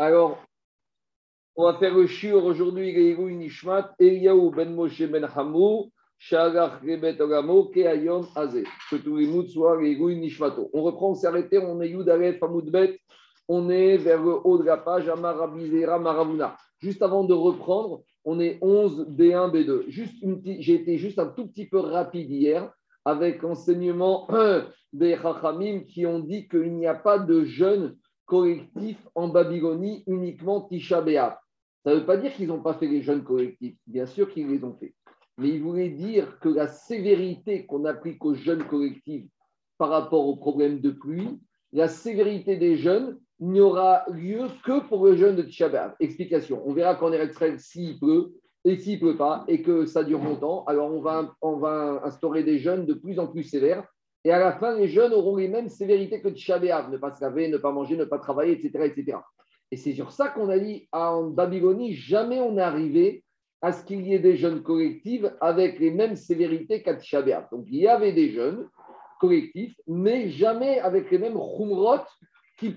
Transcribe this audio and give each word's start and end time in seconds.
Alors, 0.00 0.38
on 1.56 1.64
va 1.64 1.76
faire 1.76 1.92
le 1.92 2.06
shiur 2.06 2.44
aujourd'hui, 2.44 3.16
Nishmat, 3.16 3.96
ben 3.98 4.72
Moshe 4.72 5.02
ben 5.02 5.28
Hamou, 5.34 5.90
les 6.30 7.08
soient 9.48 9.80
Nishmato. 9.80 10.70
On 10.72 10.82
reprend, 10.82 11.10
on 11.10 11.14
s'est 11.14 11.26
arrêté, 11.26 11.58
on 11.58 11.80
est 11.80 11.88
Yud 11.88 12.08
on 13.48 13.70
est 13.70 13.96
vers 13.96 14.22
le 14.22 14.34
haut 14.44 14.58
de 14.58 14.62
la 14.62 14.76
page, 14.76 15.08
Amarabizera 15.08 15.98
Maravuna. 15.98 16.56
Juste 16.78 17.02
avant 17.02 17.24
de 17.24 17.34
reprendre, 17.34 18.04
on 18.24 18.38
est 18.38 18.58
11 18.60 19.08
B1, 19.08 19.50
B2. 19.50 19.88
Juste 19.88 20.14
j'ai 20.60 20.74
été 20.74 20.96
juste 20.96 21.18
un 21.18 21.26
tout 21.26 21.48
petit 21.48 21.66
peu 21.66 21.80
rapide 21.80 22.30
hier 22.30 22.72
avec 23.04 23.42
enseignement 23.42 24.28
des 24.92 25.16
Chachamim 25.16 25.80
qui 25.88 26.06
ont 26.06 26.20
dit 26.20 26.46
qu'il 26.46 26.76
n'y 26.76 26.86
a 26.86 26.94
pas 26.94 27.18
de 27.18 27.42
jeûne 27.42 27.96
collectif 28.28 28.98
en 29.14 29.28
Babylonie, 29.28 30.04
uniquement 30.06 30.60
Tisha 30.60 31.00
B'Av. 31.00 31.38
Ça 31.84 31.90
ne 31.90 32.00
veut 32.00 32.06
pas 32.06 32.18
dire 32.18 32.32
qu'ils 32.34 32.48
n'ont 32.48 32.62
pas 32.62 32.74
fait 32.74 32.86
les 32.86 33.02
jeûnes 33.02 33.24
collectifs. 33.24 33.76
Bien 33.86 34.06
sûr 34.06 34.30
qu'ils 34.30 34.48
les 34.48 34.62
ont 34.62 34.76
fait. 34.78 34.94
Mais 35.38 35.48
il 35.48 35.62
voulait 35.62 35.88
dire 35.88 36.38
que 36.40 36.48
la 36.48 36.68
sévérité 36.68 37.64
qu'on 37.66 37.84
applique 37.86 38.24
aux 38.24 38.34
jeunes 38.34 38.64
collectifs 38.64 39.26
par 39.78 39.88
rapport 39.88 40.26
aux 40.26 40.36
problèmes 40.36 40.80
de 40.80 40.90
pluie, 40.90 41.40
la 41.72 41.88
sévérité 41.88 42.56
des 42.56 42.76
jeunes 42.76 43.18
n'y 43.40 43.60
aura 43.60 44.04
lieu 44.10 44.48
que 44.64 44.86
pour 44.88 45.06
le 45.06 45.16
jeûne 45.16 45.36
de 45.36 45.42
Tisha. 45.42 45.96
Explication. 45.98 46.62
On 46.66 46.74
verra 46.74 46.96
qu'en 46.96 47.12
Eretz 47.12 47.38
s'il 47.58 47.98
pleut, 47.98 48.34
et 48.64 48.76
s'il 48.76 48.94
ne 48.94 49.00
pleut 49.00 49.16
pas, 49.16 49.44
et 49.48 49.62
que 49.62 49.86
ça 49.86 50.04
dure 50.04 50.22
longtemps, 50.22 50.64
alors 50.66 50.92
on 50.92 51.56
va, 51.56 52.02
instaurer 52.04 52.42
des 52.42 52.58
jeûnes 52.58 52.84
de 52.84 52.94
plus 52.94 53.18
en 53.18 53.26
plus 53.26 53.44
sévères. 53.44 53.86
Et 54.24 54.32
à 54.32 54.38
la 54.38 54.52
fin, 54.52 54.76
les 54.76 54.88
jeunes 54.88 55.12
auront 55.12 55.36
les 55.36 55.48
mêmes 55.48 55.68
sévérités 55.68 56.20
que 56.20 56.28
Tisha 56.28 56.58
ne 56.58 56.96
pas 56.96 57.14
se 57.14 57.20
laver, 57.20 57.48
ne 57.48 57.56
pas 57.56 57.72
manger, 57.72 57.96
ne 57.96 58.04
pas 58.04 58.18
travailler, 58.18 58.52
etc. 58.52 58.84
etc. 58.84 59.18
Et 59.70 59.76
c'est 59.76 59.92
sur 59.92 60.12
ça 60.12 60.28
qu'on 60.28 60.48
a 60.48 60.58
dit 60.58 60.88
en 60.92 61.24
Babylonie, 61.24 61.94
jamais 61.94 62.40
on 62.40 62.52
n'est 62.52 62.62
arrivé 62.62 63.24
à 63.60 63.72
ce 63.72 63.84
qu'il 63.84 64.06
y 64.06 64.14
ait 64.14 64.18
des 64.18 64.36
jeunes 64.36 64.62
collectifs 64.62 65.26
avec 65.40 65.78
les 65.78 65.90
mêmes 65.90 66.16
sévérités 66.16 66.82
qu'à 66.82 66.94
Tisha. 66.94 67.22
Donc 67.50 67.66
il 67.68 67.78
y 67.78 67.88
avait 67.88 68.12
des 68.12 68.30
jeunes 68.30 68.68
collectifs, 69.20 69.74
mais 69.86 70.28
jamais 70.30 70.78
avec 70.78 71.10
les 71.10 71.18
mêmes 71.18 71.34
khumrot 71.34 72.04
qu'il 72.58 72.74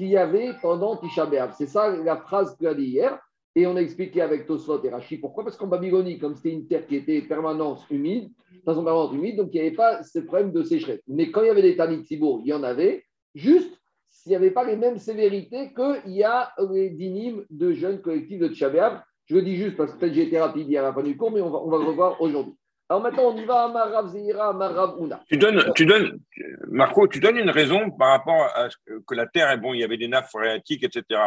y 0.00 0.16
avait 0.16 0.52
pendant 0.62 0.96
Tisha. 0.96 1.28
C'est 1.52 1.66
ça 1.66 1.96
la 1.96 2.16
phrase 2.16 2.56
que 2.56 2.66
a 2.66 2.74
dit 2.74 2.84
hier. 2.84 3.18
Et 3.56 3.66
on 3.66 3.76
a 3.76 3.80
expliqué 3.80 4.20
avec 4.20 4.46
Tosfot 4.46 4.82
et 4.82 4.88
Rashi 4.88 5.18
pourquoi. 5.18 5.44
Parce 5.44 5.56
qu'en 5.56 5.68
Babylonie, 5.68 6.18
comme 6.18 6.34
c'était 6.34 6.50
une 6.50 6.66
terre 6.66 6.86
qui 6.86 6.96
était 6.96 7.22
permanente 7.22 7.84
humide, 7.90 8.30
de 8.52 8.62
façon 8.64 8.82
permanente 8.82 9.14
humide, 9.14 9.36
donc 9.36 9.50
il 9.52 9.60
n'y 9.60 9.66
avait 9.66 9.76
pas 9.76 10.02
ce 10.02 10.18
problème 10.18 10.52
de 10.52 10.62
sécheresse. 10.62 11.02
Mais 11.06 11.30
quand 11.30 11.42
il 11.42 11.46
y 11.46 11.50
avait 11.50 11.62
des 11.62 11.76
Tanit 11.76 12.04
il 12.10 12.46
y 12.46 12.52
en 12.52 12.62
avait, 12.64 13.04
juste 13.34 13.80
s'il 14.08 14.30
n'y 14.30 14.36
avait 14.36 14.50
pas 14.50 14.64
les 14.64 14.76
mêmes 14.76 14.98
sévérités 14.98 15.72
qu'il 15.74 16.14
y 16.14 16.24
a 16.24 16.52
les 16.72 16.90
dynimes 16.90 17.44
de 17.50 17.72
jeunes 17.72 18.00
collectifs 18.00 18.40
de 18.40 18.48
Tchabéab. 18.48 19.02
Je 19.26 19.36
le 19.36 19.42
dis 19.42 19.56
juste 19.56 19.76
parce 19.76 19.92
que 19.92 19.98
peut-être 19.98 20.14
j'ai 20.14 20.24
été 20.24 20.38
rapide 20.38 20.74
à 20.76 20.82
la 20.82 20.92
fin 20.92 21.02
du 21.02 21.16
cours, 21.16 21.30
mais 21.30 21.40
on 21.40 21.50
va, 21.50 21.58
on 21.58 21.70
va 21.70 21.78
le 21.78 21.84
revoir 21.84 22.20
aujourd'hui. 22.20 22.54
Alors 22.88 23.02
maintenant, 23.02 23.32
on 23.32 23.36
y 23.36 23.44
va 23.44 23.64
à 23.64 23.68
Marav 23.68 24.08
Zira, 24.08 24.52
Marav 24.52 24.96
Una. 25.00 25.22
Tu 25.28 25.38
donnes, 25.38 25.72
tu 25.74 25.86
donnes, 25.86 26.20
Marco, 26.68 27.08
tu 27.08 27.18
donnes 27.18 27.38
une 27.38 27.50
raison 27.50 27.90
par 27.90 28.10
rapport 28.10 28.44
à 28.54 28.68
ce 28.68 28.76
que 29.06 29.14
la 29.14 29.26
Terre 29.26 29.50
est 29.50 29.56
bon, 29.56 29.72
il 29.72 29.80
y 29.80 29.84
avait 29.84 29.96
des 29.96 30.08
nappes 30.08 30.28
phréatiques, 30.28 30.84
etc. 30.84 31.20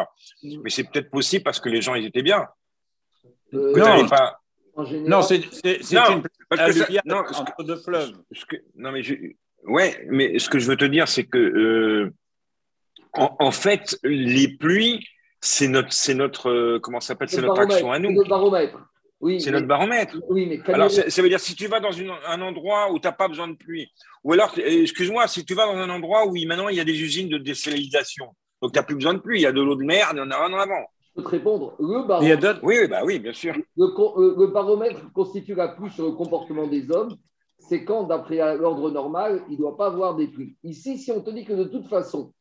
Mm. 0.43 0.61
Mais 0.63 0.69
c'est 0.69 0.83
peut-être 0.83 1.09
possible 1.09 1.43
parce 1.43 1.59
que 1.59 1.69
les 1.69 1.81
gens, 1.81 1.95
ils 1.95 2.05
étaient 2.05 2.21
bien. 2.21 2.47
Euh, 3.53 3.73
non, 3.75 4.07
pas... 4.07 4.39
non 4.75 5.21
c'est 5.21 5.37
une 5.37 6.23
parce 6.49 6.73
que 6.73 7.07
non, 7.07 7.17
entre 7.17 7.63
deux 7.63 7.77
fleuves. 7.77 8.11
non, 8.75 8.91
mais 8.91 9.01
je, 9.01 9.15
ouais, 9.63 10.05
mais 10.09 10.37
ce 10.39 10.49
que 10.49 10.59
je 10.59 10.67
veux 10.67 10.77
te 10.77 10.85
dire, 10.85 11.07
c'est 11.07 11.25
que 11.25 11.37
euh, 11.37 12.13
en, 13.13 13.51
fait, 13.51 13.97
les 14.03 14.47
pluies, 14.47 15.05
c'est 15.41 15.67
notre, 15.67 15.91
c'est 15.91 16.13
notre, 16.13 16.49
euh, 16.49 16.79
comment 16.79 16.99
ça 16.99 17.09
s'appelle, 17.09 17.29
c'est 17.29 17.41
notre 17.41 17.59
action 17.59 17.91
à 17.91 17.99
nous. 17.99 18.11
Notre 18.11 18.29
baromètre. 18.29 18.77
Oui, 19.19 19.41
c'est 19.41 19.51
notre 19.51 19.65
baromètre. 19.65 20.15
Oui, 20.29 20.45
mais 20.45 20.73
alors, 20.73 20.91
ça 20.91 21.21
veut 21.21 21.29
dire 21.29 21.39
si 21.39 21.55
tu 21.55 21.67
vas 21.67 21.79
dans 21.79 21.91
un 22.27 22.41
endroit 22.41 22.91
où 22.91 22.99
tu 22.99 23.07
n'as 23.07 23.13
pas 23.13 23.27
besoin 23.27 23.47
de 23.47 23.55
pluie, 23.55 23.89
ou 24.23 24.33
alors, 24.33 24.53
excuse-moi, 24.57 25.27
si 25.27 25.43
tu 25.43 25.55
vas 25.55 25.65
dans 25.65 25.77
un 25.77 25.89
endroit 25.89 26.27
où 26.27 26.35
maintenant 26.45 26.69
il 26.69 26.75
y 26.75 26.79
a 26.79 26.83
des 26.83 27.01
usines 27.01 27.29
de 27.29 27.37
désalinisation, 27.37 28.27
donc 28.61 28.73
tu 28.73 28.79
n'as 28.79 28.83
plus 28.83 28.95
besoin 28.95 29.15
de 29.15 29.19
pluie, 29.19 29.39
il 29.39 29.43
y 29.43 29.47
a 29.47 29.51
de 29.51 29.61
l'eau 29.61 29.75
de 29.75 29.83
mer, 29.83 30.09
il 30.13 30.17
y 30.17 30.21
en 30.21 30.29
a 30.29 30.45
rien 30.45 30.57
avant. 30.57 30.85
Je 31.01 31.09
peux 31.15 31.23
te 31.23 31.29
répondre. 31.29 31.75
Le 31.79 32.07
baromètre, 32.07 32.59
oui, 32.61 32.75
oui, 32.81 32.87
bah 32.87 33.01
oui, 33.03 33.19
bien 33.19 33.33
sûr. 33.33 33.55
Le, 33.75 33.85
euh, 33.85 34.35
le, 34.37 34.47
baromètre 34.47 35.11
constitue 35.13 35.55
la 35.55 35.69
pluie 35.69 35.89
sur 35.89 36.05
le 36.05 36.11
comportement 36.11 36.67
des 36.67 36.91
hommes. 36.91 37.15
C'est 37.57 37.83
quand, 37.83 38.03
d'après 38.03 38.37
l'ordre 38.55 38.91
normal, 38.91 39.41
il 39.49 39.53
ne 39.53 39.57
doit 39.57 39.75
pas 39.75 39.87
avoir 39.87 40.15
des 40.15 40.27
pluies. 40.27 40.55
Ici, 40.63 40.99
si 40.99 41.11
on 41.11 41.21
te 41.21 41.31
dit 41.31 41.43
que 41.43 41.53
de 41.53 41.63
toute 41.63 41.87
façon, 41.87 42.33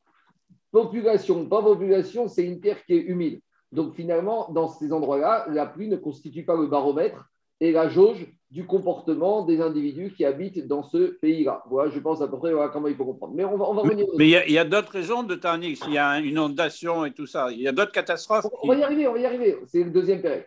population, 0.70 1.46
pas 1.48 1.62
population, 1.62 2.28
c'est 2.28 2.44
une 2.44 2.60
terre 2.60 2.84
qui 2.84 2.92
est 2.92 3.02
humide. 3.02 3.40
Donc 3.72 3.94
finalement, 3.94 4.48
dans 4.52 4.68
ces 4.68 4.92
endroits-là, 4.92 5.46
la 5.50 5.66
pluie 5.66 5.88
ne 5.88 5.96
constitue 5.96 6.44
pas 6.44 6.56
le 6.56 6.66
baromètre 6.66 7.30
et 7.60 7.72
la 7.72 7.88
jauge 7.88 8.26
du 8.50 8.64
comportement 8.64 9.44
des 9.44 9.60
individus 9.60 10.12
qui 10.14 10.24
habitent 10.24 10.66
dans 10.68 10.82
ce 10.82 11.18
pays-là. 11.18 11.64
Voilà, 11.68 11.90
je 11.90 11.98
pense 11.98 12.22
à 12.22 12.28
peu 12.28 12.38
près 12.38 12.52
comment 12.72 12.86
il 12.86 12.94
faut 12.94 13.04
comprendre. 13.04 13.34
Mais 13.34 13.44
on 13.44 13.56
va, 13.56 13.68
on 13.68 13.74
va 13.74 13.82
revenir. 13.82 14.06
Mais 14.16 14.28
il 14.28 14.52
y 14.52 14.58
a, 14.58 14.64
d'autres 14.64 14.92
raisons 14.92 15.24
de 15.24 15.34
Tarnix. 15.34 15.80
Il 15.86 15.94
y 15.94 15.98
a 15.98 16.18
une 16.18 16.26
inondation 16.26 17.04
et 17.04 17.12
tout 17.12 17.26
ça. 17.26 17.50
Il 17.50 17.60
y 17.60 17.68
a 17.68 17.72
d'autres 17.72 17.92
catastrophes. 17.92 18.46
On, 18.62 18.68
va 18.68 18.76
y 18.76 18.82
arriver, 18.82 19.08
on 19.08 19.14
va 19.14 19.18
y 19.18 19.26
arriver. 19.26 19.58
C'est 19.66 19.82
le 19.82 19.90
deuxième 19.90 20.22
période. 20.22 20.44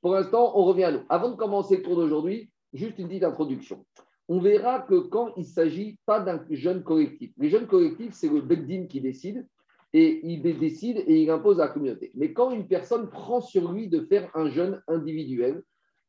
Pour 0.00 0.14
l'instant, 0.14 0.52
on 0.58 0.64
revient 0.64 0.84
à 0.84 0.92
nous. 0.92 1.02
Avant 1.08 1.30
de 1.30 1.36
commencer 1.36 1.76
le 1.76 1.82
cours 1.82 1.96
d'aujourd'hui, 1.96 2.50
juste 2.72 2.98
une 2.98 3.08
petite 3.08 3.24
introduction. 3.24 3.84
On 4.28 4.40
verra 4.40 4.80
que 4.80 4.94
quand 4.94 5.32
il 5.36 5.40
ne 5.40 5.46
s'agit 5.46 5.98
pas 6.06 6.20
d'un 6.20 6.42
jeune 6.50 6.82
collectif, 6.82 7.32
les 7.36 7.50
jeunes 7.50 7.66
collectifs, 7.66 8.14
c'est 8.14 8.28
le 8.28 8.40
Beddin 8.40 8.86
qui 8.86 9.00
décide 9.00 9.46
et 9.92 10.20
il 10.24 10.42
décide 10.42 10.98
et 11.06 11.22
il 11.22 11.30
impose 11.30 11.60
à 11.60 11.66
la 11.66 11.72
communauté. 11.72 12.10
Mais 12.14 12.32
quand 12.32 12.50
une 12.50 12.66
personne 12.66 13.10
prend 13.10 13.40
sur 13.40 13.72
lui 13.72 13.88
de 13.88 14.00
faire 14.00 14.30
un 14.34 14.48
jeûne 14.48 14.82
individuel, 14.88 15.62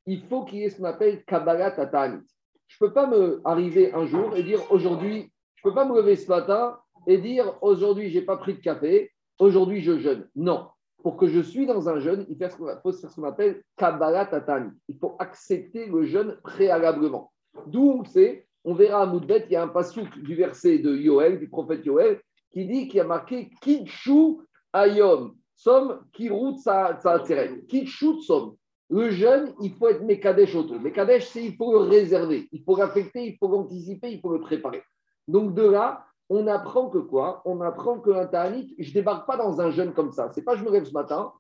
il 0.06 0.22
faut 0.22 0.46
qu'il 0.46 0.60
y 0.60 0.64
ait 0.64 0.70
ce 0.70 0.78
qu'on 0.78 0.86
appelle 0.86 1.24
Kabbalah 1.26 1.72
Tatanit. 1.72 2.24
Je 2.68 2.78
ne 2.80 2.88
peux 2.88 2.94
pas 2.94 3.08
me 3.08 3.42
arriver 3.46 3.94
un 3.94 4.06
jour 4.06 4.36
et 4.36 4.44
dire 4.44 4.60
aujourd'hui, 4.72 5.32
je 5.56 5.68
ne 5.68 5.72
peux 5.72 5.76
pas 5.76 5.86
me 5.86 5.96
lever 5.96 6.16
ce 6.16 6.28
matin 6.28 6.78
et 7.08 7.18
dire 7.18 7.58
aujourd'hui, 7.62 8.10
je 8.10 8.20
n'ai 8.20 8.26
pas 8.26 8.38
pris 8.38 8.54
de 8.54 8.60
café, 8.60 9.12
aujourd'hui, 9.40 9.82
je 9.82 10.00
jeûne. 10.00 10.28
Non. 10.36 10.68
Pour 11.04 11.18
que 11.18 11.28
je 11.28 11.42
suis 11.42 11.66
dans 11.66 11.90
un 11.90 12.00
jeûne, 12.00 12.26
il 12.30 12.36
faut 12.36 12.92
faire 12.92 13.10
ce 13.10 13.16
qu'on 13.16 13.24
appelle 13.24 13.62
Kabbalah 13.76 14.26
Tatanit. 14.26 14.72
Il 14.88 14.98
faut 14.98 15.16
accepter 15.20 15.88
le 15.88 16.06
jeûne 16.06 16.38
préalablement. 16.44 17.32
D'où 17.68 18.04
sait, 18.06 18.48
on 18.64 18.74
verra 18.74 19.02
à 19.02 19.06
Moudbet, 19.06 19.46
il 19.50 19.54
y 19.54 19.56
a 19.58 19.64
un 19.64 19.68
pasouk 19.68 20.18
du 20.20 20.36
verset 20.36 20.80
de 20.80 20.96
Yoel, 20.96 21.40
du 21.40 21.50
prophète 21.50 21.86
Yoel, 21.86 22.22
qui 22.54 22.66
dit 22.66 22.88
qu'il 22.88 22.98
y 22.98 23.02
a 23.02 23.06
marqué 23.06 23.50
Kidshu 23.62 24.38
Ayom, 24.72 25.36
Som 25.56 26.02
Kirut 26.14 26.58
Tsaatseret. 26.60 27.66
Kidshu 27.68 28.22
Som. 28.22 28.56
Le 28.90 29.10
jeune, 29.10 29.54
il 29.62 29.74
faut 29.74 29.88
être 29.88 30.04
Mekadesh 30.04 30.56
auto. 30.56 30.78
Mekadesh, 30.80 31.26
c'est 31.26 31.44
il 31.44 31.56
faut 31.56 31.72
le 31.74 31.80
réserver, 31.80 32.48
il 32.52 32.64
faut 32.64 32.78
l'affecter, 32.78 33.26
il 33.26 33.38
faut 33.38 33.48
l'anticiper, 33.48 34.12
il 34.12 34.20
faut 34.20 34.32
le 34.32 34.40
préparer. 34.40 34.84
Donc 35.28 35.56
de 35.56 35.64
là, 35.64 36.06
on 36.30 36.48
apprend 36.48 36.90
que 36.90 37.00
quoi? 37.00 37.42
On 37.46 37.62
apprend 37.62 38.00
que 38.00 38.26
ta'anit, 38.28 38.76
je 38.78 38.90
ne 38.90 38.94
débarque 38.94 39.26
pas 39.26 39.38
dans 39.38 39.60
un 39.62 39.72
jeûne 39.72 39.94
comme 39.94 40.12
ça. 40.12 40.30
C'est 40.34 40.44
pas 40.44 40.56
je 40.56 40.64
me 40.64 40.72
lève 40.72 40.86
ce 40.86 40.94
matin. 40.94 41.32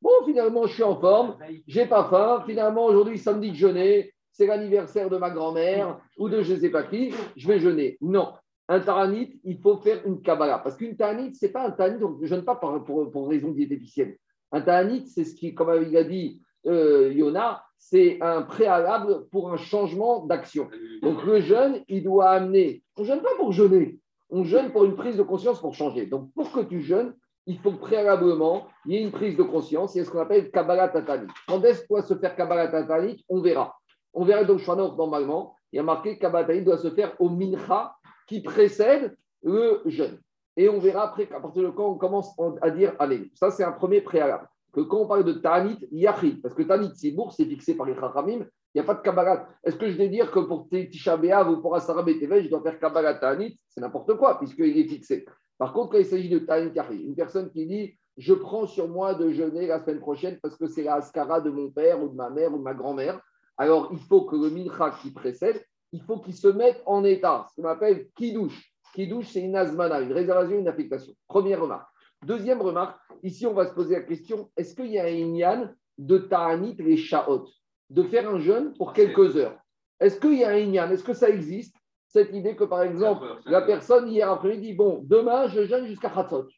Bon, 0.00 0.10
finalement, 0.24 0.66
je 0.66 0.74
suis 0.74 0.82
en 0.82 0.98
forme, 0.98 1.36
j'ai 1.66 1.86
pas 1.86 2.04
faim. 2.04 2.42
Finalement, 2.46 2.86
aujourd'hui, 2.86 3.18
samedi 3.18 3.50
de 3.50 3.56
jeûner, 3.56 4.12
c'est 4.32 4.46
l'anniversaire 4.46 5.10
de 5.10 5.16
ma 5.16 5.30
grand-mère 5.30 6.00
ou 6.18 6.28
de 6.28 6.42
je 6.42 6.54
ne 6.54 6.60
sais 6.60 6.70
pas 6.70 6.82
qui, 6.82 7.12
je 7.36 7.46
vais 7.46 7.60
jeûner. 7.60 7.98
Non, 8.00 8.32
un 8.68 8.80
taranit, 8.80 9.40
il 9.44 9.58
faut 9.58 9.76
faire 9.78 10.06
une 10.06 10.22
Kabbalah. 10.22 10.58
Parce 10.58 10.76
qu'une 10.76 10.96
taranit, 10.96 11.34
ce 11.34 11.46
n'est 11.46 11.52
pas 11.52 11.66
un 11.66 11.70
taranit, 11.70 11.98
donc 11.98 12.18
je 12.22 12.34
ne 12.34 12.40
pas 12.40 12.56
pour, 12.56 13.10
pour, 13.10 13.28
raison 13.28 13.50
diététicienne. 13.50 14.14
Un 14.52 14.60
taranit, 14.60 15.06
c'est 15.06 15.24
ce 15.24 15.34
qui, 15.34 15.54
comme 15.54 15.70
il 15.82 15.96
a 15.96 16.04
dit 16.04 16.40
euh, 16.66 17.12
Yona, 17.12 17.62
c'est 17.76 18.18
un 18.22 18.42
préalable 18.42 19.26
pour 19.30 19.52
un 19.52 19.56
changement 19.56 20.24
d'action. 20.26 20.68
Donc 21.02 21.24
le 21.24 21.40
jeûne, 21.40 21.82
il 21.88 22.04
doit 22.04 22.30
amener. 22.30 22.82
On 22.96 23.02
ne 23.02 23.06
jeûne 23.06 23.20
pas 23.20 23.34
pour 23.36 23.52
jeûner, 23.52 23.98
on 24.30 24.44
jeûne 24.44 24.70
pour 24.70 24.84
une 24.84 24.94
prise 24.94 25.16
de 25.16 25.22
conscience 25.22 25.60
pour 25.60 25.74
changer. 25.74 26.06
Donc 26.06 26.32
pour 26.32 26.52
que 26.52 26.60
tu 26.60 26.80
jeûnes, 26.80 27.14
il 27.46 27.58
faut 27.58 27.72
préalablement, 27.72 28.68
il 28.86 28.92
y 28.92 28.96
ait 28.96 29.02
une 29.02 29.10
prise 29.10 29.36
de 29.36 29.42
conscience, 29.42 29.96
a 29.96 30.04
ce 30.04 30.10
qu'on 30.10 30.20
appelle 30.20 30.50
Kabbalah 30.50 30.88
Tatanit. 30.88 31.26
Quand 31.48 31.62
est-ce 31.64 31.86
doit 31.88 32.02
se 32.02 32.14
faire 32.14 32.36
Kabbalah 32.36 32.68
Tatanit 32.68 33.24
On 33.28 33.40
verra. 33.40 33.74
On 34.14 34.24
verra 34.24 34.44
donc 34.44 34.60
normalement, 34.96 35.56
il 35.72 35.76
y 35.76 35.80
a 35.80 35.82
marqué 35.82 36.18
Kabbalah 36.18 36.44
Tatanit 36.44 36.64
doit 36.64 36.78
se 36.78 36.90
faire 36.90 37.14
au 37.18 37.28
Mincha 37.28 37.94
qui 38.26 38.42
précède 38.42 39.16
le 39.42 39.80
jeûne. 39.86 40.18
Et 40.56 40.68
on 40.68 40.78
verra 40.78 41.04
après 41.04 41.26
qu'à 41.26 41.40
partir 41.40 41.62
de 41.62 41.70
quand 41.70 41.88
on 41.88 41.96
commence 41.96 42.34
à 42.60 42.70
dire 42.70 42.94
allez. 42.98 43.30
Ça, 43.34 43.50
c'est 43.50 43.64
un 43.64 43.72
premier 43.72 44.00
préalable. 44.00 44.48
Que 44.72 44.80
quand 44.80 44.98
on 44.98 45.06
parle 45.06 45.24
de 45.24 45.34
Tanit, 45.34 45.78
Yachid, 45.90 46.40
parce 46.40 46.54
que 46.54 46.62
Tanit 46.62 46.94
Sibour, 46.94 47.32
c'est 47.32 47.44
fixé 47.44 47.74
par 47.74 47.86
les 47.86 47.94
Chachamim, 47.94 48.46
il 48.74 48.78
n'y 48.78 48.80
a 48.80 48.84
pas 48.84 48.94
de 48.94 49.02
Kabbalah. 49.02 49.48
Est-ce 49.64 49.76
que 49.76 49.90
je 49.90 49.96
vais 49.96 50.08
dire 50.08 50.30
que 50.30 50.40
pour 50.40 50.68
Tisha 50.68 51.16
ou 51.50 51.60
pour 51.60 51.74
Asara 51.74 52.02
B'Tevel, 52.02 52.44
je 52.44 52.48
dois 52.48 52.62
faire 52.62 52.78
Kabbalah 52.78 53.14
Tanit? 53.14 53.58
C'est 53.68 53.80
n'importe 53.80 54.16
quoi, 54.16 54.38
puisqu'il 54.38 54.78
est 54.78 54.88
fixé. 54.88 55.26
Par 55.58 55.72
contre, 55.72 55.92
quand 55.92 55.98
il 55.98 56.06
s'agit 56.06 56.30
de 56.30 56.38
Tanit 56.38 56.72
Yachid, 56.74 57.00
une 57.00 57.14
personne 57.14 57.50
qui 57.50 57.66
dit 57.66 57.98
je 58.16 58.34
prends 58.34 58.66
sur 58.66 58.88
moi 58.88 59.14
de 59.14 59.30
jeûner 59.30 59.66
la 59.66 59.80
semaine 59.80 60.00
prochaine 60.00 60.38
parce 60.42 60.56
que 60.56 60.66
c'est 60.66 60.82
la 60.82 60.96
Askara 60.96 61.40
de 61.40 61.50
mon 61.50 61.70
père 61.70 62.02
ou 62.02 62.08
de 62.08 62.14
ma 62.14 62.30
mère 62.30 62.52
ou 62.52 62.58
de 62.58 62.62
ma 62.62 62.74
grand-mère, 62.74 63.20
alors 63.56 63.88
il 63.92 63.98
faut 63.98 64.24
que 64.24 64.36
le 64.36 64.50
Mincha 64.50 64.90
qui 65.02 65.10
précède, 65.10 65.64
il 65.92 66.02
faut 66.02 66.18
qu'il 66.18 66.34
se 66.34 66.48
mette 66.48 66.82
en 66.86 67.04
état, 67.04 67.46
ce 67.50 67.60
qu'on 67.60 67.68
appelle 67.68 68.08
kidouche. 68.16 68.72
Kidouche, 68.94 69.28
c'est 69.28 69.40
une 69.40 69.56
asmana, 69.56 70.00
une 70.00 70.12
réservation, 70.12 70.58
une 70.58 70.68
affectation. 70.68 71.12
Première 71.28 71.60
remarque. 71.60 71.88
Deuxième 72.24 72.62
remarque, 72.62 72.98
ici 73.22 73.46
on 73.46 73.52
va 73.52 73.66
se 73.66 73.74
poser 73.74 73.96
la 73.96 74.02
question, 74.02 74.50
est-ce 74.56 74.74
qu'il 74.74 74.86
y 74.86 74.98
a 74.98 75.04
un 75.04 75.08
Inyan 75.08 75.68
de 75.98 76.18
Ta'anit 76.18 76.76
les 76.78 76.96
Sha'ot, 76.96 77.46
de 77.90 78.02
faire 78.04 78.28
un 78.28 78.38
jeûne 78.38 78.74
pour 78.74 78.92
quelques 78.92 79.36
heures 79.36 79.58
Est-ce 80.00 80.18
qu'il 80.20 80.34
y 80.34 80.44
a 80.44 80.50
un 80.50 80.56
Inyan 80.56 80.90
Est-ce 80.90 81.04
que 81.04 81.14
ça 81.14 81.28
existe 81.28 81.74
Cette 82.06 82.32
idée 82.32 82.54
que 82.54 82.64
par 82.64 82.82
exemple, 82.82 83.26
la 83.44 83.62
personne 83.62 84.08
hier 84.08 84.30
après-midi 84.30 84.68
dit, 84.68 84.74
bon, 84.74 85.00
demain 85.04 85.48
je 85.48 85.64
jeûne 85.64 85.86
jusqu'à 85.86 86.10
Khatzot. 86.10 86.48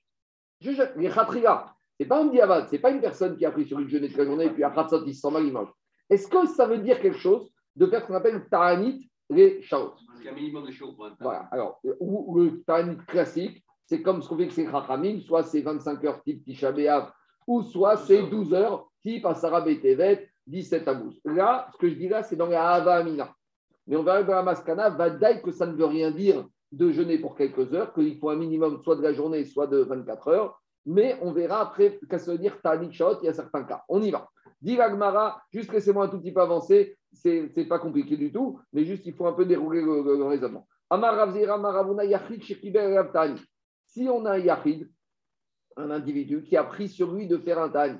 Je 0.60 0.72
jeûne, 0.72 0.90
les 0.96 1.08
Khatriga, 1.08 1.66
ce 1.98 2.02
n'est 2.02 2.08
pas 2.08 2.22
un 2.22 2.26
diavad, 2.26 2.66
ce 2.68 2.72
n'est 2.72 2.80
pas 2.80 2.90
une 2.90 3.00
personne 3.00 3.36
qui 3.36 3.46
a 3.46 3.50
pris 3.50 3.66
sur 3.66 3.80
une 3.80 3.88
jeûne 3.88 4.06
toute 4.06 4.18
la 4.18 4.26
journée 4.26 4.44
et 4.46 4.50
puis 4.50 4.64
à 4.64 4.70
Khatzot 4.70 5.04
il 5.06 5.14
se 5.14 5.22
sent 5.22 5.30
mal, 5.30 5.44
il 5.44 5.52
mange. 5.52 5.72
Est-ce 6.10 6.28
que 6.28 6.46
ça 6.46 6.66
veut 6.66 6.78
dire 6.78 7.00
quelque 7.00 7.18
chose 7.18 7.50
de 7.74 7.86
faire 7.86 8.02
ce 8.02 8.06
qu'on 8.06 8.14
appelle 8.14 8.46
Ta'anit 8.50 9.10
les 9.30 9.62
Sha'ot 9.62 9.94
y 10.24 10.28
a 10.28 10.32
un 10.32 10.34
minimum 10.34 10.66
de 10.66 10.72
Voilà, 11.20 11.48
alors, 11.50 11.80
ou, 12.00 12.38
le 12.38 12.62
Ta'anit 12.62 12.96
classique, 13.06 13.64
c'est 13.86 14.02
comme 14.02 14.22
ce 14.22 14.28
qu'on 14.28 14.36
fait 14.36 14.48
que 14.48 14.54
c'est 14.54 14.70
Chachamim, 14.70 15.20
soit 15.20 15.42
c'est 15.42 15.60
25 15.60 16.04
heures 16.04 16.22
type 16.22 16.44
Tisha 16.44 16.72
ou 17.46 17.62
soit 17.62 17.98
c'est 17.98 18.22
12 18.22 18.54
heures 18.54 18.88
type 19.02 19.26
Asara 19.26 19.62
Tevet, 19.62 20.30
17 20.46 20.88
à 20.88 20.94
12. 20.94 21.20
Là, 21.26 21.68
ce 21.72 21.78
que 21.78 21.88
je 21.88 21.94
dis 21.94 22.08
là, 22.08 22.22
c'est 22.22 22.36
dans 22.36 22.46
la 22.46 22.70
Hava 22.70 22.94
Amina. 22.96 23.34
Mais 23.86 23.96
on 23.96 24.02
verra 24.02 24.22
dans 24.22 24.34
la 24.34 24.42
Maskana, 24.42 24.88
Vadaï 24.88 25.42
que 25.42 25.52
ça 25.52 25.66
ne 25.66 25.74
veut 25.74 25.84
rien 25.84 26.10
dire 26.10 26.46
de 26.72 26.90
jeûner 26.90 27.18
pour 27.18 27.36
quelques 27.36 27.72
heures, 27.74 27.92
qu'il 27.92 28.18
faut 28.18 28.30
un 28.30 28.36
minimum 28.36 28.82
soit 28.82 28.96
de 28.96 29.02
la 29.02 29.12
journée, 29.12 29.44
soit 29.44 29.66
de 29.66 29.78
24 29.78 30.28
heures. 30.28 30.60
Mais 30.86 31.18
on 31.20 31.32
verra 31.32 31.60
après 31.60 31.98
qu'est-ce 32.08 32.26
que 32.26 32.30
veut 32.32 32.38
dire 32.38 32.58
Ta'anit 32.62 32.92
Shot, 32.92 33.18
il 33.22 33.26
y 33.26 33.28
a 33.28 33.34
certains 33.34 33.64
cas. 33.64 33.82
On 33.88 34.00
y 34.00 34.10
va. 34.10 34.28
Dit 34.62 34.76
Gmara, 34.76 35.42
juste 35.52 35.70
laissez-moi 35.70 36.06
un 36.06 36.08
tout 36.08 36.18
petit 36.18 36.32
peu 36.32 36.40
avancer, 36.40 36.96
c'est 37.14 37.50
n'est 37.56 37.64
pas 37.64 37.78
compliqué 37.78 38.16
du 38.16 38.32
tout, 38.32 38.58
mais 38.72 38.84
juste 38.84 39.06
il 39.06 39.14
faut 39.14 39.26
un 39.26 39.32
peu 39.32 39.44
dérouler 39.44 39.80
le, 39.80 40.24
raisonnement. 40.24 40.66
Si 43.86 44.08
on 44.08 44.24
a 44.26 44.32
un 44.32 44.38
yachid, 44.38 44.90
un 45.76 45.90
individu 45.90 46.42
qui 46.42 46.56
a 46.56 46.64
pris 46.64 46.88
sur 46.88 47.12
lui 47.12 47.26
de 47.26 47.38
faire 47.38 47.58
un 47.58 47.68
tani, 47.70 47.98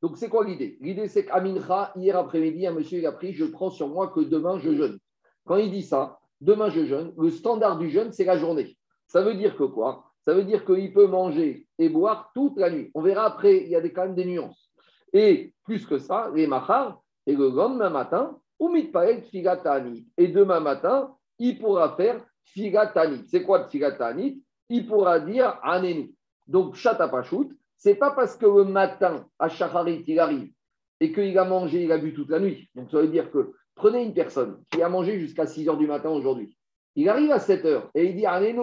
donc 0.00 0.16
c'est 0.16 0.28
quoi 0.28 0.44
l'idée? 0.44 0.78
L'idée 0.80 1.08
c'est 1.08 1.24
qu'Amincha, 1.24 1.92
hier 1.96 2.16
après-midi, 2.16 2.66
un 2.66 2.72
monsieur 2.72 2.98
il 2.98 3.06
a 3.06 3.12
pris, 3.12 3.32
je 3.32 3.44
prends 3.44 3.70
sur 3.70 3.88
moi 3.88 4.08
que 4.08 4.20
demain 4.20 4.58
je 4.58 4.74
jeûne. 4.74 4.98
Quand 5.44 5.56
il 5.56 5.70
dit 5.70 5.82
ça, 5.82 6.18
demain 6.40 6.70
je 6.70 6.84
jeûne, 6.84 7.12
le 7.16 7.30
standard 7.30 7.78
du 7.78 7.90
jeûne 7.90 8.12
c'est 8.12 8.24
la 8.24 8.36
journée. 8.36 8.76
Ça 9.06 9.22
veut 9.22 9.34
dire 9.34 9.56
que 9.56 9.64
quoi? 9.64 10.07
Ça 10.28 10.34
veut 10.34 10.44
dire 10.44 10.66
qu'il 10.66 10.92
peut 10.92 11.06
manger 11.06 11.66
et 11.78 11.88
boire 11.88 12.30
toute 12.34 12.58
la 12.58 12.68
nuit. 12.68 12.90
On 12.92 13.00
verra 13.00 13.24
après, 13.24 13.62
il 13.62 13.70
y 13.70 13.76
a 13.76 13.80
quand 13.88 14.02
même 14.02 14.14
des 14.14 14.26
nuances. 14.26 14.70
Et 15.14 15.54
plus 15.64 15.86
que 15.86 15.96
ça, 15.96 16.30
les 16.34 16.46
machar, 16.46 17.00
et 17.26 17.34
le 17.34 17.48
lendemain 17.48 17.88
matin, 17.88 18.38
mitpael 18.60 19.22
figatani. 19.22 20.06
Et 20.18 20.28
demain 20.28 20.60
matin, 20.60 21.14
il 21.38 21.58
pourra 21.58 21.96
faire 21.96 22.22
figatani. 22.44 23.22
C'est 23.26 23.42
quoi 23.42 23.70
figatani 23.70 24.42
Il 24.68 24.86
pourra 24.86 25.18
dire 25.18 25.58
anenu. 25.62 26.14
Donc, 26.46 26.74
chatapachut, 26.74 27.48
c'est 27.78 27.94
pas 27.94 28.10
parce 28.10 28.36
que 28.36 28.44
le 28.44 28.64
matin, 28.64 29.24
à 29.38 29.48
Shacharit, 29.48 30.04
il 30.06 30.20
arrive 30.20 30.52
et 31.00 31.10
qu'il 31.10 31.38
a 31.38 31.44
mangé, 31.46 31.84
il 31.84 31.92
a 31.92 31.96
bu 31.96 32.12
toute 32.12 32.28
la 32.28 32.38
nuit. 32.38 32.68
Donc, 32.74 32.90
ça 32.90 33.00
veut 33.00 33.08
dire 33.08 33.30
que 33.30 33.54
prenez 33.74 34.02
une 34.02 34.12
personne 34.12 34.62
qui 34.70 34.82
a 34.82 34.90
mangé 34.90 35.18
jusqu'à 35.20 35.46
6 35.46 35.70
heures 35.70 35.78
du 35.78 35.86
matin 35.86 36.10
aujourd'hui. 36.10 36.54
Il 36.96 37.08
arrive 37.08 37.30
à 37.30 37.38
7 37.38 37.64
heures 37.64 37.90
et 37.94 38.04
il 38.04 38.14
dit 38.14 38.26
Anenu 38.26 38.60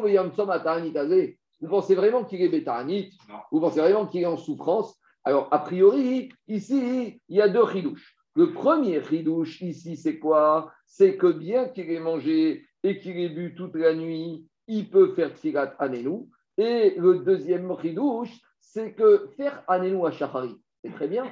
vous 1.62 1.69
pensez 1.69 1.96
vraiment 1.96 2.24
qu'il 2.24 2.42
est 2.42 2.50
bétanite 2.50 3.13
Vous 3.52 3.60
pensez 3.60 3.80
vraiment 3.80 4.06
qu'il 4.06 4.22
est 4.22 4.25
en 4.25 4.38
souffrance 4.38 5.00
Alors, 5.24 5.48
a 5.52 5.60
priori, 5.60 6.30
ici, 6.48 7.22
il 7.28 7.36
y 7.36 7.42
a 7.42 7.50
deux 7.50 7.63
ridouches. 7.63 8.16
Le 8.36 8.52
premier 8.52 9.00
ridouche 9.00 9.62
ici, 9.62 9.96
c'est 9.96 10.19
quoi 10.19 10.72
C'est 10.86 11.16
que 11.16 11.28
bien 11.28 11.69
qu'il 11.69 11.90
ait 11.90 12.00
mangé 12.00 12.68
et 12.84 13.00
qu'il 13.00 13.18
ait 13.19 13.30
bu 13.30 13.56
toute 13.56 13.75
la 13.75 13.96
nuit, 13.96 14.46
il 14.68 14.90
peut 14.90 15.13
faire 15.13 15.34
tfilat 15.34 15.74
anénou. 15.80 16.30
Et 16.57 16.96
le 16.98 17.19
deuxième 17.19 17.72
ridouche, 17.72 18.38
c'est 18.60 18.94
que 18.94 19.30
faire 19.38 19.63
anénou 19.68 20.06
à 20.06 20.12
Shahari, 20.12 20.62
c'est 20.84 20.92
très 20.92 21.07
bien, 21.07 21.25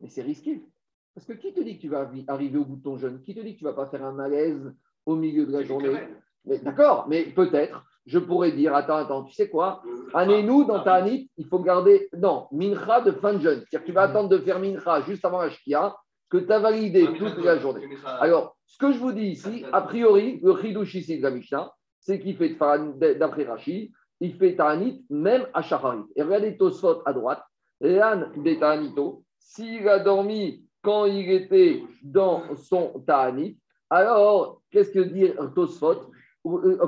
mais 0.00 0.08
c'est 0.08 0.22
risqué. 0.22 0.62
Parce 1.14 1.26
que 1.26 1.32
qui 1.32 1.52
te 1.52 1.60
dit 1.60 1.76
que 1.76 1.82
tu 1.82 1.88
vas 1.88 2.10
arriver 2.28 2.58
au 2.58 2.64
bout 2.64 2.76
de 2.76 2.82
ton 2.82 2.96
jeûne? 2.96 3.22
Qui 3.22 3.34
te 3.34 3.40
dit 3.40 3.54
que 3.54 3.58
tu 3.58 3.64
ne 3.64 3.70
vas 3.70 3.76
pas 3.76 3.86
faire 3.86 4.04
un 4.04 4.12
malaise 4.12 4.72
au 5.06 5.16
milieu 5.16 5.46
de 5.46 5.52
la 5.52 5.62
journée? 5.62 5.96
D'accord, 6.44 7.06
mais 7.08 7.24
peut-être 7.24 7.84
je 8.08 8.18
pourrais 8.18 8.52
dire, 8.52 8.74
attends, 8.74 8.96
attends, 8.96 9.22
tu 9.24 9.34
sais 9.34 9.50
quoi? 9.50 9.82
Année-nous 10.14 10.64
dans 10.64 10.82
ta 10.82 10.94
anit, 10.94 11.30
il 11.36 11.46
faut 11.46 11.58
garder, 11.58 12.08
non, 12.16 12.46
mincha 12.52 13.02
de 13.02 13.12
fin 13.12 13.34
de 13.34 13.40
jeûne. 13.40 13.62
C'est-à-dire 13.68 13.80
que 13.82 13.86
tu 13.86 13.92
vas 13.92 14.02
attendre 14.02 14.30
de 14.30 14.38
faire 14.38 14.58
mincha 14.58 15.02
juste 15.02 15.24
avant 15.26 15.42
la 15.42 15.50
shkia, 15.50 15.94
que 16.30 16.38
tu 16.38 16.50
as 16.50 16.58
validé 16.58 17.06
toute 17.18 17.36
la 17.44 17.58
journée. 17.58 17.86
Alors, 18.20 18.56
ce 18.66 18.78
que 18.78 18.92
je 18.92 18.98
vous 18.98 19.12
dis 19.12 19.26
ici, 19.26 19.64
a 19.72 19.82
priori, 19.82 20.40
le 20.42 20.56
chidouch 20.56 20.94
ici 20.94 21.18
de 21.18 21.22
la 21.22 21.30
Mishnah, 21.30 21.70
c'est 22.00 22.18
qu'il 22.18 22.36
fait, 22.36 22.56
d'après 23.18 23.44
Rashi, 23.44 23.92
il 24.20 24.34
fait 24.34 24.56
ta'anit 24.56 25.04
même 25.10 25.46
à 25.52 25.60
Shacharit. 25.60 26.04
Et 26.16 26.22
regardez 26.22 26.56
Tosfot 26.56 27.02
à 27.04 27.12
droite, 27.12 27.42
Réan 27.80 28.30
de 28.36 28.54
ta'anito, 28.54 29.22
s'il 29.38 29.86
a 29.86 29.98
dormi 29.98 30.64
quand 30.82 31.04
il 31.04 31.30
était 31.30 31.82
dans 32.02 32.54
son 32.56 33.04
ta'anit, 33.06 33.58
alors, 33.90 34.60
qu'est-ce 34.70 34.90
que 34.90 35.00
dit 35.00 35.30
Tosfot? 35.54 36.10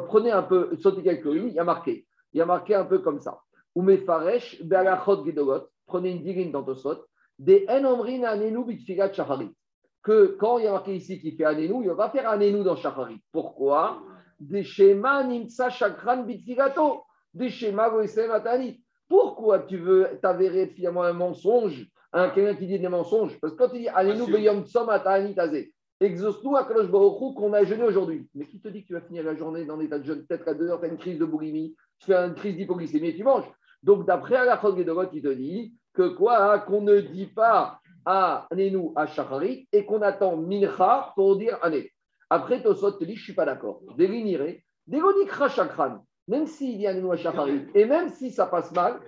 Prenez 0.07 0.31
un 0.31 0.43
peu, 0.43 0.77
sautez 0.77 1.03
quelques 1.03 1.27
lignes, 1.27 1.49
il 1.49 1.55
y 1.55 1.59
a 1.59 1.65
marqué. 1.65 2.07
Il 2.33 2.39
y 2.39 2.41
a 2.41 2.47
marqué 2.47 2.75
un 2.75 2.85
peu 2.85 2.99
comme 2.99 3.21
ça. 3.21 3.41
Umefaresh, 3.77 4.63
Be'alachot 4.63 5.25
Gedogot, 5.25 5.69
prenez 5.87 6.11
une 6.11 6.23
digne 6.23 6.51
dans 6.51 6.63
Tosot, 6.63 7.05
des 7.39 7.67
En 7.69 7.85
Anenu 8.25 8.65
Bitfigat 8.65 9.13
Shacharit. 9.13 9.55
Que 10.03 10.37
quand 10.39 10.59
il 10.59 10.65
y 10.65 10.67
a 10.67 10.73
marqué 10.73 10.95
ici 10.95 11.21
qu'il 11.21 11.37
fait 11.37 11.45
Anenu, 11.45 11.83
il 11.83 11.89
ne 11.89 11.89
va 11.91 12.09
pas 12.09 12.11
faire 12.11 12.29
Anenu 12.29 12.63
dans 12.63 12.77
Shacharit. 12.77 13.21
Pourquoi? 13.33 14.03
Des 14.39 14.63
schémas 14.63 15.25
Nimsa 15.25 15.69
Shakran 15.69 16.25
Bitfigato, 16.25 17.03
des 17.35 17.51
schémas 17.51 17.93
Atani. 18.33 18.83
Pourquoi 19.09 19.61
tu 19.61 19.77
veux 19.77 20.19
t'avérer 20.23 20.69
finalement 20.69 21.03
un 21.03 21.13
mensonge 21.13 21.87
un 22.13 22.31
quelqu'un 22.31 22.55
qui 22.57 22.67
dit 22.67 22.79
des 22.79 22.89
mensonges? 22.89 23.39
Parce 23.41 23.53
que 23.53 23.59
quand 23.59 23.69
tu 23.69 23.81
dis 23.81 23.89
Anenu 23.89 24.31
Beyom 24.31 24.65
Tsom 24.65 24.89
Atani 24.89 25.35
Tazé, 25.35 25.73
Exauce-nous 26.01 26.57
à 26.57 26.63
Baruch 26.63 27.35
qu'on 27.35 27.53
a 27.53 27.63
jeûné 27.63 27.85
aujourd'hui. 27.85 28.27
Mais 28.35 28.47
qui 28.47 28.59
te 28.59 28.69
dit 28.69 28.83
que 28.83 28.87
tu 28.89 28.93
vas 28.95 29.03
finir 29.03 29.23
la 29.23 29.35
journée 29.35 29.67
dans 29.67 29.77
l'état 29.77 29.99
de 29.99 30.05
jeûne? 30.05 30.25
Peut-être 30.25 30.47
qu'à 30.47 30.55
deux 30.55 30.69
heures, 30.71 30.81
tu 30.81 30.87
as 30.87 30.89
une 30.89 30.97
crise 30.97 31.19
de 31.19 31.27
boulimie, 31.27 31.77
tu 31.99 32.07
fais 32.07 32.15
une 32.15 32.35
crise 32.35 32.57
d'hypoglycémie 32.57 33.09
et 33.09 33.17
tu 33.17 33.23
manges. 33.23 33.45
Donc, 33.83 34.07
d'après 34.07 34.37
Alachot 34.37 34.77
Gedorot, 34.77 35.11
il 35.13 35.23
te 35.23 35.29
dit 35.29 35.75
que 35.93 36.09
quoi 36.09 36.55
hein, 36.55 36.59
Qu'on 36.61 36.81
ne 36.81 37.01
dit 37.01 37.27
pas 37.27 37.81
à 38.07 38.49
Nenou 38.55 38.95
à 38.97 39.07
Shacharit 39.07 39.69
et 39.73 39.85
qu'on 39.85 40.01
attend 40.01 40.39
Mincha 40.39 41.13
pour 41.15 41.37
dire 41.37 41.59
Ané. 41.61 41.93
Après, 42.31 42.63
Tosot 42.63 42.93
te 42.93 43.05
dit 43.05 43.15
Je 43.15 43.21
ne 43.21 43.25
suis 43.25 43.35
pas 43.35 43.45
d'accord. 43.45 43.83
Déliniré, 43.99 44.65
Shakran, 44.91 46.05
même 46.29 46.47
s'il 46.47 46.81
y 46.81 46.87
a 46.87 46.95
Nenou 46.95 47.13
à 47.13 47.17
Shacharit 47.19 47.67
et 47.75 47.85
même 47.85 48.09
si 48.09 48.31
ça 48.31 48.47
passe 48.47 48.73
mal, 48.73 49.01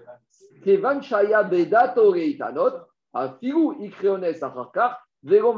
Kevan 0.62 1.02
Shaya 1.02 1.42
Beda 1.42 1.88
Toreitanot, 1.88 2.72
a 3.14 3.36
Figu 3.40 3.74
Ikreones 3.80 4.24
Acharkar, 4.24 5.02
donc, 5.24 5.54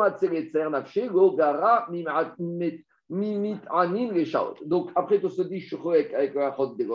après 4.95 5.21
tout 5.21 5.31
ce 5.31 5.43
dit 5.43 5.65
avec 6.15 6.35
la 6.35 6.55
chod 6.55 6.77
des 6.77 6.87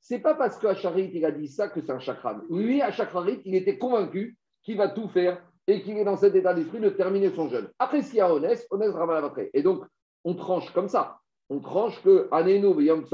c'est 0.00 0.18
pas 0.18 0.34
parce 0.34 0.58
qu'à 0.58 0.74
Charit 0.74 1.10
il 1.12 1.24
a 1.24 1.30
dit 1.30 1.48
ça 1.48 1.68
que 1.68 1.80
c'est 1.80 1.92
un 1.92 1.98
chakran. 1.98 2.38
Lui, 2.50 2.82
à 2.82 2.90
Chacharit, 2.90 3.40
il 3.44 3.54
était 3.54 3.78
convaincu 3.78 4.36
qu'il 4.62 4.76
va 4.76 4.88
tout 4.88 5.08
faire 5.08 5.42
et 5.66 5.82
qu'il 5.82 5.98
est 5.98 6.04
dans 6.04 6.16
cet 6.16 6.34
état 6.34 6.54
d'esprit 6.54 6.80
de 6.80 6.88
terminer 6.88 7.30
son 7.30 7.48
jeûne. 7.48 7.68
Après, 7.78 8.02
s'il 8.02 8.16
y 8.16 8.20
a 8.20 8.32
Honest, 8.32 8.66
Honest 8.70 8.96
après. 8.96 9.50
Et 9.54 9.62
donc, 9.62 9.84
on 10.24 10.34
tranche 10.34 10.72
comme 10.72 10.88
ça. 10.88 11.18
On 11.50 11.60
tranche 11.60 12.02
que 12.02 12.28
Anenu 12.30 12.82
Yom 12.82 13.04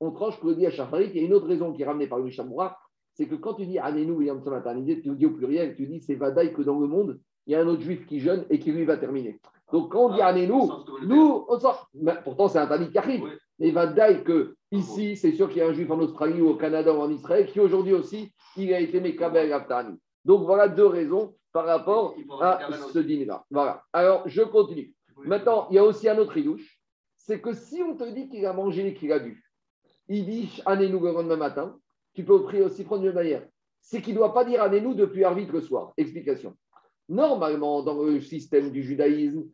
on 0.00 0.10
tranche 0.12 0.40
que 0.40 0.46
le 0.46 0.54
dit 0.54 0.66
à 0.66 0.70
Chacharit. 0.70 1.10
Il 1.10 1.16
y 1.16 1.20
a 1.20 1.26
une 1.26 1.34
autre 1.34 1.48
raison 1.48 1.72
qui 1.72 1.82
est 1.82 1.86
ramenée 1.86 2.06
par 2.06 2.18
Mishamoura, 2.18 2.78
c'est 3.14 3.26
que 3.26 3.34
quand 3.34 3.54
tu 3.54 3.66
dis 3.66 3.78
Anenu 3.78 4.24
Yom 4.24 4.42
tu 4.42 5.16
dis 5.16 5.26
au 5.26 5.30
pluriel, 5.30 5.74
tu 5.76 5.86
dis 5.86 6.00
c'est 6.00 6.14
Vadaï 6.14 6.52
que 6.52 6.62
dans 6.62 6.78
le 6.78 6.86
monde, 6.86 7.20
il 7.46 7.52
y 7.52 7.54
a 7.54 7.60
un 7.60 7.66
autre 7.66 7.82
juif 7.82 8.06
qui 8.06 8.20
jeûne 8.20 8.44
et 8.50 8.58
qui 8.58 8.72
lui 8.72 8.84
va 8.84 8.96
terminer. 8.96 9.40
Donc 9.72 9.92
quand 9.92 10.06
on 10.06 10.14
dit 10.14 10.20
Anénou, 10.20 10.70
nous, 11.02 11.44
on 11.48 11.58
sort. 11.58 11.90
pourtant 12.22 12.48
c'est 12.48 12.58
un 12.58 12.66
talit 12.66 12.90
qui 12.90 12.98
arrive. 12.98 13.24
Mais 13.58 13.68
il 13.68 13.74
va 13.74 13.86
dire 13.86 14.24
que 14.24 14.56
ici, 14.72 15.16
c'est 15.16 15.32
sûr 15.32 15.48
qu'il 15.48 15.58
y 15.58 15.60
a 15.62 15.68
un 15.68 15.72
juif 15.72 15.90
en 15.90 15.98
Australie 16.00 16.40
ou 16.40 16.50
au 16.50 16.56
Canada 16.56 16.92
ou 16.92 17.00
en 17.00 17.10
Israël 17.10 17.46
qui 17.46 17.60
aujourd'hui 17.60 17.92
aussi, 17.92 18.32
il 18.56 18.72
a 18.72 18.80
été 18.80 19.00
Mekabel 19.00 19.52
Aftani. 19.52 19.98
Donc 20.24 20.44
voilà 20.44 20.68
deux 20.68 20.86
raisons 20.86 21.34
par 21.52 21.66
rapport 21.66 22.14
à 22.40 22.68
ce 22.92 22.98
dîner-là. 22.98 23.44
Voilà. 23.50 23.82
Alors 23.92 24.28
je 24.28 24.42
continue. 24.42 24.94
Maintenant, 25.24 25.68
il 25.70 25.76
y 25.76 25.78
a 25.78 25.84
aussi 25.84 26.08
un 26.08 26.18
autre 26.18 26.36
idouche. 26.36 26.80
C'est 27.16 27.40
que 27.40 27.54
si 27.54 27.82
on 27.82 27.96
te 27.96 28.04
dit 28.04 28.28
qu'il 28.28 28.44
a 28.44 28.52
mangé 28.52 28.86
et 28.86 28.94
qu'il 28.94 29.12
a 29.12 29.18
bu, 29.18 29.42
il 30.08 30.26
dit 30.26 30.62
Anénou 30.66 31.00
le 31.00 31.12
lendemain 31.12 31.36
matin, 31.36 31.78
tu 32.12 32.24
peux 32.24 32.34
aussi 32.34 32.84
prendre 32.84 33.06
une 33.06 33.12
manière. 33.12 33.46
C'est 33.80 34.02
qu'il 34.02 34.14
ne 34.14 34.18
doit 34.18 34.34
pas 34.34 34.44
dire 34.44 34.62
Anénou 34.62 34.94
depuis 34.94 35.24
Arvit 35.24 35.46
le 35.46 35.60
soir. 35.60 35.92
Explication. 35.96 36.54
Normalement, 37.08 37.82
dans 37.82 38.02
le 38.02 38.20
système 38.20 38.70
du 38.70 38.82
judaïsme, 38.82 39.44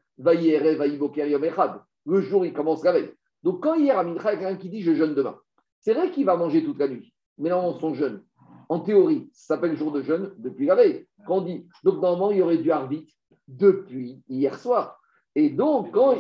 le 2.07 2.21
jour, 2.21 2.47
il 2.47 2.53
commence 2.53 2.85
la 2.85 2.93
veille. 2.93 3.11
Donc, 3.43 3.63
quand 3.63 3.75
hier 3.75 3.99
à 3.99 4.05
Mincha, 4.05 4.35
il 4.35 4.41
y 4.41 4.45
a 4.45 4.49
quelqu'un 4.49 4.61
qui 4.61 4.69
dit 4.69 4.83
je 4.83 4.95
jeûne 4.95 5.15
demain, 5.15 5.37
c'est 5.81 5.95
vrai 5.95 6.11
qu'il 6.11 6.27
va 6.27 6.37
manger 6.37 6.63
toute 6.63 6.79
la 6.79 6.89
nuit, 6.89 7.15
mais 7.39 7.49
là, 7.49 7.59
on 7.59 7.79
son 7.79 7.95
jeûne. 7.95 8.23
En 8.69 8.81
théorie, 8.81 9.31
ça 9.33 9.55
s'appelle 9.55 9.77
jour 9.77 9.91
de 9.91 10.03
jeûne 10.03 10.33
depuis 10.39 10.67
la 10.67 10.77
veille. 10.77 11.07
Quand 11.27 11.41
dit, 11.41 11.67
donc 11.83 12.01
normalement, 12.01 12.31
il 12.31 12.39
y 12.39 12.43
aurait 12.43 12.59
du 12.59 12.71
arbitre 12.71 13.13
depuis 13.49 14.23
hier 14.29 14.57
soir. 14.59 15.01
Et 15.35 15.51
donc, 15.51 15.91
quand, 15.93 16.17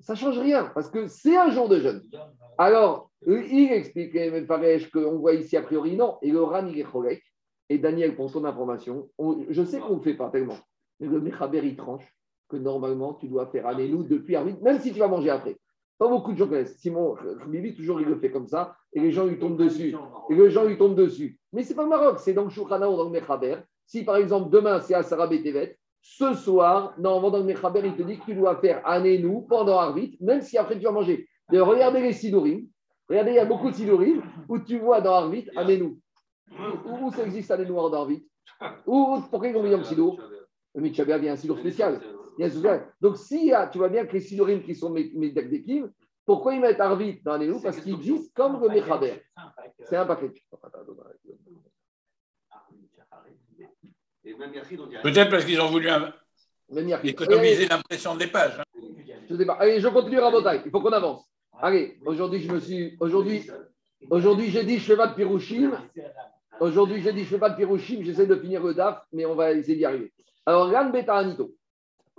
ça 0.00 0.14
ne 0.14 0.18
change 0.18 0.38
rien, 0.38 0.70
parce 0.74 0.88
que 0.88 1.06
c'est 1.06 1.36
un 1.36 1.50
jour 1.50 1.68
de 1.68 1.78
jeûne. 1.78 2.02
Alors, 2.58 3.10
il 3.26 3.72
explique, 3.72 4.16
qu'on 4.92 5.18
voit 5.18 5.34
ici 5.34 5.56
a 5.56 5.62
priori 5.62 5.96
non, 5.96 6.18
et 6.22 6.30
le 6.30 6.42
Ran, 6.42 6.66
il 6.66 6.78
est 6.78 6.86
et 7.68 7.78
Daniel, 7.78 8.14
pour 8.16 8.30
son 8.30 8.44
information, 8.44 9.08
je 9.48 9.64
sais 9.64 9.78
qu'on 9.78 9.90
ne 9.90 9.96
le 9.96 10.02
fait 10.02 10.14
pas 10.14 10.30
tellement, 10.30 10.58
mais 10.58 10.71
le 11.06 11.20
Mechaber, 11.20 11.60
il 11.64 11.76
tranche 11.76 12.04
que 12.48 12.56
normalement, 12.56 13.14
tu 13.14 13.28
dois 13.28 13.46
faire 13.46 13.76
nous 13.76 14.04
depuis 14.04 14.36
Arvit, 14.36 14.56
même 14.62 14.78
si 14.78 14.92
tu 14.92 14.98
vas 14.98 15.08
manger 15.08 15.30
après. 15.30 15.56
Pas 15.98 16.08
beaucoup 16.08 16.32
de 16.32 16.38
gens 16.38 16.48
connaissent. 16.48 16.76
Simon 16.78 17.16
Bibi, 17.46 17.74
toujours, 17.74 18.00
il 18.00 18.08
le 18.08 18.16
fait 18.16 18.30
comme 18.30 18.48
ça, 18.48 18.76
et 18.92 19.00
les 19.00 19.12
gens 19.12 19.24
lui 19.24 19.38
tombent 19.38 19.56
dessus. 19.56 19.94
Et 20.30 20.34
les 20.34 20.50
gens 20.50 20.64
lui 20.64 20.76
tombent 20.76 20.96
dessus. 20.96 21.38
Mais 21.52 21.62
c'est 21.62 21.74
pas 21.74 21.84
le 21.84 21.88
Maroc, 21.88 22.18
c'est 22.18 22.32
dans 22.32 22.44
le 22.44 22.50
Shoukhana 22.50 22.90
ou 22.90 22.96
dans 22.96 23.04
le 23.04 23.10
Mechaber. 23.10 23.56
Si 23.86 24.04
par 24.04 24.16
exemple, 24.16 24.50
demain, 24.50 24.80
c'est 24.80 24.94
à 24.94 25.02
Sarah 25.02 25.28
Tevet, 25.28 25.78
ce 26.00 26.34
soir, 26.34 26.94
normalement, 26.98 27.30
dans 27.30 27.38
le 27.38 27.44
Mechaber, 27.44 27.82
il 27.84 27.94
te 27.94 28.02
dit 28.02 28.18
que 28.18 28.24
tu 28.24 28.34
dois 28.34 28.56
faire 28.56 28.82
nous 29.20 29.42
pendant 29.42 29.78
Arvit, 29.78 30.18
même 30.20 30.42
si 30.42 30.58
après 30.58 30.76
tu 30.76 30.84
vas 30.84 30.90
manger. 30.90 31.28
regardez 31.50 32.00
les 32.00 32.12
Sidorim. 32.12 32.66
Regardez, 33.08 33.32
il 33.32 33.36
y 33.36 33.40
a 33.40 33.44
beaucoup 33.44 33.70
de 33.70 33.74
Sidorim 33.74 34.22
où 34.48 34.58
tu 34.58 34.78
vois 34.78 35.00
dans 35.00 35.14
Arvit, 35.14 35.46
nous 35.78 36.00
Où, 36.86 37.06
où 37.06 37.12
ça 37.12 37.24
existe 37.24 37.50
Anénou 37.50 37.74
dans 37.74 37.92
Arvit? 37.92 38.26
Où, 38.86 39.18
Pourquoi 39.30 39.48
ils 39.48 39.56
ont 39.56 39.62
mis 39.62 39.72
un 39.72 39.84
Sidour? 39.84 40.20
Le 40.74 40.80
Mitchabia 40.80 41.18
vient 41.18 41.32
un 41.32 41.36
Sidour 41.36 41.58
spécial. 41.58 42.00
Donc, 43.00 43.16
si 43.18 43.52
tu 43.72 43.78
vois 43.78 43.88
bien 43.88 44.06
que 44.06 44.12
les 44.12 44.20
Sidorim 44.20 44.62
qui 44.62 44.74
sont 44.74 44.90
mes 44.90 45.30
d'équipe, 45.30 45.86
pourquoi 46.24 46.54
ils 46.54 46.60
mettent 46.60 46.80
Arvit 46.80 47.20
dans 47.24 47.32
Anénou 47.32 47.60
Parce 47.60 47.80
qu'ils 47.80 47.98
disent 47.98 48.30
comme 48.34 48.60
le 48.60 48.68
Mechaber. 48.68 49.22
C'est 49.84 49.96
un 49.96 50.06
paquet. 50.06 50.32
Peut-être 55.02 55.30
parce 55.30 55.44
qu'ils 55.44 55.60
ont 55.60 55.68
voulu 55.68 55.88
économiser 57.04 57.66
l'impression 57.66 58.14
des 58.14 58.28
pages. 58.28 58.60
Hein. 58.60 58.82
Je 59.28 59.36
sais 59.36 59.46
pas. 59.46 59.54
Allez, 59.54 59.80
je 59.80 59.88
continue 59.88 60.20
à 60.20 60.54
Il 60.64 60.70
faut 60.70 60.80
qu'on 60.80 60.92
avance. 60.92 61.24
Allez, 61.60 61.98
aujourd'hui, 62.06 62.40
je 62.40 62.52
me 62.52 62.60
suis. 62.60 62.96
Aujourd'hui, 63.00 63.48
aujourd'hui 64.10 64.50
j'ai 64.50 64.64
dit 64.64 64.78
je 64.78 64.84
fais 64.84 64.96
pas 64.96 65.08
de 65.08 65.14
Pirouchim. 65.14 65.72
Aujourd'hui, 66.60 67.02
j'ai 67.02 67.12
dit 67.12 67.24
je 67.24 67.28
fais 67.28 67.38
pas 67.38 67.50
de 67.50 67.56
Pirouchim. 67.56 68.02
J'essaie 68.02 68.26
de 68.26 68.36
finir 68.36 68.62
le 68.62 68.74
DAF, 68.74 69.04
mais 69.12 69.26
on 69.26 69.34
va 69.34 69.52
essayer 69.52 69.76
d'y 69.76 69.84
arriver. 69.84 70.12
Alors, 70.46 70.70
Ran 70.70 70.90
Anito. 70.90 71.54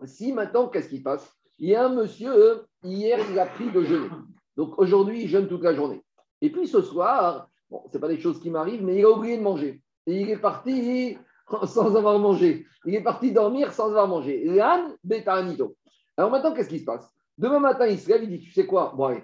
Si 0.06 0.32
maintenant, 0.32 0.68
qu'est-ce 0.68 0.90
qui 0.90 1.02
passe? 1.02 1.30
Il 1.60 1.70
y 1.70 1.76
a 1.76 1.86
un 1.86 1.90
monsieur, 1.90 2.66
hier, 2.84 3.20
il 3.30 3.40
a 3.40 3.46
pris 3.46 3.72
de 3.72 3.84
jeûner. 3.84 4.10
Donc 4.58 4.78
aujourd'hui, 4.80 5.24
il 5.24 5.30
jeûne 5.30 5.48
toute 5.48 5.64
la 5.64 5.74
journée. 5.74 6.02
Et 6.42 6.52
puis 6.52 6.68
ce 6.68 6.82
soir, 6.82 7.48
bon, 7.70 7.84
ce 7.92 7.98
pas 7.98 8.08
des 8.08 8.20
choses 8.20 8.40
qui 8.40 8.50
m'arrivent, 8.50 8.84
mais 8.84 8.98
il 8.98 9.06
a 9.06 9.12
oublié 9.12 9.38
de 9.38 9.44
manger. 9.44 9.82
Et 10.06 10.22
il 10.22 10.30
est 10.30 10.38
parti 10.38 11.18
sans 11.66 11.96
avoir 11.96 12.20
mangé. 12.20 12.66
Il 12.86 12.96
est 12.96 13.04
parti 13.04 13.32
dormir 13.32 13.72
sans 13.72 13.90
avoir 13.90 14.08
mangé. 14.08 14.44
L'âne, 14.46 14.96
bêta 15.04 15.34
anito. 15.34 15.76
Alors 16.18 16.32
maintenant, 16.32 16.54
qu'est-ce 16.54 16.70
qui 16.70 16.80
se 16.80 16.86
passe? 16.86 17.10
Demain 17.38 17.60
matin, 17.60 17.88
il 17.88 18.00
se 18.00 18.10
lève, 18.10 18.24
il 18.24 18.30
dit 18.30 18.40
Tu 18.40 18.52
sais 18.52 18.66
quoi? 18.66 18.94
Bon, 18.96 19.06
allez, 19.06 19.24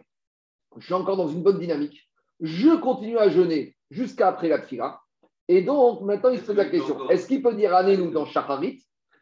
je 0.77 0.85
suis 0.85 0.93
encore 0.93 1.17
dans 1.17 1.27
une 1.27 1.43
bonne 1.43 1.59
dynamique. 1.59 2.09
Je 2.39 2.75
continue 2.79 3.17
à 3.17 3.29
jeûner 3.29 3.75
jusqu'à 3.91 4.29
après 4.29 4.47
la 4.47 4.59
tfila. 4.59 5.01
Et 5.47 5.61
donc, 5.61 6.01
maintenant, 6.01 6.29
il 6.29 6.39
se 6.39 6.45
pose 6.45 6.55
la 6.55 6.65
question 6.65 7.09
est-ce 7.09 7.27
qu'il 7.27 7.41
peut 7.41 7.53
dire 7.53 7.75
Anénou 7.75 8.11
dans 8.11 8.25
Shacharit, 8.25 8.81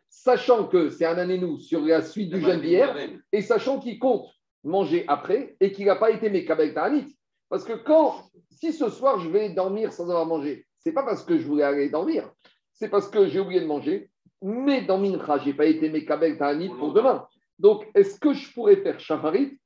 sachant 0.09 0.65
que 0.65 0.89
c'est 0.89 1.05
un 1.05 1.17
Anénou 1.17 1.59
sur 1.59 1.81
la 1.81 2.01
suite 2.01 2.31
du 2.31 2.41
jeûne 2.41 2.61
d'hier, 2.61 2.95
et 3.31 3.41
sachant 3.41 3.79
qu'il 3.79 3.99
compte 3.99 4.27
manger 4.63 5.05
après 5.07 5.55
et 5.59 5.71
qu'il 5.71 5.85
n'a 5.85 5.95
pas 5.95 6.11
été 6.11 6.29
Mekabel 6.29 6.73
Ta'anit 6.73 7.17
Parce 7.49 7.63
que 7.63 7.73
quand, 7.73 8.23
si 8.49 8.73
ce 8.73 8.89
soir 8.89 9.19
je 9.19 9.29
vais 9.29 9.49
dormir 9.49 9.93
sans 9.93 10.09
avoir 10.09 10.25
mangé, 10.25 10.65
c'est 10.79 10.91
pas 10.91 11.03
parce 11.03 11.23
que 11.23 11.37
je 11.37 11.45
voulais 11.45 11.63
aller 11.63 11.89
dormir, 11.89 12.31
c'est 12.73 12.89
parce 12.89 13.09
que 13.09 13.27
j'ai 13.27 13.39
oublié 13.39 13.61
de 13.61 13.65
manger, 13.65 14.09
mais 14.41 14.81
dans 14.81 14.97
Mincha, 14.97 15.39
je 15.39 15.45
n'ai 15.45 15.53
pas 15.53 15.65
été 15.65 15.89
Mekabel 15.89 16.37
Ta'anit 16.37 16.69
pour 16.69 16.93
demain. 16.93 17.27
Donc, 17.59 17.87
est-ce 17.95 18.19
que 18.19 18.33
je 18.33 18.53
pourrais 18.53 18.77
faire 18.77 18.99
Shacharit 18.99 19.57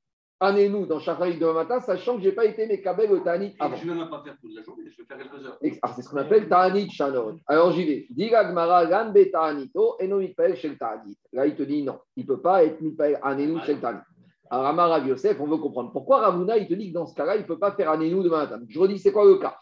Année-nous 0.43 0.87
dans 0.87 0.99
Shacharit 0.99 1.37
demain 1.37 1.53
matin, 1.53 1.79
sachant 1.81 2.15
que 2.15 2.23
je 2.23 2.29
n'ai 2.29 2.31
pas 2.31 2.45
été 2.45 2.65
Mekabel 2.65 3.21
Ta'anit 3.23 3.55
avant. 3.59 3.75
Je 3.75 3.85
ne 3.85 3.93
vais 3.93 3.99
même 3.99 4.09
pas 4.09 4.23
faire 4.23 4.35
toute 4.41 4.55
la 4.55 4.63
journée, 4.63 4.85
je 4.89 4.97
vais 4.97 5.07
faire 5.07 5.19
quelques 5.19 5.45
heures. 5.45 5.59
Ah, 5.83 5.93
c'est 5.95 6.01
ce 6.01 6.09
qu'on 6.09 6.17
appelle 6.17 6.49
Ta'anit 6.49 6.89
Shanot. 6.89 7.35
Alors, 7.45 7.71
j'y 7.73 7.85
vais. 7.85 8.07
Diga 8.09 8.45
Gmara, 8.45 8.87
Gan 8.87 9.13
Ta'anito, 9.31 9.97
et 9.99 10.07
no 10.07 10.19
Shel 10.55 10.79
Ta'anit. 10.79 11.15
Là, 11.31 11.45
il 11.45 11.53
te 11.53 11.61
dit 11.61 11.83
non, 11.83 11.99
il 12.15 12.23
ne 12.23 12.27
peut 12.27 12.41
pas 12.41 12.63
être 12.63 12.81
Mitpael 12.81 13.19
Anénou 13.21 13.59
Shel 13.61 13.79
Ta'anit. 13.79 14.01
Alors, 14.49 14.65
Amar 14.65 14.89
Rav 14.89 15.07
Yosef, 15.07 15.39
on 15.39 15.45
veut 15.45 15.57
comprendre. 15.57 15.91
Pourquoi 15.91 16.21
Ravuna, 16.21 16.57
il 16.57 16.67
te 16.67 16.73
dit 16.73 16.89
que 16.89 16.95
dans 16.95 17.05
ce 17.05 17.13
cas-là, 17.13 17.35
il 17.35 17.43
ne 17.43 17.45
peut 17.45 17.59
pas 17.59 17.73
faire 17.73 17.91
Anénou 17.91 18.23
demain 18.23 18.39
matin 18.39 18.59
Je 18.67 18.79
redis, 18.79 18.97
c'est 18.97 19.11
quoi 19.11 19.25
le 19.25 19.35
cas? 19.35 19.55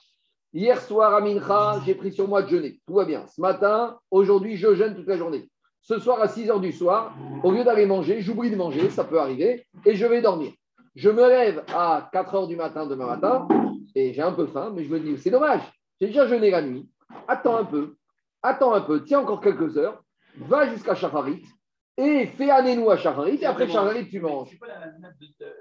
Hier 0.53 0.81
soir 0.81 1.13
à 1.13 1.19
Mincha, 1.19 1.81
j'ai 1.85 1.93
pris 1.93 2.13
sur 2.13 2.29
moi 2.29 2.41
de 2.41 2.47
jeûner. 2.47 2.79
Tout 2.87 2.93
va 2.93 3.03
bien. 3.03 3.27
Ce 3.27 3.41
matin, 3.41 3.99
aujourd'hui, 4.11 4.55
je 4.55 4.73
jeûne 4.75 4.95
toute 4.95 5.07
la 5.07 5.17
journée. 5.17 5.49
Ce 5.81 5.99
soir, 5.99 6.21
à 6.21 6.29
6 6.29 6.49
heures 6.49 6.59
du 6.61 6.71
soir, 6.71 7.13
au 7.43 7.51
lieu 7.51 7.65
d'aller 7.65 7.85
manger, 7.85 8.21
j'oublie 8.21 8.49
de 8.49 8.55
manger, 8.55 8.89
ça 8.89 9.03
peut 9.03 9.19
arriver, 9.19 9.65
et 9.85 9.95
je 9.95 10.05
vais 10.05 10.21
dormir. 10.21 10.53
Je 10.99 11.09
me 11.09 11.29
lève 11.29 11.63
à 11.73 12.09
4 12.11 12.35
heures 12.35 12.47
du 12.47 12.57
matin 12.57 12.85
demain 12.85 13.05
matin, 13.05 13.47
et 13.95 14.11
j'ai 14.11 14.21
un 14.21 14.33
peu 14.33 14.47
faim, 14.47 14.73
mais 14.75 14.83
je 14.83 14.91
me 14.91 14.99
dis, 14.99 15.17
c'est 15.17 15.29
dommage, 15.29 15.61
j'ai 16.01 16.07
déjà 16.07 16.27
jeûné 16.27 16.51
la 16.51 16.61
nuit. 16.61 16.89
Attends 17.25 17.55
un 17.55 17.63
peu, 17.63 17.95
attends 18.43 18.73
un 18.73 18.81
peu, 18.81 19.01
tiens 19.05 19.21
encore 19.21 19.39
quelques 19.39 19.77
heures, 19.77 20.03
va 20.39 20.67
jusqu'à 20.67 20.95
Shacharit, 20.95 21.45
et 21.95 22.25
fais 22.25 22.51
un 22.51 22.65
énou 22.65 22.91
à 22.91 22.97
Shacharit, 22.97 23.37
et 23.41 23.45
après 23.45 23.69
Shacharit, 23.69 24.09
tu 24.09 24.19
manges. 24.19 24.59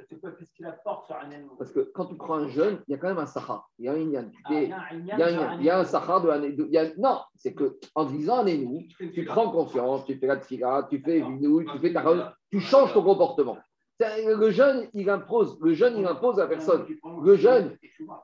C'est 0.09 0.21
quoi 0.21 0.33
Qu'est-ce 0.33 0.52
qu'il 0.54 0.66
apporte 0.66 1.07
sur 1.07 1.14
un 1.14 1.30
énou. 1.30 1.54
Parce 1.57 1.71
que 1.71 1.88
quand 1.95 2.07
tu 2.07 2.16
prends 2.16 2.38
un 2.38 2.49
jeûne, 2.49 2.80
il 2.88 2.90
y 2.90 2.95
a 2.95 2.99
quand 2.99 3.07
même 3.07 3.18
un 3.18 3.26
sahar. 3.26 3.71
Il 3.78 3.85
y 3.85 3.88
a 3.88 3.92
un 3.92 3.97
inyan. 3.97 4.25
Ah, 4.45 4.52
il 4.92 5.64
y 5.64 5.71
a 5.71 5.78
un 5.78 5.85
sahar 5.85 6.21
de 6.21 6.30
un 6.30 6.90
Non, 6.99 7.21
c'est 7.37 7.54
qu'en 7.54 8.04
disant 8.07 8.38
un 8.38 8.47
énou, 8.47 8.83
tu 8.99 9.25
prends 9.25 9.52
confiance, 9.52 10.04
tu 10.04 10.16
fais 10.16 10.26
la 10.26 10.38
tfila, 10.38 10.88
tu 10.90 10.99
fais 10.99 11.18
une 11.18 11.38
tu 11.40 11.78
fais 11.78 11.92
ta 11.92 12.02
tu 12.50 12.59
changes 12.59 12.92
ton 12.92 13.04
comportement. 13.04 13.57
Le 14.00 14.50
jeûne, 14.50 14.88
il 14.95 15.11
impose, 15.11 15.59
le 15.61 15.75
jeûne, 15.75 15.95
il 15.99 16.07
impose 16.07 16.38
à 16.38 16.47
personne. 16.47 16.87
Le 17.25 17.37
jeûne, 17.37 17.76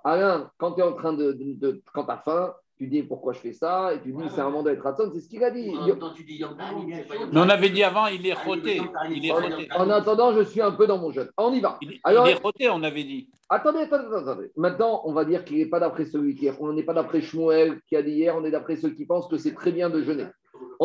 Alain, 0.04 0.50
quand 0.58 0.72
tu 0.72 0.80
es 0.80 0.84
en 0.84 0.92
train 0.92 1.12
de, 1.12 1.32
de 1.32 1.82
quand 1.92 2.04
tu 2.04 2.10
as 2.12 2.18
faim, 2.18 2.54
tu 2.76 2.88
dis 2.88 3.02
pourquoi 3.02 3.32
je 3.32 3.38
fais 3.38 3.52
ça, 3.52 3.92
et 3.94 4.00
tu 4.00 4.12
dis 4.12 4.24
c'est 4.30 4.40
un 4.40 4.50
mandat 4.50 4.72
d'être 4.72 4.82
ratson, 4.82 5.10
c'est 5.12 5.20
ce 5.20 5.28
qu'il 5.28 5.42
a 5.44 5.50
dit. 5.50 5.72
Mais 7.32 7.40
on 7.40 7.48
avait 7.48 7.70
dit 7.70 7.82
avant, 7.84 8.06
il 8.06 8.26
est 8.26 8.34
roté. 8.34 8.80
Il 9.10 9.26
est 9.26 9.72
En 9.72 9.90
attendant, 9.90 10.32
je 10.34 10.42
suis 10.42 10.60
un 10.60 10.72
peu 10.72 10.86
dans 10.86 10.98
mon 10.98 11.12
jeûne. 11.12 11.30
On 11.36 11.52
y 11.52 11.60
va. 11.60 11.78
Il, 11.80 12.00
Alors, 12.04 12.26
il 12.26 12.32
est 12.32 12.42
roté, 12.42 12.68
on 12.70 12.82
avait 12.82 13.04
dit. 13.04 13.28
Attendez, 13.48 13.80
attendez, 13.80 14.14
attendez. 14.16 14.50
Maintenant, 14.56 15.02
on 15.04 15.12
va 15.12 15.24
dire 15.24 15.44
qu'il 15.44 15.58
n'est 15.58 15.66
pas 15.66 15.78
d'après 15.80 16.06
celui 16.06 16.34
qui 16.34 16.48
On 16.60 16.72
n'est 16.72 16.82
pas 16.82 16.94
d'après 16.94 17.20
Shmuel 17.20 17.80
qui 17.88 17.96
a 17.96 18.02
dit 18.02 18.12
hier, 18.12 18.36
on 18.36 18.44
est 18.44 18.50
d'après 18.50 18.76
ceux 18.76 18.90
qui 18.90 19.06
pensent 19.06 19.28
que 19.28 19.38
c'est 19.38 19.54
très 19.54 19.70
bien 19.70 19.90
de 19.90 20.02
jeûner. 20.02 20.26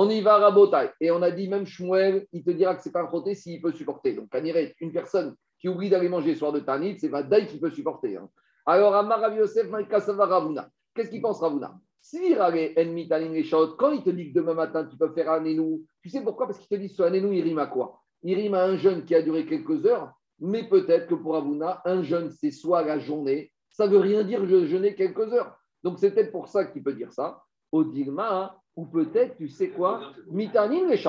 On 0.02 0.10
y 0.10 0.22
va 0.22 0.36
à 0.36 0.38
Rabotai. 0.38 0.92
Et 1.02 1.12
on 1.12 1.22
a 1.22 1.30
dit 1.30 1.50
même 1.50 1.66
Shmuel, 1.66 2.26
il 2.32 2.42
te 2.42 2.52
dira 2.52 2.74
que 2.74 2.82
c'est 2.82 2.94
pas 2.94 3.02
un 3.02 3.34
s'il 3.34 3.62
peut 3.62 3.74
supporter. 3.74 4.14
Donc, 4.14 4.30
Kaniré, 4.30 4.74
une 4.80 4.94
personne 4.94 5.36
qui 5.60 5.68
oublie 5.68 5.90
d'aller 5.90 6.08
manger 6.08 6.30
le 6.32 6.38
soir 6.38 6.54
de 6.54 6.62
Tanit, 6.62 6.98
c'est 6.98 7.10
Vadaï 7.10 7.48
qui 7.48 7.60
peut 7.60 7.70
supporter. 7.70 8.16
Hein. 8.16 8.30
Alors, 8.66 8.96
Amar 8.96 9.20
Rav 9.20 9.36
Yosef, 9.36 9.68
Ravuna. 9.70 10.70
Qu'est-ce 10.96 11.10
qu'il 11.10 11.22
pense 11.22 11.42
Ravuna? 11.42 11.78
Si 12.00 12.34
quand 12.34 13.92
il 13.92 14.04
te 14.04 14.10
dit 14.10 14.32
que 14.32 14.40
demain 14.40 14.54
matin 14.54 14.86
tu 14.86 14.96
peux 14.96 15.10
faire 15.10 15.34
un 15.34 15.44
énou, 15.44 15.84
tu 16.02 16.08
sais 16.08 16.22
pourquoi? 16.22 16.48
Parce 16.48 16.60
qu'il 16.60 16.70
te 16.70 16.82
dit 16.82 16.88
ce 16.88 17.04
un 17.04 17.12
énou, 17.12 17.34
il 17.34 17.42
rime 17.42 17.60
à 17.60 17.68
quoi? 17.68 18.00
Il 18.24 18.36
rime 18.36 18.54
à 18.54 18.64
un 18.64 18.78
jeûne 18.78 19.04
qui 19.04 19.16
a 19.16 19.22
duré 19.22 19.46
quelques 19.46 19.86
heures, 19.86 20.14
mais 20.40 20.64
peut-être 20.64 21.08
que 21.08 21.16
pour 21.16 21.34
Ravuna, 21.34 21.82
un 21.84 22.04
jeûne, 22.04 22.32
c'est 22.32 22.52
soit 22.52 22.86
la 22.86 23.00
journée, 23.00 23.52
ça 23.70 23.86
ne 23.86 23.92
veut 23.92 24.00
rien 24.00 24.24
dire 24.24 24.48
je 24.48 24.66
jeûner 24.66 24.96
quelques 24.96 25.34
heures. 25.34 25.60
Donc 25.84 26.00
c'est 26.00 26.12
peut-être 26.12 26.32
pour 26.32 26.48
ça 26.48 26.64
qu'il 26.64 26.84
peut 26.84 26.94
dire 26.94 27.12
ça. 27.12 27.44
Au 27.72 27.84
Digma, 27.84 28.60
ou 28.76 28.86
peut-être, 28.86 29.36
tu 29.38 29.50
sais 29.50 29.70
quoi 29.70 30.14
Mitanin 30.28 30.88
les 30.88 31.02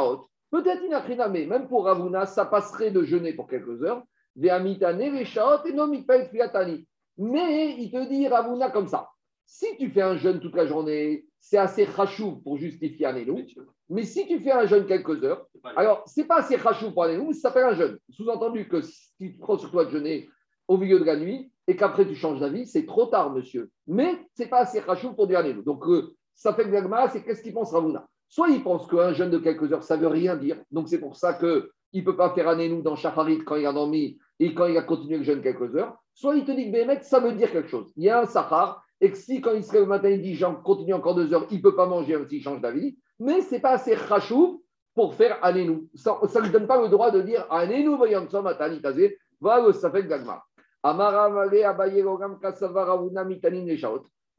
Peut-être 0.50 0.83
inachriname, 0.83 1.47
même 1.47 1.69
pour 1.69 1.85
Ravuna, 1.85 2.26
ça 2.26 2.45
passerait 2.45 2.90
de 2.90 3.05
jeûner 3.05 3.33
pour 3.33 3.47
quelques 3.47 3.83
heures. 3.83 4.02
Ve'amitane 4.37 4.99
les 4.99 5.23
et 5.23 5.73
non 5.73 5.88
Mais 7.19 7.76
il 7.79 7.90
te 7.90 8.09
dit 8.09 8.26
Ravuna 8.26 8.71
comme 8.71 8.88
ça. 8.88 9.09
Si 9.47 9.67
tu 9.79 9.90
fais 9.90 10.02
un 10.02 10.17
jeûne 10.17 10.40
toute 10.40 10.55
la 10.55 10.67
journée, 10.67 11.26
c'est 11.40 11.57
assez 11.57 11.85
rachou 11.85 12.40
pour 12.43 12.57
justifier 12.57 13.07
un 13.07 13.17
énou. 13.17 13.45
Mais 13.88 14.05
si 14.05 14.26
tu 14.26 14.38
fais 14.40 14.52
un 14.52 14.67
jeûne 14.67 14.87
quelques 14.87 15.23
heures, 15.25 15.47
alors 15.76 16.05
c'est 16.07 16.25
pas 16.25 16.38
assez 16.38 16.57
rachou 16.57 16.93
pour 16.93 17.05
un 17.05 17.11
énou, 17.11 17.29
mais 17.29 17.35
ça 17.35 17.49
s'appelle 17.49 17.64
un 17.64 17.75
jeûne. 17.75 17.99
Sous-entendu 18.11 18.69
que 18.69 18.81
si 18.83 19.11
tu 19.19 19.37
prends 19.38 19.59
sur 19.59 19.71
toi 19.71 19.85
de 19.85 19.90
jeûner 19.90 20.29
au 20.69 20.76
milieu 20.76 21.00
de 21.00 21.05
la 21.05 21.17
nuit 21.17 21.52
et 21.67 21.75
qu'après 21.75 22.07
tu 22.07 22.14
changes 22.14 22.40
d'avis, 22.40 22.67
c'est 22.67 22.87
trop 22.87 23.07
tard, 23.07 23.33
monsieur. 23.33 23.71
Mais 23.87 24.19
c'est 24.35 24.49
pas 24.49 24.61
assez 24.61 24.81
rachou 24.81 25.14
pour 25.14 25.26
dire 25.26 25.40
un. 25.40 25.52
Donc 25.62 25.87
euh, 25.88 26.14
ça 26.40 26.54
fait 26.54 26.64
que 26.64 26.70
c'est 27.12 27.23
qu'est-ce 27.23 27.42
qu'il 27.42 27.52
pense 27.52 27.70
Ravuna 27.70 28.06
Soit 28.26 28.49
il 28.49 28.62
pense 28.62 28.87
qu'un 28.87 29.12
jeûne 29.12 29.28
de 29.28 29.37
quelques 29.37 29.70
heures, 29.75 29.82
ça 29.82 29.99
veut 29.99 30.06
rien 30.06 30.37
dire. 30.37 30.56
Donc 30.70 30.88
c'est 30.88 30.99
pour 30.99 31.14
ça 31.14 31.35
qu'il 31.35 31.66
ne 31.92 32.00
peut 32.00 32.16
pas 32.16 32.30
faire 32.30 32.49
un 32.49 32.59
énou 32.59 32.80
dans 32.80 32.97
Shacharit 32.97 33.44
quand 33.44 33.56
il 33.56 33.66
a 33.66 33.75
dormi 33.75 34.18
et 34.38 34.54
quand 34.54 34.64
il 34.64 34.78
a 34.78 34.82
continué 34.82 35.18
le 35.18 35.23
jeûne 35.23 35.42
quelques 35.42 35.76
heures. 35.76 35.99
Soit 36.14 36.37
il 36.37 36.47
te 36.47 36.52
dit 36.52 36.68
que 36.68 36.73
Bémet, 36.73 37.02
ça 37.02 37.20
veut 37.20 37.32
dire 37.32 37.52
quelque 37.52 37.68
chose. 37.68 37.92
Il 37.94 38.04
y 38.04 38.09
a 38.09 38.23
un 38.23 38.25
Sahar 38.25 38.82
et 39.02 39.11
que 39.11 39.18
si 39.18 39.42
quand 39.42 39.52
il 39.52 39.62
se 39.62 39.75
lève 39.75 39.82
le 39.82 39.88
matin, 39.88 40.09
il 40.09 40.23
dit 40.23 40.35
j'en 40.35 40.54
continue 40.54 40.94
encore 40.94 41.14
deux 41.14 41.30
heures, 41.35 41.47
il 41.50 41.59
ne 41.59 41.62
peut 41.62 41.76
pas 41.76 41.85
manger 41.85 42.16
même 42.16 42.26
s'il 42.26 42.42
change 42.42 42.62
d'avis, 42.62 42.97
mais 43.18 43.42
ce 43.42 43.56
n'est 43.56 43.61
pas 43.61 43.73
assez 43.73 43.94
rachou 43.94 44.64
pour 44.94 45.14
faire 45.14 45.44
Anénou. 45.44 45.90
Ça 45.94 46.18
ne 46.23 46.40
lui 46.40 46.50
donne 46.50 46.66
pas 46.66 46.80
le 46.80 46.88
droit 46.88 47.11
de 47.11 47.20
dire 47.20 47.47
Anénou 47.50 47.99
voyantsom 47.99 48.47
atanitaze, 48.47 49.11
va 49.42 49.61
le 49.61 49.75
Safek 49.75 50.09
Gagma. 50.09 50.42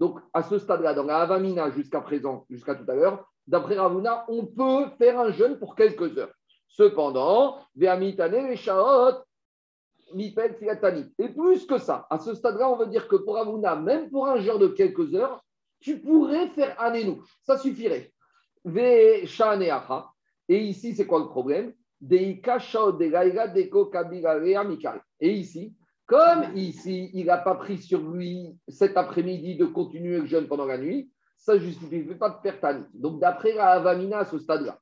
Donc, 0.01 0.19
à 0.33 0.41
ce 0.41 0.57
stade-là, 0.57 0.95
dans 0.95 1.03
la 1.03 1.19
Avamina 1.19 1.69
jusqu'à 1.69 2.01
présent, 2.01 2.47
jusqu'à 2.49 2.73
tout 2.73 2.89
à 2.89 2.95
l'heure, 2.95 3.23
d'après 3.45 3.77
Ravuna, 3.77 4.25
on 4.29 4.47
peut 4.47 4.87
faire 4.97 5.19
un 5.19 5.29
jeûne 5.31 5.59
pour 5.59 5.75
quelques 5.75 6.17
heures. 6.17 6.33
Cependant. 6.67 7.59
Et 7.79 7.87
plus 11.29 11.67
que 11.67 11.77
ça, 11.77 12.07
à 12.09 12.17
ce 12.17 12.33
stade-là, 12.33 12.67
on 12.71 12.77
veut 12.77 12.87
dire 12.87 13.07
que 13.07 13.15
pour 13.15 13.37
Avuna, 13.37 13.75
même 13.75 14.09
pour 14.09 14.25
un 14.25 14.39
genre 14.39 14.57
de 14.57 14.69
quelques 14.69 15.13
heures, 15.13 15.39
tu 15.79 15.99
pourrais 15.99 16.47
faire 16.47 16.81
Anénou. 16.81 17.23
Ça 17.43 17.59
suffirait. 17.59 18.11
Et 20.49 20.57
ici, 20.63 20.95
c'est 20.95 21.05
quoi 21.05 21.19
le 21.19 21.27
problème? 21.27 21.75
Et 22.09 22.39
ici, 25.31 25.75
comme 26.11 26.57
ici, 26.57 27.09
il 27.13 27.27
n'a 27.27 27.37
pas 27.37 27.55
pris 27.55 27.77
sur 27.77 28.01
lui 28.01 28.53
cet 28.67 28.97
après-midi 28.97 29.55
de 29.55 29.65
continuer 29.65 30.17
le 30.17 30.25
jeûne 30.25 30.45
pendant 30.45 30.65
la 30.65 30.77
nuit, 30.77 31.09
ça 31.37 31.53
ne 31.53 31.59
justifie 31.59 32.01
pas 32.15 32.29
de 32.29 32.35
faire 32.43 32.59
Tanit. 32.59 32.83
Donc, 32.93 33.21
d'après 33.21 33.53
la 33.53 33.75
à 33.75 34.25
ce 34.25 34.37
stade-là, 34.37 34.77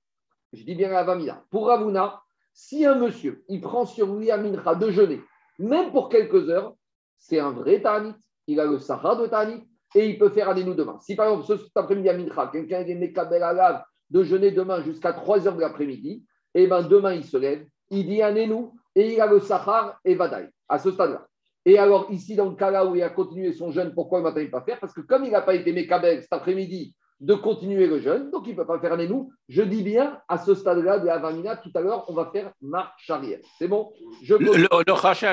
je 0.53 0.63
dis 0.63 0.73
bien 0.73 0.89
la 0.89 1.01
Avamina, 1.01 1.43
pour 1.51 1.67
Ravuna, 1.67 2.19
si 2.51 2.83
un 2.83 2.95
monsieur, 2.95 3.43
il 3.47 3.61
prend 3.61 3.85
sur 3.85 4.15
lui 4.15 4.31
un 4.31 4.37
mincha 4.37 4.73
de 4.73 4.89
jeûner, 4.89 5.21
même 5.59 5.91
pour 5.91 6.09
quelques 6.09 6.49
heures, 6.49 6.73
c'est 7.19 7.39
un 7.39 7.51
vrai 7.51 7.79
Tanit. 7.79 8.15
Il 8.47 8.59
a 8.59 8.65
le 8.65 8.79
Sahara 8.79 9.15
de 9.15 9.27
Tanit 9.27 9.63
et 9.93 10.09
il 10.09 10.17
peut 10.17 10.29
faire 10.29 10.55
nous 10.55 10.73
demain. 10.73 10.97
Si 10.99 11.15
par 11.15 11.27
exemple, 11.27 11.61
cet 11.63 11.77
après-midi 11.77 12.09
à 12.09 12.17
Mincha, 12.17 12.49
quelqu'un 12.51 12.79
est 12.79 12.95
Mekabel 12.95 13.41
lave 13.41 13.83
de 14.09 14.23
jeûner 14.23 14.49
demain 14.49 14.81
jusqu'à 14.81 15.13
3 15.13 15.47
heures 15.47 15.55
de 15.55 15.61
l'après-midi, 15.61 16.25
et 16.55 16.63
eh 16.63 16.67
bien 16.67 16.81
demain 16.81 17.13
il 17.13 17.23
se 17.23 17.37
lève, 17.37 17.67
il 17.91 18.07
dit 18.07 18.47
nous 18.47 18.73
et 18.95 19.13
il 19.13 19.21
a 19.21 19.27
le 19.27 19.39
Sahar 19.39 19.99
et 20.03 20.15
Vadaï, 20.15 20.49
à 20.67 20.79
ce 20.79 20.91
stade-là. 20.91 21.25
Et 21.65 21.77
alors, 21.77 22.07
ici, 22.09 22.35
dans 22.35 22.49
le 22.49 22.55
cas 22.55 22.71
là 22.71 22.85
où 22.85 22.95
il 22.95 23.03
a 23.03 23.09
continué 23.09 23.53
son 23.53 23.71
jeûne, 23.71 23.93
pourquoi 23.93 24.19
il 24.19 24.23
ne 24.23 24.29
va 24.29 24.59
pas 24.59 24.65
faire? 24.65 24.79
Parce 24.79 24.93
que 24.93 25.01
comme 25.01 25.25
il 25.25 25.31
n'a 25.31 25.41
pas 25.41 25.55
été 25.55 25.71
Mekabel 25.73 26.21
cet 26.21 26.33
après-midi 26.33 26.95
de 27.19 27.33
continuer 27.33 27.85
le 27.85 27.99
jeûne, 27.99 28.31
donc 28.31 28.47
il 28.47 28.51
ne 28.51 28.55
peut 28.55 28.65
pas 28.65 28.79
faire 28.79 28.95
nous. 28.97 29.29
Je 29.49 29.61
dis 29.61 29.83
bien, 29.83 30.19
à 30.29 30.37
ce 30.37 30.55
stade-là 30.55 30.99
de 30.99 31.05
la 31.05 31.17
Vamina, 31.17 31.57
tout 31.57 31.71
à 31.75 31.81
l'heure, 31.81 32.05
on 32.07 32.13
va 32.13 32.29
faire 32.31 32.53
marche 32.61 33.09
arrière. 33.09 33.39
C'est 33.57 33.67
bon? 33.67 33.91
Je 34.23 34.35
Le, 34.35 34.55
le, 34.55 34.67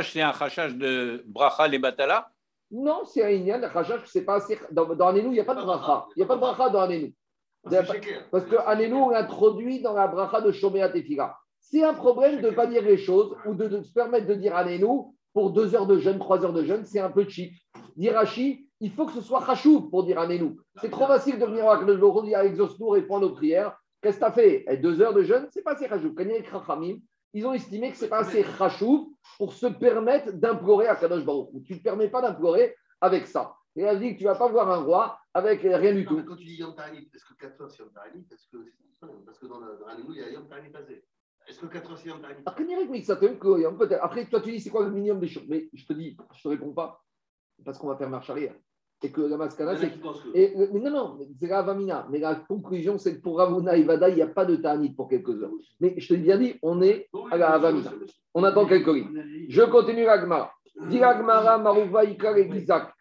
c'est 0.03 0.21
un 0.21 0.33
rachage 0.33 0.77
de 0.77 1.23
Bracha 1.27 1.69
et 1.69 1.79
Batala? 1.79 2.29
Non, 2.73 3.05
c'est 3.05 3.23
un 3.25 3.31
Inyan, 3.31 3.61
c'est 4.05 4.25
pas 4.25 4.35
assez. 4.35 4.59
Dans, 4.73 4.93
dans 4.97 5.07
Anénou, 5.07 5.29
il 5.31 5.35
n'y 5.35 5.41
a 5.41 5.45
pas 5.45 5.55
de 5.55 5.63
bracha. 5.63 6.07
Il 6.17 6.19
n'y 6.19 6.25
a 6.25 6.27
pas 6.27 6.35
de 6.35 6.41
bracha 6.41 6.69
dans 6.71 6.81
Anénou. 6.81 7.13
Parce 8.33 8.45
que 8.47 8.57
Anénou, 8.67 8.97
on 8.97 9.15
introduit 9.15 9.81
dans 9.81 9.93
la 9.93 10.09
bracha 10.09 10.41
de 10.41 10.51
Shomea 10.51 10.89
Tefila. 10.89 11.37
C'est 11.69 11.83
un 11.83 11.95
problème 11.95 12.41
de 12.41 12.51
ne 12.51 12.55
pas 12.55 12.69
dire 12.69 12.83
les 12.83 12.97
choses 12.97 13.35
ou 13.45 13.55
de, 13.55 13.83
se 13.83 13.93
permettre 13.93 14.29
de 14.29 14.35
dire 14.35 14.55
Anénou 14.55 15.17
pour 15.33 15.51
deux 15.51 15.75
heures 15.75 15.89
de 15.89 15.99
jeûne, 15.99 16.21
trois 16.21 16.45
heures 16.45 16.53
de 16.53 16.63
jeûne, 16.63 16.85
c'est 16.85 17.01
un 17.01 17.11
peu 17.11 17.29
cheap. 17.29 17.55
Dire 17.97 18.17
Hachi, 18.17 18.69
il 18.79 18.93
faut 18.93 19.05
que 19.05 19.13
ce 19.13 19.21
soit 19.21 19.45
Hachou 19.51 19.91
pour 19.91 20.05
dire 20.05 20.21
Anénou. 20.21 20.61
C'est 20.81 20.91
trop 20.91 21.09
facile 21.09 21.41
de 21.41 21.45
venir 21.45 21.69
à 21.69 21.83
le 21.83 21.97
dire 22.23 22.97
et 22.97 23.03
prendre 23.03 23.29
nos 23.29 23.35
prières. 23.35 23.77
Qu'est-ce 24.01 24.17
que 24.17 24.21
tu 24.21 24.27
as 24.27 24.33
fait? 24.33 24.65
Et 24.69 24.77
Deux 24.77 25.01
heures 25.01 25.13
de 25.13 25.25
jeûne, 25.25 25.49
c'est 25.51 25.63
pas 25.63 25.73
assez. 25.73 25.89
Quand 25.89 26.23
il 26.23 26.31
a 26.31 26.97
ils 27.35 27.47
ont 27.47 27.53
estimé 27.53 27.91
que 27.91 27.97
ce 27.97 28.05
n'est 28.05 28.11
pas 28.11 28.21
assez 28.21 28.43
rachou 28.43 29.17
pour 29.37 29.53
se 29.53 29.67
permettre 29.67 30.33
d'implorer 30.33 30.87
à 30.87 30.95
Kadosh 30.95 31.25
Baruch. 31.25 31.49
Tu 31.65 31.73
ne 31.73 31.79
te 31.79 31.83
permets 31.83 32.09
pas 32.09 32.23
d'implorer 32.23 32.77
avec 33.01 33.27
ça. 33.27 33.57
Et 33.75 33.83
elle 33.83 33.99
dit 33.99 34.15
que 34.15 34.19
tu 34.19 34.25
ne 34.25 34.31
vas 34.31 34.37
pas 34.37 34.49
voir 34.49 34.71
un 34.71 34.85
roi 34.85 35.19
avec 35.35 35.63
rien 35.63 35.93
du 35.93 36.07
tout. 36.07 36.23
Quand 36.23 36.37
tu 36.37 36.45
dis 36.45 36.57
Yom 36.57 36.77
Ta'anit, 36.77 37.11
est-ce 37.13 37.25
que 37.25 37.35
4 37.35 37.61
heures 37.61 37.71
c'est 37.71 37.83
Yom 37.83 37.93
Ta'anit 37.93 38.25
Parce 38.31 38.47
que, 38.47 38.57
parce 39.27 39.39
que 39.39 39.47
dans, 39.47 39.59
le, 39.59 39.79
dans 39.79 40.13
il 40.13 40.17
y 40.17 40.23
a 40.23 40.31
Yom 40.31 40.49
Ta'anit 40.49 40.71
passé. 40.71 41.05
Est-ce 41.49 41.61
que 41.61 41.67
4 41.67 41.91
heures 41.91 41.99
c'est 41.99 42.09
Ta'anit 42.09 43.95
Après, 44.03 44.27
toi, 44.27 44.41
tu 44.41 44.51
dis 44.51 44.61
c'est 44.61 44.71
quoi 44.71 44.85
le 44.85 44.91
minimum 44.91 45.21
des 45.21 45.29
choses? 45.29 45.45
Mais 45.49 45.69
je 45.73 45.87
te 45.87 45.93
dis, 45.93 46.17
je 46.33 46.39
ne 46.39 46.43
te 46.43 46.49
réponds 46.49 46.73
pas 46.73 47.03
parce 47.65 47.79
qu'on 47.79 47.89
va 47.89 47.97
faire 47.97 48.11
marche 48.11 48.31
arrière 48.31 48.55
et 49.03 49.11
que 49.11 49.21
la 49.21 49.37
maskana, 49.37 49.77
c'est. 49.77 49.93
mais 50.73 50.81
non, 50.81 50.91
non, 50.91 51.19
c'est 51.39 51.47
la 51.47 51.59
Avamina. 51.59 52.07
Mais 52.11 52.19
la 52.19 52.35
conclusion, 52.35 52.99
c'est 52.99 53.17
que 53.17 53.21
pour 53.21 53.39
Ravuna 53.39 53.77
et 53.77 53.83
Vada, 53.83 54.09
il 54.09 54.17
n'y 54.17 54.23
a 54.23 54.27
pas 54.27 54.45
de 54.45 54.57
Ta'anit 54.57 54.95
pour 54.95 55.09
quelques 55.09 55.43
heures. 55.43 55.53
Mais 55.81 55.95
je 55.99 56.09
te 56.09 56.15
l'ai 56.15 56.21
bien 56.21 56.39
dit, 56.39 56.55
on 56.63 56.81
est 56.83 57.09
à 57.31 57.37
la 57.37 57.51
Avamina. 57.53 57.93
On 58.35 58.43
attend 58.43 58.67
quelques 58.67 58.89
lignes. 58.89 59.47
Je 59.49 59.63
continue 59.63 60.05
l'Agmara. 60.05 60.53
Dit 60.89 60.99
l'Agmara, 60.99 61.59
Marouva, 61.59 62.05
Ikar 62.05 62.37
et 62.37 62.51
Gizak. 62.51 62.93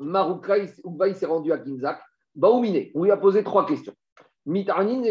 Marouka, 0.00 0.66
s'est 0.66 1.26
rendu 1.26 1.52
à 1.52 1.62
Gizak. 1.62 2.00
Baoumine, 2.34 2.86
on 2.94 3.04
lui 3.04 3.10
a 3.10 3.16
posé 3.16 3.42
trois 3.44 3.66
questions. 3.66 3.94
Mitanin 4.48 5.02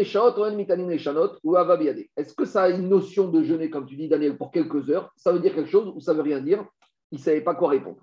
ou. 1.44 2.10
Est-ce 2.16 2.34
que 2.34 2.44
ça 2.44 2.62
a 2.64 2.68
une 2.70 2.88
notion 2.88 3.28
de 3.28 3.42
jeûner, 3.42 3.70
comme 3.70 3.86
tu 3.86 3.96
dis, 3.96 4.08
Daniel, 4.08 4.36
pour 4.36 4.50
quelques 4.50 4.90
heures? 4.90 5.12
Ça 5.16 5.32
veut 5.32 5.38
dire 5.38 5.54
quelque 5.54 5.70
chose 5.70 5.92
ou 5.94 6.00
ça 6.00 6.12
veut 6.12 6.22
rien 6.22 6.40
dire? 6.40 6.64
Il 7.12 7.18
ne 7.18 7.22
savait 7.22 7.40
pas 7.40 7.54
quoi 7.54 7.68
répondre. 7.68 7.98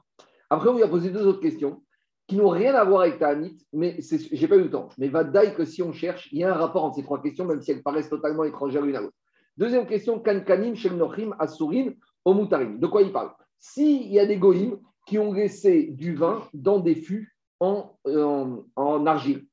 Après, 0.49 0.69
on 0.69 0.75
lui 0.75 0.83
a 0.83 0.87
posé 0.87 1.09
deux 1.09 1.25
autres 1.27 1.41
questions 1.41 1.83
qui 2.27 2.37
n'ont 2.37 2.49
rien 2.49 2.73
à 2.73 2.83
voir 2.83 3.01
avec 3.01 3.19
Ta'anit, 3.19 3.57
mais 3.71 3.97
je 4.01 4.41
n'ai 4.41 4.47
pas 4.47 4.55
eu 4.55 4.63
le 4.63 4.71
temps. 4.71 4.89
Mais 4.97 5.09
va 5.09 5.23
que 5.23 5.65
si 5.65 5.83
on 5.83 5.91
cherche, 5.91 6.29
il 6.31 6.39
y 6.39 6.43
a 6.43 6.51
un 6.53 6.57
rapport 6.57 6.83
entre 6.83 6.95
ces 6.95 7.03
trois 7.03 7.21
questions, 7.21 7.45
même 7.45 7.61
si 7.61 7.71
elles 7.71 7.83
paraissent 7.83 8.09
totalement 8.09 8.45
étrangères 8.45 8.81
l'une 8.81 8.95
à 8.95 9.01
l'autre. 9.01 9.15
Deuxième 9.57 9.85
question, 9.85 10.19
Kankanim, 10.19 10.75
Shemnochim, 10.75 11.35
Asurin, 11.37 11.91
Omutarim. 12.23 12.79
De 12.79 12.87
quoi 12.87 13.03
il 13.03 13.11
parle? 13.11 13.31
S'il 13.59 14.07
y 14.11 14.19
a 14.19 14.25
des 14.25 14.37
goïms 14.37 14.79
qui 15.05 15.19
ont 15.19 15.33
laissé 15.33 15.83
du 15.91 16.15
vin 16.15 16.41
dans 16.53 16.79
des 16.79 16.95
fûts 16.95 17.35
en, 17.59 17.95
en, 18.75 19.05
argile, 19.05 19.45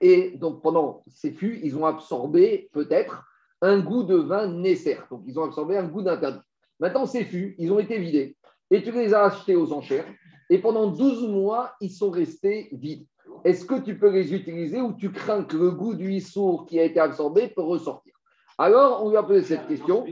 et 0.00 0.32
donc 0.36 0.62
pendant 0.62 1.02
ces 1.08 1.32
fûts, 1.32 1.60
ils 1.62 1.76
ont 1.76 1.86
absorbé 1.86 2.68
peut-être 2.72 3.24
un 3.62 3.80
goût 3.80 4.02
de 4.02 4.16
vin 4.16 4.46
nécessaire. 4.48 5.06
Donc 5.10 5.22
ils 5.26 5.38
ont 5.38 5.44
absorbé 5.44 5.76
un 5.76 5.86
goût 5.86 6.02
d'interdit. 6.02 6.40
Maintenant, 6.80 7.06
ces 7.06 7.24
fûts, 7.24 7.54
ils 7.58 7.72
ont 7.72 7.78
été 7.78 7.98
vidés, 7.98 8.36
et 8.70 8.82
tu 8.82 8.92
les 8.92 9.14
as 9.14 9.24
achetés 9.24 9.56
aux 9.56 9.72
enchères 9.72 10.06
et 10.48 10.58
pendant 10.58 10.86
12 10.88 11.28
mois, 11.28 11.72
ils 11.80 11.90
sont 11.90 12.10
restés 12.10 12.68
vides. 12.72 13.06
Est-ce 13.44 13.64
que 13.64 13.80
tu 13.80 13.98
peux 13.98 14.10
les 14.10 14.34
utiliser 14.34 14.80
ou 14.80 14.92
tu 14.92 15.10
crains 15.10 15.44
que 15.44 15.56
le 15.56 15.70
goût 15.70 15.94
du 15.94 16.12
issour 16.12 16.66
qui 16.66 16.78
a 16.78 16.84
été 16.84 17.00
absorbé 17.00 17.48
peut 17.48 17.62
ressortir? 17.62 18.14
Alors, 18.58 19.04
on 19.04 19.10
lui 19.10 19.16
a 19.16 19.22
posé 19.22 19.42
cette 19.42 19.66
question. 19.66 20.06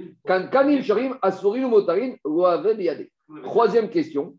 Troisième 3.44 3.88
question. 3.88 4.34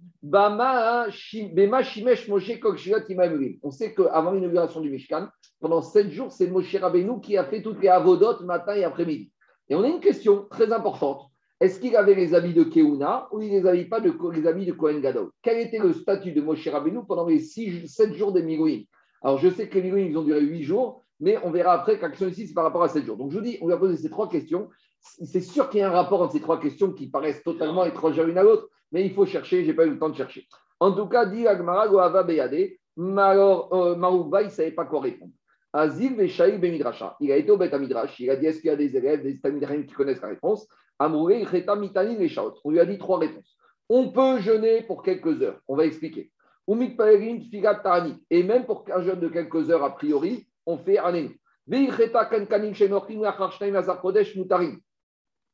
On 3.62 3.72
sait 3.72 3.94
qu'avant 3.94 4.32
l'inauguration 4.32 4.82
du 4.82 4.90
Mishkan, 4.90 5.28
pendant 5.60 5.84
sept 5.84 6.10
jours, 6.10 6.32
c'est 6.32 6.48
Moshe 6.48 6.76
Rabbeinu 6.76 7.22
qui 7.22 7.38
a 7.38 7.44
fait 7.44 7.62
toutes 7.62 7.80
les 7.80 7.90
avodotes 7.90 8.42
matin 8.42 8.74
et 8.74 8.84
après-midi. 8.84 9.32
Et 9.70 9.76
on 9.76 9.84
a 9.84 9.88
une 9.88 10.00
question 10.00 10.48
très 10.50 10.74
importante. 10.74 11.30
Est-ce 11.60 11.80
qu'il 11.80 11.96
avait 11.96 12.16
les 12.16 12.34
habits 12.34 12.56
de 12.56 12.64
Keuna 12.64 13.28
ou 13.32 13.40
il 13.40 13.54
ne 13.54 13.60
les 13.60 13.68
avait 13.68 13.86
pas 13.86 14.00
les 14.00 14.48
habits 14.48 14.66
de 14.66 14.72
Kohen 14.72 15.00
Gadol? 15.00 15.30
Quel 15.44 15.60
était 15.60 15.78
le 15.78 15.94
statut 15.94 16.32
de 16.32 16.42
Moshe 16.42 16.68
Rabbeinu 16.68 17.02
pendant 17.08 17.28
les 17.28 17.40
7 17.40 18.14
jours 18.16 18.34
des 18.34 18.42
Milouim 18.42 18.82
Alors, 19.22 19.38
je 19.38 19.50
sais 19.50 19.70
que 19.70 19.78
les 19.78 20.18
ont 20.18 20.24
duré 20.24 20.42
8 20.42 20.64
jours, 20.64 21.04
mais 21.20 21.38
on 21.44 21.52
verra 21.52 21.74
après 21.74 22.00
qu'action 22.00 22.28
ici, 22.28 22.48
c'est 22.48 22.54
par 22.54 22.64
rapport 22.64 22.84
à 22.84 22.90
7 22.90 23.06
jours. 23.06 23.18
Donc, 23.18 23.32
je 23.32 23.38
vous 23.38 23.44
dis, 23.44 23.60
on 23.62 23.68
va 23.68 23.78
poser 23.78 23.96
ces 23.96 24.10
trois 24.10 24.28
questions. 24.28 24.70
C'est 25.06 25.42
sûr 25.42 25.70
qu'il 25.70 25.80
y 25.82 25.84
a 25.84 25.90
un 25.90 25.94
rapport 25.94 26.22
entre 26.22 26.34
ces 26.34 26.42
trois 26.42 26.60
questions 26.60 26.92
qui 26.92 27.08
paraissent 27.08 27.44
totalement 27.44 27.86
étrangères 27.86 28.26
l'une 28.26 28.38
à 28.38 28.44
l'autre, 28.44 28.70
mais 28.92 29.06
il 29.06 29.14
faut 29.14 29.26
chercher, 29.26 29.64
je 29.64 29.68
n'ai 29.68 29.74
pas 29.74 29.86
eu 29.86 29.92
le 29.92 30.00
temps 30.00 30.10
de 30.10 30.16
chercher. 30.16 30.48
En 30.80 30.92
tout 30.92 31.08
cas, 31.08 31.26
dit 31.26 31.48
Agmara 31.48 31.88
Goava 31.88 32.24
Beyade, 32.24 32.72
alors 33.18 33.74
euh, 33.74 33.96
il 34.42 34.46
ne 34.46 34.50
savait 34.50 34.72
pas 34.72 34.86
quoi 34.86 35.02
répondre. 35.02 35.32
Azil 35.72 36.16
Veshaï 36.16 36.58
Bemidrasha. 36.58 37.18
Il 37.20 37.32
a 37.32 37.38
été 37.38 37.52
au 37.52 37.58
Bet 37.58 37.78
Midrash, 37.78 38.20
il 38.20 38.30
a 38.30 38.36
dit 38.36 38.46
est-ce 38.46 38.62
qu'il 38.62 38.70
y 38.70 38.74
a 38.74 38.78
des 38.78 38.96
élèves, 38.96 39.24
des 39.24 39.40
Tamidraim 39.40 39.84
qui 39.84 39.94
connaissent 39.94 40.22
la 40.22 40.30
réponse? 40.30 40.68
On 41.00 41.28
lui 41.28 42.80
a 42.80 42.86
dit 42.86 42.98
trois 42.98 43.20
réponses. 43.20 43.58
On 43.90 44.10
peut 44.12 44.40
jeûner 44.40 44.84
pour 44.84 45.04
quelques 45.04 45.42
heures. 45.42 45.60
On 45.68 45.76
va 45.76 45.86
expliquer. 45.86 46.32
Et 46.68 48.44
même 48.44 48.66
pour 48.66 48.86
un 48.94 49.02
jeûne 49.04 49.20
de 49.20 49.28
quelques 49.28 49.70
heures, 49.70 49.84
a 49.84 49.94
priori, 49.94 50.48
on 50.66 50.78
fait 50.78 50.98
un 50.98 51.14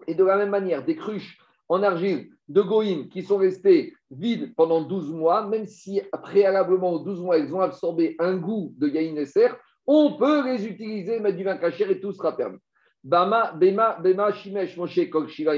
Et 0.08 0.16
de 0.16 0.24
la 0.24 0.38
même 0.38 0.50
manière, 0.50 0.84
des 0.84 0.96
cruches 0.96 1.38
en 1.70 1.84
argile 1.84 2.30
de 2.50 2.62
Goïm 2.62 3.08
qui 3.08 3.24
sont 3.24 3.38
restées 3.38 3.94
vides 4.10 4.54
pendant 4.56 4.82
12 4.82 5.12
mois, 5.12 5.48
même 5.48 5.66
si 5.66 6.02
préalablement 6.22 6.92
aux 6.94 7.00
12 7.00 7.22
mois, 7.22 7.38
elles 7.38 7.54
ont 7.56 7.62
absorbé 7.62 8.16
un 8.20 8.36
goût 8.38 8.74
de 8.78 8.88
Yaïn 8.88 9.16
Esser, 9.16 9.50
on 9.88 10.14
peut 10.18 10.46
les 10.46 10.68
utiliser, 10.68 11.20
mettre 11.20 11.38
du 11.38 11.44
vin 11.44 11.58
caché 11.58 11.90
et 11.90 12.00
tout 12.00 12.12
sera 12.12 12.36
permis. 12.36 12.60
Bama, 13.04 13.54
Bema, 13.54 13.98
Bema, 14.02 14.32
Shimesh, 14.32 14.78
Moshe, 14.78 15.00
Shiva, 15.28 15.54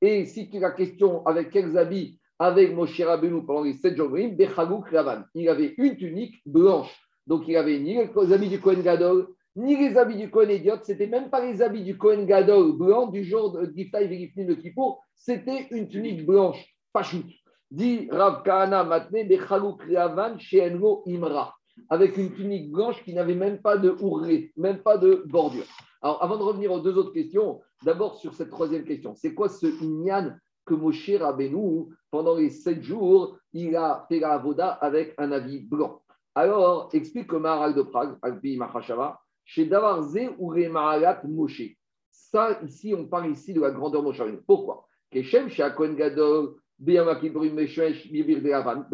Et 0.00 0.26
si 0.26 0.48
tu 0.48 0.58
as 0.58 0.60
la 0.60 0.70
question 0.70 1.26
avec 1.26 1.50
quels 1.50 1.76
habits 1.76 2.20
avec 2.38 2.74
Moshe 2.74 3.00
Rabbeinu 3.00 3.44
pendant 3.44 3.62
les 3.62 3.74
7 3.74 3.96
jours, 3.96 4.10
Bechaguk 4.10 4.92
Lavan. 4.92 5.22
Il 5.34 5.48
avait 5.48 5.74
une 5.78 5.96
tunique 5.96 6.40
blanche. 6.44 6.94
Donc 7.26 7.48
il 7.48 7.56
avait 7.56 7.78
ni 7.78 7.94
les 7.94 8.32
habits 8.32 8.48
du 8.48 8.60
Kohen 8.60 8.82
Gadol, 8.82 9.26
ni 9.56 9.76
les 9.76 9.96
habits 9.96 10.16
du 10.16 10.30
Kohen 10.30 10.50
Idiot. 10.50 10.76
C'était 10.82 11.06
même 11.06 11.30
pas 11.30 11.44
les 11.44 11.62
habits 11.62 11.82
du 11.82 11.96
Kohen 11.96 12.26
Gadol 12.26 12.76
blanc 12.76 13.06
du 13.06 13.24
jour 13.24 13.52
de 13.52 13.72
Giftaï 13.74 14.06
Vigifni 14.06 14.44
de 14.44 14.54
Kippour. 14.54 15.02
C'était 15.14 15.66
une 15.70 15.88
tunique 15.88 16.26
blanche, 16.26 16.62
pachout. 16.92 17.24
Dit 17.70 18.08
Rav 18.10 18.42
Kahana 18.44 18.84
Matne, 18.84 19.26
Bechaguk 19.26 19.86
Lavan, 19.88 20.36
Enlo 20.54 21.02
Imra. 21.06 21.54
Avec 21.88 22.16
une 22.16 22.32
tunique 22.32 22.70
blanche 22.70 23.02
qui 23.02 23.12
n'avait 23.12 23.34
même 23.34 23.60
pas 23.60 23.76
de 23.76 23.96
ourré, 24.00 24.52
même 24.56 24.78
pas 24.78 24.96
de 24.98 25.24
bordure. 25.26 25.66
Alors, 26.00 26.22
avant 26.22 26.36
de 26.36 26.42
revenir 26.42 26.72
aux 26.72 26.80
deux 26.80 26.96
autres 26.96 27.12
questions, 27.12 27.60
d'abord 27.84 28.16
sur 28.16 28.34
cette 28.34 28.50
troisième 28.50 28.84
question, 28.84 29.14
c'est 29.14 29.34
quoi 29.34 29.48
ce 29.48 29.66
Inyan 29.82 30.36
que 30.64 30.74
Moshe 30.74 31.10
Rabbeinu, 31.10 31.86
pendant 32.10 32.36
les 32.36 32.50
sept 32.50 32.82
jours, 32.82 33.38
il 33.52 33.76
a 33.76 34.06
fait 34.08 34.20
la 34.20 34.32
avoda 34.32 34.68
avec 34.68 35.14
un 35.18 35.32
avis 35.32 35.60
blanc? 35.60 36.00
Alors, 36.34 36.90
explique 36.92 37.32
le 37.32 37.38
Maharal 37.38 37.74
de 37.74 37.82
Prague, 37.82 38.16
Alpi 38.22 38.56
Mahashava, 38.56 39.18
chez 39.46 39.64
Davarze 39.64 40.18
ou 40.38 40.52
Moshe. 41.28 41.62
Ça, 42.10 42.60
ici, 42.62 42.94
on 42.94 43.06
parle 43.06 43.30
ici 43.30 43.54
de 43.54 43.60
la 43.60 43.70
grandeur 43.70 44.02
de 44.02 44.08
Moshe 44.08 44.20
Pourquoi? 44.46 44.86
Keshem, 45.10 45.48
chez 45.48 45.66
Gadol, 45.96 46.56
de 46.78 46.92
la 46.92 47.14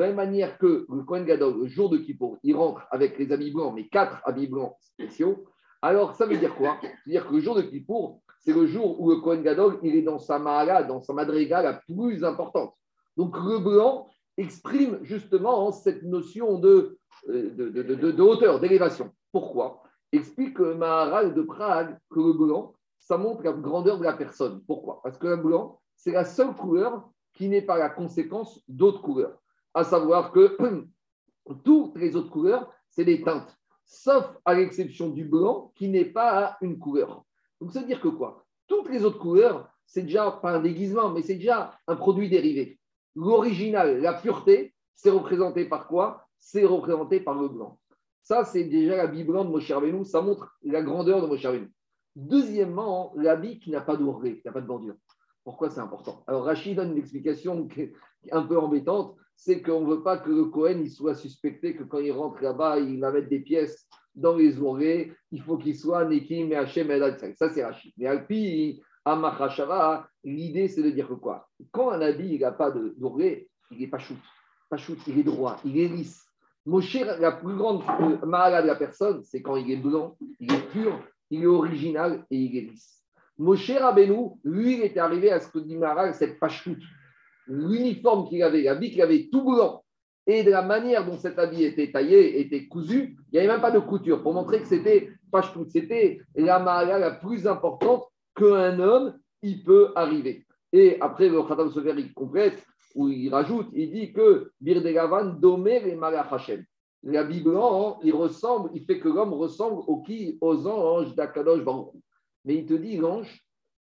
même 0.06 0.14
manière 0.14 0.56
que 0.58 0.86
le 0.88 1.02
Kohen 1.02 1.24
Gadol, 1.24 1.62
le 1.62 1.66
jour 1.66 1.90
de 1.90 1.98
Kippour, 1.98 2.38
il 2.44 2.54
rentre 2.54 2.86
avec 2.92 3.18
les 3.18 3.32
habits 3.32 3.50
blancs, 3.50 3.72
mais 3.74 3.88
quatre 3.88 4.20
habits 4.24 4.46
blancs 4.46 4.76
spéciaux, 4.78 5.46
alors 5.80 6.14
ça 6.14 6.26
veut 6.26 6.36
dire 6.36 6.54
quoi? 6.54 6.78
C'est-à-dire 6.80 7.26
que 7.26 7.34
le 7.34 7.40
jour 7.40 7.56
de 7.56 7.62
Kippour, 7.62 8.22
c'est 8.38 8.52
le 8.52 8.66
jour 8.66 9.00
où 9.00 9.10
le 9.10 9.16
Kohen 9.16 9.42
Gadol, 9.42 9.80
il 9.82 9.96
est 9.96 10.02
dans 10.02 10.18
sa 10.18 10.38
mahala, 10.38 10.84
dans 10.84 11.00
sa 11.00 11.12
madriga 11.12 11.60
la 11.62 11.74
plus 11.74 12.22
importante. 12.22 12.72
Donc 13.16 13.36
le 13.36 13.58
blanc 13.58 14.08
exprime 14.36 14.98
justement 15.02 15.72
cette 15.72 16.02
notion 16.02 16.58
de, 16.58 16.98
euh, 17.28 17.50
de, 17.50 18.22
hauteur, 18.22 18.60
d'élévation. 18.60 19.10
Pourquoi? 19.32 19.82
Explique 20.12 20.58
le 20.58 20.74
Maharal 20.74 21.34
de 21.34 21.42
Prague 21.42 21.98
que 22.10 22.20
le 22.20 22.34
blanc, 22.34 22.74
ça 22.98 23.16
montre 23.16 23.42
la 23.42 23.52
grandeur 23.52 23.98
de 23.98 24.04
la 24.04 24.12
personne. 24.12 24.62
Pourquoi? 24.66 25.00
Parce 25.02 25.16
que 25.16 25.26
le 25.26 25.36
blanc, 25.36 25.80
c'est 25.96 26.12
la 26.12 26.24
seule 26.24 26.54
couleur 26.54 27.08
qui 27.32 27.48
n'est 27.48 27.62
pas 27.62 27.78
la 27.78 27.88
conséquence 27.88 28.62
d'autres 28.68 29.00
couleurs. 29.00 29.38
À 29.72 29.84
savoir 29.84 30.32
que 30.32 30.56
toutes 31.64 31.96
les 31.96 32.14
autres 32.14 32.30
couleurs, 32.30 32.70
c'est 32.90 33.06
des 33.06 33.22
teintes, 33.22 33.56
sauf 33.86 34.24
à 34.44 34.54
l'exception 34.54 35.08
du 35.08 35.24
blanc 35.24 35.72
qui 35.76 35.88
n'est 35.88 36.04
pas 36.04 36.58
une 36.60 36.78
couleur. 36.78 37.24
Donc, 37.60 37.72
ça 37.72 37.80
veut 37.80 37.86
dire 37.86 38.00
que 38.00 38.08
quoi? 38.08 38.44
Toutes 38.66 38.90
les 38.90 39.04
autres 39.04 39.18
couleurs, 39.18 39.68
c'est 39.86 40.02
déjà 40.02 40.30
pas 40.30 40.52
un 40.52 40.60
déguisement, 40.60 41.10
mais 41.10 41.22
c'est 41.22 41.36
déjà 41.36 41.78
un 41.86 41.96
produit 41.96 42.28
dérivé. 42.28 42.78
L'original, 43.14 44.00
la 44.00 44.14
pureté, 44.14 44.74
c'est 44.94 45.10
représenté 45.10 45.64
par 45.64 45.88
quoi? 45.88 46.26
C'est 46.38 46.64
représenté 46.64 47.20
par 47.20 47.34
le 47.34 47.48
blanc. 47.48 47.78
Ça, 48.22 48.44
c'est 48.44 48.64
déjà 48.64 48.96
l'habit 48.96 49.24
blanc 49.24 49.44
de 49.44 49.50
Moshe 49.50 49.70
Rabbeinu. 49.70 50.04
Ça 50.04 50.22
montre 50.22 50.56
la 50.62 50.82
grandeur 50.82 51.22
de 51.22 51.26
Moshe 51.26 51.44
Rabbeinu. 51.44 51.70
Deuxièmement, 52.14 53.12
l'habit 53.16 53.58
qui 53.58 53.70
n'a 53.70 53.80
pas 53.80 53.96
d'ourlet, 53.96 54.38
qui 54.38 54.46
n'a 54.46 54.52
pas 54.52 54.60
de 54.60 54.66
bordure. 54.66 54.94
Pourquoi 55.44 55.70
c'est 55.70 55.80
important? 55.80 56.22
Alors 56.26 56.44
Rachid 56.44 56.76
donne 56.76 56.92
une 56.92 56.98
explication 56.98 57.66
qui 57.66 57.80
est 57.82 57.92
un 58.30 58.42
peu 58.42 58.58
embêtante, 58.58 59.16
c'est 59.34 59.60
qu'on 59.60 59.80
ne 59.80 59.90
veut 59.90 60.02
pas 60.02 60.18
que 60.18 60.30
le 60.30 60.44
Cohen 60.44 60.78
il 60.80 60.90
soit 60.90 61.14
suspecté 61.14 61.74
que 61.74 61.82
quand 61.82 61.98
il 61.98 62.12
rentre 62.12 62.40
là-bas, 62.42 62.78
il 62.78 63.00
va 63.00 63.10
mettre 63.10 63.28
des 63.28 63.40
pièces 63.40 63.88
dans 64.14 64.36
les 64.36 64.60
oreilles, 64.60 65.12
il 65.32 65.42
faut 65.42 65.56
qu'il 65.56 65.76
soit 65.76 66.04
Nekim 66.04 66.52
et 66.52 66.56
Hachem 66.56 66.90
et 66.90 67.34
Ça, 67.34 67.50
c'est 67.50 67.64
Rachid. 67.64 67.92
Mais 67.96 68.06
Alpi, 68.06 68.82
Amachashava, 69.04 70.06
l'idée, 70.22 70.68
c'est 70.68 70.82
de 70.82 70.90
dire 70.90 71.08
que 71.08 71.14
quoi? 71.14 71.48
Quand 71.72 71.90
un 71.90 72.00
habit 72.02 72.38
n'a 72.38 72.52
pas 72.52 72.70
d'oreilles, 72.70 73.48
il 73.70 73.78
n'est 73.78 73.88
pas 73.88 73.98
shoot. 73.98 74.18
Pas 74.68 74.76
shoot, 74.76 74.98
il 75.08 75.18
est 75.18 75.24
droit, 75.24 75.58
il 75.64 75.78
est 75.78 75.88
lisse. 75.88 76.24
Moshe, 76.64 77.00
la 77.18 77.32
plus 77.32 77.56
grande 77.56 77.82
malade 78.24 78.64
de 78.64 78.68
la 78.68 78.76
personne, 78.76 79.22
c'est 79.24 79.42
quand 79.42 79.56
il 79.56 79.70
est 79.70 79.76
blanc, 79.76 80.16
il 80.38 80.52
est 80.52 80.68
pur, 80.70 81.00
il 81.30 81.42
est 81.42 81.46
original 81.46 82.24
et 82.30 82.36
il 82.36 82.56
est 82.56 82.70
lisse. 82.70 83.02
Moshe 83.38 83.70
Rabbeinu, 83.70 84.30
lui, 84.44 84.74
il 84.74 84.82
était 84.82 85.00
arrivé 85.00 85.30
à 85.32 85.40
ce 85.40 85.48
que 85.48 85.58
dit 85.58 85.76
Maral, 85.76 86.14
cette 86.14 86.38
pachoute. 86.38 86.82
L'uniforme 87.48 88.28
qu'il 88.28 88.42
avait, 88.42 88.62
l'habit 88.62 88.90
qu'il 88.90 89.02
avait 89.02 89.28
tout 89.32 89.42
blanc, 89.44 89.82
et 90.26 90.44
de 90.44 90.50
la 90.50 90.62
manière 90.62 91.04
dont 91.04 91.18
cet 91.18 91.38
habit 91.38 91.64
était 91.64 91.90
taillé, 91.90 92.40
était 92.40 92.68
cousu, 92.68 93.16
il 93.32 93.32
n'y 93.32 93.38
avait 93.40 93.48
même 93.48 93.60
pas 93.60 93.72
de 93.72 93.80
couture 93.80 94.22
pour 94.22 94.34
montrer 94.34 94.60
que 94.60 94.68
c'était 94.68 95.10
pachoute. 95.32 95.70
C'était 95.70 96.20
la 96.36 96.60
Mahala 96.60 96.98
la 96.98 97.10
plus 97.10 97.46
importante 97.46 98.04
qu'un 98.36 98.78
homme, 98.78 99.18
il 99.42 99.64
peut 99.64 99.90
arriver. 99.96 100.46
Et 100.72 100.98
après, 101.00 101.28
le 101.28 101.42
Khatam 101.42 101.70
Sofer, 101.70 101.94
il 101.98 102.14
complète, 102.14 102.64
où 102.94 103.08
il 103.08 103.28
rajoute, 103.30 103.68
il 103.72 103.90
dit 103.90 104.12
que 104.12 104.52
Birdegavan 104.60 105.38
Domer 105.40 105.88
et 105.88 105.94
Malach 105.94 106.32
Hashem. 106.32 106.64
L'habit 107.04 107.40
blanc, 107.40 107.98
il 108.04 108.14
ressemble, 108.14 108.70
il 108.74 108.84
fait 108.84 109.00
que 109.00 109.08
l'homme 109.08 109.32
ressemble 109.32 109.82
aux, 109.86 110.02
qui, 110.02 110.38
aux 110.40 110.66
anges 110.66 111.14
d'Akadosh 111.14 111.64
Baruch 111.64 111.94
mais 112.44 112.56
il 112.56 112.66
te 112.66 112.74
dit, 112.74 112.96
l'ange, 112.96 113.44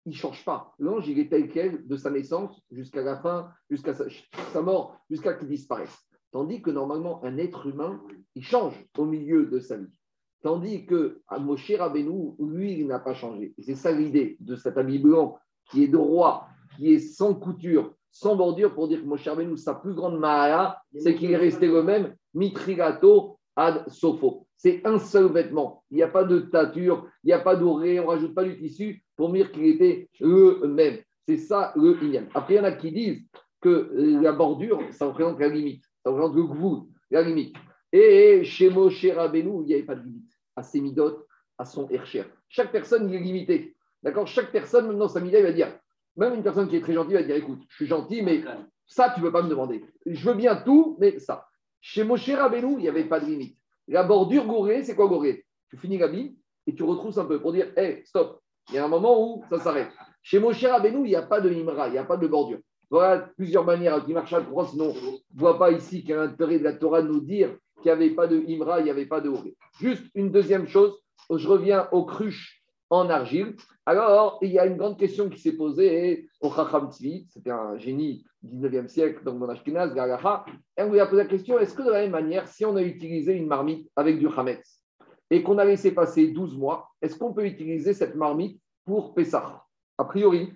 il 0.05 0.11
ne 0.11 0.15
change 0.17 0.43
pas. 0.43 0.73
L'ange, 0.79 1.07
il 1.07 1.19
est 1.19 1.29
tel 1.29 1.49
quel 1.49 1.87
de 1.87 1.95
sa 1.95 2.09
naissance 2.09 2.61
jusqu'à 2.71 3.01
la 3.01 3.17
fin, 3.21 3.49
jusqu'à 3.69 3.93
sa, 3.93 4.61
mort, 4.61 4.97
jusqu'à 5.09 5.33
qu'il 5.33 5.47
disparaisse. 5.47 5.97
Tandis 6.31 6.61
que 6.61 6.71
normalement, 6.71 7.23
un 7.23 7.37
être 7.37 7.67
humain, 7.67 8.01
il 8.35 8.43
change 8.43 8.73
au 8.97 9.05
milieu 9.05 9.45
de 9.45 9.59
sa 9.59 9.77
vie. 9.77 9.99
Tandis 10.41 10.85
que 10.85 11.21
Moshe 11.39 11.71
Rabbeinu, 11.71 12.33
lui, 12.39 12.79
il 12.79 12.87
n'a 12.87 12.99
pas 12.99 13.13
changé. 13.13 13.53
c'est 13.59 13.75
ça 13.75 13.91
l'idée 13.91 14.35
de 14.41 14.55
cet 14.55 14.77
habit 14.77 14.99
blanc 14.99 15.37
qui 15.71 15.83
est 15.83 15.87
droit, 15.87 16.47
qui 16.75 16.91
est 16.91 16.99
sans 16.99 17.33
couture, 17.33 17.95
sans 18.13 18.35
bordure, 18.35 18.73
pour 18.73 18.87
dire 18.87 19.01
que 19.01 19.05
Moshe 19.05 19.27
Rabbeinu, 19.27 19.57
sa 19.57 19.73
plus 19.73 19.93
grande 19.93 20.19
mahala, 20.19 20.79
c'est 20.95 21.15
qu'il 21.15 21.31
est 21.31 21.37
resté 21.37 21.67
le 21.67 21.81
même, 21.81 22.15
mitrigato 22.33 23.39
ad 23.55 23.89
sofo. 23.89 24.45
C'est 24.55 24.81
un 24.85 24.99
seul 24.99 25.31
vêtement. 25.31 25.83
Il 25.89 25.97
n'y 25.97 26.03
a 26.03 26.07
pas 26.07 26.23
de 26.23 26.39
tature, 26.39 27.07
il 27.23 27.27
n'y 27.27 27.33
a 27.33 27.39
pas 27.39 27.55
d'oreille, 27.55 27.99
on 27.99 28.03
ne 28.03 28.07
rajoute 28.07 28.35
pas 28.35 28.43
du 28.43 28.57
tissu 28.57 29.03
pour 29.17 29.33
dire 29.33 29.51
qu'il 29.51 29.65
était 29.65 30.09
le 30.21 30.61
même. 30.67 30.99
C'est 31.27 31.37
ça 31.37 31.73
le 31.75 32.01
Inyan. 32.03 32.25
Après, 32.33 32.53
il 32.53 32.57
y 32.57 32.59
en 32.59 32.65
a 32.65 32.71
qui 32.71 32.91
disent 32.91 33.23
que 33.59 33.91
la 34.21 34.31
bordure, 34.31 34.79
ça 34.91 35.07
représente 35.07 35.39
la 35.39 35.49
limite. 35.49 35.83
Ça 36.03 36.11
représente 36.11 36.35
le 36.35 36.43
gvou, 36.43 36.89
la 37.09 37.23
limite. 37.23 37.55
Et 37.91 38.43
chez 38.43 38.69
Moshe 38.69 39.05
Rabbeinu, 39.05 39.61
il 39.61 39.65
n'y 39.65 39.73
avait 39.73 39.83
pas 39.83 39.95
de 39.95 40.03
limite. 40.03 40.31
À 40.55 40.61
ses 40.61 40.81
midotes, 40.81 41.25
à 41.57 41.65
son 41.65 41.89
hercher. 41.89 42.25
Chaque 42.47 42.71
personne, 42.71 43.09
il 43.09 43.15
est 43.15 43.19
limité. 43.19 43.75
D'accord? 44.03 44.27
Chaque 44.27 44.51
personne, 44.51 44.97
dans 44.97 45.07
sa 45.07 45.19
mida, 45.19 45.39
il 45.39 45.45
va 45.45 45.51
dire, 45.51 45.79
même 46.15 46.35
une 46.35 46.43
personne 46.43 46.67
qui 46.67 46.75
est 46.75 46.81
très 46.81 46.93
gentille 46.93 47.15
va 47.15 47.23
dire, 47.23 47.35
écoute, 47.35 47.61
je 47.69 47.75
suis 47.75 47.87
gentil, 47.87 48.21
mais 48.21 48.43
ça, 48.85 49.11
tu 49.13 49.21
ne 49.21 49.25
peux 49.25 49.31
pas 49.31 49.41
me 49.41 49.49
demander. 49.49 49.83
Je 50.05 50.29
veux 50.29 50.35
bien 50.35 50.55
tout, 50.57 50.97
mais 50.99 51.19
ça. 51.19 51.47
Chez 51.81 52.03
Moshe 52.03 52.29
Rabbeinu, 52.29 52.73
il 52.73 52.83
n'y 52.83 52.87
avait 52.87 53.05
pas 53.05 53.19
de 53.19 53.25
limite. 53.25 53.57
La 53.87 54.03
bordure 54.03 54.45
gourée, 54.45 54.83
c'est 54.83 54.95
quoi 54.95 55.07
gourée 55.07 55.45
Tu 55.69 55.77
finis 55.77 55.97
l'habit 55.97 56.37
et 56.65 56.73
tu 56.73 56.83
retrousses 56.83 57.17
un 57.17 57.25
peu 57.25 57.41
pour 57.41 57.51
dire, 57.51 57.71
hé, 57.77 58.03
stop, 58.05 58.41
il 58.69 58.75
y 58.75 58.77
a 58.77 58.85
un 58.85 58.87
moment 58.87 59.21
où 59.21 59.43
ça 59.49 59.59
s'arrête. 59.59 59.91
Chez 60.21 60.39
Moshe 60.39 60.63
Rabbeinu, 60.63 60.99
il 60.99 61.09
n'y 61.09 61.15
a 61.15 61.23
pas 61.23 61.41
de 61.41 61.49
imra, 61.49 61.87
il 61.87 61.93
n'y 61.93 61.97
a 61.97 62.05
pas 62.05 62.17
de 62.17 62.27
bordure. 62.27 62.59
Voilà 62.89 63.17
plusieurs 63.35 63.65
manières 63.65 64.05
qui 64.05 64.13
marchent 64.13 64.33
à 64.33 64.41
croix, 64.41 64.67
sinon 64.67 64.93
on 64.95 65.11
ne 65.11 65.39
voit 65.39 65.57
pas 65.57 65.71
ici 65.71 66.01
qu'il 66.01 66.11
y 66.11 66.13
a 66.13 66.21
intérêt 66.21 66.59
de 66.59 66.63
la 66.63 66.73
Torah 66.73 67.01
de 67.01 67.07
nous 67.07 67.21
dire 67.21 67.49
qu'il 67.81 67.85
n'y 67.85 67.91
avait 67.91 68.11
pas 68.11 68.27
de 68.27 68.37
imra, 68.47 68.79
il 68.79 68.83
n'y 68.85 68.89
avait 68.89 69.07
pas 69.07 69.19
de 69.19 69.29
gourée. 69.29 69.55
Juste 69.79 70.05
une 70.13 70.31
deuxième 70.31 70.67
chose, 70.67 70.97
je 71.35 71.47
reviens 71.47 71.89
aux 71.91 72.05
cruches 72.05 72.62
en 72.93 73.09
argile. 73.09 73.55
Alors, 73.85 74.37
il 74.41 74.51
y 74.51 74.59
a 74.59 74.65
une 74.65 74.77
grande 74.77 74.97
question 74.97 75.29
qui 75.29 75.39
s'est 75.39 75.53
posée 75.53 76.29
au 76.41 76.51
Chacham 76.51 76.91
Tzvi, 76.91 77.27
c'était 77.29 77.51
un 77.51 77.77
génie 77.77 78.23
du 78.41 78.57
19e 78.57 78.87
siècle, 78.87 79.23
donc 79.23 79.39
dans 79.39 79.49
Ashkenaz, 79.49 79.93
Galacha, 79.93 80.45
et 80.77 80.83
on 80.83 80.91
lui 80.91 80.99
a 80.99 81.07
posé 81.07 81.23
la 81.23 81.29
question 81.29 81.59
est-ce 81.59 81.73
que 81.73 81.81
de 81.81 81.89
la 81.89 82.01
même 82.01 82.11
manière, 82.11 82.47
si 82.47 82.65
on 82.65 82.75
a 82.75 82.81
utilisé 82.81 83.33
une 83.33 83.47
marmite 83.47 83.89
avec 83.95 84.19
du 84.19 84.27
Hametz 84.27 84.83
et 85.29 85.41
qu'on 85.41 85.57
a 85.57 85.65
laissé 85.65 85.91
passer 85.91 86.27
12 86.27 86.55
mois, 86.57 86.89
est-ce 87.01 87.17
qu'on 87.17 87.33
peut 87.33 87.45
utiliser 87.45 87.93
cette 87.93 88.15
marmite 88.15 88.61
pour 88.85 89.13
Pessah? 89.15 89.63
A 89.97 90.05
priori, 90.05 90.53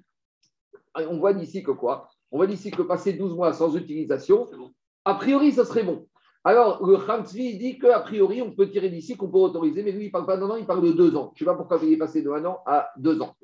on 0.96 1.18
voit 1.18 1.34
d'ici 1.34 1.64
que 1.64 1.72
quoi? 1.72 2.08
On 2.32 2.38
voit 2.38 2.48
d'ici 2.48 2.72
que 2.72 2.82
passer 2.84 3.14
12 3.14 3.36
mois 3.36 3.54
sans 3.54 3.76
utilisation, 3.76 4.48
a 5.06 5.16
priori, 5.16 5.52
ça 5.54 5.66
serait 5.66 5.84
bon. 5.84 6.08
Alors, 6.48 6.88
le 6.88 6.96
Khamsvi 6.96 7.58
dit 7.58 7.78
qu'a 7.78 8.00
priori, 8.00 8.42
on 8.42 8.54
peut 8.54 8.70
tirer 8.70 8.88
d'ici, 8.88 9.18
qu'on 9.18 9.28
peut 9.28 9.38
autoriser, 9.38 9.84
mais 9.84 9.92
lui, 9.92 10.04
il 10.04 10.08
ne 10.08 10.12
parle 10.12 10.26
pas 10.26 10.38
d'un 10.38 10.50
an, 10.50 10.56
il 10.56 10.66
parle 10.66 10.82
de 10.82 10.94
deux 10.94 11.14
ans. 11.14 11.34
Je 11.36 11.44
ne 11.44 11.46
sais 11.46 11.52
pas 11.52 11.58
pourquoi 11.58 11.78
il 11.84 11.92
est 11.92 11.98
passé 11.98 12.22
de 12.22 12.30
un 12.30 12.46
an 12.46 12.60
à 12.66 12.88
deux 12.96 13.22
ans. 13.22 13.36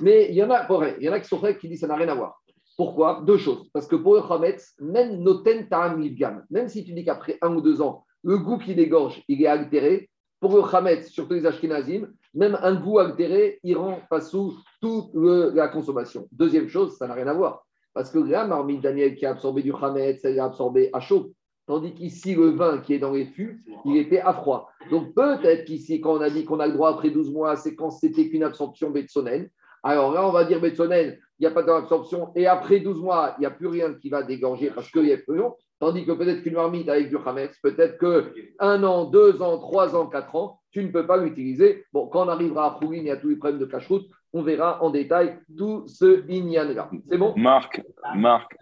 Mais 0.00 0.26
il 0.28 0.34
y 0.34 0.42
en 0.42 0.50
a, 0.50 0.66
il 0.98 1.04
y 1.04 1.08
en 1.08 1.12
a 1.12 1.20
qui 1.20 1.28
sont 1.28 1.38
qui 1.38 1.68
disent 1.68 1.78
que 1.78 1.80
ça 1.82 1.86
n'a 1.86 1.94
rien 1.94 2.08
à 2.08 2.16
voir. 2.16 2.42
Pourquoi? 2.76 3.22
Deux 3.24 3.36
choses. 3.36 3.70
Parce 3.72 3.86
que 3.86 3.94
pour 3.94 4.16
le 4.16 4.22
Khametz, 4.22 4.74
même 4.80 5.22
noten 5.22 5.68
ta'am 5.68 6.04
même 6.50 6.68
si 6.68 6.84
tu 6.84 6.94
dis 6.94 7.04
qu'après 7.04 7.38
un 7.42 7.54
ou 7.54 7.60
deux 7.60 7.80
ans, 7.80 8.04
le 8.24 8.38
goût 8.38 8.58
qui 8.58 8.74
dégorge, 8.74 9.22
il 9.28 9.40
est 9.40 9.46
altéré, 9.46 10.10
pour 10.40 10.56
le 10.56 10.68
Khametz, 10.68 11.10
surtout 11.10 11.34
les 11.34 11.46
Ashkenazim, 11.46 12.08
même 12.34 12.58
un 12.60 12.74
goût 12.74 12.98
altéré, 12.98 13.60
il 13.62 13.76
rend 13.76 14.00
pas 14.10 14.20
sous 14.20 14.58
toute 14.80 15.10
la 15.14 15.68
consommation. 15.68 16.26
Deuxième 16.32 16.66
chose, 16.66 16.96
ça 16.96 17.06
n'a 17.06 17.14
rien 17.14 17.28
à 17.28 17.34
voir. 17.34 17.64
Parce 17.94 18.10
que 18.10 18.18
la 18.18 18.48
marmite 18.48 18.80
Daniel 18.80 19.14
qui 19.14 19.26
a 19.26 19.30
absorbé 19.30 19.62
du 19.62 19.72
Khametz, 19.72 20.24
elle 20.24 20.40
a 20.40 20.46
absorbé 20.46 20.90
à 20.92 20.98
chaud. 20.98 21.34
Tandis 21.68 21.92
qu'ici, 21.92 22.34
le 22.34 22.48
vin 22.48 22.78
qui 22.78 22.94
est 22.94 22.98
dans 22.98 23.12
les 23.12 23.26
fûts, 23.26 23.62
il 23.84 23.98
était 23.98 24.20
à 24.20 24.32
froid. 24.32 24.70
Donc 24.90 25.14
peut-être 25.14 25.66
qu'ici, 25.66 26.00
quand 26.00 26.16
on 26.16 26.20
a 26.22 26.30
dit 26.30 26.46
qu'on 26.46 26.60
a 26.60 26.66
le 26.66 26.72
droit 26.72 26.88
après 26.88 27.10
12 27.10 27.30
mois, 27.30 27.56
c'est 27.56 27.74
quand 27.74 27.90
c'était 27.90 28.30
qu'une 28.30 28.42
absorption 28.42 28.90
betsonène. 28.90 29.50
Alors 29.82 30.14
là, 30.14 30.26
on 30.26 30.32
va 30.32 30.44
dire 30.44 30.62
betsonène, 30.62 31.18
il 31.38 31.42
n'y 31.42 31.46
a 31.46 31.50
pas 31.50 31.62
d'absorption. 31.62 32.30
Et 32.34 32.46
après 32.46 32.80
12 32.80 33.02
mois, 33.02 33.34
il 33.36 33.40
n'y 33.40 33.46
a 33.46 33.50
plus 33.50 33.66
rien 33.66 33.92
qui 33.92 34.08
va 34.08 34.22
dégorger 34.22 34.70
parce 34.74 34.90
qu'il 34.90 35.04
y 35.04 35.12
a 35.12 35.18
plus. 35.18 35.42
Tandis 35.78 36.06
que 36.06 36.12
peut-être 36.12 36.42
qu'une 36.42 36.54
marmite 36.54 36.88
avec 36.88 37.10
du 37.10 37.18
Hametz, 37.24 37.54
peut-être 37.62 37.98
que 37.98 38.32
un 38.58 38.82
an, 38.82 39.04
deux 39.04 39.42
ans, 39.42 39.58
trois 39.58 39.94
ans, 39.94 40.06
quatre 40.06 40.34
ans, 40.36 40.60
tu 40.72 40.82
ne 40.82 40.90
peux 40.90 41.06
pas 41.06 41.18
l'utiliser. 41.18 41.84
Bon, 41.92 42.06
quand 42.08 42.24
on 42.24 42.28
arrivera 42.28 42.66
à 42.66 42.70
Prouline 42.70 43.06
et 43.06 43.10
à 43.10 43.18
tous 43.18 43.28
les 43.28 43.36
problèmes 43.36 43.60
de 43.60 43.66
cache 43.66 43.88
on 44.32 44.42
verra 44.42 44.82
en 44.82 44.90
détail 44.90 45.38
tout 45.56 45.86
ce 45.86 46.24
Inyan-là. 46.28 46.90
C'est 47.08 47.18
bon? 47.18 47.34
Marc, 47.36 47.82
Marc, 48.14 48.56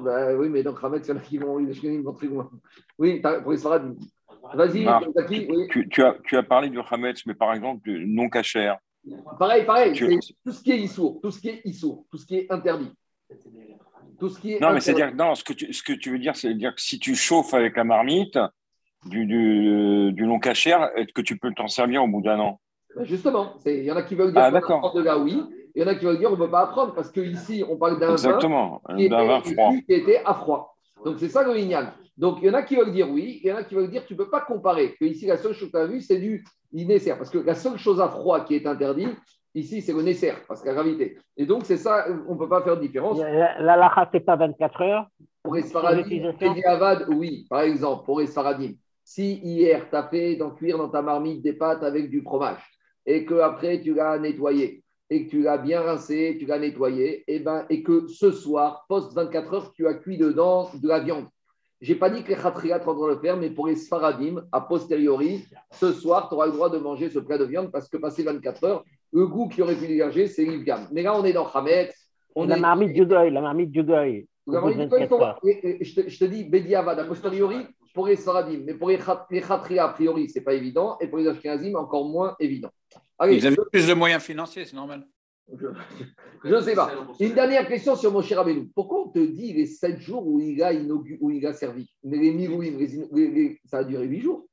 bah, 0.00 0.34
oui, 0.36 0.48
mais 0.48 0.62
donc 0.62 0.78
y 0.82 0.86
en 0.86 1.16
a 1.16 1.20
qui 1.20 1.38
vont, 1.38 1.58
ils 1.58 2.02
vont 2.02 2.12
très 2.12 2.26
loin. 2.28 2.50
Oui, 2.98 3.20
pour 3.42 3.52
les. 3.52 3.96
Vas-y, 4.54 4.86
oui. 5.48 5.68
tu, 5.68 5.88
tu, 5.88 6.02
as, 6.02 6.16
tu 6.24 6.36
as 6.36 6.42
parlé 6.42 6.70
du 6.70 6.78
Hametz, 6.90 7.24
mais 7.26 7.34
par 7.34 7.52
exemple, 7.52 7.82
du 7.82 8.06
non 8.06 8.28
cachère. 8.28 8.78
Pareil, 9.38 9.64
pareil, 9.64 9.92
tout 10.44 10.52
ce 10.52 10.62
qui 10.62 10.72
est 10.72 10.78
issour, 10.78 11.20
tout 11.22 11.30
ce 11.30 11.40
qui 11.40 11.48
est 11.48 11.60
issour, 11.64 12.06
tout 12.10 12.18
ce 12.18 12.26
qui 12.26 12.36
est 12.36 12.52
interdit. 12.52 12.92
Tout 14.18 14.28
ce 14.28 14.40
qui 14.40 14.54
est 14.54 14.60
non, 14.60 14.72
mais 14.72 14.80
c'est-à-dire 14.80 15.14
non, 15.14 15.34
ce 15.34 15.44
que 15.44 15.52
tu, 15.52 15.72
ce 15.72 15.82
que 15.82 15.92
tu 15.92 16.10
veux 16.10 16.18
dire, 16.18 16.36
c'est 16.36 16.52
dire 16.54 16.74
que 16.74 16.80
si 16.80 16.98
tu 16.98 17.14
chauffes 17.14 17.54
avec 17.54 17.76
la 17.76 17.84
marmite 17.84 18.38
du, 19.06 19.24
du, 19.24 20.12
du 20.12 20.24
long 20.24 20.38
cachère, 20.38 20.90
est-ce 20.96 21.12
que 21.12 21.22
tu 21.22 21.38
peux 21.38 21.52
t'en 21.54 21.68
servir 21.68 22.02
au 22.04 22.08
bout 22.08 22.20
d'un 22.22 22.38
an? 22.40 22.60
Ben, 22.96 23.04
justement, 23.04 23.54
il 23.66 23.84
y 23.84 23.92
en 23.92 23.96
a 23.96 24.02
qui 24.02 24.14
veulent 24.14 24.32
dire 24.32 24.42
ah, 24.42 24.60
qu'on 24.60 24.92
de 24.92 25.02
là, 25.02 25.18
oui. 25.18 25.42
Il 25.74 25.82
y 25.82 25.84
en 25.84 25.88
a 25.88 25.94
qui 25.94 26.04
veulent 26.04 26.18
dire 26.18 26.30
qu'on 26.30 26.36
ne 26.36 26.44
peut 26.44 26.50
pas 26.50 26.62
apprendre 26.62 26.94
parce 26.94 27.10
qu'ici, 27.10 27.64
on 27.68 27.76
parle 27.76 28.00
d'un 28.00 28.16
vin 28.16 29.40
qui, 29.42 29.84
était, 29.88 30.20
à 30.24 30.34
froid. 30.34 30.76
Donc, 31.04 31.16
c'est 31.18 31.28
ça 31.28 31.44
le 31.44 31.54
lignan. 31.54 31.86
Donc, 32.16 32.38
il 32.42 32.48
y 32.48 32.50
en 32.50 32.54
a 32.54 32.62
qui 32.62 32.76
veulent 32.76 32.92
dire 32.92 33.08
oui, 33.08 33.40
il 33.42 33.48
y 33.48 33.52
en 33.52 33.56
a 33.56 33.62
qui 33.62 33.74
veulent 33.74 33.90
dire 33.90 34.04
tu 34.04 34.14
ne 34.14 34.18
peux 34.18 34.28
pas 34.28 34.40
comparer. 34.40 34.94
Que 34.98 35.04
ici, 35.04 35.26
la 35.26 35.36
seule 35.36 35.54
chose 35.54 35.70
que 35.70 35.76
tu 35.76 35.82
as 35.82 35.86
vue, 35.86 36.00
c'est 36.00 36.18
du 36.18 36.44
nécessaire. 36.72 37.16
Parce 37.16 37.30
que 37.30 37.38
la 37.38 37.54
seule 37.54 37.78
chose 37.78 38.00
à 38.00 38.08
froid 38.08 38.44
qui 38.44 38.56
est 38.56 38.66
interdite, 38.66 39.16
ici, 39.54 39.80
c'est 39.80 39.92
le 39.92 40.02
nécessaire, 40.02 40.36
parce 40.46 40.60
que 40.60 40.68
la 40.68 40.74
gravité. 40.74 41.18
Et 41.36 41.46
donc, 41.46 41.64
c'est 41.64 41.76
ça, 41.76 42.06
on 42.28 42.34
ne 42.34 42.38
peut 42.38 42.48
pas 42.48 42.62
faire 42.62 42.76
de 42.76 42.82
différence. 42.82 43.18
La 43.18 43.76
lacha, 43.76 44.08
ce 44.10 44.16
n'est 44.16 44.24
pas 44.24 44.36
24 44.36 44.82
heures 44.82 45.06
Pour 45.42 45.56
Esfaradim, 45.56 46.02
oui. 47.08 47.46
Par 47.48 47.60
exemple, 47.62 48.04
pour 48.04 48.20
Esfaradim, 48.20 48.72
si 49.04 49.40
hier, 49.42 49.88
tu 49.88 49.96
as 49.96 50.04
fait 50.08 50.36
dans, 50.36 50.50
cuire 50.50 50.78
dans 50.78 50.88
ta 50.88 51.02
marmite 51.02 51.42
des 51.42 51.52
pâtes 51.52 51.82
avec 51.82 52.10
du 52.10 52.22
fromage, 52.22 52.60
et 53.10 53.24
que 53.24 53.34
après 53.34 53.80
tu 53.80 53.92
l'as 53.94 54.18
nettoyé, 54.18 54.84
et 55.10 55.26
que 55.26 55.30
tu 55.30 55.42
l'as 55.42 55.58
bien 55.58 55.80
rincé, 55.80 56.36
tu 56.38 56.46
l'as 56.46 56.60
nettoyé, 56.60 57.24
et, 57.26 57.40
ben, 57.40 57.66
et 57.68 57.82
que 57.82 58.06
ce 58.06 58.30
soir, 58.30 58.84
post 58.88 59.12
24 59.14 59.54
heures, 59.54 59.72
tu 59.72 59.88
as 59.88 59.94
cuit 59.94 60.16
dedans 60.16 60.70
de 60.80 60.86
la 60.86 61.00
viande. 61.00 61.26
Je 61.80 61.92
n'ai 61.92 61.98
pas 61.98 62.10
dit 62.10 62.22
que 62.22 62.28
les 62.28 62.36
khatriat 62.36 62.78
vont 62.78 63.06
le 63.06 63.18
faire, 63.18 63.36
mais 63.36 63.50
pour 63.50 63.66
les 63.66 63.74
sfaradim, 63.74 64.44
a 64.52 64.60
posteriori, 64.60 65.44
ce 65.72 65.92
soir, 65.92 66.28
tu 66.28 66.34
auras 66.34 66.46
le 66.46 66.52
droit 66.52 66.70
de 66.70 66.78
manger 66.78 67.08
ce 67.10 67.18
plat 67.18 67.38
de 67.38 67.44
viande 67.44 67.72
parce 67.72 67.88
que 67.88 67.96
passé 67.96 68.22
24 68.22 68.64
heures, 68.64 68.84
le 69.12 69.26
goût 69.26 69.48
qui 69.48 69.60
aurait 69.62 69.74
pu 69.74 69.88
dégager, 69.88 70.28
c'est 70.28 70.44
l'ivgam. 70.44 70.86
Mais 70.92 71.02
là, 71.02 71.18
on 71.18 71.24
est 71.24 71.32
dans 71.32 71.48
Hametz. 71.48 71.92
On 72.36 72.46
la, 72.46 72.58
marmite 72.58 72.92
du 72.92 73.06
deuil, 73.06 73.32
la 73.32 73.40
marmite 73.40 73.72
du 73.72 73.82
deuil. 73.82 74.28
La 74.46 74.60
marmite 74.60 74.78
du 74.78 74.86
deuil, 74.86 75.08
je 75.80 75.94
te, 75.94 76.08
je 76.08 76.18
te 76.18 76.24
dis, 76.26 76.44
Bediavad, 76.44 77.00
a 77.00 77.04
posteriori, 77.04 77.66
pour 77.94 78.06
les 78.06 78.16
sfaradim. 78.16 78.60
Mais 78.64 78.74
pour 78.74 78.90
les 78.90 78.98
khatria, 78.98 79.84
a 79.86 79.88
priori, 79.88 80.28
ce 80.28 80.38
n'est 80.38 80.44
pas 80.44 80.54
évident. 80.54 80.96
Et 81.00 81.08
pour 81.08 81.18
les 81.18 81.26
ashkenazim, 81.26 81.74
encore 81.76 82.04
moins 82.04 82.36
évident. 82.38 82.70
Ils 83.28 83.46
avaient 83.46 83.56
plus 83.70 83.86
de 83.86 83.94
moyens 83.94 84.22
financiers, 84.22 84.64
c'est 84.64 84.76
normal. 84.76 85.06
Je 86.44 86.54
ne 86.54 86.60
sais 86.60 86.74
pas. 86.74 86.92
Une 87.18 87.34
dernière 87.34 87.66
question 87.66 87.96
sur 87.96 88.12
mon 88.12 88.22
cher 88.22 88.38
Abelou. 88.38 88.68
Pourquoi 88.74 89.06
on 89.06 89.08
te 89.08 89.18
dit 89.18 89.52
les 89.52 89.66
7 89.66 89.98
jours 90.00 90.26
où 90.26 90.38
il 90.40 90.62
a, 90.62 90.72
où 91.20 91.30
il 91.30 91.44
a 91.44 91.52
servi? 91.52 91.90
Mais 92.04 92.18
les 92.18 92.32
mirouim, 92.32 92.78
ça 93.64 93.78
a 93.78 93.84
duré 93.84 94.06
8 94.06 94.20
jours. 94.20 94.46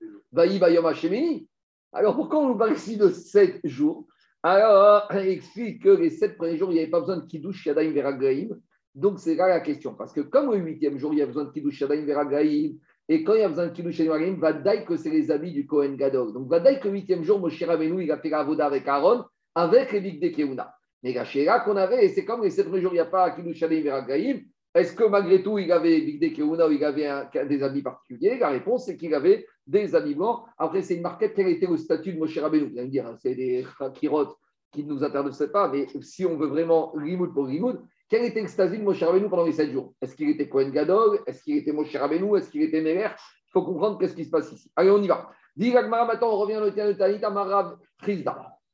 Alors 1.94 2.16
pourquoi 2.16 2.40
on 2.40 2.50
nous 2.50 2.58
parle 2.58 2.74
ici 2.74 2.98
de 2.98 3.10
7 3.10 3.62
jours? 3.64 4.08
Alors, 4.44 5.08
il 5.14 5.30
explique 5.30 5.84
que 5.84 5.90
les 5.90 6.10
7 6.10 6.38
premiers 6.38 6.58
jours, 6.58 6.72
il 6.72 6.76
n'y 6.76 6.80
avait 6.80 6.90
pas 6.90 7.00
besoin 7.00 7.18
de 7.18 7.26
Kiddush 7.26 7.66
Yadaim 7.66 7.92
Veragaim. 7.92 8.50
Donc 8.96 9.20
c'est 9.20 9.36
là 9.36 9.48
la 9.48 9.60
question. 9.60 9.94
Parce 9.94 10.14
que 10.14 10.22
comme 10.22 10.52
le 10.52 10.60
8e 10.60 10.98
jour, 10.98 11.14
il 11.14 11.20
y 11.20 11.22
a 11.22 11.28
besoin 11.28 11.46
de 11.46 11.52
Kiddush 11.52 11.82
Yadaim 11.82 12.06
Veragaim, 12.06 12.74
et 13.10 13.24
quand 13.24 13.36
il 13.36 13.42
y 13.42 13.44
a 13.44 13.50
besoin 13.50 13.68
de 13.68 13.72
Kiddush 13.72 14.00
Yadaim 14.00 14.36
Veragaim, 14.40 14.84
que 14.84 14.98
c'est 14.98 15.10
les 15.10 15.32
habits 15.32 15.54
du 15.54 15.66
Kohen 15.66 15.96
Gadol. 15.96 16.34
Donc 16.34 16.50
Vadaï 16.50 16.80
que 16.80 16.90
8e 16.90 17.24
jour, 17.24 17.40
Moshe 17.40 17.64
Rabbeinu, 17.64 18.04
il 18.04 18.12
a 18.12 18.18
fait 18.18 18.30
la 18.30 18.44
Voda 18.44 18.66
avec 18.66 18.88
Aaron, 18.88 19.24
avec 19.56 19.92
les 19.94 20.02
Big 20.02 20.22
de 20.22 20.30
Keuna. 20.30 20.74
Mais 21.04 21.14
la 21.14 21.24
Shéra 21.24 21.62
qu'on 21.62 21.78
avait, 21.78 22.10
c'est 22.10 22.26
comme 22.26 22.44
les 22.44 22.50
sept 22.50 22.66
jours, 22.66 22.92
il 22.92 22.96
n'y 22.96 23.00
a 23.00 23.06
pas 23.06 23.32
Kiddush 23.32 23.64
Veragaïm. 23.64 24.42
Est-ce 24.76 24.94
que 24.94 25.06
malgré 25.06 25.42
tout, 25.42 25.58
il 25.58 25.72
avait 25.72 26.02
Bigde 26.02 26.36
Keuna 26.36 26.68
ou 26.68 26.72
il 26.72 26.84
avait 26.84 27.10
des 27.48 27.64
habits 27.64 27.82
particuliers? 27.82 28.38
La 28.38 28.50
réponse, 28.50 28.86
c'est 28.86 28.98
qu'il 28.98 29.14
avait 29.16 29.48
des 29.66 29.96
habits 29.96 30.14
blancs. 30.14 30.44
Après, 30.58 30.84
c'est 30.84 30.96
une 30.96 31.02
marquette. 31.02 31.34
Quel 31.36 31.48
était 31.48 31.66
le 31.66 31.78
statut 31.78 32.14
de 32.14 32.20
Moshe 32.20 32.38
Rabbeinu? 32.38 32.70
Vous 32.70 32.78
allez 32.78 32.88
me 32.88 32.92
dire, 32.92 33.16
c'est 33.18 33.34
des 33.34 33.66
kirotes 33.96 34.36
qui 34.72 34.84
ne 34.84 34.94
nous 34.94 35.04
intéressent 35.04 35.52
pas, 35.52 35.70
mais 35.70 35.88
si 36.02 36.26
on 36.26 36.38
veut 36.38 36.48
vraiment 36.48 36.92
Rimoud 36.92 37.34
pour 37.34 37.48
Rimoud, 37.48 37.82
quel 38.10 38.24
était 38.24 38.42
le 38.42 38.78
de 38.78 38.84
Moshe 38.84 39.04
Rabbeinu 39.04 39.30
pendant 39.30 39.46
les 39.46 39.52
sept 39.52 39.72
jours? 39.72 39.94
Est-ce 40.02 40.16
qu'il 40.16 40.30
était 40.30 40.48
Kohen 40.48 40.72
Gadol? 40.72 41.20
Est-ce 41.28 41.44
qu'il 41.44 41.58
était 41.58 41.74
Moshe 41.74 41.96
Rabbeinu? 41.96 42.38
Est-ce 42.38 42.50
qu'il 42.50 42.62
était 42.62 42.82
Meler 42.82 43.10
Il 43.10 43.52
faut 43.52 43.64
comprendre 43.64 43.98
qu'est-ce 43.98 44.16
qui 44.16 44.26
se 44.26 44.30
passe 44.30 44.52
ici. 44.52 44.72
Allez, 44.76 44.92
on 44.92 45.02
y 45.02 45.08
va. 45.08 45.30
Maintenant 45.58 46.30
on 46.30 46.38
revient 46.38 46.58
au 46.58 46.70
terme 46.72 46.90
de 46.90 46.98
Tanita 46.98 47.30
Marav 47.30 47.78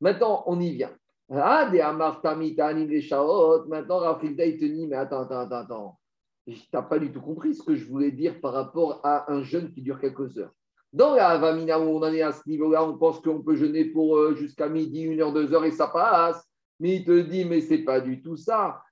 Maintenant, 0.01 0.43
on 0.47 0.59
y 0.59 0.71
vient. 0.71 0.91
Ah, 1.31 1.69
des 1.71 1.81
Maintenant, 3.67 3.97
Rafrida, 3.99 4.45
il 4.45 4.59
te 4.59 4.65
dit, 4.65 4.87
mais 4.87 4.97
attends, 4.97 5.21
attends, 5.21 5.39
attends, 5.39 5.55
attends. 5.55 5.99
Tu 6.45 6.57
n'as 6.73 6.81
pas 6.81 6.99
du 6.99 7.11
tout 7.11 7.21
compris 7.21 7.55
ce 7.55 7.63
que 7.63 7.75
je 7.75 7.85
voulais 7.85 8.11
dire 8.11 8.41
par 8.41 8.51
rapport 8.51 8.99
à 9.03 9.31
un 9.31 9.41
jeûne 9.43 9.71
qui 9.71 9.81
dure 9.81 9.99
quelques 9.99 10.37
heures. 10.37 10.51
Dans 10.91 11.15
la 11.15 11.29
Avamina, 11.29 11.79
où 11.79 11.83
on 11.83 12.03
en 12.03 12.13
est 12.13 12.21
à 12.21 12.33
ce 12.33 12.47
niveau-là, 12.47 12.83
on 12.83 12.97
pense 12.97 13.21
qu'on 13.21 13.41
peut 13.41 13.55
jeûner 13.55 13.85
pour 13.85 14.17
euh, 14.17 14.35
jusqu'à 14.35 14.67
midi, 14.67 15.03
une 15.03 15.21
heure, 15.21 15.33
deux 15.33 15.53
heures 15.53 15.65
et 15.65 15.71
ça 15.71 15.87
passe. 15.87 16.45
Mais 16.79 16.97
il 16.97 17.05
te 17.05 17.21
dit, 17.21 17.45
mais 17.45 17.61
c'est 17.61 17.79
pas 17.79 18.01
du 18.01 18.21
tout 18.21 18.35
ça. 18.35 18.83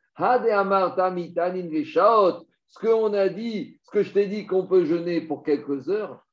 Ce 2.68 2.80
qu'on 2.80 3.14
a 3.14 3.30
dit, 3.30 3.80
ce 3.84 3.92
que 3.92 4.04
je 4.04 4.12
t'ai 4.12 4.28
dit 4.28 4.46
qu'on 4.46 4.66
peut 4.66 4.86
jeûner 4.86 5.22
pour 5.22 5.44
quelques 5.44 5.90
heures, 5.90 6.26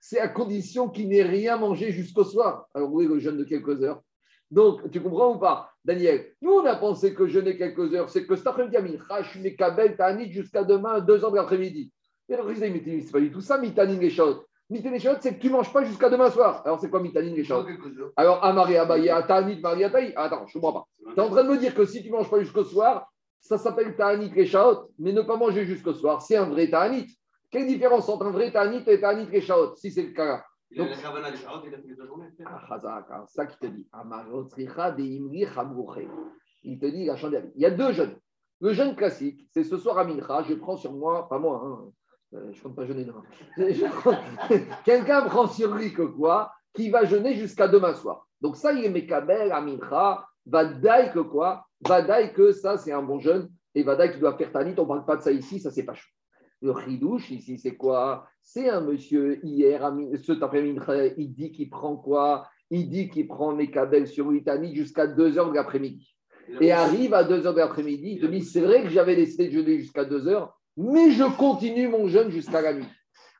c'est 0.00 0.18
à 0.18 0.28
condition 0.28 0.88
qu'il 0.88 1.08
n'ait 1.08 1.22
rien 1.22 1.56
mangé 1.56 1.92
jusqu'au 1.92 2.24
soir. 2.24 2.66
Alors 2.74 2.92
oui, 2.92 3.06
le 3.06 3.18
jeûne 3.18 3.38
de 3.38 3.44
quelques 3.44 3.82
heures. 3.82 4.02
Donc, 4.50 4.90
tu 4.90 5.00
comprends 5.00 5.34
ou 5.34 5.38
pas, 5.38 5.70
Daniel? 5.84 6.32
Nous, 6.42 6.50
on 6.50 6.66
a 6.66 6.74
pensé 6.74 7.14
que 7.14 7.28
jeûner 7.28 7.56
quelques 7.56 7.94
heures, 7.94 8.10
c'est 8.10 8.26
que 8.26 8.34
cet 8.34 8.48
après-midi, 8.48 8.76
Mekabel, 9.40 9.96
Tanit, 9.96 10.32
jusqu'à 10.32 10.64
demain, 10.64 11.00
deux 11.00 11.24
heures 11.24 11.30
de 11.30 11.36
l'après-midi. 11.36 11.92
Mais 12.28 12.36
le 12.36 12.54
c'est 12.54 13.12
pas 13.12 13.20
du 13.20 13.30
tout 13.30 13.40
ça, 13.40 13.58
Mitanin 13.58 14.00
Geshot. 14.00 14.44
Mitanin 14.70 14.98
Geshot, 14.98 15.16
c'est 15.20 15.34
que 15.34 15.40
tu 15.40 15.48
ne 15.48 15.52
manges 15.52 15.72
pas 15.72 15.84
jusqu'à 15.84 16.08
demain 16.08 16.30
soir. 16.30 16.62
Alors, 16.64 16.78
c'est 16.78 16.88
quoi 16.88 17.00
Mitanin 17.00 17.34
Geshot 17.34 17.66
Alors, 18.16 18.44
Amari 18.44 18.76
Abaye, 18.76 19.10
Tanit, 19.26 19.60
Maria 19.60 19.90
Taï. 19.90 20.12
Attends, 20.16 20.46
je 20.46 20.56
ne 20.56 20.62
comprends 20.62 20.80
pas. 20.80 21.12
Tu 21.12 21.18
es 21.18 21.20
en 21.20 21.30
train 21.30 21.42
de 21.44 21.48
me 21.48 21.58
dire 21.58 21.74
que 21.74 21.84
si 21.84 22.02
tu 22.02 22.10
ne 22.10 22.16
manges 22.16 22.30
pas 22.30 22.38
jusqu'au 22.40 22.64
soir, 22.64 23.10
ça 23.40 23.58
s'appelle 23.58 23.96
Tanit 23.96 24.32
Geshot, 24.32 24.90
mais 24.98 25.12
ne 25.12 25.22
pas 25.22 25.36
manger 25.36 25.64
jusqu'au 25.64 25.92
soir, 25.92 26.22
c'est 26.22 26.36
un 26.36 26.44
vrai 26.44 26.70
Tanit. 26.70 27.08
Quelle 27.50 27.66
différence 27.66 28.08
entre 28.08 28.26
un 28.26 28.30
vrai 28.30 28.52
Tanit 28.52 28.84
et 28.86 29.00
Tanit 29.00 29.26
Reshaot, 29.26 29.74
si 29.74 29.90
c'est 29.90 30.04
le 30.04 30.12
cas? 30.12 30.44
Il 30.70 30.80
a 30.80 30.88
la 30.88 30.96
Kavana 30.96 31.30
Reshaot, 31.30 31.66
il 31.66 31.74
a 31.74 31.78
fait 31.78 31.96
la 31.98 32.06
journée. 32.06 32.28
Ah, 32.46 33.24
ça 33.26 33.46
qui 33.46 33.58
te 33.58 33.66
dit. 33.66 33.88
Il 36.62 36.78
te 36.78 36.86
dit, 36.86 37.08
il 37.56 37.60
y 37.60 37.66
a 37.66 37.70
deux 37.70 37.92
jeunes. 37.92 38.16
Le 38.60 38.72
jeûne 38.72 38.94
classique, 38.94 39.48
c'est 39.50 39.64
ce 39.64 39.78
soir 39.78 39.98
à 39.98 40.04
Mincha, 40.04 40.42
je 40.42 40.54
prends 40.54 40.76
sur 40.76 40.92
moi, 40.92 41.28
pas 41.28 41.38
moi, 41.38 41.62
hein, 41.64 41.90
euh, 42.34 42.52
je 42.52 42.58
ne 42.58 42.62
compte 42.62 42.76
pas 42.76 42.86
jeûner 42.86 43.04
demain. 43.04 43.22
Quelqu'un 44.84 45.22
prend 45.22 45.48
sur 45.48 45.74
lui 45.74 45.92
que 45.92 46.02
quoi 46.02 46.52
Qui 46.72 46.90
va 46.90 47.04
jeûner 47.04 47.34
jusqu'à 47.34 47.66
demain 47.66 47.94
soir. 47.94 48.26
Donc 48.40 48.56
ça, 48.56 48.72
il 48.72 48.84
est 48.84 48.90
Mekabel 48.90 49.50
à 49.52 49.60
Mincha, 49.60 50.24
Vadaï 50.46 51.12
que 51.12 51.18
quoi 51.18 51.66
Vadaï 51.80 52.32
que 52.32 52.52
ça, 52.52 52.76
c'est 52.76 52.92
un 52.92 53.02
bon 53.02 53.18
jeûne. 53.18 53.48
Et 53.74 53.82
Vadaï 53.82 54.12
qui 54.12 54.18
doit 54.18 54.36
faire 54.36 54.52
Tanit, 54.52 54.74
on 54.78 54.82
ne 54.82 54.88
parle 54.88 55.04
pas 55.04 55.16
de 55.16 55.22
ça 55.22 55.32
ici, 55.32 55.60
ça 55.60 55.70
c'est 55.70 55.84
pas 55.84 55.94
chaud. 55.94 56.08
Le 56.62 56.74
chidouche, 56.84 57.30
ici, 57.30 57.58
c'est 57.58 57.74
quoi 57.74 58.26
C'est 58.42 58.68
un 58.68 58.82
monsieur, 58.82 59.40
hier, 59.44 59.90
cet 60.22 60.42
après-midi, 60.42 60.78
il 61.16 61.32
dit 61.32 61.52
qu'il 61.52 61.70
prend 61.70 61.96
quoi 61.96 62.46
Il 62.70 62.90
dit 62.90 63.08
qu'il 63.08 63.26
prend 63.26 63.54
mes 63.54 63.70
cabelles 63.70 64.06
sur 64.06 64.30
l'Italie 64.30 64.74
jusqu'à 64.74 65.06
2 65.06 65.30
h 65.30 65.50
de 65.50 65.54
l'après-midi. 65.54 66.14
Et 66.60 66.70
arrive 66.70 67.14
à 67.14 67.24
2 67.24 67.40
h 67.40 67.52
de 67.54 67.58
l'après-midi, 67.58 68.12
il 68.16 68.20
te 68.20 68.26
dit 68.26 68.42
c'est 68.42 68.60
vrai 68.60 68.82
que 68.82 68.90
j'avais 68.90 69.16
décidé 69.16 69.46
de 69.46 69.52
jeûner 69.52 69.78
jusqu'à 69.78 70.04
2 70.04 70.26
h 70.26 70.48
mais 70.76 71.10
je 71.12 71.24
continue 71.36 71.88
mon 71.88 72.08
jeûne 72.08 72.30
jusqu'à 72.30 72.60
la 72.60 72.74
nuit. 72.74 72.88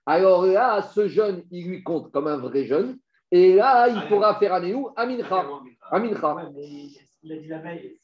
Alors 0.07 0.47
là, 0.47 0.83
ce 0.83 1.09
jeûne, 1.09 1.45
il 1.51 1.69
lui 1.69 1.83
compte 1.83 2.11
comme 2.11 2.27
un 2.27 2.39
vrai 2.39 2.65
jeûne. 2.65 2.99
Et 3.31 3.55
là, 3.55 3.89
il 3.89 4.09
pourra 4.09 4.39
faire 4.39 4.55
un 4.55 4.61
néou, 4.61 4.91
Amincha. 4.97 5.47
Amincha. 5.91 6.51
Il 7.23 7.33
a 7.33 7.37
dit 7.37 7.49
la 7.49 7.59
veille, 7.59 8.01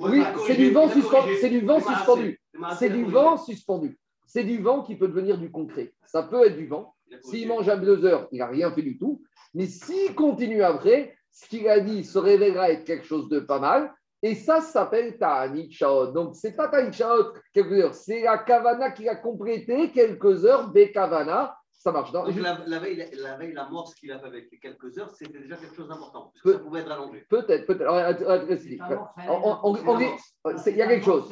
oui, 0.00 0.22
c'est 0.46 0.56
du 0.56 0.70
vent 0.70 0.88
suspendu. 0.88 1.36
C'est 1.40 1.48
du 1.48 1.60
vent 1.60 1.80
suspendu. 1.80 2.40
C'est 2.78 2.90
du 2.90 3.04
vent 3.04 3.36
suspendu. 3.36 3.98
C'est 4.26 4.44
du 4.44 4.58
vent 4.58 4.82
qui 4.82 4.96
peut 4.96 5.08
devenir 5.08 5.38
du 5.38 5.50
concret. 5.50 5.92
Ça 6.06 6.22
peut 6.22 6.46
être 6.46 6.56
du 6.56 6.66
vent. 6.66 6.94
S'il 7.20 7.48
mange 7.48 7.68
à 7.68 7.76
deux 7.76 8.04
heures, 8.04 8.28
il 8.32 8.38
n'a 8.38 8.48
rien 8.48 8.72
fait 8.72 8.82
du 8.82 8.98
tout. 8.98 9.22
Mais 9.54 9.66
s'il 9.66 10.14
continue 10.14 10.62
après, 10.62 11.16
ce 11.30 11.48
qu'il 11.48 11.68
a 11.68 11.80
dit 11.80 12.04
se 12.04 12.18
révélera 12.18 12.70
être 12.70 12.84
quelque 12.84 13.06
chose 13.06 13.28
de 13.28 13.40
pas 13.40 13.60
mal. 13.60 13.92
Et 14.26 14.34
ça 14.34 14.62
s'appelle 14.62 15.18
Ta'anit 15.18 15.70
Shaot. 15.70 16.12
Donc, 16.12 16.34
c'est 16.34 16.56
pas 16.56 16.68
Ta'anit 16.68 16.94
Shaot 16.94 17.34
quelques 17.52 17.72
heures, 17.72 17.94
c'est 17.94 18.22
la 18.22 18.38
Kavana 18.38 18.90
qui 18.92 19.06
a 19.06 19.16
complété 19.16 19.90
quelques 19.90 20.46
heures 20.46 20.70
des 20.70 20.90
Kavana 20.90 21.54
ça 21.84 21.92
marche. 21.92 22.12
Donc, 22.12 22.34
la, 22.36 22.60
la, 22.66 22.78
veille, 22.78 23.06
la, 23.18 23.36
veille, 23.36 23.52
la 23.52 23.68
mort, 23.68 23.88
ce 23.88 23.94
qu'il 23.96 24.10
a 24.10 24.18
fait 24.18 24.28
avec 24.28 24.48
quelques 24.58 24.96
heures, 24.96 25.10
c'était 25.10 25.38
déjà 25.38 25.56
quelque 25.56 25.76
chose 25.76 25.88
d'important, 25.88 26.32
parce 26.32 26.40
que 26.42 26.52
ça 26.52 26.58
pouvait 26.58 26.80
être 26.80 26.90
allongé. 26.90 27.26
Peut-être, 27.28 27.66
peut-être. 27.66 27.92
Il 30.66 30.76
y 30.76 30.82
a 30.82 30.86
quelque 30.86 31.04
chose. 31.04 31.30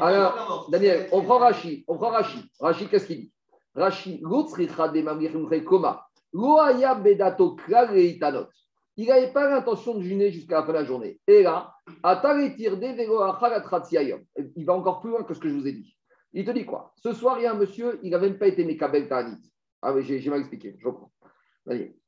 alors, 0.00 0.66
Daniel, 0.68 1.08
on 1.12 1.22
prend 1.22 1.38
Rachi. 1.38 1.84
On 1.86 1.96
prend 1.96 2.10
Rachi. 2.10 2.50
Rachi, 2.58 2.88
qu'est-ce 2.88 3.06
qu'il 3.06 3.20
dit? 3.20 3.32
Rachi, 3.76 4.20
koma. 5.64 6.08
Il 9.00 9.08
n'avait 9.08 9.32
pas 9.32 9.48
l'intention 9.48 9.94
de 9.94 10.02
jeûner 10.02 10.30
jusqu'à 10.30 10.56
la 10.56 10.62
fin 10.62 10.72
de 10.72 10.74
la 10.74 10.84
journée. 10.84 11.18
Et 11.26 11.42
là, 11.42 11.74
il 14.54 14.64
va 14.66 14.74
encore 14.74 15.00
plus 15.00 15.08
loin 15.08 15.22
que 15.22 15.32
ce 15.32 15.40
que 15.40 15.48
je 15.48 15.54
vous 15.54 15.66
ai 15.66 15.72
dit. 15.72 15.96
Il 16.34 16.44
te 16.44 16.50
dit 16.50 16.66
quoi? 16.66 16.92
Ce 16.96 17.14
soir, 17.14 17.38
il 17.38 17.44
y 17.44 17.46
a 17.46 17.52
un 17.52 17.54
monsieur, 17.54 17.98
il 18.02 18.10
n'a 18.10 18.18
même 18.18 18.36
pas 18.36 18.46
été 18.46 18.62
Mekabel 18.62 19.08
Ta'anit. 19.08 19.40
Ah 19.80 19.94
oui, 19.94 20.02
j'ai 20.04 20.28
mal 20.28 20.40
expliqué, 20.40 20.76
je 20.78 20.86
reprends. 20.86 21.10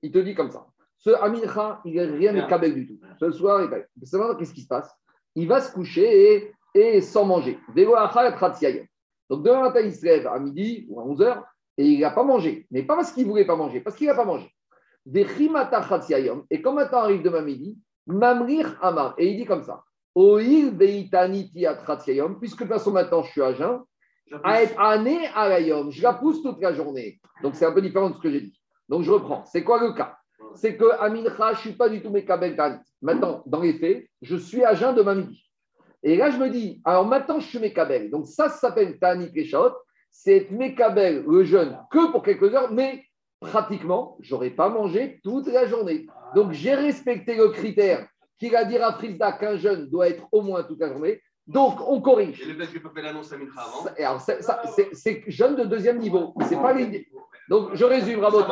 Il 0.03 0.13
te 0.13 0.19
dit 0.19 0.35
comme 0.35 0.51
ça. 0.51 0.67
Ce 0.99 1.09
Amincha, 1.09 1.81
il 1.87 1.95
n'a 1.95 2.03
rien 2.15 2.33
Mekabel 2.35 2.75
du 2.75 2.87
tout. 2.87 3.01
Ce 3.19 3.31
soir, 3.31 3.63
il 3.63 3.71
va. 3.71 4.35
qu'est-ce 4.35 4.53
qui 4.53 4.61
se 4.61 4.69
passe? 4.69 4.95
Il 5.35 5.49
va 5.49 5.63
se 5.63 5.73
coucher 5.73 6.53
et, 6.75 7.01
sans 7.01 7.25
manger. 7.25 7.59
Donc 9.31 9.45
demain 9.45 9.63
matin, 9.63 9.81
il 9.81 9.95
se 9.95 10.05
lève 10.05 10.27
à 10.27 10.39
midi 10.39 10.85
ou 10.91 11.01
à 11.01 11.05
11h 11.05 11.43
et 11.79 11.87
il 11.87 12.01
n'a 12.01 12.11
pas 12.11 12.23
mangé. 12.23 12.67
Mais 12.71 12.83
pas 12.83 12.97
parce 12.97 13.13
qu'il 13.13 13.25
ne 13.25 13.31
voulait 13.31 13.47
pas 13.47 13.57
manger, 13.57 13.81
parce 13.81 13.97
qu'il 13.97 14.09
n'a 14.09 14.15
pas 14.15 14.27
mangé. 14.27 14.55
Des 15.05 15.27
et 16.51 16.63
quand 16.63 16.73
maintenant 16.73 16.99
arrive 16.99 17.23
demain 17.23 17.43
midi, 17.43 17.79
Mamrir 18.07 18.79
Amar, 18.81 19.15
et 19.19 19.31
il 19.31 19.37
dit 19.37 19.45
comme 19.45 19.63
ça 19.63 19.83
Oil 20.15 20.77
puisque 20.77 22.59
de 22.59 22.65
toute 22.65 22.69
façon 22.69 22.93
maintenant 22.93 23.23
je 23.23 23.31
suis 23.31 23.43
à 23.43 23.53
jeun, 23.55 23.81
à 24.45 24.63
être 24.63 24.79
année 24.81 25.27
à 25.35 25.49
l'ayom, 25.49 25.91
je 25.91 26.03
la 26.03 26.15
pousse 26.15 26.43
toute 26.43 26.61
la 26.61 26.73
journée. 26.73 27.21
Donc 27.43 27.55
c'est 27.55 27.67
un 27.67 27.73
peu 27.73 27.83
différent 27.83 28.11
de 28.11 28.15
ce 28.17 28.21
que 28.21 28.31
j'ai 28.31 28.41
dit. 28.41 28.61
Donc 28.89 29.03
je 29.03 29.11
reprends. 29.11 29.45
C'est 29.45 29.65
quoi 29.65 29.81
le 29.81 29.93
cas? 29.93 30.17
C'est 30.55 30.77
que 30.77 30.85
à 31.01 31.09
Mincha, 31.09 31.53
je 31.53 31.57
ne 31.57 31.57
suis 31.57 31.73
pas 31.73 31.89
du 31.89 32.03
tout 32.03 32.11
Mekabel 32.11 32.57
Tanit. 32.57 32.81
Maintenant, 33.01 33.43
dans 33.47 33.61
les 33.61 33.75
faits, 33.75 34.07
je 34.21 34.37
suis 34.37 34.65
à 34.65 34.75
jeun 34.75 34.95
demain 34.95 35.15
midi. 35.15 35.43
Et 36.03 36.17
là, 36.17 36.31
je 36.31 36.37
me 36.37 36.51
dis, 36.51 36.81
alors 36.85 37.07
maintenant, 37.07 37.41
je 37.41 37.47
suis 37.47 37.59
Mekabel. 37.59 38.11
Donc 38.11 38.27
ça, 38.27 38.49
ça 38.49 38.59
s'appelle 38.59 38.99
Tanit 38.99 39.33
Keshaot. 39.33 39.73
C'est 40.11 40.37
être 40.37 40.51
Mekabel, 40.51 41.25
le 41.27 41.45
jeûne, 41.45 41.79
que 41.91 42.13
pour 42.13 42.23
quelques 42.23 42.55
heures, 42.55 42.71
mais 42.71 43.03
pratiquement, 43.43 44.17
je 44.21 44.35
n'aurais 44.35 44.51
pas 44.51 44.69
mangé 44.69 45.21
toute 45.23 45.47
la 45.49 45.67
journée. 45.67 46.07
Donc 46.35 46.53
j'ai 46.53 46.75
respecté 46.75 47.37
le 47.37 47.49
critère 47.49 48.07
qu'il 48.39 48.57
a 48.57 48.65
dit 48.65 48.79
à 48.79 48.93
Frisda 48.93 49.33
qu'un 49.33 49.57
jeune 49.57 49.89
doit 49.89 50.09
être 50.09 50.27
au 50.33 50.43
moins 50.43 50.63
toute 50.65 50.81
la 50.81 50.89
journée. 50.89 51.21
Donc, 51.47 51.81
on 51.87 52.01
corrige. 52.01 52.41
Et 52.41 52.45
le 52.47 52.55
fait 52.55 52.67
que 52.73 52.79
je 52.79 52.79
peux 52.79 52.91
faire 52.91 53.03
l'annonce 53.03 53.33
à 53.33 53.37
Mincha 53.37 53.61
avant 53.61 54.19
C'est 54.93 55.25
jeune 55.27 55.57
de 55.57 55.65
deuxième 55.65 55.99
niveau. 55.99 56.35
C'est 56.49 56.57
pas 56.57 56.73
les... 56.73 57.09
Donc, 57.49 57.75
je 57.75 57.85
résume, 57.85 58.21
Rabot. 58.21 58.43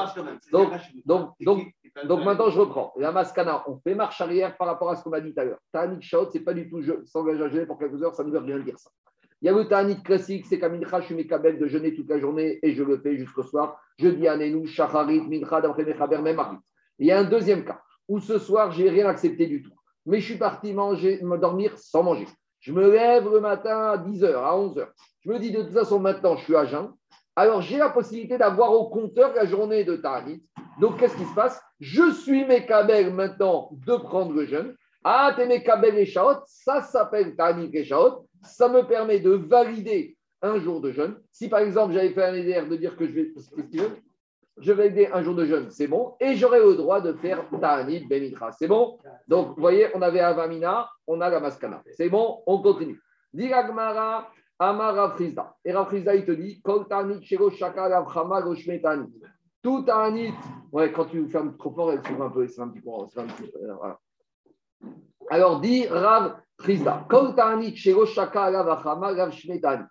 Donc, 0.52 0.72
donc, 1.06 1.30
donc, 1.40 1.66
donc, 2.04 2.24
maintenant, 2.24 2.50
je 2.50 2.58
reprends. 2.60 2.92
La 2.96 3.12
maskana, 3.12 3.64
on 3.68 3.78
fait 3.78 3.94
marche 3.94 4.20
arrière 4.20 4.56
par 4.56 4.66
rapport 4.66 4.90
à 4.90 4.96
ce 4.96 5.04
qu'on 5.04 5.12
a 5.12 5.20
dit 5.20 5.32
tout 5.32 5.40
à 5.40 5.44
l'heure. 5.44 5.58
Tanit 5.72 6.02
Shaot, 6.02 6.30
ce 6.30 6.38
n'est 6.38 6.44
pas 6.44 6.52
du 6.52 6.68
tout 6.68 6.82
s'engager 7.04 7.42
à 7.44 7.48
jeûner 7.48 7.66
pour 7.66 7.78
quelques 7.78 8.02
heures, 8.02 8.14
ça 8.14 8.24
ne 8.24 8.30
veut 8.30 8.38
rien 8.38 8.58
dire 8.58 8.78
ça. 8.78 8.90
Il 9.42 9.46
y 9.46 9.48
a 9.48 9.52
le 9.52 9.66
Tanit 9.66 10.02
classique, 10.02 10.44
c'est 10.46 10.58
qu'à 10.58 10.68
Mincha, 10.68 11.00
je 11.00 11.06
suis 11.06 11.14
Mekabel 11.14 11.58
de 11.58 11.66
jeûner 11.66 11.94
toute 11.94 12.10
la 12.10 12.18
journée 12.18 12.58
et 12.62 12.72
je 12.72 12.82
le 12.82 12.98
fais 12.98 13.16
jusqu'au 13.16 13.42
soir. 13.42 13.80
Je 13.98 14.08
dis 14.08 14.28
à 14.28 14.36
Nenou, 14.36 14.66
Shacharit, 14.66 15.22
Mincha, 15.22 15.62
d'après 15.62 15.84
Mechaber, 15.84 16.18
même 16.18 16.40
Il 16.98 17.06
y 17.06 17.12
a 17.12 17.18
un 17.18 17.24
deuxième 17.24 17.64
cas 17.64 17.80
où 18.06 18.20
ce 18.20 18.38
soir, 18.38 18.72
je 18.72 18.82
n'ai 18.82 18.90
rien 18.90 19.06
accepté 19.06 19.46
du 19.46 19.62
tout. 19.62 19.72
Mais 20.04 20.20
je 20.20 20.26
suis 20.26 20.38
parti 20.38 20.74
manger, 20.74 21.20
me 21.22 21.38
dormir 21.38 21.78
sans 21.78 22.02
manger. 22.02 22.26
Je 22.58 22.72
me 22.72 22.90
lève 22.90 23.30
le 23.32 23.40
matin 23.40 23.92
à 23.92 23.96
10h, 23.96 24.34
à 24.34 24.56
11h. 24.56 24.88
Je 25.24 25.30
me 25.30 25.38
dis 25.38 25.52
de 25.52 25.62
toute 25.62 25.72
façon, 25.72 25.98
maintenant, 26.00 26.36
je 26.36 26.44
suis 26.44 26.56
à 26.56 26.66
jeun. 26.66 26.90
Alors, 27.36 27.62
j'ai 27.62 27.78
la 27.78 27.88
possibilité 27.88 28.36
d'avoir 28.36 28.72
au 28.72 28.90
compteur 28.90 29.32
la 29.34 29.46
journée 29.46 29.84
de 29.84 29.96
Taranit. 29.96 30.42
Donc, 30.80 30.98
qu'est-ce 30.98 31.16
qui 31.16 31.24
se 31.24 31.34
passe? 31.34 31.62
Je 31.78 32.10
suis 32.10 32.44
mes 32.44 32.66
kabel 32.66 33.14
maintenant 33.14 33.70
de 33.86 33.96
prendre 33.96 34.34
le 34.34 34.44
jeûne. 34.44 34.74
Ah, 35.04 35.32
t'es 35.34 35.46
mes 35.46 35.62
kabel 35.62 35.96
et 35.96 36.04
shaot, 36.04 36.40
ça 36.44 36.82
s'appelle 36.82 37.36
Taranit 37.36 37.70
et 37.72 37.84
shaot. 37.84 38.26
Ça 38.42 38.68
me 38.68 38.82
permet 38.82 39.20
de 39.20 39.30
valider 39.30 40.16
un 40.42 40.58
jour 40.58 40.80
de 40.80 40.90
jeûne. 40.92 41.16
Si 41.30 41.48
par 41.48 41.60
exemple, 41.60 41.92
j'avais 41.92 42.10
fait 42.10 42.24
un 42.24 42.34
EDR 42.34 42.68
de 42.68 42.76
dire 42.76 42.96
que 42.96 43.06
je 43.06 43.12
vais 43.12 43.32
je 44.60 44.72
vais 44.72 44.88
aider 44.88 45.08
un 45.12 45.22
jour 45.22 45.34
de 45.34 45.44
jeûne, 45.44 45.70
c'est 45.70 45.86
bon, 45.86 46.14
et 46.20 46.34
j'aurai 46.36 46.60
le 46.60 46.74
droit 46.74 47.00
de 47.00 47.12
faire 47.14 47.44
Ta'anit 47.60 48.06
Benitra. 48.06 48.52
C'est 48.52 48.68
bon? 48.68 48.98
Donc, 49.26 49.54
vous 49.54 49.60
voyez, 49.60 49.88
on 49.94 50.02
avait 50.02 50.20
Avamina, 50.20 50.88
on 51.06 51.20
a 51.20 51.30
la 51.30 51.40
Maskana. 51.40 51.82
C'est 51.92 52.08
bon? 52.08 52.42
On 52.46 52.60
continue. 52.60 53.00
Diragmara, 53.32 54.30
Amara 54.58 55.10
Frizda. 55.12 55.56
Et 55.64 55.72
Rafrizda, 55.72 56.14
il 56.14 56.24
te 56.24 56.32
dit 56.32 56.60
Kol 56.60 56.86
Ta'anit 56.86 57.24
Shego 57.24 57.50
Shaka 57.50 57.88
Ravchama 57.88 58.42
Goshmetanit. 58.42 59.22
Tout 59.62 59.82
Ta'anit. 59.82 60.34
Ouais, 60.72 60.92
quand 60.92 61.06
tu 61.06 61.26
fermes 61.28 61.56
trop 61.56 61.72
fort, 61.72 61.92
elle 61.92 62.06
s'ouvre 62.06 62.24
un 62.24 62.30
peu, 62.30 62.46
c'est 62.46 62.60
un 62.60 62.68
petit 62.68 62.80
peu. 62.80 62.90
Alors, 65.30 65.60
dit 65.60 65.86
Rav 65.86 66.36
Frizda 66.58 67.06
Kol 67.08 67.34
Ta'anit 67.34 67.76
Shaka 67.76 68.62
Ravchama 68.62 69.14
Goshmetanit. 69.14 69.84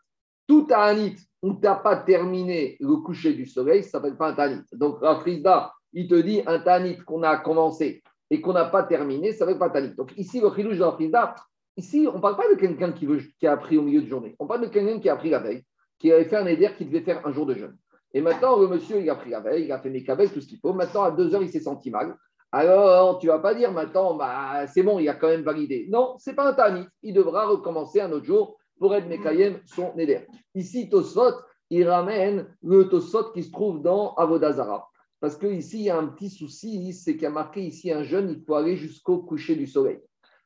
Tout 0.47 0.63
Ta'anit 0.63 1.15
où 1.41 1.53
tu 1.53 1.61
n'as 1.61 1.75
pas 1.75 1.95
terminé 1.97 2.77
le 2.79 2.97
coucher 2.97 3.33
du 3.33 3.45
soleil, 3.45 3.83
ça 3.83 3.87
ne 3.87 3.91
s'appelle 3.91 4.17
pas 4.17 4.29
un 4.29 4.33
tanit. 4.33 4.61
Donc, 4.73 4.99
Rafrizda, 5.01 5.71
il 5.93 6.07
te 6.07 6.15
dit 6.15 6.41
un 6.45 6.59
tanit 6.59 6.97
qu'on 6.97 7.23
a 7.23 7.37
commencé 7.37 8.03
et 8.29 8.41
qu'on 8.41 8.53
n'a 8.53 8.65
pas 8.65 8.83
terminé, 8.83 9.31
ça 9.31 9.45
ne 9.45 9.51
s'appelle 9.51 9.59
pas 9.59 9.67
un 9.67 9.81
tanit. 9.81 9.95
Donc, 9.95 10.11
ici, 10.17 10.41
le 10.41 10.53
chilouche 10.53 10.77
de 10.77 10.83
Rafrizda, 10.83 11.35
ici, 11.77 12.07
on 12.11 12.17
ne 12.17 12.21
parle 12.21 12.35
pas 12.35 12.49
de 12.49 12.59
quelqu'un 12.59 12.91
qui, 12.91 13.07
qui, 13.39 13.47
a 13.47 13.53
appris 13.53 13.77
au 13.77 13.81
milieu 13.81 14.01
de 14.01 14.07
journée. 14.07 14.35
On 14.39 14.47
parle 14.47 14.61
de 14.61 14.67
quelqu'un 14.67 14.99
qui 14.99 15.09
a 15.09 15.13
appris 15.13 15.29
la 15.29 15.39
veille, 15.39 15.63
qui 15.97 16.11
avait 16.11 16.25
fait 16.25 16.37
un 16.37 16.45
éder 16.45 16.69
qui 16.77 16.85
devait 16.85 17.01
faire 17.01 17.25
un 17.25 17.31
jour 17.31 17.45
de 17.45 17.55
jeûne. 17.55 17.77
Et 18.13 18.21
maintenant, 18.21 18.59
le 18.59 18.67
monsieur, 18.67 18.99
il 18.99 19.09
a 19.09 19.15
pris 19.15 19.29
la 19.29 19.39
veille, 19.39 19.65
il 19.65 19.71
a 19.71 19.79
fait 19.79 19.89
mes 19.89 20.03
cabelles, 20.03 20.31
tout 20.31 20.41
ce 20.41 20.47
qu'il 20.47 20.59
faut. 20.59 20.73
Maintenant, 20.73 21.03
à 21.03 21.11
deux 21.11 21.33
heures, 21.33 21.43
il 21.43 21.49
s'est 21.49 21.59
senti 21.59 21.91
mal. 21.91 22.17
Alors, 22.51 23.19
tu 23.19 23.27
vas 23.27 23.39
pas 23.39 23.53
dire 23.53 23.71
maintenant, 23.71 24.15
bah, 24.15 24.65
c'est 24.67 24.81
bon, 24.81 24.97
il 24.97 25.07
a 25.07 25.13
quand 25.13 25.27
même 25.27 25.43
validé. 25.43 25.87
Non, 25.89 26.15
ce 26.17 26.29
n'est 26.29 26.35
pas 26.35 26.49
un 26.49 26.53
tanit. 26.53 26.85
Il 27.03 27.13
devra 27.13 27.45
recommencer 27.45 28.01
un 28.01 28.11
autre 28.11 28.25
jour 28.25 28.57
pour 28.79 28.95
être 28.95 29.07
Mekayem 29.07 29.59
son 29.65 29.93
Neder. 29.95 30.25
Ici, 30.55 30.89
Tosfot, 30.89 31.35
il 31.69 31.87
ramène 31.87 32.47
le 32.63 32.89
Tosfot 32.89 33.31
qui 33.31 33.43
se 33.43 33.51
trouve 33.51 33.81
dans 33.81 34.15
Avodazara. 34.15 34.89
Parce 35.19 35.37
qu'ici, 35.37 35.79
il 35.79 35.83
y 35.83 35.89
a 35.89 35.97
un 35.97 36.07
petit 36.07 36.29
souci, 36.29 36.93
c'est 36.93 37.13
qu'il 37.13 37.23
y 37.23 37.27
a 37.27 37.29
marqué 37.29 37.61
ici 37.61 37.91
un 37.91 38.03
jeune, 38.03 38.29
il 38.31 38.43
faut 38.43 38.55
aller 38.55 38.77
jusqu'au 38.77 39.19
coucher 39.19 39.55
du 39.55 39.67
soleil. 39.67 39.99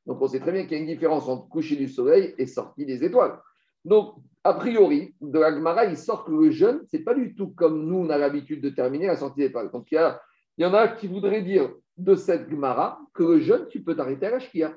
Donc, 0.05 0.21
on 0.21 0.27
sait 0.27 0.39
très 0.39 0.51
bien 0.51 0.63
qu'il 0.63 0.73
y 0.73 0.75
a 0.75 0.79
une 0.79 0.89
différence 0.89 1.29
entre 1.29 1.47
coucher 1.47 1.75
du 1.77 1.87
soleil 1.87 2.33
et 2.37 2.47
sortie 2.47 2.85
des 2.85 3.03
étoiles. 3.03 3.39
Donc, 3.85 4.15
a 4.43 4.53
priori, 4.55 5.15
de 5.21 5.39
la 5.39 5.53
Gemara, 5.53 5.85
il 5.85 5.95
sort 5.95 6.25
que 6.25 6.31
le 6.31 6.51
jeûne, 6.51 6.81
ce 6.91 6.97
n'est 6.97 7.03
pas 7.03 7.13
du 7.13 7.33
tout 7.35 7.53
comme 7.55 7.85
nous, 7.85 7.99
on 7.99 8.09
a 8.09 8.17
l'habitude 8.17 8.61
de 8.61 8.69
terminer 8.69 9.07
la 9.07 9.15
sortie 9.15 9.41
des 9.41 9.45
étoiles. 9.45 9.71
Donc, 9.71 9.89
il 9.91 9.95
y, 9.95 9.97
a, 9.99 10.19
il 10.57 10.63
y 10.63 10.65
en 10.65 10.73
a 10.73 10.87
qui 10.89 11.07
voudraient 11.07 11.43
dire 11.43 11.71
de 11.97 12.15
cette 12.15 12.49
Gemara 12.49 12.99
que 13.13 13.23
le 13.23 13.39
jeûne, 13.39 13.67
tu 13.69 13.81
peux 13.81 13.95
t'arrêter 13.95 14.27
à 14.27 14.31
la 14.31 14.39
Shkia. 14.39 14.73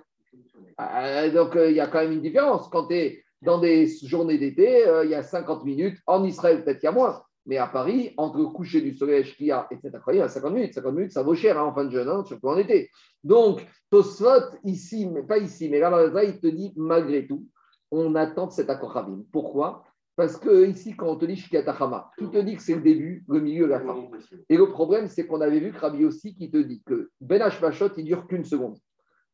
Euh, 0.81 1.31
donc, 1.31 1.57
euh, 1.57 1.71
il 1.71 1.77
y 1.77 1.81
a 1.81 1.87
quand 1.87 2.01
même 2.01 2.13
une 2.13 2.23
différence. 2.23 2.69
Quand 2.69 2.89
tu 2.89 2.95
es 2.95 3.25
dans 3.43 3.59
des 3.59 3.87
journées 4.03 4.39
d'été, 4.39 4.87
euh, 4.87 5.05
il 5.05 5.11
y 5.11 5.15
a 5.15 5.23
50 5.23 5.65
minutes. 5.65 5.99
En 6.07 6.25
Israël, 6.25 6.63
peut-être 6.65 6.79
qu'il 6.79 6.87
y 6.87 6.91
a 6.91 6.93
moins. 6.93 7.23
Mais 7.47 7.59
à 7.59 7.69
Paris, 7.69 8.13
entre 8.17 8.39
le 8.39 8.47
coucher 8.47 8.81
du 8.81 8.95
soleil, 8.95 9.25
Shkia, 9.25 9.69
etc., 9.71 9.99
il 10.09 10.17
y 10.17 10.21
a 10.21 10.29
50 10.29 10.53
minutes. 10.53 10.75
50 10.75 10.95
minutes, 10.95 11.13
ça 11.13 11.23
vaut 11.23 11.35
cher 11.35 11.59
hein, 11.59 11.65
en 11.65 11.75
fin 11.75 11.85
de 11.85 11.91
jeûne, 11.91 12.09
hein, 12.09 12.25
surtout 12.27 12.49
en 12.49 12.59
été. 12.59 12.91
Donc, 13.23 13.65
Tosfot, 13.91 14.57
ici, 14.65 15.07
mais 15.07 15.23
pas 15.23 15.39
ici, 15.39 15.69
mais 15.69 15.79
là, 15.79 16.25
il 16.25 16.41
te 16.41 16.49
dit, 16.49 16.73
malgré 16.77 17.27
tout, 17.27 17.47
on 17.91 18.15
attend 18.17 18.51
cet 18.51 18.69
accord. 18.69 19.07
Pourquoi? 19.31 19.85
Parce 20.17 20.39
que 20.39 20.67
ici, 20.67 20.97
quand 20.97 21.09
on 21.09 21.17
te 21.17 21.27
dit 21.27 21.37
Shkia 21.37 21.63
Tachama, 21.63 22.11
tu 22.19 22.29
te 22.31 22.39
dit 22.39 22.57
que 22.57 22.63
c'est 22.63 22.75
le 22.75 22.81
début, 22.81 23.25
le 23.29 23.41
milieu, 23.41 23.67
la 23.67 23.81
fin. 23.81 24.09
Et 24.49 24.57
le 24.57 24.71
problème, 24.71 25.09
c'est 25.09 25.27
qu'on 25.27 25.43
avait 25.43 25.61
vu 25.61 25.73
que 25.73 25.79
Rabbi 25.79 26.07
aussi 26.07 26.35
qui 26.35 26.51
te 26.51 26.57
dit 26.57 26.83
que 26.87 27.11
Ben 27.21 27.43
Hashmashot, 27.43 27.91
il 27.99 28.05
dure 28.05 28.27
qu'une 28.27 28.45
seconde. 28.45 28.79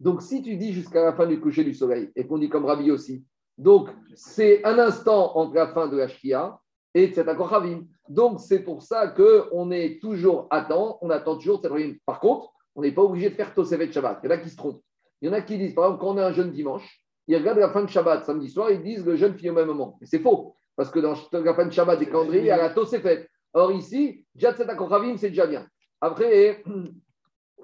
Donc, 0.01 0.23
si 0.23 0.43
tu 0.43 0.57
dis 0.57 0.73
jusqu'à 0.73 1.05
la 1.05 1.13
fin 1.13 1.27
du 1.27 1.41
coucher 1.41 1.63
du 1.63 1.73
soleil, 1.73 2.11
et 2.17 2.27
qu'on 2.27 2.39
dit 2.39 2.49
comme 2.49 2.65
Rabbi 2.65 2.91
aussi, 2.91 3.25
donc, 3.59 3.91
c'est 4.15 4.65
un 4.65 4.79
instant 4.79 5.37
entre 5.37 5.55
la 5.55 5.69
fin 5.69 5.87
de 5.87 5.97
la 5.97 6.09
Shkia 6.09 6.59
et 6.95 7.13
cet 7.13 7.29
accord 7.29 7.51
Chavim. 7.51 7.85
Donc, 8.09 8.41
c'est 8.41 8.61
pour 8.61 8.83
ça 8.83 9.09
qu'on 9.09 9.71
est 9.71 10.01
toujours 10.01 10.49
à 10.51 10.63
temps, 10.63 10.99
on 11.01 11.11
attend 11.11 11.37
toujours 11.37 11.61
cette 11.63 11.71
réunion. 11.71 11.97
Par 12.05 12.19
contre, 12.19 12.53
on 12.75 12.83
n'est 12.83 12.93
pas 12.93 13.03
obligé 13.03 13.31
de 13.31 13.35
faire 13.35 13.55
Tosevet 13.55 13.93
Shabbat. 13.93 14.21
Il 14.23 14.27
y 14.27 14.33
en 14.33 14.35
a 14.35 14.39
qui 14.39 14.51
se 14.51 14.57
trompent. 14.57 14.83
Il 15.21 15.29
y 15.29 15.31
en 15.31 15.35
a 15.35 15.41
qui 15.43 15.59
disent, 15.59 15.75
par 15.75 15.85
exemple, 15.85 16.01
quand 16.01 16.15
on 16.15 16.19
est 16.19 16.23
un 16.23 16.33
jeune 16.33 16.51
dimanche, 16.51 17.05
ils 17.29 17.37
regardent 17.37 17.59
la 17.59 17.71
fin 17.71 17.83
de 17.85 17.89
Shabbat 17.89 18.25
samedi 18.25 18.51
soir, 18.51 18.71
ils 18.71 18.83
disent 18.83 19.05
le 19.05 19.15
jeune 19.15 19.35
finit 19.35 19.51
au 19.51 19.55
même 19.55 19.69
moment. 19.69 19.99
c'est 20.03 20.19
faux, 20.19 20.57
parce 20.77 20.91
que 20.91 21.01
dans 21.01 21.13
de 21.15 21.71
Shabbat 21.71 21.99
des 21.99 22.07
calendriers, 22.07 22.41
il 22.41 22.47
y 22.47 22.51
a 22.51 22.57
la 22.57 22.71
Tosefet. 22.71 23.29
Or 23.55 23.73
ici, 23.73 24.25
déjà 24.35 24.55
cet 24.55 24.69
accord 24.69 24.89
Chavim, 24.89 25.17
c'est 25.17 25.29
déjà 25.29 25.47
bien. 25.47 25.67
Après, 26.01 26.63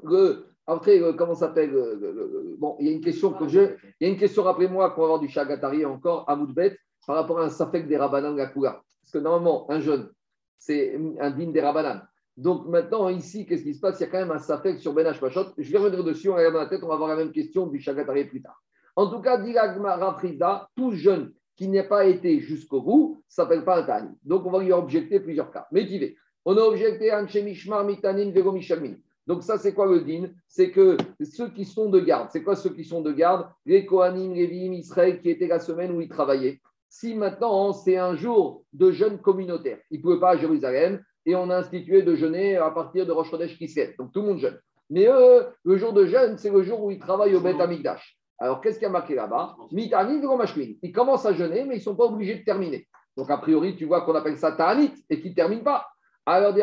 le, 0.03 0.47
après, 0.67 1.01
euh, 1.01 1.15
comment 1.15 1.35
s'appelle 1.35 1.75
euh, 1.75 2.55
Bon, 2.59 2.77
il 2.79 2.87
y 2.87 2.91
a 2.91 2.93
une 2.93 3.01
question 3.01 3.33
que 3.33 3.49
je. 3.49 3.61
Il 4.01 4.07
y 4.07 4.11
a 4.11 4.13
une 4.13 4.19
question, 4.19 4.43
rappelez-moi, 4.43 4.91
qu'on 4.91 5.01
va 5.01 5.07
avoir 5.07 5.21
du 5.21 5.29
Chagatari 5.29 5.85
encore 5.87 6.29
à 6.29 6.37
Moudbet 6.37 6.77
par 7.07 7.17
rapport 7.17 7.41
à 7.41 7.45
un 7.45 7.49
Safek 7.49 7.89
des 7.89 7.97
Rabanan 7.97 8.37
Gakula. 8.37 8.83
Parce 9.03 9.13
que 9.13 9.19
normalement, 9.19 9.71
un 9.71 9.81
jeune, 9.81 10.11
c'est 10.59 11.01
un 11.21 11.31
digne 11.31 11.53
des 11.53 11.63
Rabanan. 11.63 12.03
Donc 12.37 12.67
maintenant, 12.67 13.09
ici, 13.09 13.47
qu'est-ce 13.47 13.63
qui 13.63 13.75
se 13.75 13.81
passe? 13.81 13.99
Il 13.99 14.03
y 14.03 14.07
a 14.07 14.11
quand 14.11 14.19
même 14.19 14.31
un 14.31 14.39
Safek 14.39 14.79
sur 14.79 14.93
Ben 14.93 15.11
Pachot. 15.19 15.47
Je 15.57 15.73
vais 15.73 15.79
revenir 15.79 16.05
dessus, 16.05 16.29
on 16.29 16.35
regarde 16.35 16.55
dans 16.55 16.61
la 16.61 16.67
tête, 16.67 16.83
on 16.83 16.89
va 16.89 16.95
avoir 16.95 17.09
la 17.09 17.17
même 17.17 17.33
question 17.33 17.67
du 17.67 17.81
Chagatari 17.81 18.27
plus 18.27 18.43
tard. 18.43 18.63
En 18.95 19.09
tout 19.09 19.21
cas, 19.21 19.39
Dilagma 19.39 19.97
Rafrida, 19.97 20.69
tout 20.77 20.93
jeune 20.93 21.33
qui 21.59 21.67
n'a 21.67 21.83
pas 21.83 22.07
été 22.07 22.39
jusqu'au 22.39 22.81
bout, 22.81 23.21
ça 23.29 23.43
s'appelle 23.43 23.65
pas 23.65 23.81
un 23.81 23.83
Tani. 23.83 24.11
Donc 24.23 24.47
on 24.47 24.51
va 24.51 24.63
lui 24.63 24.73
objecter 24.73 25.19
plusieurs 25.19 25.51
cas. 25.51 25.67
Mais 25.73 25.87
qui 25.87 26.17
On 26.45 26.57
a 26.57 26.61
objecté 26.61 27.11
un 27.11 27.27
Chemishmar 27.27 27.85
Mitanin 27.85 28.31
Vegomishamin. 28.31 28.95
Donc 29.27 29.43
ça, 29.43 29.59
c'est 29.59 29.75
quoi 29.75 29.87
le 29.87 30.01
din? 30.01 30.31
C'est 30.47 30.71
que 30.71 30.97
ceux 31.21 31.51
qui 31.51 31.65
sont 31.65 31.91
de 31.91 31.99
garde, 31.99 32.29
c'est 32.31 32.45
quoi 32.45 32.55
ceux 32.55 32.71
qui 32.71 32.85
sont 32.85 33.03
de 33.03 33.11
garde? 33.11 33.49
Les 33.67 33.85
Kohanim, 33.85 34.33
Lévim, 34.35 34.73
Israël, 34.73 35.21
qui 35.21 35.31
étaient 35.31 35.49
la 35.49 35.59
semaine 35.59 35.91
où 35.91 36.01
ils 36.01 36.09
travaillaient. 36.09 36.61
Si 36.89 37.15
maintenant, 37.15 37.73
c'est 37.73 37.97
un 37.97 38.15
jour 38.15 38.63
de 38.73 38.93
jeûne 38.93 39.19
communautaire, 39.19 39.79
ils 39.91 39.99
ne 39.99 40.03
pouvaient 40.03 40.21
pas 40.21 40.31
à 40.31 40.37
Jérusalem, 40.37 41.03
et 41.27 41.35
on 41.35 41.51
a 41.51 41.57
institué 41.57 42.03
de 42.03 42.15
jeûner 42.15 42.57
à 42.57 42.71
partir 42.71 43.05
de 43.05 43.13
Rosh 43.13 43.31
Chodesh 43.31 43.59
Kislev. 43.59 43.95
Donc 43.99 44.13
tout 44.13 44.23
le 44.23 44.29
monde 44.29 44.39
jeûne. 44.39 44.59
Mais 44.89 45.07
eux, 45.07 45.47
le 45.65 45.77
jour 45.77 45.93
de 45.93 46.07
jeûne, 46.07 46.39
c'est 46.39 46.51
le 46.51 46.63
jour 46.63 46.83
où 46.83 46.91
ils 46.91 47.01
travaillent 47.01 47.35
au 47.35 47.41
Beth 47.41 47.61
Amikdash. 47.61 48.18
Alors 48.39 48.61
qu'est-ce 48.61 48.79
qu'il 48.79 48.87
y 48.87 48.89
a 48.89 48.93
marqué 48.93 49.15
là-bas 49.15 49.57
Ils 49.73 50.93
commencent 50.93 51.27
à 51.27 51.33
jeûner, 51.33 51.65
mais 51.65 51.75
ils 51.75 51.79
ne 51.79 51.83
sont 51.83 51.97
pas 51.97 52.05
obligés 52.05 52.37
de 52.37 52.45
terminer. 52.45 52.87
Donc 53.17 53.31
a 53.31 53.39
priori, 53.39 53.75
tu 53.77 53.85
vois 53.85 54.03
qu'on 54.03 54.15
appelle 54.15 54.39
ça 54.39 54.53
Ta'anit 54.53 54.93
et 55.11 55.21
qu'ils 55.21 55.31
ne 55.31 55.37
terminent 55.37 55.65
pas. 55.65 55.87
Alors, 56.25 56.55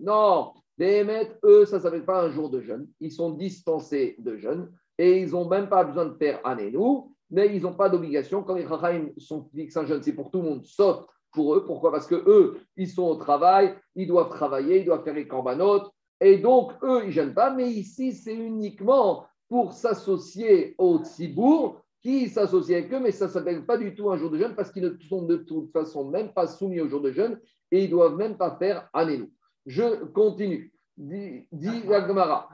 non, 0.00 0.52
les 0.78 0.98
émettes, 0.98 1.38
eux, 1.44 1.66
ça 1.66 1.76
ne 1.76 1.82
s'appelle 1.82 2.04
pas 2.04 2.22
un 2.22 2.30
jour 2.30 2.48
de 2.48 2.60
jeûne. 2.60 2.86
Ils 3.00 3.12
sont 3.12 3.30
dispensés 3.30 4.14
de 4.18 4.36
jeûne 4.36 4.72
et 4.96 5.20
ils 5.20 5.30
n'ont 5.32 5.48
même 5.48 5.68
pas 5.68 5.84
besoin 5.84 6.06
de 6.06 6.14
faire 6.14 6.40
un 6.44 6.56
nous, 6.70 7.14
mais 7.30 7.54
ils 7.54 7.62
n'ont 7.62 7.74
pas 7.74 7.88
d'obligation. 7.88 8.42
Quand 8.42 8.54
les 8.54 8.66
Chachaim 8.66 9.08
sont 9.18 9.48
fixés 9.54 9.80
un 9.80 9.86
jeûne, 9.86 10.02
c'est 10.02 10.14
pour 10.14 10.30
tout 10.30 10.40
le 10.40 10.48
monde, 10.48 10.64
sauf 10.64 11.04
pour 11.32 11.54
eux. 11.54 11.64
Pourquoi? 11.64 11.90
Parce 11.90 12.06
que 12.06 12.14
eux, 12.14 12.60
ils 12.76 12.88
sont 12.88 13.04
au 13.04 13.16
travail, 13.16 13.74
ils 13.94 14.06
doivent 14.06 14.30
travailler, 14.30 14.80
ils 14.80 14.84
doivent 14.86 15.04
faire 15.04 15.14
les 15.14 15.28
cambanotes. 15.28 15.90
Et 16.20 16.38
donc, 16.38 16.72
eux, 16.82 17.00
ils 17.02 17.08
ne 17.08 17.12
gênent 17.12 17.34
pas. 17.34 17.50
Mais 17.50 17.68
ici, 17.68 18.12
c'est 18.12 18.34
uniquement 18.34 19.26
pour 19.50 19.74
s'associer 19.74 20.74
au 20.78 21.00
Tzibour 21.00 21.82
qui 22.00 22.28
s'associent 22.28 22.78
avec 22.78 22.92
eux, 22.94 23.00
mais 23.00 23.10
ça 23.10 23.26
ne 23.26 23.30
s'appelle 23.30 23.66
pas 23.66 23.76
du 23.76 23.94
tout 23.94 24.10
un 24.10 24.16
jour 24.16 24.30
de 24.30 24.38
jeûne 24.38 24.54
parce 24.54 24.72
qu'ils 24.72 24.84
ne 24.84 24.96
sont 25.08 25.22
de 25.22 25.36
toute 25.36 25.70
façon 25.72 26.08
même 26.08 26.32
pas 26.32 26.46
soumis 26.46 26.80
au 26.80 26.88
jour 26.88 27.02
de 27.02 27.10
jeûne 27.10 27.38
et 27.70 27.84
ils 27.84 27.86
ne 27.86 27.90
doivent 27.90 28.16
même 28.16 28.38
pas 28.38 28.56
faire 28.56 28.88
Anénou. 28.94 29.28
Je 29.66 30.04
continue. 30.06 30.72
Dit 30.96 31.46
la 31.86 32.06
Gemara. 32.06 32.48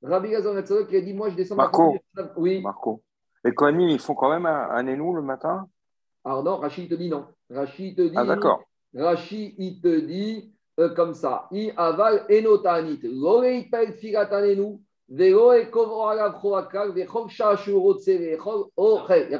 Rabbi 0.00 0.30
Gazan 0.30 0.62
qui 0.86 0.96
a 0.96 1.00
dit 1.00 1.14
Moi, 1.14 1.30
je 1.30 1.36
descends 1.36 1.56
Marco. 1.56 1.96
Oui. 2.36 2.60
Marco. 2.60 3.02
Les 3.44 3.54
Kohanim, 3.54 3.88
ils 3.88 3.98
font 3.98 4.14
quand 4.14 4.30
même 4.30 4.46
un 4.46 4.68
Anénou 4.70 5.14
le 5.14 5.22
matin? 5.22 5.68
Alors 6.24 6.42
non, 6.42 6.56
Rachid 6.56 6.90
te 6.90 6.94
dit 6.94 7.08
non. 7.08 7.26
Rachid 7.50 7.96
te 7.96 8.02
dit. 8.02 8.16
Ah, 8.16 8.24
d'accord. 8.24 8.62
Rachid, 8.94 9.54
il 9.58 9.80
te 9.80 10.00
dit 10.00 10.52
euh, 10.78 10.94
comme 10.94 11.14
ça 11.14 11.48
I 11.50 11.72
aval 11.76 12.24
enotanit. 12.30 13.00
Loreipel 13.02 13.94
filatanenu. 13.94 14.78
Il 15.10 15.16
n'y 15.16 15.32
a 15.32 15.64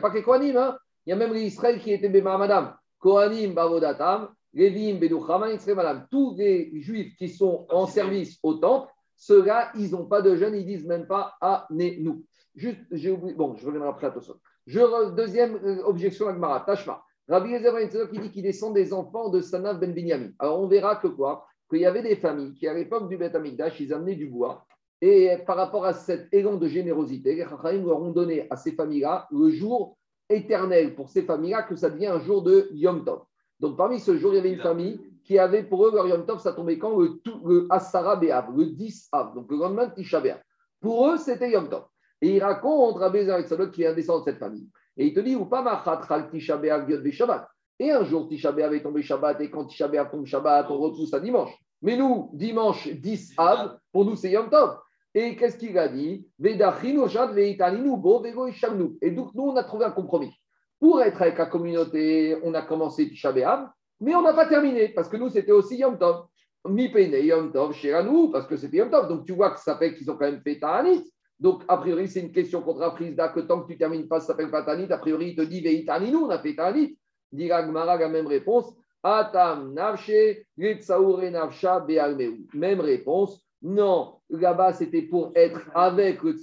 pas 0.00 0.10
que 0.10 0.16
les 0.16 0.22
Kohanim, 0.22 0.56
hein? 0.56 0.78
il 1.04 1.10
y 1.10 1.12
a 1.12 1.16
même 1.16 1.34
les 1.34 1.42
Israël 1.42 1.78
qui 1.78 1.92
étaient 1.92 2.08
Madame. 2.08 2.74
Kohanim, 2.98 3.52
Bavodatam, 3.52 4.30
Levim, 4.54 4.98
Bedouchaman, 4.98 5.54
Israël, 5.54 5.76
Madame. 5.76 6.06
Tous 6.10 6.34
les 6.38 6.70
Juifs 6.80 7.14
qui 7.16 7.28
sont 7.28 7.66
en 7.68 7.86
service 7.86 8.38
au 8.42 8.54
temple, 8.54 8.90
ceux-là, 9.16 9.70
ils 9.74 9.90
n'ont 9.90 10.06
pas 10.06 10.22
de 10.22 10.36
jeûne, 10.36 10.54
ils 10.54 10.64
disent 10.64 10.86
même 10.86 11.06
pas 11.06 11.34
nous. 11.70 12.24
Juste, 12.54 12.80
j'ai 12.90 13.10
oublié. 13.10 13.34
Bon, 13.34 13.54
je 13.54 13.66
reviendrai 13.66 13.90
après 13.90 14.06
à 14.06 14.20
ça. 14.20 14.32
Je, 14.66 15.10
deuxième 15.14 15.56
euh, 15.64 15.82
objection 15.84 16.28
à 16.28 16.32
Gmara, 16.32 16.60
Tashma. 16.60 17.02
Rabbi 17.28 17.50
Yezer 17.50 18.08
qui 18.10 18.18
dit 18.18 18.30
qu'il 18.30 18.42
descend 18.42 18.74
des 18.74 18.92
enfants 18.92 19.28
de 19.28 19.40
Sanav 19.40 19.78
ben 19.78 19.92
Binyamin. 19.92 20.30
Alors 20.38 20.60
on 20.60 20.66
verra 20.66 20.96
que 20.96 21.08
quoi? 21.08 21.46
Qu'il 21.68 21.80
y 21.80 21.86
avait 21.86 22.02
des 22.02 22.16
familles 22.16 22.54
qui, 22.54 22.66
à 22.66 22.72
l'époque 22.72 23.08
du 23.08 23.18
Beth 23.18 23.34
Amikdash, 23.34 23.78
ils 23.80 23.92
amenaient 23.92 24.14
du 24.14 24.26
bois 24.26 24.66
et 25.00 25.36
par 25.46 25.56
rapport 25.56 25.84
à 25.84 25.92
cet 25.92 26.32
élan 26.32 26.56
de 26.56 26.66
générosité, 26.66 27.34
les 27.34 27.44
Chachamim 27.44 27.86
leur 27.86 28.00
ont 28.00 28.10
donné 28.10 28.48
à 28.50 28.56
ces 28.56 28.72
familles-là 28.72 29.28
le 29.30 29.50
jour 29.50 29.96
éternel 30.28 30.94
pour 30.94 31.08
ces 31.08 31.22
familles-là 31.22 31.62
que 31.62 31.76
ça 31.76 31.88
devient 31.88 32.08
un 32.08 32.20
jour 32.20 32.42
de 32.42 32.68
Yom 32.72 33.04
Tov. 33.04 33.22
Donc 33.60 33.76
parmi 33.76 34.00
ce 34.00 34.16
jour, 34.16 34.32
il 34.32 34.36
y 34.36 34.38
avait 34.40 34.52
une 34.52 34.60
famille 34.60 35.00
qui 35.24 35.38
avait 35.38 35.62
pour 35.62 35.86
eux 35.86 35.92
leur 35.94 36.08
Yom 36.08 36.26
Tov, 36.26 36.40
ça 36.40 36.52
tombait 36.52 36.78
quand? 36.78 36.98
Le, 36.98 37.20
le 37.44 37.66
Asara 37.70 38.16
Be'av, 38.16 38.56
le 38.56 38.66
10 38.66 39.08
Av, 39.12 39.34
donc 39.34 39.50
le 39.50 39.58
lendemain 39.58 39.86
de 39.86 39.94
Tisha 39.94 40.20
Pour 40.80 41.08
eux, 41.08 41.16
c'était 41.16 41.50
Yom 41.50 41.68
Tov. 41.68 41.84
Et 42.20 42.36
il 42.36 42.42
raconte 42.42 42.96
Rabbi 42.96 43.24
Salot 43.46 43.70
qui 43.70 43.84
est 43.84 43.86
un 43.86 43.94
descendant 43.94 44.20
de 44.20 44.24
cette 44.24 44.38
famille. 44.38 44.68
Et 44.98 45.06
il 45.06 45.14
te 45.14 45.20
dit, 45.20 45.36
ou 45.36 45.46
pas 45.46 45.62
Shabbat. 47.12 47.48
Et 47.80 47.92
un 47.92 48.04
jour, 48.04 48.28
Tisha 48.28 48.50
B'Av 48.50 48.74
est 48.74 48.82
tombé 48.82 49.02
Shabbat, 49.02 49.40
et 49.40 49.48
quand 49.50 49.66
Tisha 49.66 49.88
tombe 50.06 50.26
Shabbat, 50.26 50.66
on 50.70 50.78
repousse 50.78 51.14
à 51.14 51.20
dimanche. 51.20 51.52
Mais 51.80 51.96
nous, 51.96 52.30
dimanche 52.32 52.88
10 52.88 53.34
Av, 53.36 53.78
pour 53.92 54.04
nous, 54.04 54.16
c'est 54.16 54.30
Yom 54.30 54.50
Tov. 54.50 54.78
Et 55.14 55.36
qu'est-ce 55.36 55.56
qu'il 55.56 55.78
a 55.78 55.86
dit? 55.88 56.28
Et 56.44 56.56
donc, 56.56 56.82
nous, 59.34 59.42
on 59.44 59.56
a 59.56 59.62
trouvé 59.62 59.84
un 59.84 59.92
compromis. 59.92 60.32
Pour 60.80 61.00
être 61.02 61.22
avec 61.22 61.38
la 61.38 61.46
communauté, 61.46 62.36
on 62.42 62.52
a 62.54 62.62
commencé 62.62 63.08
Tisha 63.08 63.32
mais 64.00 64.14
on 64.14 64.22
n'a 64.22 64.32
pas 64.32 64.46
terminé, 64.46 64.88
parce 64.88 65.08
que 65.08 65.16
nous, 65.16 65.28
c'était 65.28 65.52
aussi 65.52 65.76
Yom 65.76 65.98
Tov. 65.98 66.26
Mi 66.68 66.90
Yom 66.90 67.52
Tov 67.52 67.74
nous, 68.04 68.30
parce 68.30 68.46
que 68.46 68.56
c'était 68.56 68.78
Yom 68.78 68.90
Tov. 68.90 69.08
Donc, 69.08 69.24
tu 69.24 69.32
vois 69.32 69.50
que 69.50 69.60
ça 69.60 69.76
fait 69.76 69.94
qu'ils 69.94 70.10
ont 70.10 70.16
quand 70.16 70.30
même 70.30 70.40
fait 70.40 70.58
Ta'anit. 70.58 71.04
Donc, 71.40 71.62
a 71.68 71.76
priori, 71.76 72.08
c'est 72.08 72.20
une 72.20 72.32
question 72.32 72.62
contre 72.62 72.80
la 72.80 72.90
prise 72.90 73.14
que 73.16 73.40
tant 73.40 73.62
que 73.62 73.72
tu 73.72 73.78
termines 73.78 74.08
pas, 74.08 74.20
ça 74.20 74.28
s'appelle 74.28 74.50
pas 74.50 74.62
Ta'anit. 74.62 74.92
A 74.92 74.98
priori, 74.98 75.30
il 75.30 75.36
te 75.36 75.42
dit 75.42 75.62
nous, 76.10 76.24
on 76.24 76.30
a 76.30 76.38
fait 76.38 76.54
Ta'anit. 76.54 76.98
Dit 77.30 77.48
la 77.48 78.08
même 78.08 78.26
réponse. 78.26 78.74
Atam 79.02 79.72
Navshe, 79.74 80.10
Navsha 80.56 81.86
Même 82.54 82.80
réponse. 82.80 83.40
Non, 83.62 84.14
là-bas, 84.30 84.72
c'était 84.72 85.02
pour 85.02 85.32
être 85.34 85.60
avec 85.74 86.22
le 86.22 86.34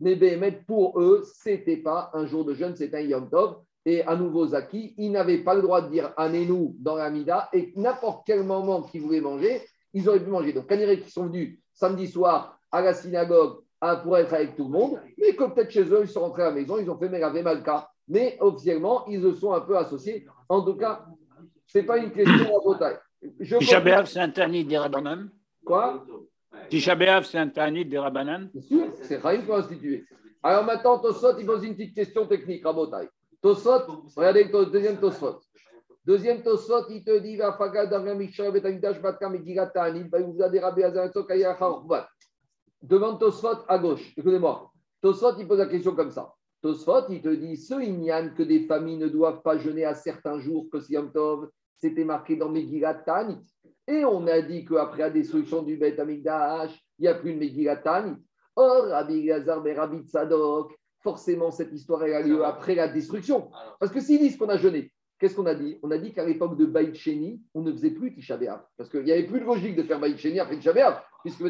mais 0.00 0.52
pour 0.66 0.98
eux, 1.00 1.22
ce 1.24 1.50
n'était 1.50 1.76
pas 1.76 2.10
un 2.14 2.24
jour 2.26 2.44
de 2.44 2.54
jeûne, 2.54 2.74
c'était 2.74 2.98
un 2.98 3.00
Yom 3.00 3.28
Tov. 3.28 3.56
Et 3.84 4.02
à 4.02 4.16
nouveau, 4.16 4.46
Zaki, 4.46 4.94
ils 4.98 5.10
n'avaient 5.10 5.42
pas 5.42 5.54
le 5.54 5.62
droit 5.62 5.82
de 5.82 5.90
dire 5.90 6.12
Anénou 6.16 6.76
dans 6.78 6.96
la 6.96 7.10
Mida, 7.10 7.48
et 7.52 7.72
n'importe 7.76 8.26
quel 8.26 8.42
moment 8.42 8.82
qu'ils 8.82 9.02
voulaient 9.02 9.20
manger, 9.20 9.62
ils 9.92 10.08
auraient 10.08 10.22
pu 10.22 10.30
manger. 10.30 10.52
Donc, 10.52 10.66
quand 10.68 10.76
qui 10.76 11.10
sont 11.10 11.26
venus 11.26 11.58
samedi 11.72 12.06
soir 12.06 12.58
à 12.70 12.80
la 12.82 12.94
synagogue 12.94 13.60
pour 14.02 14.18
être 14.18 14.34
avec 14.34 14.56
tout 14.56 14.64
le 14.64 14.70
monde, 14.70 15.00
mais 15.18 15.34
que 15.34 15.44
peut-être 15.44 15.70
chez 15.70 15.84
eux, 15.84 16.00
ils 16.02 16.08
sont 16.08 16.20
rentrés 16.20 16.42
à 16.42 16.46
la 16.46 16.52
maison, 16.52 16.78
ils 16.78 16.90
ont 16.90 16.98
fait 16.98 17.08
Meravé 17.08 17.42
Malka. 17.42 17.90
Mais 18.08 18.36
officiellement, 18.40 19.06
ils 19.06 19.22
se 19.22 19.32
sont 19.34 19.52
un 19.52 19.60
peu 19.60 19.76
associés. 19.76 20.26
En 20.48 20.62
tout 20.62 20.74
cas, 20.74 21.06
ce 21.66 21.78
n'est 21.78 21.84
pas 21.84 21.98
une 21.98 22.10
question 22.10 22.58
à 22.58 22.72
bataille. 22.72 22.98
c'est 24.04 24.18
interdit 24.18 24.64
des 24.64 24.78
Quoi? 25.64 26.04
Tisha 26.68 26.96
c'est 27.22 27.38
un 27.38 27.48
ta'anit 27.48 27.84
des 27.84 27.98
Rabbanan? 27.98 28.50
Bien 28.52 28.62
sûr, 28.62 28.86
c'est 29.02 29.20
Chaim 29.22 29.42
qui 29.42 29.52
a 29.52 29.56
institué. 29.56 30.04
Alors 30.42 30.64
maintenant, 30.64 30.98
Tosot, 30.98 31.38
il 31.38 31.46
pose 31.46 31.64
une 31.64 31.74
petite 31.74 31.94
question 31.94 32.26
technique, 32.26 32.64
Rabotai. 32.64 33.08
Tosot, 33.42 34.04
regardez 34.16 34.44
le 34.44 34.66
deuxième 34.66 34.98
Tosot. 34.98 35.40
Deuxième 36.04 36.42
Tosot, 36.42 36.88
il 36.90 37.04
te 37.04 37.18
dit 37.18 37.36
Va 37.36 37.52
fagad 37.52 37.90
davia 37.90 38.14
mishra 38.14 38.50
betamidash 38.50 39.00
batka 39.00 39.28
megirat 39.28 39.70
ayachar 41.30 41.84
Demande 42.82 43.20
Tosot 43.20 43.64
à 43.68 43.78
gauche. 43.78 44.12
Écoutez-moi. 44.16 44.70
Tosot, 45.02 45.38
il 45.38 45.46
pose 45.46 45.58
la 45.58 45.66
question 45.66 45.94
comme 45.94 46.10
ça. 46.10 46.32
Tosot, 46.62 47.08
il 47.10 47.20
te 47.20 47.28
dit 47.28 47.56
Ce 47.56 47.74
Inyan 47.74 48.30
que 48.34 48.42
des 48.42 48.66
familles 48.66 48.98
ne 48.98 49.08
doivent 49.08 49.42
pas 49.42 49.58
jeûner 49.58 49.84
à 49.84 49.94
certains 49.94 50.38
jours 50.40 50.66
que 50.72 50.80
Siyam 50.80 51.12
Tov, 51.12 51.48
c'était 51.76 52.04
marqué 52.04 52.36
dans 52.36 52.48
Megirat 52.48 52.94
Ta'anit. 52.94 53.38
Et 53.86 54.04
on 54.04 54.26
a 54.26 54.40
dit 54.40 54.64
qu'après 54.64 55.00
la 55.00 55.10
destruction 55.10 55.62
du 55.62 55.76
Beth 55.76 55.98
Amikdash, 55.98 56.78
il 56.98 57.02
n'y 57.02 57.08
a 57.08 57.14
plus 57.14 57.34
de 57.34 57.38
Megillat 57.38 57.82
Or, 58.56 58.84
Rabbi 58.84 59.24
Gazar 59.24 59.66
et 59.66 59.74
Rabbi 59.74 60.06
Tzadok, 60.06 60.74
forcément, 61.00 61.50
cette 61.50 61.72
histoire 61.72 62.02
a 62.02 62.20
lieu 62.20 62.44
après 62.44 62.74
la 62.74 62.88
destruction. 62.88 63.50
Parce 63.78 63.92
que 63.92 64.00
s'ils 64.00 64.18
disent 64.18 64.36
qu'on 64.36 64.48
a 64.48 64.56
jeûné, 64.56 64.92
qu'est-ce 65.20 65.36
qu'on 65.36 65.46
a 65.46 65.54
dit? 65.54 65.78
On 65.82 65.90
a 65.90 65.98
dit 65.98 66.12
qu'à 66.12 66.24
l'époque 66.24 66.56
de 66.56 66.64
Baït 66.64 66.94
Sheni, 66.94 67.40
on 67.54 67.60
ne 67.60 67.70
faisait 67.70 67.90
plus 67.90 68.12
Tisha. 68.12 68.38
Parce 68.76 68.90
qu'il 68.90 69.04
n'y 69.04 69.12
avait 69.12 69.26
plus 69.26 69.40
de 69.40 69.44
logique 69.44 69.76
de 69.76 69.82
faire 69.82 70.00
Baït 70.00 70.18
Sheni 70.18 70.40
après 70.40 70.56
Tisha 70.56 71.04
puisque 71.22 71.42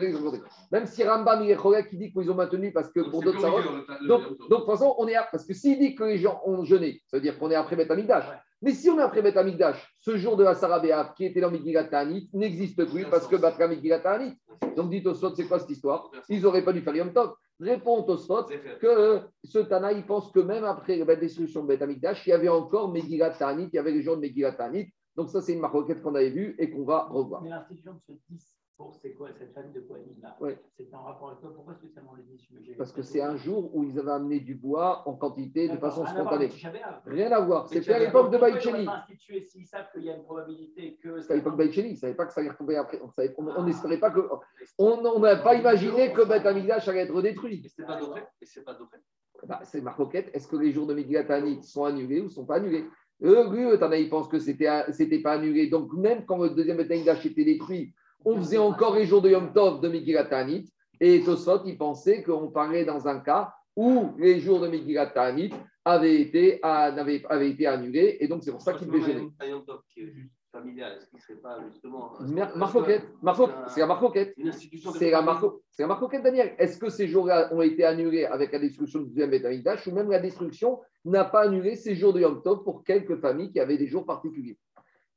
Même 0.72 0.86
si 0.86 1.04
Rambam 1.04 1.42
et 1.42 1.56
qui 1.88 1.96
dit 1.96 2.12
qu'ils 2.12 2.30
ont 2.30 2.34
maintenu 2.34 2.72
parce 2.72 2.90
que 2.90 3.00
pour 3.08 3.22
d'autres 3.22 3.40
Donc, 3.40 4.06
donc, 4.08 4.38
de 4.38 4.56
toute 4.56 4.66
façon, 4.66 4.94
on 4.98 5.06
est 5.06 5.14
à... 5.14 5.22
Parce 5.30 5.46
que 5.46 5.54
s'il 5.54 5.78
dit 5.78 5.94
que 5.94 6.04
les 6.04 6.18
gens 6.18 6.40
ont 6.44 6.64
jeûné, 6.64 7.00
ça 7.06 7.16
veut 7.16 7.22
dire 7.22 7.38
qu'on 7.38 7.50
est 7.50 7.54
après 7.54 7.76
Beth 7.76 7.90
Amikdash. 7.90 8.24
Mais 8.62 8.72
si 8.72 8.90
on 8.90 8.98
est 8.98 9.02
après 9.02 9.22
Beth 9.22 9.36
Amikdash, 9.36 9.94
ce 10.00 10.16
jour 10.16 10.36
de 10.36 10.44
la 10.44 10.54
Sarabéa 10.54 11.14
qui 11.16 11.24
était 11.24 11.40
dans 11.40 11.50
Megillat 11.50 11.88
n'existe 12.34 12.84
plus 12.84 13.04
parce 13.04 13.26
que 13.26 13.36
Batra 13.36 13.68
Megillat 13.68 14.02
Donc 14.76 14.90
dites 14.90 15.06
au 15.06 15.14
Sot, 15.14 15.34
c'est 15.34 15.44
quoi 15.44 15.60
cette 15.60 15.70
histoire? 15.70 16.10
Ils 16.28 16.42
n'auraient 16.42 16.64
pas 16.64 16.72
dû 16.72 16.80
faire 16.80 16.96
Yom 16.96 17.12
Tov. 17.12 17.34
Répond 17.60 18.02
au 18.04 18.16
Sot 18.16 18.46
que 18.80 19.20
ce 19.44 19.58
Tana, 19.58 19.92
il 19.92 20.06
pense 20.06 20.32
que 20.32 20.40
même 20.40 20.64
après 20.64 20.96
la 20.96 21.16
destruction 21.16 21.62
de 21.62 21.68
Beth 21.68 21.82
Amikdash, 21.82 22.26
il 22.26 22.30
y 22.30 22.32
avait 22.32 22.48
encore 22.48 22.90
Megillat 22.90 23.36
il 23.58 23.70
y 23.72 23.78
avait 23.78 23.92
les 23.92 24.02
jours 24.02 24.16
de 24.16 24.22
Megillat 24.22 24.56
Donc 25.14 25.28
ça, 25.28 25.42
c'est 25.42 25.52
une 25.52 25.60
maroquette 25.60 26.02
qu'on 26.02 26.14
avait 26.14 26.30
vue 26.30 26.54
et 26.58 26.70
qu'on 26.70 26.84
va 26.84 27.08
revoir. 27.08 27.42
Mais 27.42 27.50
l'institution 27.50 27.92
de 27.92 28.00
ce 28.00 28.12
10 28.30 28.59
c'est 29.00 29.12
quoi 29.12 29.28
cette 29.32 29.52
famille 29.52 29.72
de 29.72 29.80
Kohanim 29.80 30.16
là 30.22 30.36
C'est 30.76 30.92
en 30.94 31.02
rapport 31.02 31.28
avec 31.28 31.40
toi 31.40 31.52
Pourquoi 31.54 31.74
spécialement 31.74 32.14
les 32.14 32.22
10 32.22 32.76
Parce 32.78 32.92
que 32.92 33.02
c'est 33.02 33.20
un 33.20 33.36
jour 33.36 33.74
où 33.74 33.84
ils 33.84 33.98
avaient 33.98 34.12
amené 34.12 34.40
du 34.40 34.54
bois 34.54 35.06
en 35.06 35.14
quantité 35.14 35.68
de 35.68 35.76
façon 35.76 36.06
spontanée. 36.06 36.50
Rien 37.06 37.30
à 37.32 37.40
voir. 37.40 37.68
C'était 37.68 37.92
à 37.92 37.98
l'époque 37.98 38.30
de. 38.30 38.38
S'ils 39.46 39.66
savent 39.66 39.90
qu'il 39.92 40.04
y 40.04 40.10
a 40.10 40.16
une 40.16 40.24
probabilité 40.24 40.98
que. 41.02 41.20
C'était 41.20 41.34
à 41.34 41.36
l'époque 41.36 41.54
de 41.54 41.58
Baïcheni. 41.58 41.88
Ils 41.88 41.92
ne 41.92 41.98
savaient 41.98 42.14
pas 42.14 42.26
que 42.26 42.32
ça 42.32 42.40
allait 42.40 42.50
retomber 42.50 42.76
après. 42.76 43.00
On 43.36 43.64
n'espérait 43.64 44.00
pas 44.00 44.10
que. 44.10 44.20
On 44.78 45.20
n'a 45.20 45.36
pas 45.36 45.54
imaginé 45.54 46.12
que 46.12 46.22
Beth 46.22 46.46
Amigdash 46.46 46.88
allait 46.88 47.00
être 47.00 47.22
détruit. 47.22 47.62
Et 47.64 47.68
c'est 47.68 47.84
pas 47.84 47.98
d'autre 47.98 48.18
c'est 48.42 48.64
pas 48.64 48.76
bah, 49.46 49.60
C'est 49.64 49.80
ma 49.80 49.92
roquette. 49.92 50.30
Est-ce 50.34 50.48
que 50.48 50.56
les 50.56 50.72
jours 50.72 50.86
de 50.86 50.94
Megillat 50.94 51.26
sont 51.62 51.84
annulés 51.84 52.20
ou 52.20 52.24
ne 52.24 52.28
sont 52.28 52.46
pas 52.46 52.56
annulés? 52.56 52.86
Eux, 53.22 53.50
lui, 53.50 54.00
il 54.00 54.08
pense 54.08 54.28
que 54.28 54.38
c'était 54.38 54.68
n'était 54.98 55.20
pas 55.20 55.32
annulé. 55.32 55.68
Donc, 55.68 55.92
même 55.92 56.24
quand 56.24 56.38
le 56.38 56.50
deuxième 56.50 56.78
Beth 56.78 56.90
Amigdash 56.90 57.26
était 57.26 57.44
détruit, 57.44 57.94
on 58.24 58.36
faisait 58.38 58.58
encore 58.58 58.96
les 58.96 59.06
jours 59.06 59.22
de 59.22 59.30
Yom 59.30 59.52
Tov 59.52 59.80
de 59.80 59.88
Megillat 59.88 60.24
Ta'anit. 60.24 60.72
Et 61.00 61.22
Tosfot, 61.22 61.62
il 61.64 61.78
pensait 61.78 62.22
qu'on 62.22 62.48
parlait 62.48 62.84
dans 62.84 63.08
un 63.08 63.20
cas 63.20 63.54
où 63.76 64.10
les 64.18 64.40
jours 64.40 64.60
de 64.60 64.68
Megillat 64.68 65.06
Ta'anit 65.06 65.50
avaient 65.84 66.20
été, 66.20 66.60
avaient, 66.62 67.22
avaient 67.28 67.50
été 67.50 67.66
annulés. 67.66 68.18
Et 68.20 68.28
donc, 68.28 68.42
c'est 68.42 68.52
pour 68.52 68.60
ça 68.60 68.74
qu'il 68.74 68.88
devait 68.88 69.00
gêner. 69.00 69.28
familial, 70.52 70.96
est-ce 70.96 71.06
qu'il 71.06 71.16
ne 71.16 71.22
serait 71.22 71.36
pas 71.36 71.58
justement. 71.70 72.12
Marcoquette, 72.56 73.08
c'est 73.68 73.80
la 73.80 73.86
Marcoquette. 73.86 74.34
C'est 74.98 75.10
la, 75.10 75.22
Marco, 75.22 75.62
la 75.78 75.86
Marcoquette, 75.86 76.22
Daniel. 76.22 76.54
Est-ce 76.58 76.78
que 76.78 76.90
ces 76.90 77.08
jours-là 77.08 77.52
ont 77.52 77.62
été 77.62 77.84
annulés 77.84 78.24
avec 78.24 78.52
la 78.52 78.58
destruction 78.58 79.00
du 79.00 79.06
deuxième 79.06 79.30
Betamidash 79.30 79.86
ou 79.86 79.92
même 79.92 80.10
la 80.10 80.18
destruction 80.18 80.80
n'a 81.04 81.24
pas 81.24 81.42
annulé 81.42 81.76
ces 81.76 81.94
jours 81.94 82.12
de 82.12 82.20
Yom 82.20 82.42
Tov 82.42 82.62
pour 82.64 82.84
quelques 82.84 83.16
familles 83.20 83.52
qui 83.52 83.60
avaient 83.60 83.78
des 83.78 83.86
jours 83.86 84.04
particuliers? 84.04 84.58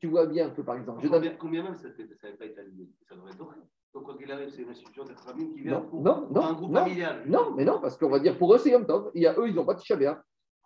Tu 0.04 0.10
vois 0.10 0.26
bien 0.26 0.50
que, 0.50 0.62
par 0.62 0.76
exemple. 0.76 1.00
Je 1.02 1.08
combien, 1.08 1.30
donne... 1.30 1.38
combien 1.40 1.64
même 1.64 1.76
ça 1.76 1.88
n'avait 1.88 2.36
pas 2.36 2.44
été 2.44 2.60
annulé 2.60 2.90
Ça 3.08 3.16
devrait 3.16 3.32
être 3.32 3.38
vrai. 3.38 3.56
Donc, 3.94 4.04
quoi 4.04 4.18
qu'il 4.18 4.30
arrive, 4.30 4.50
c'est 4.50 4.64
une 4.64 4.70
institution 4.70 5.06
de 5.06 5.14
famille 5.14 5.54
qui 5.54 5.62
vient 5.62 5.80
non, 5.80 5.88
pour, 5.88 6.02
non, 6.02 6.44
un 6.44 6.52
groupe 6.52 6.72
non, 6.72 6.82
familial. 6.82 7.24
Non, 7.26 7.54
mais 7.56 7.64
non, 7.64 7.80
parce 7.80 7.96
qu'on 7.96 8.10
va 8.10 8.20
dire 8.20 8.38
pour 8.38 8.54
eux, 8.54 8.58
c'est 8.58 8.72
Yom 8.72 8.86
Tov. 8.86 9.12
Il 9.14 9.22
y 9.22 9.28
a, 9.28 9.34
eux, 9.40 9.48
ils 9.48 9.56
n'ont 9.56 9.64
pas 9.64 9.76
de 9.76 9.80
Tisha 9.80 9.96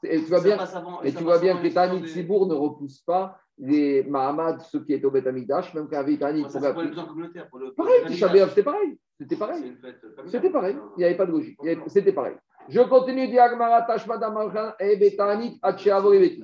Et 0.01 0.21
tu 0.21 0.25
vois 0.25 0.41
bien, 0.41 0.57
et 1.03 1.13
tu 1.13 1.23
vois 1.23 1.37
bien 1.37 1.61
que 1.61 1.67
Tanit 1.67 2.01
des... 2.01 2.23
Ne 2.23 2.53
repousse 2.55 3.01
pas 3.01 3.37
les 3.59 4.03
Mahamad, 4.05 4.59
ceux 4.61 4.83
qui 4.83 4.93
étaient 4.93 5.05
au 5.05 5.11
Beth 5.11 5.27
Amidash, 5.27 5.71
même 5.75 5.87
quand 5.87 5.97
avait 5.97 6.17
Tanit. 6.17 6.47
C'est 6.49 6.73
pour 6.73 6.81
les 6.81 6.91
communautaires. 6.95 7.47
Pour 7.47 7.59
le, 7.59 7.73
pareil, 7.73 8.01
c'était 8.09 8.63
pareil. 8.63 8.97
C'était 9.19 9.35
pareil. 9.35 9.77
C'était 10.25 10.49
pareil. 10.49 10.75
Il 10.95 10.99
n'y 11.01 11.05
avait 11.05 11.17
pas 11.17 11.27
de 11.27 11.31
logique. 11.31 11.59
C'était 11.85 12.11
pareil. 12.11 12.37
Je 12.69 12.81
continue, 12.81 13.27
Diagmara 13.27 13.83
Tashmada 13.83 14.31
Malchan 14.31 14.73
et 14.79 14.95
Betanit 14.95 15.59
Hacheavori 15.61 16.43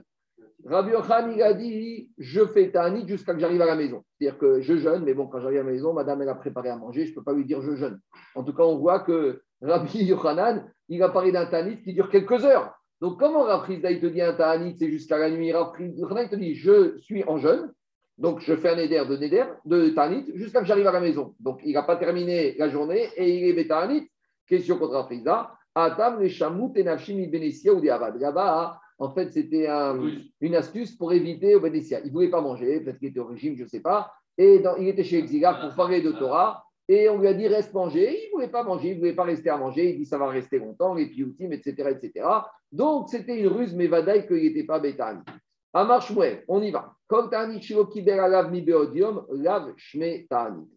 Rabbi 0.65 0.91
Yochan, 0.91 1.29
il 1.31 1.41
a 1.41 1.53
dit 1.53 2.09
Je 2.17 2.45
fais 2.45 2.71
Tanit 2.71 3.07
jusqu'à 3.07 3.33
que 3.33 3.39
j'arrive 3.39 3.61
à 3.61 3.65
la 3.65 3.75
maison. 3.75 4.03
C'est-à-dire 4.17 4.39
que 4.39 4.61
je 4.61 4.77
jeûne, 4.77 5.03
mais 5.03 5.13
bon, 5.13 5.27
quand 5.27 5.39
j'arrive 5.39 5.59
à 5.59 5.63
la 5.63 5.71
maison, 5.71 5.93
madame, 5.93 6.21
elle 6.21 6.29
a 6.29 6.35
préparé 6.35 6.69
à 6.69 6.77
manger, 6.77 7.05
je 7.05 7.11
ne 7.11 7.15
peux 7.15 7.23
pas 7.23 7.33
lui 7.33 7.45
dire 7.45 7.61
je 7.61 7.75
jeûne. 7.75 7.99
En 8.35 8.43
tout 8.43 8.53
cas, 8.53 8.63
on 8.63 8.77
voit 8.77 9.01
que 9.01 9.41
Rabbi 9.61 10.03
Yochanan, 10.05 10.71
il 10.87 11.03
a 11.03 11.09
parlé 11.09 11.31
d'un 11.31 11.45
Tanit 11.47 11.81
qui 11.81 11.93
dure 11.93 12.09
quelques 12.09 12.45
heures. 12.45 12.73
Donc, 13.01 13.19
comment 13.19 13.43
Rabbi 13.43 13.81
te 13.81 14.05
dit 14.05 14.21
un 14.21 14.33
Tanit, 14.33 14.77
c'est 14.79 14.89
jusqu'à 14.89 15.17
la 15.17 15.29
nuit? 15.29 15.51
Rabbi 15.51 15.91
Yochanan 15.97 16.29
te 16.29 16.35
dit 16.35 16.55
Je 16.55 16.97
suis 16.99 17.23
en 17.25 17.37
jeûne, 17.37 17.71
donc 18.17 18.39
je 18.39 18.55
fais 18.55 18.69
un 18.69 18.77
éder 18.77 19.03
de 19.09 19.17
Neder, 19.17 19.45
de 19.65 19.89
Tanit, 19.89 20.31
jusqu'à 20.35 20.61
que 20.61 20.65
j'arrive 20.65 20.87
à 20.87 20.93
la 20.93 21.01
maison. 21.01 21.35
Donc, 21.41 21.59
il 21.65 21.73
n'a 21.73 21.83
pas 21.83 21.97
terminé 21.97 22.55
la 22.57 22.69
journée 22.69 23.09
et 23.17 23.49
il 23.49 23.59
est 23.59 23.67
Tanit. 23.67 24.09
Question 24.47 24.77
contre 24.77 24.93
Rabbi 24.93 25.23
Atam 25.75 26.21
les 26.21 26.29
chamout 26.29 26.71
et 26.75 26.83
nafshim 26.83 27.19
ou 27.19 27.79
des 27.81 27.87
Là-bas, 27.87 28.79
en 29.03 29.13
fait, 29.13 29.33
c'était 29.33 29.67
une 30.39 30.55
astuce 30.55 30.95
pour 30.95 31.11
éviter 31.11 31.55
au 31.55 31.59
Bénétia. 31.59 31.99
Il 32.01 32.07
ne 32.07 32.11
voulait 32.11 32.29
pas 32.29 32.41
manger, 32.41 32.79
peut-être 32.79 32.99
qu'il 32.99 33.09
était 33.09 33.19
au 33.19 33.25
régime, 33.25 33.57
je 33.57 33.63
ne 33.63 33.67
sais 33.67 33.81
pas. 33.81 34.13
Et 34.37 34.63
il 34.79 34.87
était 34.87 35.03
chez 35.03 35.17
Exiga 35.17 35.53
pour 35.55 35.75
parler 35.75 36.01
de 36.01 36.11
Torah. 36.11 36.63
Et 36.87 37.09
on 37.09 37.17
lui 37.19 37.27
a 37.27 37.33
dit 37.33 37.47
reste 37.47 37.73
manger. 37.73 38.17
Il 38.23 38.27
ne 38.27 38.31
voulait 38.33 38.47
pas 38.49 38.63
manger, 38.63 38.89
il 38.89 38.95
ne 38.95 38.99
voulait 38.99 39.13
pas 39.13 39.23
rester 39.23 39.49
à 39.49 39.57
manger. 39.57 39.91
Il 39.91 39.97
dit 39.97 40.05
ça 40.05 40.17
va 40.17 40.27
rester 40.29 40.59
longtemps, 40.59 40.93
les 40.93 41.07
pioutim, 41.07 41.51
etc., 41.51 41.91
etc. 41.91 42.25
Donc 42.71 43.09
c'était 43.09 43.39
une 43.39 43.47
ruse, 43.47 43.73
mais 43.75 43.87
vadaï 43.87 44.25
qu'il 44.27 44.37
n'était 44.37 44.63
pas 44.63 44.79
bétani. 44.79 45.21
Amar 45.73 46.01
Shmuel, 46.01 46.43
on 46.47 46.61
y 46.61 46.71
va. 46.71 46.93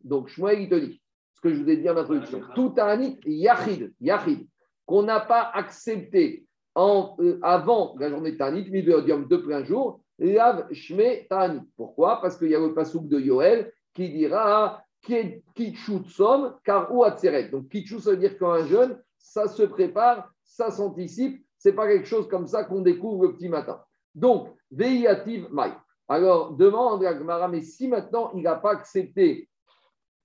Donc 0.05 0.29
Shmuel, 0.29 0.61
il 0.61 0.69
te 0.69 0.75
dit 0.75 1.03
ce 1.35 1.41
que 1.41 1.53
je 1.53 1.63
vous 1.63 1.69
ai 1.69 1.77
dit 1.77 1.91
en 1.91 1.97
introduction. 1.97 2.41
Tout 2.55 2.71
Tani, 2.71 3.21
Yachid, 3.25 3.93
Yachid, 4.01 4.47
qu'on 4.87 5.03
n'a 5.03 5.21
pas 5.21 5.51
accepté 5.53 6.46
euh, 6.77 7.39
avant 7.43 7.95
la 7.99 8.11
journée 8.11 8.33
de 8.33 8.37
Tanit, 8.37 8.71
Mibeodium 8.71 9.27
de 9.27 9.37
plein 9.37 9.65
jour, 9.65 10.01
Lav 10.19 10.73
Shme 10.73 11.27
Tanit. 11.29 11.63
Pourquoi? 11.77 12.21
Parce 12.21 12.37
qu'il 12.37 12.51
y 12.51 12.55
a 12.55 12.61
le 12.61 12.75
pasouk 12.75 13.09
de 13.09 13.19
Yoel 13.19 13.73
qui 13.95 14.11
dira 14.11 14.83
Kitchutsom, 15.03 16.55
car 16.65 16.93
ou 16.95 17.05
Atzeret. 17.05 17.49
Donc 17.49 17.69
Kitchut, 17.69 18.01
ça 18.01 18.11
veut 18.11 18.17
dire 18.17 18.37
qu'un 18.39 18.67
jeune, 18.67 19.01
ça 19.19 19.49
se 19.49 19.63
prépare, 19.63 20.31
ça 20.45 20.71
s'anticipe. 20.71 21.43
Ce 21.59 21.69
n'est 21.69 21.75
pas 21.75 21.87
quelque 21.87 22.07
chose 22.07 22.29
comme 22.29 22.47
ça 22.47 22.65
qu'on 22.65 22.83
découvre 22.83 23.25
le 23.25 23.33
petit 23.33 23.49
matin. 23.49 23.81
Donc, 24.15 24.49
Veiyativ 24.71 25.49
Mai. 25.53 25.73
Alors, 26.09 26.53
demande 26.53 27.05
à 27.05 27.15
Gmara, 27.15 27.49
mais 27.49 27.63
si 27.63 27.89
maintenant 27.89 28.31
il 28.35 28.43
n'a 28.43 28.55
pas 28.57 28.73
accepté 28.73 29.49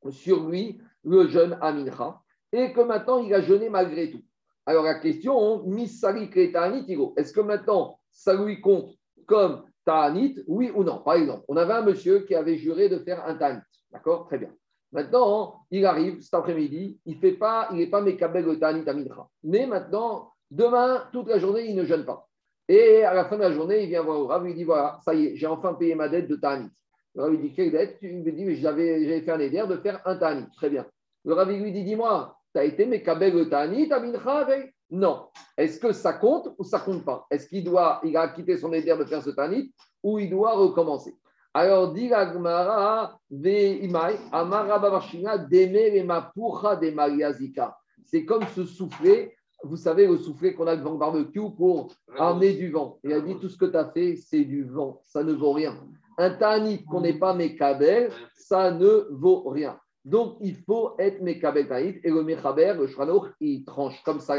sur 0.10 0.47
lui 0.47 0.80
le 1.04 1.28
jeûne 1.28 1.58
Amincha, 1.62 2.22
et 2.52 2.74
que 2.74 2.82
maintenant 2.82 3.20
il 3.20 3.34
a 3.34 3.41
jeûné 3.41 3.70
malgré 3.70 4.12
tout. 4.12 4.22
Alors 4.66 4.84
la 4.84 4.95
question, 4.95 5.64
Misari 5.64 6.30
est-ce 6.34 7.34
que 7.34 7.41
maintenant 7.41 7.99
ça 8.12 8.34
lui 8.34 8.62
compte 8.62 8.93
comme 9.26 9.64
Ta'anit, 9.86 10.38
oui 10.47 10.72
ou 10.76 10.84
non? 10.84 10.99
Par 10.99 11.16
exemple, 11.16 11.43
on 11.47 11.57
avait 11.57 11.74
un 11.74 11.82
monsieur 11.82 12.20
qui 12.20 12.36
avait 12.36 12.57
juré 12.57 12.89
de 12.89 12.99
faire 12.99 13.26
un 13.26 13.36
Ta'anit. 13.36 13.62
D'accord? 13.91 14.26
Très 14.28 14.38
bien. 14.38 14.51
Maintenant, 14.91 15.66
il 15.72 15.86
arrive 15.86 16.20
cet 16.22 16.34
après-midi, 16.34 16.99
il 17.05 17.20
n'est 17.20 17.32
pas, 17.32 17.70
il 17.74 17.89
pas 17.89 18.01
Mekabel 18.01 18.45
le 18.45 18.59
Ta'anit 18.59 18.88
Amidra. 18.88 19.30
Mais 19.43 19.66
maintenant, 19.66 20.34
demain, 20.51 21.05
toute 21.12 21.28
la 21.28 21.39
journée, 21.39 21.66
il 21.68 21.76
ne 21.76 21.86
jeûne 21.86 22.05
pas. 22.05 22.28
Et 22.68 23.03
à 23.03 23.14
la 23.14 23.26
fin 23.26 23.38
de 23.38 23.41
la 23.41 23.51
journée, 23.51 23.84
il 23.84 23.89
vient 23.89 24.03
voir 24.03 24.20
au 24.20 24.28
Rav, 24.28 24.47
il 24.47 24.55
dit 24.55 24.64
voilà, 24.64 24.99
ça 25.03 25.14
y 25.14 25.26
est, 25.26 25.36
j'ai 25.36 25.47
enfin 25.47 25.74
payé 25.74 25.95
ma 25.95 26.09
dette 26.09 26.28
de 26.28 26.36
Ta'anit. 26.36 26.70
Le 27.16 27.24
Rav 27.24 27.32
lui 27.32 27.39
dit 27.39 27.53
quelle 27.53 27.72
dette? 27.72 27.97
Il 28.01 28.24
me 28.24 28.32
dit 28.32 28.55
j'avais 28.57 29.22
fait 29.22 29.32
un 29.32 29.39
éder 29.39 29.64
de 29.68 29.78
faire 29.78 30.01
un 30.05 30.16
Ta'anit. 30.18 30.45
Très 30.55 30.70
bien. 30.70 30.86
Le 31.26 31.34
Rav 31.34 31.49
lui 31.49 31.72
dit 31.72 31.84
dis-moi, 31.84 32.38
tu 32.54 32.60
as 32.60 32.64
été 32.66 32.86
Mekabel 32.86 33.49
Tani, 33.49 33.89
Non. 34.89 35.28
Est-ce 35.58 35.80
que 35.80 35.91
ça 35.93 36.14
compte 36.14 36.54
ou 36.58 36.64
ça 36.64 36.80
compte 36.80 37.06
pas? 37.06 37.26
Est-ce 37.32 37.47
qu'il 37.47 37.64
doit, 37.64 38.02
il 38.04 38.16
a 38.18 38.28
quitté 38.30 38.58
son 38.58 38.74
éder 38.74 38.95
de 38.97 39.06
faire 39.06 39.24
ce 39.24 39.30
Tanit 39.30 39.74
ou 40.04 40.20
il 40.20 40.30
doit 40.30 40.54
recommencer? 40.54 41.16
Alors, 41.54 41.93
dit 41.93 42.08
Gmara, 42.08 43.20
Imai, 43.30 44.18
Amara 44.32 44.80
Babashina, 44.80 45.38
Deme 45.38 46.06
Mapucha 46.06 46.78
de 46.78 46.91
Mariazika. 46.91 47.76
C'est 48.06 48.24
comme 48.24 48.43
ce 48.56 48.66
soufflet, 48.66 49.36
vous 49.64 49.76
savez, 49.76 50.08
le 50.08 50.18
soufflet 50.18 50.54
qu'on 50.54 50.68
a 50.68 50.76
devant 50.76 50.93
le 50.93 50.97
barbecue 50.97 51.52
pour 51.56 51.93
amener 52.18 52.54
du 52.54 52.72
vent. 52.72 52.99
Il 53.04 53.14
a 53.14 53.20
dit 53.20 53.38
tout 53.38 53.49
ce 53.49 53.58
que 53.58 53.66
tu 53.66 53.78
as 53.78 53.91
fait, 53.91 54.16
c'est 54.16 54.45
du 54.45 54.64
vent, 54.64 55.02
ça 55.04 55.24
ne 55.24 55.34
vaut 55.34 55.52
rien. 55.52 55.78
Un 56.18 56.32
Tanit 56.32 56.84
qu'on 56.86 57.02
n'est 57.02 57.20
pas 57.20 57.34
Mekabel, 57.34 58.12
ça 58.34 58.72
ne 58.72 59.08
vaut 59.12 59.49
rien. 59.49 59.78
Donc, 60.04 60.38
il 60.41 60.56
faut 60.56 60.95
être 60.97 61.22
Mekabel. 61.22 61.99
Et 62.04 62.10
le 62.10 62.24
Mechaber, 62.24 62.74
le 62.78 62.88
Shranor, 62.88 63.30
il 63.39 63.64
tranche 63.66 64.02
comme 64.04 64.20
ça 64.20 64.36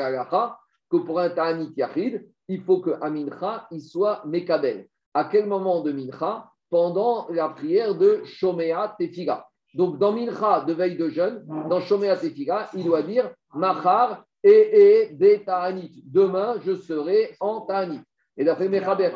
que 0.91 0.97
pour 0.97 1.21
un 1.21 1.31
Ta'anit 1.31 1.73
Yachid, 1.77 2.29
il 2.49 2.63
faut 2.63 2.81
que 2.81 2.91
Amincha, 3.01 3.67
il 3.71 3.81
soit 3.81 4.23
Mekabel. 4.27 4.89
À 5.15 5.25
quel 5.25 5.47
moment 5.47 5.81
de 5.81 5.93
Mincha? 5.93 6.49
Pendant 6.69 7.29
la 7.29 7.51
prière 7.51 7.95
de 7.95 8.23
Shomea 8.25 8.97
Tefila. 8.99 9.47
Donc, 9.75 9.99
dans 9.99 10.13
Mincha, 10.13 10.65
de 10.67 10.73
veille 10.73 10.97
de 10.97 11.09
jeûne, 11.09 11.45
dans 11.69 11.81
Shomea 11.81 12.17
Tefila, 12.17 12.69
il 12.75 12.85
doit 12.85 13.03
dire 13.03 13.31
Machar 13.55 14.25
et 14.43 14.51
et 14.51 15.15
de 15.15 15.45
Ta'anit. 15.45 16.03
Demain, 16.07 16.57
je 16.65 16.75
serai 16.75 17.37
en 17.41 17.61
Ta'anit. 17.61 18.01
Et 18.37 18.45
d'après 18.45 18.69
Mechaber, 18.69 19.11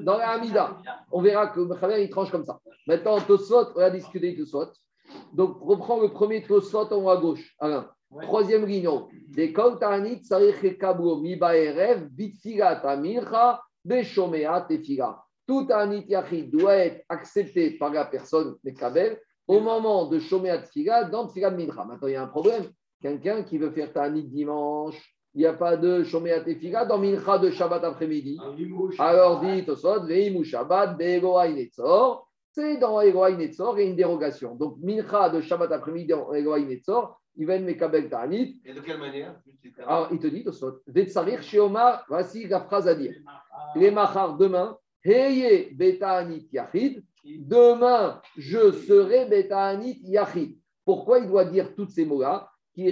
dans 0.00 0.16
la 0.16 0.30
Hamida, 0.30 0.78
on 1.10 1.20
verra 1.20 1.48
que 1.48 1.60
Mechaber, 1.60 2.02
il 2.02 2.08
tranche 2.08 2.30
comme 2.30 2.44
ça. 2.44 2.58
Maintenant, 2.86 3.20
Tosot, 3.20 3.72
on 3.74 3.80
va 3.80 3.90
discuter 3.90 4.36
Tosot. 4.36 4.70
Donc, 5.32 5.58
reprends 5.60 6.00
le 6.00 6.08
premier 6.08 6.42
Tosot 6.42 6.92
en 6.92 7.02
haut 7.02 7.10
à 7.10 7.16
gauche. 7.16 7.54
Alain. 7.58 7.88
Troisième 8.22 8.66
ligne. 8.66 8.88
Des 9.28 9.52
Sarich 10.22 10.82
Amircha, 12.84 13.60
Beshomea, 13.84 14.62
Tefila. 14.62 15.22
Tout 15.46 15.64
Tanit 15.64 16.04
Yachid 16.08 16.50
doit 16.50 16.76
être 16.76 17.04
accepté 17.08 17.70
par 17.72 17.90
la 17.90 18.04
personne, 18.04 18.56
les 18.64 18.74
Kabel, 18.74 19.18
au 19.46 19.60
moment 19.60 20.06
de 20.06 20.18
Shomea 20.18 20.58
Tefila, 20.58 21.04
dans 21.04 21.26
Tefila 21.26 21.50
Mincha. 21.50 21.84
Maintenant, 21.84 22.08
il 22.08 22.12
y 22.12 22.16
a 22.16 22.22
un 22.22 22.26
problème. 22.26 22.64
Quelqu'un 23.00 23.42
qui 23.42 23.56
veut 23.56 23.70
faire 23.70 23.92
Tanit 23.92 24.24
dimanche, 24.24 24.96
il 25.34 25.40
n'y 25.40 25.46
a 25.46 25.54
pas 25.54 25.76
de 25.76 26.02
Shomea 26.02 26.40
Tefila 26.40 26.84
dans 26.84 26.98
Mincha 26.98 27.38
de 27.38 27.50
Shabbat 27.50 27.82
après-midi. 27.84 28.38
Alors 28.98 29.40
dit 29.40 29.64
Tosot, 29.64 30.04
Veimu 30.04 30.44
Shabbat, 30.44 30.98
Begoa 30.98 31.48
Inetzor 31.48 32.27
c'est 32.58 32.76
dans 32.76 33.00
Egoï 33.00 33.36
Netzor, 33.36 33.78
il 33.78 33.84
y 33.84 33.86
a 33.86 33.90
une 33.90 33.96
dérogation. 33.96 34.56
Donc, 34.56 34.78
Mincha 34.82 35.30
de 35.30 35.40
Shabbat 35.40 35.70
après-midi 35.70 36.08
dans 36.08 36.34
Egoï 36.34 36.64
Netzor, 36.64 37.20
il 37.36 37.46
va 37.46 37.54
être 37.54 37.62
Mekabel 37.62 38.08
Ta'anit. 38.08 38.60
Et 38.64 38.74
de 38.74 38.80
quelle 38.80 38.98
manière 38.98 39.40
Alors, 39.86 40.08
il 40.10 40.18
te 40.18 40.26
dit, 40.26 40.44
Vetsarir 40.88 41.40
Sheomar, 41.40 42.04
voici 42.08 42.48
la 42.48 42.60
phrase 42.60 42.88
à 42.88 42.96
dire. 42.96 43.14
Les 43.76 43.92
Machar, 43.92 44.36
demain, 44.36 44.76
Heye 45.04 45.72
Beta'anit 45.72 46.48
Yachid, 46.52 47.04
demain, 47.24 48.20
je 48.36 48.72
serai 48.72 49.26
Beta'anit 49.26 50.00
Yachid. 50.02 50.58
Pourquoi 50.84 51.20
il 51.20 51.28
doit 51.28 51.44
dire 51.44 51.76
toutes 51.76 51.90
ces 51.90 52.04
mots-là? 52.04 52.50
Pour 52.74 52.84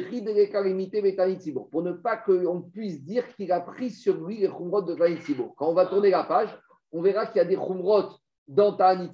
ne 1.83 1.93
pas 1.93 2.17
qu'on 2.17 2.63
puisse 2.63 3.05
dire 3.05 3.35
qu'il 3.35 3.51
a 3.51 3.61
pris 3.61 3.91
sur 3.91 4.25
lui 4.25 4.39
les 4.39 4.49
khumrot 4.49 4.83
de 4.83 4.95
Ta'anit 4.95 5.19
Quand 5.57 5.69
on 5.69 5.75
va 5.75 5.87
tourner 5.87 6.11
la 6.11 6.23
page, 6.23 6.57
on 6.93 7.03
verra 7.03 7.27
qu'il 7.27 7.39
y 7.39 7.41
a 7.41 7.45
des 7.45 7.57
khumrot 7.57 8.11
dans 8.49 8.73
Ta'anit. 8.73 9.11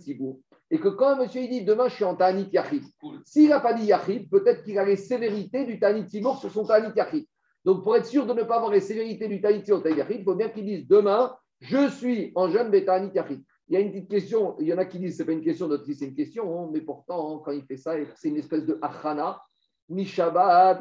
Et 0.71 0.79
que 0.79 0.89
quand 0.89 1.09
un 1.09 1.17
monsieur 1.17 1.43
il 1.43 1.51
dit 1.51 1.65
demain 1.65 1.89
je 1.89 1.95
suis 1.95 2.05
en 2.05 2.17
Ta'anit 2.17 2.49
Yachid, 2.53 2.85
s'il 3.25 3.49
n'a 3.51 3.61
pas 3.61 3.75
dit 3.75 3.87
Yachid, 3.87 4.31
peut-être 4.31 4.65
qu'il 4.65 4.79
a 4.79 4.85
les 4.85 4.97
sévérités 4.97 5.65
du 5.65 5.79
Ta'anit 5.79 6.09
Sibour 6.09 6.39
sur 6.39 6.51
son 6.51 6.67
Ta'anit 6.67 6.93
Yachid. 6.97 7.27
Donc 7.65 7.83
pour 7.85 7.97
être 7.97 8.07
sûr 8.07 8.27
de 8.27 8.33
ne 8.33 8.43
pas 8.43 8.57
avoir 8.57 8.73
les 8.73 8.81
sévérités 8.81 9.29
du 9.29 9.41
Ta'anit 9.41 9.65
Yachid, 9.67 10.17
il 10.21 10.25
faut 10.25 10.35
bien 10.35 10.49
qu'il 10.49 10.65
dise 10.65 10.87
demain 10.87 11.37
je 11.61 11.89
suis 11.89 12.33
en 12.35 12.51
jeune 12.51 12.71
de 12.71 12.79
Ta'anit 12.81 13.13
Yachid. 13.15 13.43
Il 13.69 13.75
y 13.75 13.77
a 13.77 13.81
une 13.81 13.93
petite 13.93 14.11
question, 14.11 14.57
il 14.59 14.67
y 14.67 14.75
en 14.75 14.79
a 14.79 14.85
qui 14.85 14.99
disent 14.99 15.17
c'est 15.17 15.25
pas 15.25 15.33
une 15.33 15.45
question, 15.45 15.69
d'autres 15.69 15.85
disent 15.85 16.01
c'est 16.01 16.07
une 16.07 16.15
question, 16.15 16.59
hein, 16.59 16.71
mais 16.73 16.81
pourtant 16.81 17.39
quand 17.39 17.53
il 17.53 17.65
fait 17.65 17.77
ça, 17.77 17.95
c'est 18.17 18.29
une 18.29 18.37
espèce 18.37 18.67
de 18.67 18.79
achana, 18.83 19.41
mi 19.89 20.05
Shabbat, 20.05 20.81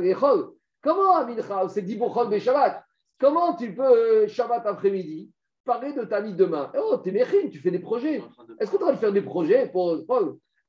Comment 0.82 1.16
Amincha, 1.18 1.70
c'est 1.70 1.84
dit 1.84 1.96
Bochol 1.96 2.40
Shabbat? 2.40 2.84
Comment 3.20 3.56
tu 3.56 3.74
peux 3.74 3.84
euh, 3.84 4.28
Shabbat 4.28 4.66
après-midi 4.66 5.30
parler 5.64 5.94
de 5.94 6.04
ta 6.04 6.22
vie 6.22 6.34
demain. 6.34 6.72
Oh, 6.78 6.98
t'es 6.98 7.12
méchine, 7.12 7.50
tu 7.50 7.60
fais 7.60 7.72
des 7.72 7.80
projets. 7.80 8.24
Est-ce 8.60 8.72
que 8.72 8.78
tu 8.78 8.84
vas 8.84 8.96
faire 8.98 9.14
des 9.14 9.22
projets 9.22 9.70
pour. 9.70 9.98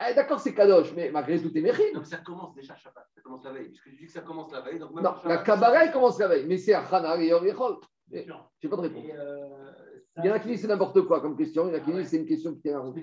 Eh, 0.05 0.14
D'accord, 0.14 0.40
c'est 0.40 0.55
kadosh, 0.55 0.93
mais 0.95 1.11
malgré 1.11 1.40
tout, 1.40 1.51
t'es 1.51 1.61
méchine. 1.61 1.95
Donc 1.95 2.07
ça 2.07 2.18
commence 2.18 2.55
déjà 2.55 2.74
Shabbat, 2.74 3.07
ça 3.14 3.20
commence 3.20 3.45
la 3.45 3.53
veille. 3.53 3.68
Puisque 3.68 3.90
je 3.90 3.97
dis 3.97 4.07
que 4.07 4.12
ça 4.12 4.22
commence 4.22 4.51
la 4.51 4.61
veille. 4.61 4.78
Donc 4.78 4.95
même 4.95 5.05
non, 5.05 5.14
la 5.24 5.38
cabaret 5.38 5.93
commence 5.93 6.18
la 6.18 6.28
veille, 6.28 6.47
mais 6.47 6.59
c'est 6.59 6.74
à 6.74 6.84
Chana 6.84 7.20
et 7.20 7.28
Yom 7.28 7.45
Yechol. 7.47 7.76
Je 8.11 8.18
n'ai 8.18 8.24
pas 8.68 8.76
de 8.76 8.80
réponse. 8.82 9.05
Euh, 9.14 9.72
il 10.18 10.26
y 10.26 10.30
en 10.30 10.34
a 10.34 10.40
qui 10.40 10.49
disent 10.49 10.62
c'est 10.62 10.68
n'importe 10.68 11.01
quoi 11.03 11.20
comme 11.20 11.36
question, 11.36 11.68
il 11.68 11.72
y 11.72 11.74
en 11.74 11.78
a 11.78 11.80
qui 11.80 11.93
disent 11.93 12.09
c'est 12.09 12.18
une 12.18 12.26
question 12.26 12.55
qui 12.55 12.68
est 12.68 12.74
en 12.74 12.93
Ce 12.93 12.99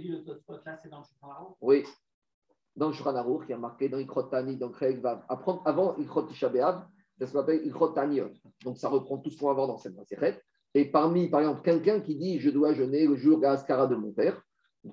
là, 0.65 0.77
c'est 0.77 0.89
dans 0.89 0.99
le 0.99 1.05
Oui. 1.61 1.83
Dans 2.75 2.87
le 2.87 2.93
Shulchan 2.93 3.39
qui 3.45 3.53
a 3.53 3.57
marqué 3.57 3.89
dans 3.89 3.97
Ikrot 3.97 4.23
Tani, 4.23 4.57
donc 4.57 4.81
va 4.81 5.25
apprendre 5.27 5.61
avant 5.65 5.95
Ikrot 5.97 6.23
Tisha 6.23 6.51
c'est 7.19 7.25
ce 7.25 7.33
qu'on 7.33 7.39
appelle 7.39 7.65
Ikrot 7.65 7.89
Taniot. 7.89 8.31
Donc 8.63 8.77
ça 8.77 8.87
reprend 8.87 9.17
tout 9.17 9.29
ce 9.29 9.37
qu'on 9.37 9.47
va 9.47 9.53
voir 9.53 9.67
dans 9.67 9.77
cette 9.77 9.95
macérette. 9.95 10.41
Et 10.75 10.85
parmi, 10.85 11.29
par 11.29 11.41
exemple, 11.41 11.61
quelqu'un 11.63 11.99
qui 11.99 12.15
dit 12.15 12.39
je 12.39 12.49
dois 12.49 12.73
jeûner 12.73 13.07
le 13.07 13.15
jour 13.15 13.39
Gaskara 13.39 13.87
de 13.87 13.95
mon 13.95 14.11
père, 14.11 14.41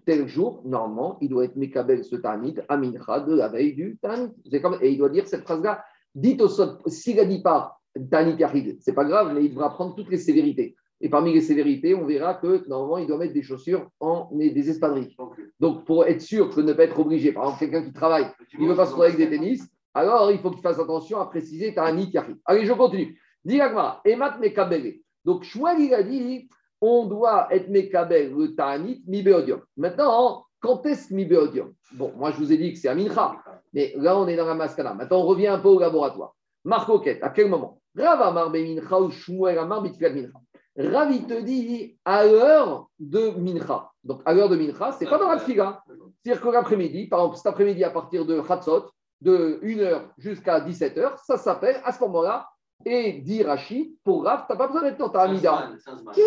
tel 0.05 0.27
jour, 0.27 0.63
normalement, 0.65 1.19
il 1.21 1.29
doit 1.29 1.45
être 1.45 1.57
Mekabel 1.57 2.05
ce 2.05 2.17
Tanit, 2.17 2.57
Amincha, 2.69 3.21
de 3.21 3.35
la 3.35 3.49
veille 3.49 3.75
du 3.75 3.99
Tanit. 4.01 4.33
Et 4.81 4.91
il 4.91 4.99
doit 4.99 5.11
dire 5.11 5.27
cette 5.27 5.43
phrase-là, 5.43 5.85
dites 6.15 6.41
au 6.41 6.49
Sot, 6.49 6.79
s'il 6.87 7.17
n'a 7.17 7.25
dit 7.25 7.43
pas 7.43 7.79
Tanit 8.11 8.37
Yahid, 8.37 8.79
c'est 8.81 8.95
pas 8.95 9.05
grave, 9.05 9.33
mais 9.35 9.45
il 9.45 9.51
devra 9.51 9.71
prendre 9.71 9.95
toutes 9.95 10.11
les 10.11 10.19
sévérités. 10.19 10.77
Et 11.01 11.11
parmi 11.11 11.33
les 11.33 11.43
sévérités, 11.43 11.95
on 11.95 12.07
verra 12.07 12.35
que 12.35 12.67
normalement, 12.69 12.99
il 12.99 13.07
doit 13.07 13.19
mettre 13.19 13.35
des 13.35 13.43
chaussures 13.43 13.91
en 14.01 14.31
des 14.33 14.71
espadrilles. 14.71 15.15
Donc, 15.61 15.85
pour 15.85 16.07
être 16.07 16.23
sûr 16.23 16.55
de 16.55 16.63
ne 16.63 16.73
pas 16.73 16.85
être 16.85 16.99
obligé, 16.99 17.33
par 17.33 17.45
exemple, 17.45 17.61
quelqu'un 17.61 17.83
qui 17.85 17.93
travaille, 17.93 18.27
il 18.59 18.65
ne 18.65 18.71
veut 18.71 18.77
pas 18.77 18.87
se 18.87 18.93
trouver 18.93 19.09
avec 19.09 19.19
des 19.19 19.29
tennis, 19.29 19.69
alors 19.93 20.31
il 20.31 20.39
faut 20.39 20.51
qu'il 20.51 20.63
fasse 20.63 20.79
attention 20.79 21.21
à 21.21 21.27
préciser 21.27 21.75
Tanit 21.75 22.11
Yahid. 22.11 22.39
Allez, 22.47 22.65
je 22.65 22.73
continue. 22.73 23.21
Dis 23.45 23.59
Emat 23.59 24.39
Mekabel. 24.41 24.95
Donc, 25.27 25.43
Shmuel, 25.43 25.81
il 25.81 25.93
a 25.93 26.03
dit 26.05 26.49
on 26.81 27.07
doit 27.07 27.49
être 27.51 27.69
Mekabel, 27.69 28.33
le 28.33 28.55
Ta'anit, 28.55 29.03
Mibéodium. 29.07 29.61
Maintenant, 29.77 30.45
quand 30.61 30.87
est-ce 30.87 31.13
Mibéodium 31.13 31.73
Bon, 31.93 32.13
moi, 32.17 32.31
je 32.31 32.37
vous 32.37 32.53
ai 32.53 32.57
dit 32.57 32.73
que 32.73 32.79
c'est 32.79 32.89
Amincha, 32.89 33.37
mais 33.73 33.93
là, 33.97 34.17
on 34.17 34.29
est 34.29 34.37
dans 34.37 34.47
la 34.47 34.55
Maskana. 34.55 34.95
Maintenant, 34.95 35.19
on 35.19 35.27
revient 35.27 35.49
un 35.49 35.59
peu 35.59 35.69
au 35.69 35.81
laboratoire. 35.81 36.35
Marcoquette, 36.65 37.23
à 37.23 37.31
quel 37.31 37.49
moment? 37.49 37.81
Rav 37.97 38.23
Amar 38.23 38.51
Mincha 38.51 39.01
ou 39.01 39.11
Shmuel 39.11 39.59
Amar 39.59 39.83
Mincha? 39.83 40.39
Ravi 40.79 41.27
te 41.27 41.41
dit 41.41 41.99
à 42.05 42.25
l'heure 42.25 42.89
de 42.99 43.31
Mincha. 43.31 43.91
Donc, 44.05 44.21
à 44.25 44.33
l'heure 44.33 44.49
de 44.49 44.57
Mincha, 44.57 44.93
c'est 44.93 45.09
pas 45.09 45.19
dans 45.19 45.29
la 45.29 45.39
Tfiga. 45.39 45.83
C'est-à-dire 46.23 46.43
que 46.43 46.49
l'après-midi, 46.49 47.09
par 47.09 47.21
exemple, 47.21 47.37
cet 47.37 47.47
après-midi, 47.47 47.83
à 47.83 47.91
partir 47.91 48.27
de 48.27 48.41
Hatzot, 48.49 48.91
de 49.23 49.59
1h 49.63 50.03
jusqu'à 50.19 50.61
17h, 50.61 51.25
ça 51.25 51.39
s'appelle, 51.39 51.81
à 51.85 51.93
ce 51.93 52.01
moment-là, 52.01 52.47
et 52.85 53.15
dit 53.15 53.43
Rachid, 53.43 53.97
pour 54.05 54.25
Rav, 54.25 54.47
tu 54.47 54.53
n'as 54.53 54.59
pas 54.59 54.67
besoin 54.67 54.83
d'être 54.83 54.99
dans 54.99 55.09
ta 55.09 55.23
Amida. 55.23 55.73
Tu 56.15 56.21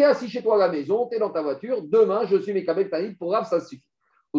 es, 0.00 0.04
assis 0.04 0.28
chez 0.28 0.42
toi 0.42 0.54
à 0.56 0.58
la 0.58 0.68
maison, 0.68 1.08
tu 1.08 1.16
es 1.16 1.18
dans 1.18 1.30
ta 1.30 1.42
voiture. 1.42 1.82
Demain, 1.82 2.26
je 2.26 2.36
suis 2.36 2.52
mes 2.52 2.64
Tanit. 2.64 3.14
Pour 3.14 3.32
Rav, 3.32 3.48
ça 3.48 3.60
suffit. 3.60 3.82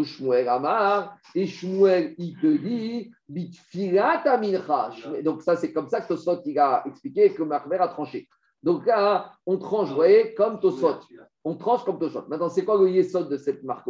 Shmuel 0.04 0.48
Amar, 0.48 1.18
et 1.34 1.48
Shmuel, 1.48 2.14
il 2.18 2.38
te 2.38 2.48
dit, 2.48 3.12
Bitfilat 3.28 4.22
Amincha. 4.26 4.92
Donc, 5.24 5.42
ça, 5.42 5.56
c'est 5.56 5.74
comme 5.74 5.88
ça 5.88 6.02
que 6.02 6.08
Tosot, 6.08 6.42
il 6.46 6.60
a 6.60 6.84
expliqué 6.86 7.34
que 7.34 7.44
Marmer 7.44 7.78
a 7.78 7.88
tranché. 7.88 8.28
Donc 8.62 8.86
là, 8.86 9.32
on 9.46 9.58
tranche, 9.58 9.90
vous 9.90 9.96
voyez, 9.96 10.34
comme 10.34 10.60
Tosot. 10.60 11.00
On 11.44 11.56
tranche 11.56 11.84
comme 11.84 12.00
Tosot. 12.00 12.28
Maintenant, 12.28 12.50
c'est 12.50 12.66
quoi 12.66 12.78
le 12.78 12.90
yesod 12.90 13.30
de 13.30 13.38
cette 13.38 13.64
marque 13.64 13.88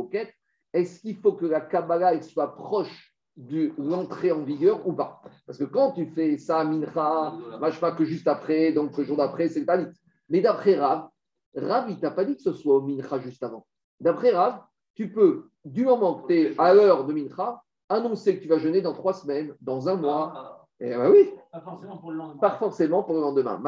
Est-ce 0.74 1.02
qu'il 1.02 1.18
faut 1.18 1.34
que 1.34 1.46
la 1.46 1.62
Kabbalah 1.62 2.22
soit 2.22 2.56
proche 2.56 3.14
de 3.38 3.72
l'entrée 3.78 4.32
en 4.32 4.42
vigueur 4.42 4.86
ou 4.88 4.94
pas. 4.94 5.22
Parce 5.46 5.60
que 5.60 5.64
quand 5.64 5.92
tu 5.92 6.08
fais 6.08 6.38
ça 6.38 6.60
à 6.60 6.64
Mincha, 6.64 7.34
pas 7.80 7.92
que 7.92 8.04
juste 8.04 8.28
après, 8.28 8.72
donc 8.72 8.98
le 8.98 9.04
jour 9.04 9.18
d'après, 9.18 9.48
c'est 9.48 9.62
le 9.62 9.66
Tanit. 9.66 9.96
Mais 10.30 10.42
d'après 10.42 10.76
Rav, 10.76 11.08
Rav, 11.56 11.90
il 11.90 12.00
t'a 12.00 12.12
pas 12.12 12.26
dit 12.26 12.36
que 12.36 12.42
ce 12.42 12.52
soit 12.52 12.76
au 12.76 12.82
Mincha 12.82 13.20
juste 13.20 13.44
avant. 13.44 13.66
D'après 14.00 14.32
Rav, 14.32 14.60
tu 14.96 15.12
peux, 15.12 15.50
du 15.64 15.86
moment 15.86 16.16
que 16.16 16.28
tu 16.28 16.34
es 16.34 16.56
à 16.58 16.74
l'heure 16.74 17.06
de 17.06 17.14
Mincha, 17.14 17.62
annoncer 17.90 18.38
que 18.38 18.44
tu 18.44 18.50
vas 18.50 18.58
jeûner 18.58 18.82
dans 18.82 18.94
trois 18.94 19.14
semaines, 19.14 19.54
dans 19.62 19.88
un 19.88 19.96
mois. 19.96 20.68
Et 20.80 20.90
ben 20.90 21.12
oui. 21.12 21.32
Pas 21.52 21.62
forcément 21.62 21.98
pour 21.98 22.12
le 22.12 22.18
lendemain. 22.18 22.40
Pas 22.40 22.58
forcément 22.58 23.04
pour 23.04 23.16
le 23.16 23.22
lendemain. 23.22 23.62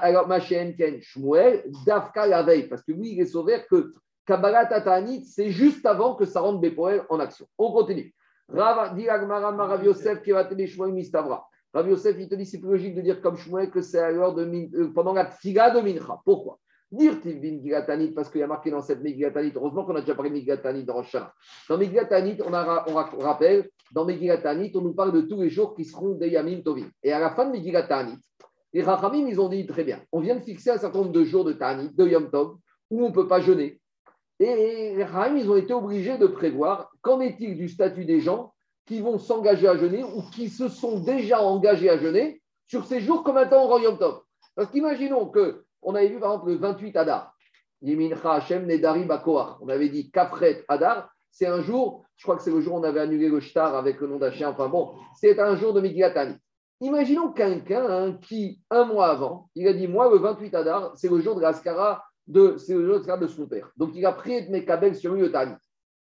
alors, 0.00 0.26
ma 0.26 0.40
Ken 0.40 1.00
Shmuel, 1.00 1.70
Dafka 1.84 2.26
la 2.26 2.42
veille, 2.42 2.68
parce 2.68 2.82
que 2.82 2.92
lui, 2.92 3.12
il 3.12 3.20
est 3.20 3.26
sauvé 3.26 3.64
que 3.70 3.94
Kabbalah 4.26 4.66
Tatanit, 4.66 5.24
c'est 5.24 5.50
juste 5.50 5.86
avant 5.86 6.16
que 6.16 6.24
ça 6.24 6.40
rentre 6.40 6.60
Bepoel 6.60 7.04
en 7.08 7.20
action. 7.20 7.46
On 7.58 7.72
continue. 7.72 8.12
Rav 8.48 9.84
Yosef 9.84 10.22
qui 10.22 10.30
va 10.30 10.48
Rav 11.74 11.88
Yosef, 11.88 12.16
il 12.18 12.28
te 12.28 12.34
dit 12.34 12.46
c'est 12.46 12.58
plus 12.58 12.70
logique 12.70 12.94
de 12.94 13.02
dire 13.02 13.20
comme 13.20 13.36
Shmuel 13.36 13.70
que 13.70 13.82
c'est 13.82 13.98
à 13.98 14.10
l'heure 14.10 14.34
de 14.34 14.44
euh, 14.44 14.92
pendant 14.94 15.12
la 15.12 15.26
tfiga 15.26 15.70
de 15.70 15.80
Mincha. 15.80 16.20
Pourquoi? 16.24 16.58
Dire 16.90 17.20
Tivin 17.20 17.60
Gilatanit, 17.60 18.12
parce 18.12 18.30
qu'il 18.30 18.40
y 18.40 18.44
a 18.44 18.46
marqué 18.46 18.70
dans 18.70 18.80
cette 18.80 19.02
Megilatanit, 19.02 19.52
heureusement 19.56 19.84
qu'on 19.84 19.96
a 19.96 20.00
déjà 20.00 20.14
parlé 20.14 20.30
de 20.30 20.36
Megilatanit 20.36 20.84
dans 20.84 20.94
Rochana. 20.94 21.34
Dans 21.68 21.76
Megilatanit, 21.76 22.38
on, 22.46 22.54
a, 22.54 22.86
on 22.88 23.18
rappelle, 23.18 23.68
dans 23.92 24.04
Megilatanit, 24.04 24.72
on 24.76 24.80
nous 24.80 24.94
parle 24.94 25.12
de 25.12 25.22
tous 25.22 25.42
les 25.42 25.50
jours 25.50 25.74
qui 25.74 25.84
seront 25.84 26.14
des 26.14 26.28
Yamim 26.28 26.62
Tovim. 26.62 26.88
Et 27.02 27.12
à 27.12 27.18
la 27.18 27.30
fin 27.30 27.46
de 27.46 27.50
Megilatanit, 27.50 28.18
les 28.72 28.82
Rachamim, 28.82 29.26
ils 29.26 29.40
ont 29.40 29.48
dit 29.48 29.66
très 29.66 29.84
bien, 29.84 30.02
on 30.12 30.20
vient 30.20 30.36
de 30.36 30.40
fixer 30.40 30.70
un 30.70 30.78
certain 30.78 30.98
nombre 30.98 31.12
de 31.12 31.24
jours 31.24 31.44
de 31.44 31.52
Tanit, 31.52 31.90
de 31.94 32.06
Yom 32.06 32.30
Tov, 32.30 32.56
où 32.90 33.04
on 33.04 33.08
ne 33.08 33.14
peut 33.14 33.26
pas 33.26 33.40
jeûner. 33.40 33.80
Et 34.38 34.94
les 34.94 35.04
Rahim, 35.04 35.36
ils 35.38 35.50
ont 35.50 35.56
été 35.56 35.72
obligés 35.72 36.18
de 36.18 36.26
prévoir 36.26 36.90
qu'en 37.06 37.20
est-il 37.20 37.56
du 37.56 37.68
statut 37.68 38.04
des 38.04 38.20
gens 38.20 38.52
qui 38.84 39.00
vont 39.00 39.18
s'engager 39.18 39.68
à 39.68 39.76
jeûner 39.76 40.02
ou 40.02 40.22
qui 40.34 40.48
se 40.48 40.68
sont 40.68 40.98
déjà 40.98 41.40
engagés 41.40 41.88
à 41.88 41.98
jeûner 41.98 42.42
sur 42.66 42.84
ces 42.84 43.00
jours 43.00 43.22
comme 43.22 43.36
un 43.36 43.46
temps 43.46 43.64
au 43.64 43.68
Royaume 43.68 43.96
Top. 43.96 44.24
Parce 44.56 44.72
qu'imaginons 44.72 45.30
qu'on 45.30 45.94
avait 45.94 46.08
vu 46.08 46.18
par 46.18 46.32
exemple 46.32 46.50
le 46.50 46.56
28 46.56 46.96
Adar, 46.96 47.32
Hashem 48.24 48.66
Nedari 48.66 49.06
On 49.60 49.68
avait 49.68 49.88
dit 49.88 50.10
Kafret 50.10 50.64
Adar, 50.66 51.08
c'est 51.30 51.46
un 51.46 51.60
jour, 51.60 52.04
je 52.16 52.24
crois 52.24 52.36
que 52.36 52.42
c'est 52.42 52.50
le 52.50 52.60
jour 52.60 52.74
où 52.74 52.78
on 52.78 52.82
avait 52.82 53.00
annulé 53.00 53.28
le 53.28 53.38
shtar 53.38 53.76
avec 53.76 54.00
le 54.00 54.08
nom 54.08 54.18
d'Hachem, 54.18 54.48
enfin 54.48 54.68
bon, 54.68 54.94
c'est 55.14 55.38
un 55.38 55.54
jour 55.54 55.74
de 55.74 55.80
Migilatani. 55.80 56.34
Imaginons 56.80 57.32
quelqu'un 57.32 57.86
hein, 57.88 58.18
qui, 58.20 58.60
un 58.70 58.84
mois 58.84 59.10
avant, 59.10 59.48
il 59.54 59.68
a 59.68 59.72
dit 59.72 59.86
Moi, 59.86 60.10
le 60.10 60.18
28 60.18 60.54
Adar, 60.56 60.92
c'est 60.96 61.08
le 61.08 61.20
jour 61.20 61.36
de 61.36 61.40
l'Askara 61.40 62.02
de, 62.26 62.56
c'est 62.58 62.74
le 62.74 62.98
de 63.20 63.26
son 63.28 63.46
père. 63.46 63.70
Donc 63.76 63.90
il 63.94 64.04
a 64.04 64.12
pris 64.12 64.44
de 64.44 64.50
Mekabel 64.50 64.96
sur 64.96 65.14
lui 65.14 65.20
le 65.20 65.30
Tani. 65.30 65.54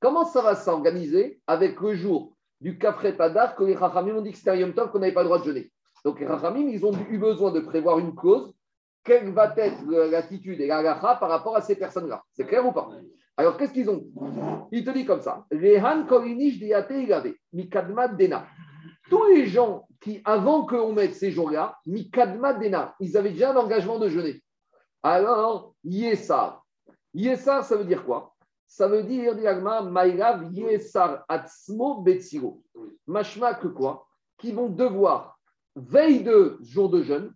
Comment 0.00 0.24
ça 0.24 0.42
va 0.42 0.54
s'organiser 0.54 1.40
avec 1.46 1.80
le 1.80 1.94
jour 1.94 2.32
du 2.60 2.78
Kafret 2.78 3.20
Adar 3.20 3.56
que 3.56 3.64
les 3.64 3.74
Rachamim 3.74 4.16
ont 4.16 4.20
dit 4.20 4.32
que 4.32 4.38
c'était 4.38 4.50
un 4.50 4.56
Yom 4.56 4.72
qu'on 4.72 4.98
n'avait 4.98 5.12
pas 5.12 5.22
le 5.22 5.28
droit 5.28 5.38
de 5.38 5.44
jeûner? 5.44 5.72
Donc 6.04 6.20
les 6.20 6.26
Rachamim, 6.26 6.68
ils 6.68 6.84
ont 6.86 6.92
eu 7.10 7.18
besoin 7.18 7.50
de 7.50 7.60
prévoir 7.60 7.98
une 7.98 8.14
cause. 8.14 8.54
Quelle 9.02 9.32
va 9.32 9.52
être 9.56 9.84
l'attitude 9.86 10.60
et 10.60 10.66
la 10.66 10.94
par 10.94 11.28
rapport 11.28 11.56
à 11.56 11.62
ces 11.62 11.76
personnes-là? 11.76 12.22
C'est 12.32 12.46
clair 12.46 12.66
ou 12.66 12.72
pas? 12.72 12.90
Alors 13.36 13.56
qu'est-ce 13.56 13.72
qu'ils 13.72 13.88
ont? 13.88 14.04
Il 14.70 14.84
te 14.84 14.90
dit 14.90 15.04
comme 15.04 15.20
ça 15.20 15.46
Rehan 15.50 16.04
Korinish 16.06 16.58
Dena. 16.60 18.46
Tous 19.08 19.24
les 19.26 19.46
gens 19.46 19.86
qui, 20.00 20.20
avant 20.24 20.66
qu'on 20.66 20.92
mette 20.92 21.14
ces 21.14 21.30
jours-là, 21.30 21.78
Mikadma 21.86 22.52
Dena, 22.54 22.94
ils 23.00 23.16
avaient 23.16 23.30
déjà 23.30 23.52
un 23.52 23.56
engagement 23.56 23.98
de 23.98 24.08
jeûner. 24.08 24.42
Alors, 25.02 25.74
Yesar. 25.82 26.64
Yesar, 27.14 27.64
ça 27.64 27.76
veut 27.76 27.84
dire 27.84 28.04
quoi? 28.04 28.34
Ça 28.68 28.86
veut 28.86 29.02
dire, 29.02 29.34
diagma, 29.34 29.80
Maïrav 29.80 30.52
Yesar 30.52 31.24
Atzmo 31.26 32.02
Betsiro. 32.02 32.62
Mashma 33.06 33.54
que 33.54 33.68
quoi? 33.68 34.06
Qui 34.36 34.52
vont 34.52 34.68
devoir, 34.68 35.40
veille 35.74 36.22
de 36.22 36.58
jour 36.60 36.90
de 36.90 37.02
jeûne, 37.02 37.32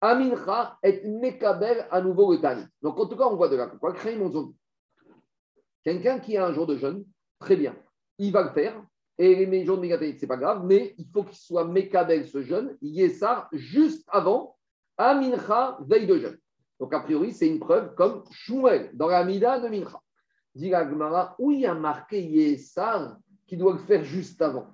Amincha 0.00 0.76
et 0.82 1.06
Mekabel 1.06 1.86
à 1.88 2.00
nouveau 2.00 2.32
le 2.32 2.40
Tani. 2.40 2.64
Donc, 2.82 2.98
en 2.98 3.06
tout 3.06 3.16
cas, 3.16 3.26
on 3.26 3.36
voit 3.36 3.48
de 3.48 3.54
là. 3.54 3.68
Quoi? 3.68 3.92
Créer 3.92 4.16
mon 4.16 4.52
Quelqu'un 5.84 6.18
qui 6.18 6.36
a 6.36 6.46
un 6.46 6.52
jour 6.52 6.66
de 6.66 6.76
jeûne, 6.76 7.04
très 7.38 7.56
bien, 7.56 7.76
il 8.18 8.32
va 8.32 8.42
le 8.42 8.50
faire. 8.50 8.84
Et 9.18 9.46
les 9.46 9.64
jours 9.64 9.78
de 9.78 9.88
ce 9.88 10.16
c'est 10.18 10.26
pas 10.26 10.36
grave, 10.36 10.64
mais 10.64 10.96
il 10.98 11.06
faut 11.12 11.22
qu'il 11.22 11.38
soit 11.38 11.64
Mekabel 11.64 12.26
ce 12.26 12.42
jeûne, 12.42 12.76
Yesar, 12.82 13.48
juste 13.52 14.04
avant 14.08 14.56
Amincha, 14.98 15.78
veille 15.82 16.08
de 16.08 16.18
jeûne. 16.18 16.38
Donc, 16.80 16.92
a 16.92 17.00
priori, 17.00 17.32
c'est 17.32 17.46
une 17.46 17.60
preuve 17.60 17.94
comme 17.94 18.24
Shmuel 18.32 18.90
dans 18.94 19.06
la 19.06 19.24
Mida 19.24 19.60
de 19.60 19.68
Mincha. 19.68 20.00
Dit 20.54 20.72
où 21.38 21.50
il 21.50 21.60
y 21.60 21.66
a 21.66 21.74
marqué 21.74 22.22
Yesar 22.22 23.16
qui 23.46 23.56
doit 23.56 23.72
le 23.72 23.78
faire 23.78 24.04
juste 24.04 24.40
avant? 24.42 24.66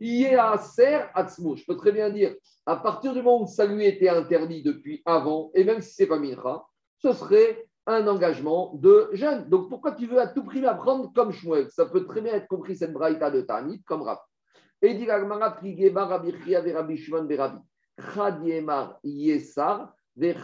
Yeser 0.00 1.00
Atzmo. 1.14 1.56
Je 1.56 1.64
peux 1.64 1.76
très 1.76 1.92
bien 1.92 2.10
dire, 2.10 2.34
à 2.64 2.76
partir 2.76 3.12
du 3.12 3.22
moment 3.22 3.42
où 3.42 3.46
ça 3.46 3.66
lui 3.66 3.84
était 3.86 4.08
interdit 4.08 4.62
depuis 4.62 5.02
avant, 5.04 5.50
et 5.54 5.64
même 5.64 5.80
si 5.80 5.94
ce 5.94 6.02
n'est 6.02 6.08
pas 6.08 6.18
Mincha, 6.18 6.64
ce 6.98 7.12
serait 7.12 7.66
un 7.86 8.06
engagement 8.06 8.74
de 8.74 9.10
jeûne. 9.12 9.48
Donc, 9.48 9.68
pourquoi 9.68 9.92
tu 9.92 10.06
veux 10.06 10.20
à 10.20 10.26
tout 10.26 10.44
prix 10.44 10.64
apprendre 10.64 11.12
comme 11.14 11.32
Shmuel? 11.32 11.70
Ça 11.70 11.86
peut 11.86 12.04
très 12.04 12.20
bien 12.20 12.34
être 12.34 12.48
compris 12.48 12.76
cette 12.76 12.92
braïta 12.92 13.30
de 13.30 13.42
Tanit 13.42 13.82
comme 13.82 14.02
Rav. 14.02 14.18
Et 14.82 14.94
dit 14.94 15.08
Rabbi 15.08 16.96
Shimon 16.96 17.24
Berabi. 17.24 17.58
Chadiemar 17.98 18.98
Yesar 19.02 19.92
il 20.18 20.34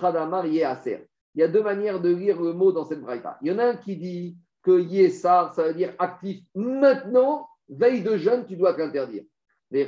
y 1.35 1.43
a 1.43 1.49
deux 1.49 1.63
manières 1.63 2.01
de 2.01 2.11
lire 2.11 2.41
le 2.43 2.53
mot 2.53 2.73
dans 2.73 2.85
cette 2.85 3.01
braïta. 3.01 3.39
Il 3.41 3.49
y 3.49 3.55
en 3.55 3.59
a 3.59 3.65
un 3.65 3.77
qui 3.77 3.97
dit 3.97 4.37
que 4.63 4.81
Yesar, 4.81 5.55
ça 5.55 5.65
veut 5.65 5.75
dire 5.75 5.95
actif 5.99 6.43
maintenant, 6.55 7.49
veille 7.69 8.03
de 8.03 8.17
jeûne, 8.17 8.47
tu 8.47 8.57
dois 8.57 8.75
t'interdire. 8.75 9.25
Et 9.75 9.87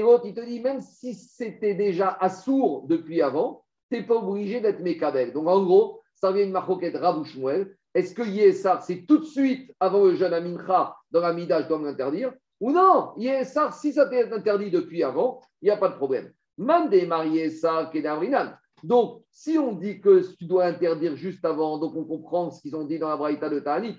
l'autre, 0.00 0.24
il 0.24 0.34
te 0.34 0.44
dit, 0.44 0.60
même 0.60 0.80
si 0.80 1.14
c'était 1.14 1.74
déjà 1.74 2.16
assourd 2.20 2.86
depuis 2.88 3.20
avant, 3.20 3.64
tu 3.90 3.98
n'es 3.98 4.06
pas 4.06 4.14
obligé 4.14 4.60
d'être 4.60 4.80
Mekabel. 4.80 5.32
Donc 5.32 5.46
en 5.46 5.62
gros, 5.62 6.00
ça 6.14 6.32
vient 6.32 6.44
une 6.44 6.52
marquette 6.52 6.96
Rabouchmuel. 6.96 7.76
Est-ce 7.94 8.14
que 8.14 8.22
Yesar, 8.22 8.82
c'est 8.82 9.04
tout 9.06 9.18
de 9.18 9.24
suite 9.24 9.74
avant 9.78 10.04
le 10.04 10.14
jeûne 10.14 10.32
à 10.32 10.40
Mincha, 10.40 10.96
dans 11.10 11.20
la 11.20 11.32
Mida, 11.34 11.62
je 11.62 11.68
dois 11.68 11.78
m'interdire 11.78 12.32
Ou 12.60 12.72
non, 12.72 13.12
Yesar, 13.16 13.74
si 13.74 13.92
ça 13.92 14.06
t'est 14.06 14.32
interdit 14.32 14.70
depuis 14.70 15.02
avant, 15.02 15.42
il 15.60 15.66
n'y 15.66 15.70
a 15.70 15.76
pas 15.76 15.88
de 15.88 15.96
problème. 15.96 16.32
Mandé 16.58 17.06
marié 17.06 17.50
ça, 17.50 17.90
Donc, 18.82 19.22
si 19.30 19.58
on 19.58 19.72
dit 19.72 20.00
que 20.00 20.22
tu 20.36 20.44
dois 20.44 20.66
interdire 20.66 21.16
juste 21.16 21.44
avant, 21.44 21.78
donc 21.78 21.96
on 21.96 22.04
comprend 22.04 22.50
ce 22.50 22.60
qu'ils 22.60 22.76
ont 22.76 22.84
dit 22.84 22.98
dans 22.98 23.08
la 23.08 23.16
Braïta 23.16 23.48
de 23.48 23.60
Tani, 23.60 23.96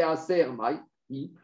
à. 0.00 0.16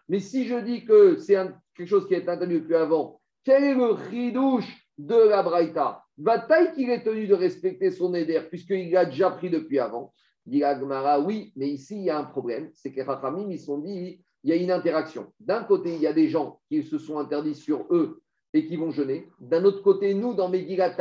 Mais 0.09 0.19
si 0.21 0.47
je 0.47 0.57
dis 0.57 0.85
que 0.85 1.17
c'est 1.17 1.37
quelque 1.75 1.89
chose 1.89 2.09
qui 2.09 2.15
est 2.15 2.29
interdit 2.29 2.55
depuis 2.55 2.75
avant, 2.75 3.21
quel 3.45 3.65
est 3.65 3.75
le 3.75 3.93
ridouche 3.93 4.87
de 4.99 5.15
la 5.15 5.43
Braïta? 5.43 6.03
Bataille 6.17 6.73
qu'il 6.75 6.91
est 6.91 7.03
tenu 7.03 7.27
de 7.27 7.35
respecter 7.35 7.91
son 7.91 8.15
éder, 8.15 8.41
puisqu'il 8.49 8.95
a 8.97 9.05
déjà 9.05 9.31
pris 9.31 9.51
depuis 9.51 9.79
avant. 9.79 10.13
Dit 10.47 10.65
Agmara, 10.65 11.21
oui, 11.21 11.53
mais 11.57 11.69
ici, 11.69 11.97
il 11.97 12.05
y 12.05 12.11
a 12.11 12.19
un 12.19 12.25
problème. 12.25 12.71
C'est 12.75 12.91
que 12.91 12.97
les 12.97 13.03
Rachamim, 13.03 13.51
ils 13.51 13.61
sont 13.61 13.79
dit, 13.79 14.23
il 14.43 14.51
y 14.51 14.53
a 14.53 14.57
une 14.57 14.71
interaction. 14.71 15.33
D'un 15.39 15.65
côté, 15.65 15.95
il 15.95 16.01
y 16.01 16.07
a 16.07 16.13
des 16.13 16.29
gens 16.29 16.61
qui 16.69 16.83
se 16.83 16.99
sont 16.99 17.19
interdits 17.19 17.55
sur 17.55 17.87
eux 17.91 18.23
et 18.53 18.67
qui 18.67 18.77
vont 18.77 18.91
jeûner. 18.91 19.29
D'un 19.41 19.65
autre 19.65 19.83
côté, 19.83 20.15
nous, 20.15 20.35
dans 20.35 20.49
Megillat 20.49 20.97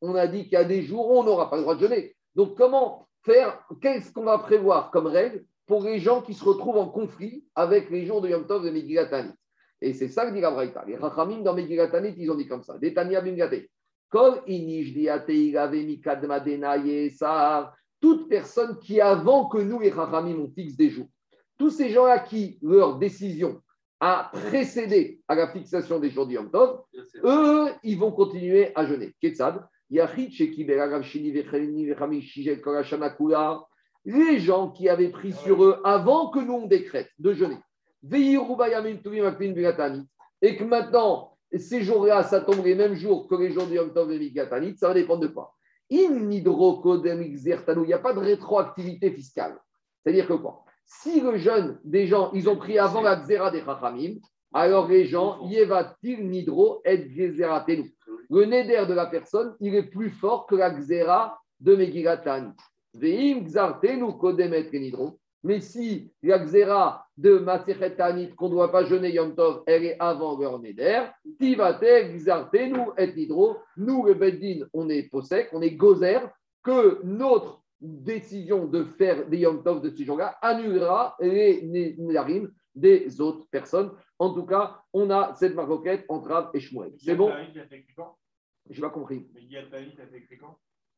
on 0.00 0.14
a 0.14 0.26
dit 0.26 0.44
qu'il 0.44 0.52
y 0.52 0.56
a 0.56 0.64
des 0.64 0.82
jours 0.82 1.10
où 1.10 1.18
on 1.18 1.24
n'aura 1.24 1.50
pas 1.50 1.56
le 1.56 1.62
droit 1.62 1.74
de 1.74 1.80
jeûner. 1.80 2.16
Donc, 2.34 2.56
comment 2.56 3.06
faire 3.22 3.60
Qu'est-ce 3.80 4.12
qu'on 4.12 4.24
va 4.24 4.38
prévoir 4.38 4.90
comme 4.90 5.06
règle 5.06 5.44
pour 5.66 5.82
les 5.82 5.98
gens 5.98 6.22
qui 6.22 6.32
se 6.32 6.44
retrouvent 6.44 6.78
en 6.78 6.88
conflit 6.88 7.44
avec 7.54 7.90
les 7.90 8.06
jours 8.06 8.20
de 8.20 8.28
Yom 8.28 8.46
Tov 8.46 8.64
de 8.64 8.70
Megillat 8.70 9.10
Et 9.80 9.92
c'est 9.92 10.08
ça 10.08 10.26
que 10.26 10.32
dit 10.32 10.40
la 10.40 10.50
Braïta. 10.50 10.84
Les 10.86 10.96
Rachamim, 10.96 11.42
dans 11.42 11.54
Megillat 11.54 11.90
ils 12.16 12.30
ont 12.30 12.36
dit 12.36 12.46
comme 12.46 12.62
ça. 12.62 12.78
Détania 12.78 13.20
Bingate. 13.20 13.66
Kol 14.08 14.42
inish 14.46 14.94
toute 18.00 18.28
personne 18.28 18.78
qui, 18.78 19.00
avant 19.00 19.48
que 19.48 19.58
nous, 19.58 19.80
les 19.80 19.90
Rachamim, 19.90 20.38
on 20.38 20.48
fixe 20.48 20.76
des 20.76 20.90
jours, 20.90 21.08
tous 21.58 21.70
ces 21.70 21.90
gens-là 21.90 22.20
qui, 22.20 22.58
leur 22.62 22.98
décision 22.98 23.60
a 24.00 24.30
précédé 24.32 25.20
à 25.28 25.34
la 25.34 25.48
fixation 25.48 25.98
des 25.98 26.10
jours 26.10 26.26
du 26.26 26.34
Yom 26.34 26.50
Tov, 26.50 26.82
eux, 27.24 27.68
ils 27.82 27.98
vont 27.98 28.12
continuer 28.12 28.70
à 28.74 28.84
jeûner. 28.84 29.14
Ketsad, 29.20 29.66
les 29.88 30.00
gens 34.38 34.70
qui 34.70 34.88
avaient 34.88 35.10
pris 35.10 35.32
sur 35.32 35.64
eux 35.64 35.80
avant 35.84 36.30
que 36.30 36.40
nous 36.40 36.52
on 36.52 36.66
décrète 36.66 37.08
de 37.18 37.32
jeûner, 37.32 37.58
et 40.42 40.56
que 40.56 40.64
maintenant, 40.64 41.38
ces 41.56 41.82
jours-là, 41.82 42.22
ça 42.22 42.40
tombe 42.40 42.64
les 42.64 42.74
mêmes 42.74 42.94
jours 42.94 43.26
que 43.26 43.34
les 43.36 43.52
jours 43.52 43.66
du 43.66 43.76
Yom 43.76 43.94
Tov 43.94 44.12
et 44.12 44.18
Migatanit, 44.18 44.76
ça 44.76 44.88
va 44.88 44.94
dépendre 44.94 45.22
de 45.22 45.28
quoi? 45.28 45.54
Il 45.88 46.28
n'y 46.28 47.92
a 47.92 47.98
pas 47.98 48.12
de 48.12 48.18
rétroactivité 48.18 49.10
fiscale. 49.12 49.56
C'est-à-dire 50.02 50.26
que 50.26 50.34
quoi? 50.34 50.65
Si 50.86 51.20
le 51.20 51.36
jeûne 51.36 51.78
des 51.84 52.06
gens, 52.06 52.30
ils 52.32 52.48
ont 52.48 52.56
pris 52.56 52.78
avant 52.78 53.02
la 53.02 53.16
xéra 53.16 53.50
des 53.50 53.62
chachamim, 53.62 54.14
alors 54.54 54.88
les 54.88 55.04
gens, 55.04 55.46
yevatil 55.48 56.28
nidro 56.28 56.80
et 56.84 57.10
gzeratenu. 57.10 57.92
Le 58.30 58.44
neder 58.44 58.86
de 58.88 58.94
la 58.94 59.06
personne, 59.06 59.54
il 59.60 59.74
est 59.74 59.90
plus 59.90 60.10
fort 60.10 60.46
que 60.46 60.54
la 60.54 60.70
xéra 60.70 61.38
de 61.60 61.74
Megilatan. 61.74 62.52
Veim 62.94 63.44
xartenu 63.44 64.16
kodemet 64.18 64.70
nidro. 64.72 65.18
Mais 65.42 65.60
si 65.60 66.10
la 66.22 66.38
xéra 66.38 67.06
de 67.16 67.38
Masechetanit, 67.38 68.34
qu'on 68.34 68.46
ne 68.48 68.54
doit 68.54 68.72
pas 68.72 68.84
jeûner 68.84 69.12
Yom 69.12 69.34
Tov, 69.34 69.62
elle 69.66 69.84
est 69.84 69.96
avant 70.00 70.38
leur 70.38 70.58
neder, 70.58 71.02
tivate 71.38 72.14
xartenu 72.16 72.78
et 72.96 73.12
nidro. 73.12 73.58
Nous, 73.76 74.06
le 74.06 74.14
Beddin, 74.14 74.66
on 74.72 74.88
est 74.88 75.04
possèque, 75.04 75.50
on 75.52 75.62
est 75.62 75.72
gozer, 75.72 76.20
que 76.62 77.00
notre 77.04 77.62
décision 77.80 78.66
de 78.66 78.84
faire 78.84 79.28
des 79.28 79.38
Yom 79.38 79.62
Tov 79.62 79.82
de 79.82 79.90
ce 79.90 80.02
jour-là 80.02 80.36
annulera 80.40 81.16
les 81.20 81.62
Nédarim 81.98 82.50
des 82.74 83.20
autres 83.20 83.46
personnes. 83.50 83.90
En 84.18 84.32
tout 84.32 84.46
cas, 84.46 84.80
on 84.92 85.10
a 85.10 85.34
cette 85.34 85.54
maroquette 85.54 86.04
entre 86.08 86.28
Rav 86.28 86.50
et 86.54 86.60
Shmuel. 86.60 86.92
C'est 86.98 87.14
bon 87.14 87.30
Je 88.70 88.74
n'ai 88.74 88.80
pas 88.80 88.90
compris. 88.90 89.26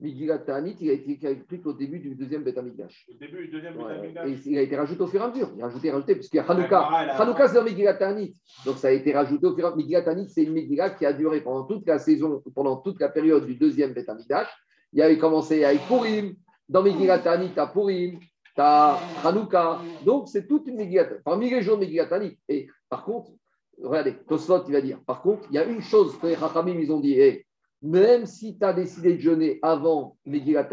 Megillat 0.01 0.39
Ta'anit, 0.39 0.77
il 0.81 0.91
a 0.91 0.93
été 0.93 1.11
écrit 1.11 1.61
au 1.65 1.73
début 1.73 1.99
du 1.99 2.15
deuxième 2.15 2.45
Beth 2.45 2.57
Amikdash. 2.57 3.05
Au 3.09 3.15
début 3.15 3.47
du 3.47 3.49
deuxième 3.49 3.77
Beth 3.77 4.41
Il 4.47 4.57
a 4.57 4.63
été 4.63 4.77
rajouté 4.77 5.03
au 5.03 5.09
fur 5.09 5.21
et 5.21 5.25
à 5.25 5.29
mesure. 5.29 5.51
Il 5.57 5.63
a 5.63 5.67
rajouté, 5.67 5.91
rajouté, 5.91 6.15
parce 6.15 6.29
qu'il 6.29 6.37
y 6.37 6.41
a 6.41 6.49
Hanouka. 6.49 6.81
Hanouka, 7.21 7.49
c'est 7.49 7.55
dans 7.55 7.65
Megillat 7.65 7.95
Ta'anit. 7.95 8.33
Donc 8.65 8.77
ça 8.77 8.89
a 8.89 8.91
été 8.93 9.13
rajouté 9.13 9.45
au 9.47 9.57
fur 9.57 9.65
et 9.65 9.67
à 9.67 9.71
mesure. 9.71 9.77
Megillat 9.79 10.03
Ta'anit, 10.03 10.29
c'est 10.29 10.45
une 10.45 10.53
Megillat 10.53 10.91
qui 10.91 11.05
a 11.05 11.13
duré 11.13 11.41
pendant 11.41 11.65
toute 11.65 11.85
la 11.89 11.99
saison, 11.99 12.41
pendant 12.55 12.77
toute 12.77 13.01
la 13.01 13.09
période 13.09 13.45
du 13.45 13.57
deuxième 13.57 13.93
Beth 13.93 14.09
Amikdash. 14.09 14.49
Il 14.93 15.03
avait 15.03 15.19
commencé 15.19 15.65
avec 15.65 15.81
Purim, 15.89 16.35
dans 16.69 16.83
Megillat 16.83 17.21
Tani, 17.21 17.53
tu 17.53 17.61
as 17.61 17.67
Purim, 17.67 18.19
tu 18.21 18.61
as 18.61 18.99
Hanouka. 19.25 19.81
Donc, 20.05 20.29
c'est 20.29 20.47
toute 20.47 20.67
une 20.67 20.77
Megillat 20.77 21.09
Parmi 21.25 21.51
les 21.51 21.63
jours 21.63 21.79
de 21.79 21.87
Et 22.49 22.69
par 22.89 23.05
contre, 23.05 23.31
regardez, 23.83 24.17
Tosfot, 24.29 24.65
il 24.67 24.73
va 24.73 24.81
dire 24.81 25.01
par 25.07 25.23
contre, 25.23 25.47
il 25.51 25.55
y 25.55 25.59
a 25.59 25.65
une 25.65 25.81
chose 25.81 26.19
que 26.19 26.27
les 26.27 26.37
Chachamim, 26.37 26.79
ils 26.79 26.93
ont 26.93 27.01
dit 27.01 27.19
hey, 27.19 27.45
même 27.81 28.27
si 28.27 28.59
tu 28.59 28.65
as 28.65 28.73
décidé 28.73 29.15
de 29.15 29.21
jeûner 29.21 29.59
avant 29.63 30.17
Megillat 30.27 30.69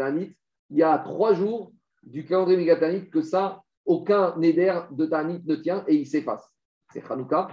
il 0.70 0.78
y 0.78 0.82
a 0.82 0.98
trois 0.98 1.34
jours 1.34 1.72
du 2.02 2.24
calendrier 2.24 2.58
Megillat 2.58 3.00
que 3.12 3.22
ça, 3.22 3.62
aucun 3.84 4.36
Neder 4.36 4.80
de 4.90 5.06
Tanit 5.06 5.42
ne 5.46 5.54
tient 5.56 5.84
et 5.86 5.94
il 5.94 6.06
s'efface. 6.06 6.44
C'est 6.92 7.08
Hanouka, 7.10 7.48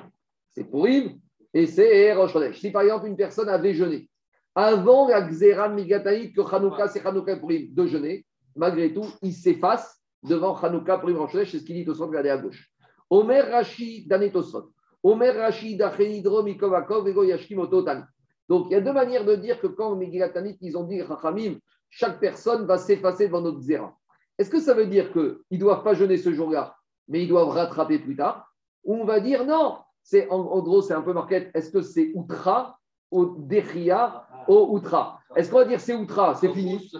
c'est 0.49 0.63
Purim 0.63 1.19
et 1.53 1.67
c'est 1.67 2.13
Rosh 2.13 2.35
Si 2.53 2.71
par 2.71 2.81
exemple 2.81 3.07
une 3.07 3.15
personne 3.15 3.49
avait 3.49 3.75
jeûné 3.75 4.09
avant 4.55 5.07
la 5.07 5.21
Xéra 5.21 5.69
Megillat 5.69 6.01
que 6.01 6.55
Hanouka, 6.55 6.87
c'est 6.87 7.05
Hanouka 7.05 7.37
Purim, 7.37 7.73
de 7.73 7.85
jeûner, 7.85 8.25
malgré 8.55 8.93
tout, 8.93 9.05
il 9.21 9.33
s'efface 9.33 10.01
devant 10.23 10.55
Hanouka 10.55 10.97
pour 10.97 11.09
Ibn 11.09 11.27
c'est 11.31 11.45
ce 11.45 11.57
qu'il 11.57 11.83
dit 11.83 11.89
au 11.89 11.93
centre, 11.93 12.09
regardez 12.09 12.29
à 12.29 12.37
gauche. 12.37 12.71
Omer 13.09 13.49
Rashi 13.51 14.05
Danetosot. 14.07 14.71
Omer 15.03 15.35
Rashi 15.35 15.75
Dachenidro 15.75 16.43
Mikovakov 16.43 17.07
Ego 17.07 17.23
Yashkim 17.23 17.59
Ototan. 17.59 18.03
Donc, 18.49 18.67
il 18.69 18.73
y 18.73 18.75
a 18.75 18.81
deux 18.81 18.93
manières 18.93 19.25
de 19.25 19.35
dire 19.35 19.59
que 19.59 19.67
quand 19.67 19.95
Megilatanit, 19.95 20.57
ils 20.61 20.77
ont 20.77 20.83
dit 20.83 21.01
Rachamim, 21.01 21.55
chaque 21.89 22.19
personne 22.19 22.65
va 22.65 22.77
s'effacer 22.77 23.27
devant 23.27 23.41
notre 23.41 23.59
zéra. 23.59 23.95
Est-ce 24.37 24.49
que 24.49 24.59
ça 24.59 24.73
veut 24.73 24.87
dire 24.87 25.11
qu'ils 25.11 25.37
ne 25.51 25.57
doivent 25.57 25.83
pas 25.83 25.93
jeûner 25.93 26.17
ce 26.17 26.33
jour-là, 26.33 26.75
mais 27.07 27.23
ils 27.23 27.27
doivent 27.27 27.49
rattraper 27.49 27.99
plus 27.99 28.15
tard? 28.15 28.47
Ou 28.83 28.95
on 28.95 29.05
va 29.05 29.19
dire 29.19 29.45
non, 29.45 29.77
c'est 30.01 30.29
en, 30.29 30.61
gros, 30.61 30.81
c'est 30.81 30.93
un 30.93 31.01
peu 31.01 31.13
marqué, 31.13 31.49
est-ce 31.53 31.71
que 31.71 31.81
c'est 31.81 32.11
Outra 32.15 32.77
ou 33.11 33.35
Dechia 33.37 34.27
ou 34.47 34.75
Outra? 34.75 35.19
Est-ce 35.35 35.49
qu'on 35.49 35.59
va 35.59 35.65
dire 35.65 35.79
c'est 35.79 35.93
Outra, 35.93 36.35
c'est 36.35 36.51
fini? 36.51 36.91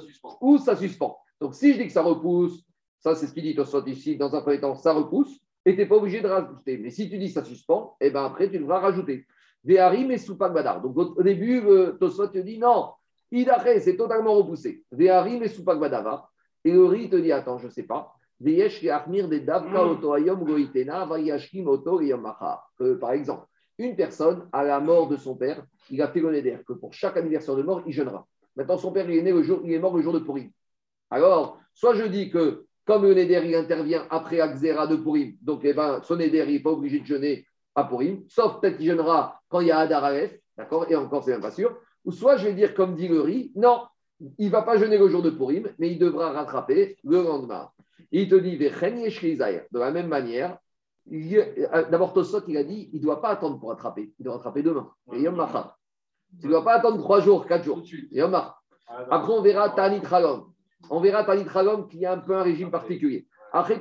Ou 0.41 0.57
ça 0.57 0.75
suspend 0.75 1.19
donc, 1.43 1.55
si 1.55 1.73
je 1.73 1.77
dis 1.77 1.87
que 1.87 1.91
ça 1.91 2.01
repousse, 2.01 2.63
ça, 2.99 3.15
c'est 3.15 3.27
ce 3.27 3.33
qu'il 3.33 3.43
dit 3.43 3.53
Tosfot 3.53 3.85
ici, 3.85 4.15
dans 4.15 4.33
un 4.33 4.39
premier 4.39 4.61
temps, 4.61 4.75
ça 4.75 4.93
repousse, 4.93 5.41
et 5.65 5.73
tu 5.73 5.77
n'es 5.77 5.85
pas 5.85 5.97
obligé 5.97 6.21
de 6.21 6.27
rajouter. 6.27 6.77
Mais 6.77 6.89
si 6.89 7.09
tu 7.09 7.17
dis 7.17 7.27
que 7.27 7.33
ça 7.33 7.43
suspend, 7.43 7.97
et 7.99 8.07
eh 8.07 8.11
ben 8.11 8.23
après, 8.23 8.49
tu 8.49 8.59
devras 8.59 8.79
rajouter. 8.79 9.25
Donc, 9.65 10.97
au 10.97 11.21
début, 11.21 11.59
euh, 11.65 11.97
Tosfot 11.99 12.27
te 12.27 12.37
dit 12.37 12.59
non, 12.59 12.91
Idaché, 13.29 13.81
c'est 13.81 13.97
totalement 13.97 14.35
repoussé. 14.35 14.85
Badava. 14.89 16.29
Et 16.63 16.71
le 16.71 16.85
riz 16.85 17.09
te 17.09 17.17
dit 17.17 17.33
attends, 17.33 17.57
je 17.57 17.65
ne 17.65 17.71
sais 17.71 17.83
pas. 17.83 18.13
Par 23.01 23.11
exemple, 23.11 23.47
une 23.79 23.95
personne, 23.97 24.47
à 24.53 24.63
la 24.63 24.79
mort 24.79 25.09
de 25.09 25.17
son 25.17 25.35
père, 25.35 25.65
il 25.89 26.01
a 26.01 26.07
fait 26.07 26.21
le 26.21 26.63
que 26.63 26.71
pour 26.71 26.93
chaque 26.93 27.17
anniversaire 27.17 27.57
de 27.57 27.63
mort, 27.63 27.81
il 27.85 27.91
jeûnera. 27.91 28.25
Maintenant, 28.55 28.77
son 28.77 28.91
père, 28.91 29.09
est, 29.09 29.21
né 29.21 29.31
le 29.31 29.41
jour, 29.41 29.61
il 29.63 29.73
est 29.73 29.79
mort 29.79 29.95
le 29.95 30.03
jour 30.03 30.13
de 30.13 30.19
Pourri. 30.19 30.51
Alors, 31.13 31.59
soit 31.75 31.93
je 31.93 32.05
dis 32.05 32.31
que 32.31 32.65
comme 32.85 33.03
le 33.03 33.13
Neder, 33.13 33.43
il 33.45 33.53
intervient 33.53 34.07
après 34.09 34.39
Axera 34.39 34.87
de 34.87 34.95
Purim, 34.95 35.35
donc 35.41 35.61
eh 35.63 35.71
ben, 35.71 36.01
son 36.01 36.15
Neder, 36.15 36.43
n'est 36.47 36.59
pas 36.59 36.71
obligé 36.71 37.01
de 37.01 37.05
jeûner 37.05 37.45
à 37.75 37.83
Purim, 37.83 38.23
sauf 38.27 38.59
peut-être 38.59 38.77
qu'il 38.77 38.87
jeûnera 38.87 39.39
quand 39.47 39.59
il 39.59 39.67
y 39.67 39.71
a 39.71 39.77
Adar 39.77 40.11
d'accord 40.57 40.87
Et 40.89 40.95
encore, 40.95 41.23
c'est 41.23 41.29
même 41.29 41.41
pas 41.41 41.51
sûr. 41.51 41.77
Ou 42.03 42.11
soit 42.11 42.37
je 42.37 42.47
vais 42.47 42.53
dire, 42.53 42.73
comme 42.73 42.95
dit 42.95 43.07
le 43.07 43.21
riz, 43.21 43.51
non, 43.55 43.83
il 44.39 44.47
ne 44.47 44.51
va 44.51 44.63
pas 44.63 44.75
jeûner 44.77 44.97
le 44.97 45.07
jour 45.07 45.21
de 45.21 45.29
Purim, 45.29 45.69
mais 45.77 45.91
il 45.91 45.99
devra 45.99 46.31
rattraper 46.31 46.97
le 47.03 47.21
lendemain. 47.21 47.69
Il 48.11 48.27
te 48.27 48.35
dit, 48.35 48.57
de 48.57 49.79
la 49.79 49.91
même 49.91 50.07
manière, 50.07 50.57
euh, 51.11 51.89
d'abord 51.91 52.13
Tosot, 52.13 52.41
il 52.47 52.57
a 52.57 52.63
dit, 52.63 52.89
il 52.91 52.97
ne 52.97 53.03
doit 53.03 53.21
pas 53.21 53.29
attendre 53.29 53.59
pour 53.59 53.69
rattraper, 53.69 54.11
il 54.17 54.23
doit 54.23 54.37
rattraper 54.37 54.63
demain. 54.63 54.89
Et 55.13 55.19
Il 55.19 55.29
ne 56.47 56.49
doit 56.49 56.63
pas 56.63 56.73
attendre 56.73 56.97
trois 56.97 57.21
jours, 57.21 57.45
quatre 57.45 57.63
jours. 57.63 57.83
Ah, 58.87 59.05
Après, 59.11 59.31
on 59.31 59.43
verra 59.43 59.69
Tanit 59.69 60.01
Halom. 60.11 60.52
On 60.89 60.99
verra 60.99 61.23
Tanit 61.23 61.45
Chalom 61.51 61.87
qu'il 61.87 62.01
y 62.01 62.05
a 62.05 62.13
un 62.13 62.17
peu 62.17 62.35
un 62.35 62.43
régime 62.43 62.71
particulier. 62.71 63.27
Après, 63.51 63.79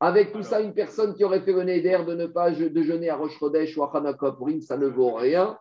avec 0.00 0.32
tout 0.32 0.42
ça, 0.42 0.60
une 0.60 0.74
personne 0.74 1.14
qui 1.14 1.24
aurait 1.24 1.40
fait 1.40 1.52
le 1.52 1.82
d'air 1.82 2.04
de 2.04 2.14
ne 2.14 2.26
pas 2.26 2.50
de 2.50 2.82
jeûner 2.82 3.10
à 3.10 3.16
Rosh 3.16 3.38
Chodesh 3.38 3.76
ou 3.76 3.82
à 3.82 3.90
Hanaka 3.96 4.32
Purim, 4.32 4.60
ça 4.60 4.76
ne 4.76 4.86
vaut 4.86 5.14
rien. 5.14 5.56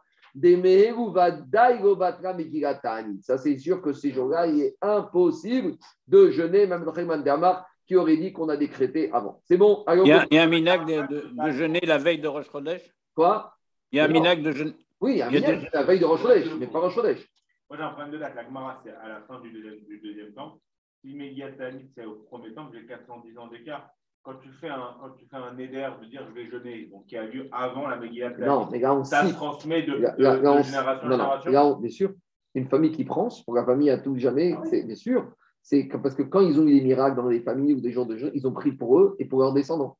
Ça, 3.22 3.38
c'est 3.38 3.58
sûr 3.58 3.82
que 3.82 3.94
ces 3.94 4.12
jours-là, 4.12 4.48
il 4.48 4.62
est 4.62 4.78
impossible 4.82 5.76
de 6.08 6.30
jeûner, 6.30 6.68
même 6.68 6.86
le 6.86 7.24
Dermar 7.24 7.66
qui 7.88 7.96
aurait 7.96 8.18
dit 8.18 8.34
qu'on 8.34 8.50
a 8.50 8.58
décrété 8.58 9.10
avant. 9.14 9.42
C'est 9.46 9.58
bon 9.58 9.86
il, 9.88 10.08
y 10.08 10.12
a, 10.12 10.28
il 10.30 10.36
y, 10.36 10.38
a, 10.38 10.44
un 10.44 10.48
minac 10.48 10.86
de, 10.86 11.52
jeûner 11.52 11.80
la 11.80 11.98
veille 11.98 12.20
de 12.20 12.28
Rosh 12.28 12.52
Chodesh? 12.52 12.82
Quoi? 13.16 13.54
Il 13.92 13.98
y 13.98 14.00
a 14.02 14.06
un 14.06 14.10
minac 14.10 14.42
de 14.42 14.52
jeûner. 14.52 14.76
Oui, 15.00 15.14
il 15.14 15.18
y 15.20 15.22
a 15.22 15.28
un 15.28 15.32
minac 15.32 15.74
la 15.74 15.84
veille 15.84 16.00
de 16.00 16.06
Rosh 16.06 16.22
Chodesh, 16.22 16.54
mais 16.60 16.68
pas 16.68 16.80
Rosh 16.80 16.96
Chodesh. 16.96 17.26
Moi, 17.70 17.78
j'ai 17.78 17.84
un 17.84 17.90
problème 17.90 18.12
de 18.12 18.18
date. 18.18 18.36
La 18.36 18.46
Gemara, 18.46 18.82
c'est 18.84 18.92
à 18.92 19.08
la 19.10 19.22
fin 19.28 19.40
du 19.42 19.52
deuxième, 19.52 19.80
du 19.88 20.00
deuxième 20.00 20.34
temps. 20.34 20.60
Immédiatement, 21.04 21.80
c'est 21.96 22.06
au 22.06 22.16
premier 22.30 22.54
temps 22.54 22.68
que 22.70 22.78
j'ai 22.78 22.86
410 22.86 23.38
ans 23.38 23.48
d'écart. 23.48 23.90
Quand 24.24 24.36
tu 24.36 24.50
fais 24.60 24.70
un, 24.70 24.96
quand 25.00 25.12
tu 25.12 25.26
fais 25.26 25.38
un 25.38 25.58
éder 25.58 25.88
de 26.02 26.06
dire 26.08 26.26
je 26.28 26.34
vais 26.34 26.50
jeûner, 26.50 26.88
donc 26.88 27.06
qui 27.06 27.16
a 27.16 27.24
lieu 27.24 27.48
avant 27.52 27.88
la 27.88 27.96
Megillat 27.96 28.32
Non, 28.40 28.68
mais 28.70 28.80
là, 28.80 29.02
ça 29.04 29.26
se 29.26 29.34
transmet 29.34 29.84
de, 29.84 29.94
de, 29.94 30.00
de 30.00 30.64
génération 30.64 31.08
en 31.08 31.12
génération. 31.12 31.52
Là, 31.52 31.76
bien 31.80 31.90
sûr, 31.90 32.14
une 32.54 32.68
famille 32.68 32.92
qui 32.92 33.06
prend, 33.06 33.30
pour 33.46 33.56
la 33.56 33.64
famille 33.64 33.90
à 33.90 34.00
tout 34.00 34.18
jamais, 34.18 34.54
ah 34.58 34.64
c'est 34.66 34.84
bien 34.84 34.96
sûr. 34.96 35.32
C'est 35.62 35.88
parce 36.02 36.16
que 36.16 36.24
quand 36.24 36.42
ils 36.42 36.60
ont 36.60 36.68
eu 36.68 36.80
des 36.80 36.86
miracles 36.86 37.16
dans 37.16 37.28
les 37.30 37.42
familles 37.42 37.76
ou 37.76 37.80
des 37.82 37.92
gens 37.92 38.06
de 38.06 38.18
jeunes, 38.18 38.32
ils 38.34 38.48
ont 38.48 38.54
pris 38.54 38.72
pour 38.72 39.00
eux 39.00 39.16
et 39.20 39.26
pour 39.26 39.40
leurs 39.40 39.54
descendants. 39.54 39.98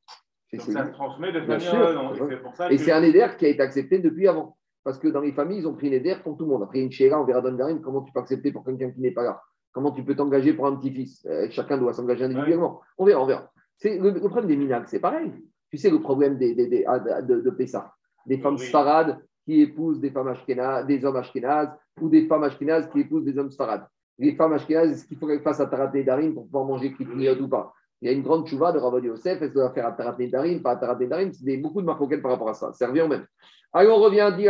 Donc 0.52 0.62
ça 0.62 0.86
se 0.86 0.92
transmet 0.92 1.32
de 1.32 1.40
famille 1.42 1.68
en 1.96 2.52
famille. 2.52 2.74
Et 2.74 2.78
c'est 2.78 2.92
un 2.92 3.02
éder 3.02 3.26
qui 3.38 3.46
a 3.46 3.48
été 3.48 3.62
accepté 3.62 3.98
depuis 3.98 4.28
avant. 4.28 4.57
Parce 4.88 4.98
que 4.98 5.08
dans 5.08 5.20
les 5.20 5.32
familles, 5.32 5.58
ils 5.58 5.68
ont 5.68 5.74
pris 5.74 5.90
les 5.90 6.00
DER 6.00 6.22
pour 6.24 6.34
tout 6.38 6.44
le 6.44 6.50
monde. 6.50 6.62
Après, 6.62 6.80
une 6.80 6.90
chéra, 6.90 7.20
on 7.20 7.24
verra 7.26 7.42
dans 7.42 7.50
le 7.50 7.74
comment 7.80 8.00
tu 8.00 8.10
peux 8.10 8.20
accepter 8.20 8.52
pour 8.52 8.64
quelqu'un 8.64 8.90
qui 8.90 9.02
n'est 9.02 9.10
pas 9.10 9.22
là? 9.22 9.42
Comment 9.70 9.92
tu 9.92 10.02
peux 10.02 10.16
t'engager 10.16 10.54
pour 10.54 10.66
un 10.66 10.76
petit-fils? 10.76 11.26
Euh, 11.26 11.46
Chacun 11.50 11.76
doit 11.76 11.92
s'engager 11.92 12.24
individuellement. 12.24 12.80
On 12.96 13.04
verra, 13.04 13.22
on 13.22 13.26
verra. 13.26 13.50
C'est 13.76 13.98
le, 13.98 14.14
problème 14.14 14.46
des 14.46 14.56
minacs, 14.56 14.88
c'est 14.88 14.98
pareil. 14.98 15.30
Tu 15.70 15.76
sais 15.76 15.90
le 15.90 16.00
problème 16.00 16.38
des, 16.38 16.54
des, 16.54 16.84
ah, 16.86 17.00
de, 17.20 17.42
de, 17.42 17.50
Pessah. 17.50 17.92
Des 18.24 18.38
femmes 18.38 18.56
sfarades 18.56 19.18
qui 19.44 19.60
épousent 19.60 20.00
des 20.00 20.10
femmes 20.10 20.28
ashkénazes, 20.28 20.86
des 20.86 21.04
hommes 21.04 21.16
ashkénazes, 21.16 21.68
ou 22.00 22.08
des 22.08 22.26
femmes 22.26 22.44
ashkénazes 22.44 22.88
qui 22.88 23.00
épousent 23.00 23.26
des 23.26 23.36
hommes 23.36 23.50
sfarades. 23.50 23.86
Les 24.18 24.36
femmes 24.36 24.54
ashkénazes, 24.54 24.92
est-ce 24.92 25.04
qu'il 25.04 25.18
faut 25.18 25.26
qu'elles 25.26 25.42
fassent 25.42 25.60
Atarat 25.60 25.88
Darim 25.88 26.32
pour 26.32 26.46
pouvoir 26.46 26.64
manger 26.64 26.94
Kripniot 26.94 27.42
ou 27.42 27.48
pas? 27.48 27.74
Il 28.00 28.08
y 28.08 28.08
a 28.10 28.12
une 28.14 28.22
grande 28.22 28.46
chouva 28.46 28.72
de 28.72 28.78
Rabbi 28.78 29.06
Yosef, 29.06 29.42
est-ce 29.42 29.52
qu'on 29.52 29.60
doit 29.60 29.72
faire 29.72 29.86
Atarat 29.86 30.16
Darim, 30.18 30.62
pas 30.62 30.72
Atarat 30.72 30.94
Darim 30.94 31.32
C'est 31.32 31.56
beaucoup 31.56 31.80
de 31.80 31.86
marcoquettes 31.86 32.22
par 32.22 32.32
rapport 32.32 32.50
à 32.50 32.54
ça. 32.54 32.72
Ça 32.72 32.86
revient 32.86 33.06
même. 33.08 33.26
Alors 33.72 33.98
on 33.98 34.02
revient, 34.02 34.32
dit 34.36 34.46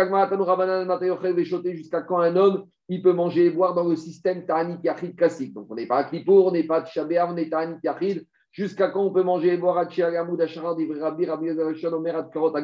jusqu'à 1.77 2.03
quand 2.03 2.19
un 2.19 2.37
homme 2.37 2.67
il 2.89 3.03
peut 3.03 3.13
manger 3.13 3.47
et 3.47 3.51
boire 3.51 3.75
dans 3.75 3.89
le 3.89 3.97
système 3.97 4.47
Ta'anit 4.47 4.79
Yachid 4.83 5.17
classique. 5.17 5.53
Donc 5.55 5.67
on 5.71 5.75
n'est 5.75 5.87
pas 5.87 5.99
à 5.99 6.05
Kippour, 6.05 6.47
on 6.47 6.53
n'est 6.53 6.63
pas 6.63 6.77
à 6.77 6.83
Tishabéa, 6.83 7.29
on 7.31 7.37
est 7.37 7.51
Ta'anit 7.51 7.79
Yachid. 7.83 8.27
Jusqu'à 8.51 8.89
quand 8.89 9.05
on 9.05 9.13
peut 9.13 9.23
manger 9.23 9.55
et 9.55 9.57
boire 9.57 9.77
à 9.77 9.89
Chiagamoud, 9.89 10.41
Acharad, 10.41 10.79
Rabbi, 11.01 11.27
Rabbi, 11.27 11.51
Omer, 11.87 12.17
à 12.17 12.23
Karot, 12.25 12.57
à 12.57 12.63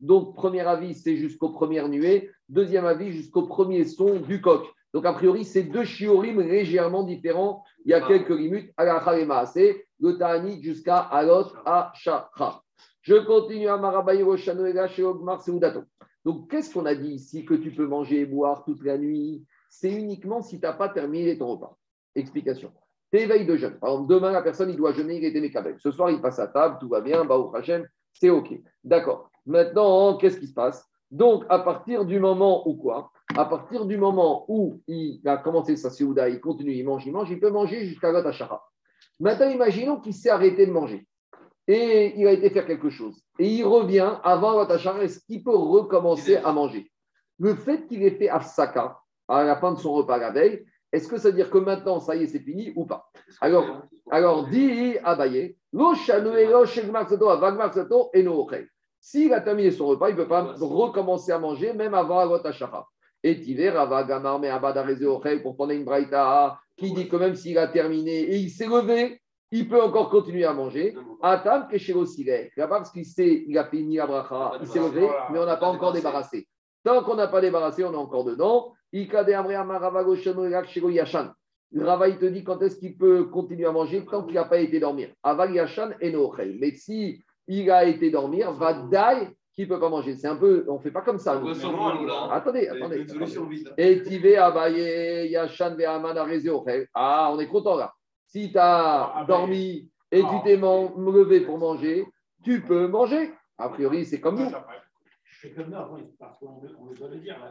Donc 0.00 0.34
premier 0.34 0.62
avis, 0.62 0.94
c'est 0.94 1.16
jusqu'aux 1.16 1.50
premières 1.50 1.88
nuées. 1.88 2.30
Deuxième 2.48 2.86
avis, 2.86 3.12
jusqu'au 3.12 3.42
premier 3.42 3.84
son 3.84 4.16
du 4.20 4.40
coq. 4.40 4.64
Donc, 4.92 5.06
a 5.06 5.12
priori, 5.12 5.44
c'est 5.44 5.62
deux 5.62 5.84
chiorim 5.84 6.40
légèrement 6.40 7.04
différents. 7.04 7.62
Il 7.84 7.90
y 7.90 7.94
a 7.94 8.00
quelques 8.00 8.30
limites. 8.30 8.72
C'est 9.52 9.86
le 10.00 10.18
Ta'anit 10.18 10.62
jusqu'à 10.62 10.98
Alot 10.98 11.46
à 11.64 11.92
Shachar. 11.94 12.64
Je 13.02 13.14
continue 13.24 13.68
à 13.68 13.76
Marabaï 13.76 14.22
Roshanoega 14.22 14.88
chez 14.88 15.04
Ogmar 15.04 15.42
Seudato. 15.42 15.82
Donc, 16.24 16.50
qu'est-ce 16.50 16.74
qu'on 16.74 16.86
a 16.86 16.94
dit 16.94 17.12
ici 17.12 17.44
que 17.44 17.54
tu 17.54 17.70
peux 17.70 17.86
manger 17.86 18.20
et 18.20 18.26
boire 18.26 18.64
toute 18.64 18.84
la 18.84 18.98
nuit? 18.98 19.44
C'est 19.70 19.92
uniquement 19.92 20.42
si 20.42 20.58
tu 20.58 20.66
n'as 20.66 20.72
pas 20.72 20.88
terminé 20.88 21.38
ton 21.38 21.46
repas. 21.46 21.78
Explication. 22.14 22.72
T'éveilles 23.12 23.46
de 23.46 23.56
jeûne. 23.56 23.78
Par 23.78 23.90
exemple, 23.90 24.12
demain, 24.12 24.32
la 24.32 24.42
personne, 24.42 24.70
il 24.70 24.76
doit 24.76 24.92
jeûner, 24.92 25.16
il 25.16 25.24
est 25.24 25.40
Mekabel. 25.40 25.76
Ce 25.78 25.90
soir, 25.90 26.10
il 26.10 26.20
passe 26.20 26.38
à 26.38 26.48
table, 26.48 26.78
tout 26.80 26.88
va 26.88 27.00
bien, 27.00 27.26
Hachem, 27.54 27.86
c'est 28.12 28.30
OK. 28.30 28.52
D'accord. 28.84 29.30
Maintenant, 29.46 30.16
qu'est-ce 30.16 30.38
qui 30.38 30.48
se 30.48 30.54
passe? 30.54 30.89
Donc, 31.10 31.44
à 31.48 31.58
partir 31.58 32.04
du 32.04 32.20
moment 32.20 32.68
où 32.68 32.74
quoi? 32.74 33.10
À 33.36 33.44
partir 33.44 33.84
du 33.84 33.96
moment 33.96 34.44
où 34.48 34.80
il 34.86 35.20
a 35.26 35.36
commencé 35.36 35.76
sa 35.76 35.90
Séouda, 35.90 36.28
il 36.28 36.40
continue, 36.40 36.72
il 36.72 36.84
mange, 36.84 37.06
il 37.06 37.12
mange, 37.12 37.30
il 37.30 37.40
peut 37.40 37.50
manger 37.50 37.84
jusqu'à 37.86 38.12
Gatachara. 38.12 38.64
Maintenant, 39.18 39.50
imaginons 39.50 40.00
qu'il 40.00 40.14
s'est 40.14 40.30
arrêté 40.30 40.66
de 40.66 40.72
manger 40.72 41.06
et 41.66 42.14
il 42.16 42.26
a 42.26 42.32
été 42.32 42.50
faire 42.50 42.66
quelque 42.66 42.90
chose. 42.90 43.22
Et 43.38 43.46
il 43.46 43.64
revient 43.64 44.18
avant 44.22 44.56
Gatachara, 44.56 45.02
est-ce 45.02 45.20
qu'il 45.24 45.42
peut 45.42 45.56
recommencer 45.56 46.36
à 46.36 46.52
manger? 46.52 46.90
Le 47.38 47.54
fait 47.54 47.86
qu'il 47.86 48.02
ait 48.02 48.10
fait 48.12 48.28
Afsaka 48.28 48.98
à 49.26 49.44
la 49.44 49.56
fin 49.56 49.72
de 49.72 49.78
son 49.78 49.92
repas 49.92 50.18
la 50.18 50.30
veille, 50.30 50.64
est-ce 50.92 51.08
que 51.08 51.18
ça 51.18 51.28
veut 51.28 51.36
dire 51.36 51.50
que 51.50 51.58
maintenant, 51.58 52.00
ça 52.00 52.16
y 52.16 52.24
est, 52.24 52.26
c'est 52.26 52.40
fini 52.40 52.72
ou 52.74 52.84
pas? 52.84 53.10
Alors, 53.40 53.82
alors 54.10 54.48
dit 54.48 54.96
Abaye, 55.04 55.56
s'il 59.00 59.32
a 59.32 59.40
terminé 59.40 59.70
son 59.70 59.86
repas, 59.86 60.10
il 60.10 60.16
ne 60.16 60.22
peut 60.22 60.28
pas 60.28 60.54
recommencer 60.60 61.32
à 61.32 61.38
manger, 61.38 61.72
même 61.72 61.94
avant 61.94 62.18
Agot 62.18 62.42
Et 63.22 63.40
Tiver, 63.40 63.68
Avagamar, 63.68 64.38
mais 64.38 64.48
Abadarézé 64.48 65.06
pour 65.42 65.56
prendre 65.56 65.72
une 65.72 65.84
braïta 65.84 66.58
qui 66.76 66.92
dit 66.92 67.08
que 67.08 67.16
même 67.16 67.34
s'il 67.34 67.58
a 67.58 67.68
terminé 67.68 68.20
et 68.20 68.36
il 68.36 68.50
s'est 68.50 68.66
levé, 68.66 69.20
il 69.50 69.68
peut 69.68 69.82
encore 69.82 70.10
continuer 70.10 70.44
à 70.44 70.52
manger. 70.52 70.94
Atam 71.22 71.68
Là-bas, 71.70 72.76
parce 72.76 72.92
qu'il 72.92 73.04
il 73.48 73.58
a 73.58 73.64
fini 73.64 73.96
la 73.96 74.06
bracha, 74.06 74.52
il 74.60 74.66
s'est 74.66 74.78
levé, 74.78 75.08
mais 75.32 75.38
on 75.38 75.46
n'a 75.46 75.56
pas 75.56 75.66
encore 75.66 75.92
débarrassé. 75.92 76.46
Tant 76.84 77.02
qu'on 77.02 77.16
n'a 77.16 77.28
pas 77.28 77.40
débarrassé, 77.40 77.84
on 77.84 77.92
est 77.92 77.96
encore 77.96 78.24
dedans. 78.24 78.74
Rava, 81.76 82.08
il 82.08 82.18
te 82.18 82.26
dit 82.26 82.42
quand 82.42 82.60
est-ce 82.62 82.76
qu'il 82.76 82.96
peut 82.96 83.24
continuer 83.24 83.66
à 83.66 83.72
manger 83.72 84.04
tant 84.04 84.24
qu'il 84.24 84.34
n'a 84.34 84.44
pas 84.44 84.58
été 84.58 84.80
dormir. 84.80 85.10
Aval 85.22 85.54
Yashan 85.54 85.90
et 86.00 86.12
Mais 86.58 86.72
si 86.72 87.22
il 87.50 87.70
a 87.70 87.84
été 87.84 88.10
dormir, 88.10 88.52
va 88.52 88.72
die 88.74 89.26
qui 89.54 89.62
ne 89.62 89.66
peut 89.66 89.80
pas 89.80 89.88
manger. 89.88 90.14
C'est 90.14 90.28
un 90.28 90.36
peu, 90.36 90.64
on 90.68 90.74
ne 90.74 90.78
fait 90.78 90.92
pas 90.92 91.02
comme 91.02 91.18
ça. 91.18 91.40
Attendez, 92.30 92.68
attendez. 92.68 93.04
Et 93.76 94.02
Tivé 94.02 94.36
Abaye 94.36 95.30
Yashan 95.30 95.74
Ve'aman 95.74 96.16
Ah, 96.94 97.30
on 97.32 97.38
est 97.40 97.48
content 97.48 97.76
là. 97.76 97.92
Si 98.26 98.52
tu 98.52 98.58
as 98.58 99.12
ah, 99.14 99.24
dormi 99.26 99.90
et 100.12 100.20
tu 100.20 100.42
t'es 100.44 100.56
levé 100.56 101.40
pour 101.40 101.58
manger, 101.58 102.06
tu 102.44 102.60
peux 102.62 102.86
manger. 102.86 103.32
A 103.58 103.68
priori, 103.68 104.06
c'est 104.06 104.20
comme 104.20 104.38
nous. 104.38 104.50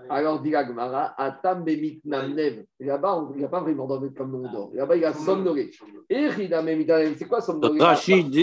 Alors, 0.10 0.42
dit 0.42 0.56
Agmara, 0.56 1.14
Atam 1.18 1.66
Namnev. 2.06 2.66
Là-bas, 2.80 3.28
il 3.32 3.38
n'y 3.38 3.44
a 3.44 3.48
pas 3.48 3.62
vraiment 3.62 3.88
dormi 3.88 4.14
comme 4.14 4.32
nous 4.32 4.46
on 4.46 4.52
dort. 4.52 4.72
Là-bas, 4.74 4.96
il 4.96 5.06
a 5.06 5.14
somnolé. 5.14 5.72
Et 6.10 6.30
c'est 6.30 7.28
quoi 7.28 7.42
somnolé 7.42 7.80
Rachid, 7.82 8.36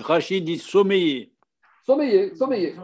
Rachid 0.00 0.44
dit 0.44 0.58
sommeiller. 0.58 1.32
Sommeiller, 1.84 2.34
sommeiller. 2.34 2.74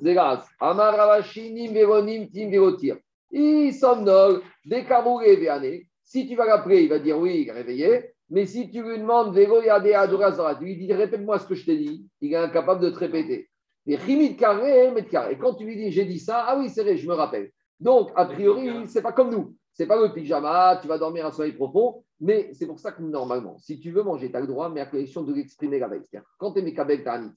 Grâce. 0.00 0.46
Amar 0.60 0.96
Ravashinim 0.96 1.72
Véronim 1.72 2.28
Tim 2.32 2.48
Vérotir. 2.48 2.96
Il 3.30 3.72
somnole, 3.74 4.42
décamouré 4.64 5.34
Véané. 5.36 5.88
Si 6.04 6.28
tu 6.28 6.36
vas 6.36 6.46
l'appeler, 6.46 6.82
il 6.82 6.88
va 6.88 7.00
dire 7.00 7.18
oui, 7.18 7.40
il 7.42 7.48
est 7.48 7.52
réveillé. 7.52 8.10
Mais 8.30 8.46
si 8.46 8.70
tu 8.70 8.82
lui 8.82 8.98
demandes 8.98 9.34
Vélo 9.34 9.62
Yadé 9.62 9.94
Adorazara, 9.94 10.54
tu 10.54 10.64
lui 10.64 10.76
dis 10.76 10.92
répète-moi 10.92 11.38
ce 11.40 11.46
que 11.46 11.54
je 11.54 11.66
t'ai 11.66 11.76
dit, 11.76 12.08
il 12.20 12.32
est 12.32 12.36
incapable 12.36 12.80
de 12.82 12.90
te 12.90 12.98
répéter. 12.98 13.48
Et 13.86 13.94
Et 13.94 15.38
quand 15.38 15.54
tu 15.54 15.64
lui 15.64 15.76
dis 15.76 15.90
j'ai 15.90 16.04
dit 16.04 16.18
ça, 16.18 16.44
ah 16.46 16.58
oui, 16.58 16.70
c'est 16.70 16.82
vrai, 16.82 16.96
je 16.96 17.06
me 17.06 17.14
rappelle. 17.14 17.50
Donc, 17.78 18.10
a 18.16 18.24
priori, 18.26 18.86
c'est 18.86 19.02
pas 19.02 19.12
comme 19.12 19.30
nous. 19.30 19.54
C'est 19.72 19.86
pas 19.86 20.00
le 20.00 20.12
pyjama, 20.12 20.78
tu 20.80 20.86
vas 20.86 20.98
dormir 20.98 21.26
un 21.26 21.32
sommeil 21.32 21.52
profond, 21.52 22.04
mais 22.20 22.50
c'est 22.52 22.66
pour 22.66 22.78
ça 22.78 22.92
que 22.92 23.02
normalement, 23.02 23.58
si 23.58 23.80
tu 23.80 23.90
veux 23.90 24.04
manger, 24.04 24.30
tu 24.30 24.36
as 24.36 24.40
le 24.40 24.46
droit, 24.46 24.68
mais 24.68 24.80
à 24.80 24.86
condition 24.86 25.22
de 25.22 25.34
l'exprimer 25.34 25.80
la 25.80 25.88
veille. 25.88 26.02
Quand 26.38 26.52
tu 26.52 26.60
es 26.60 26.62
Mekabel 26.62 27.02
Tanit, 27.02 27.34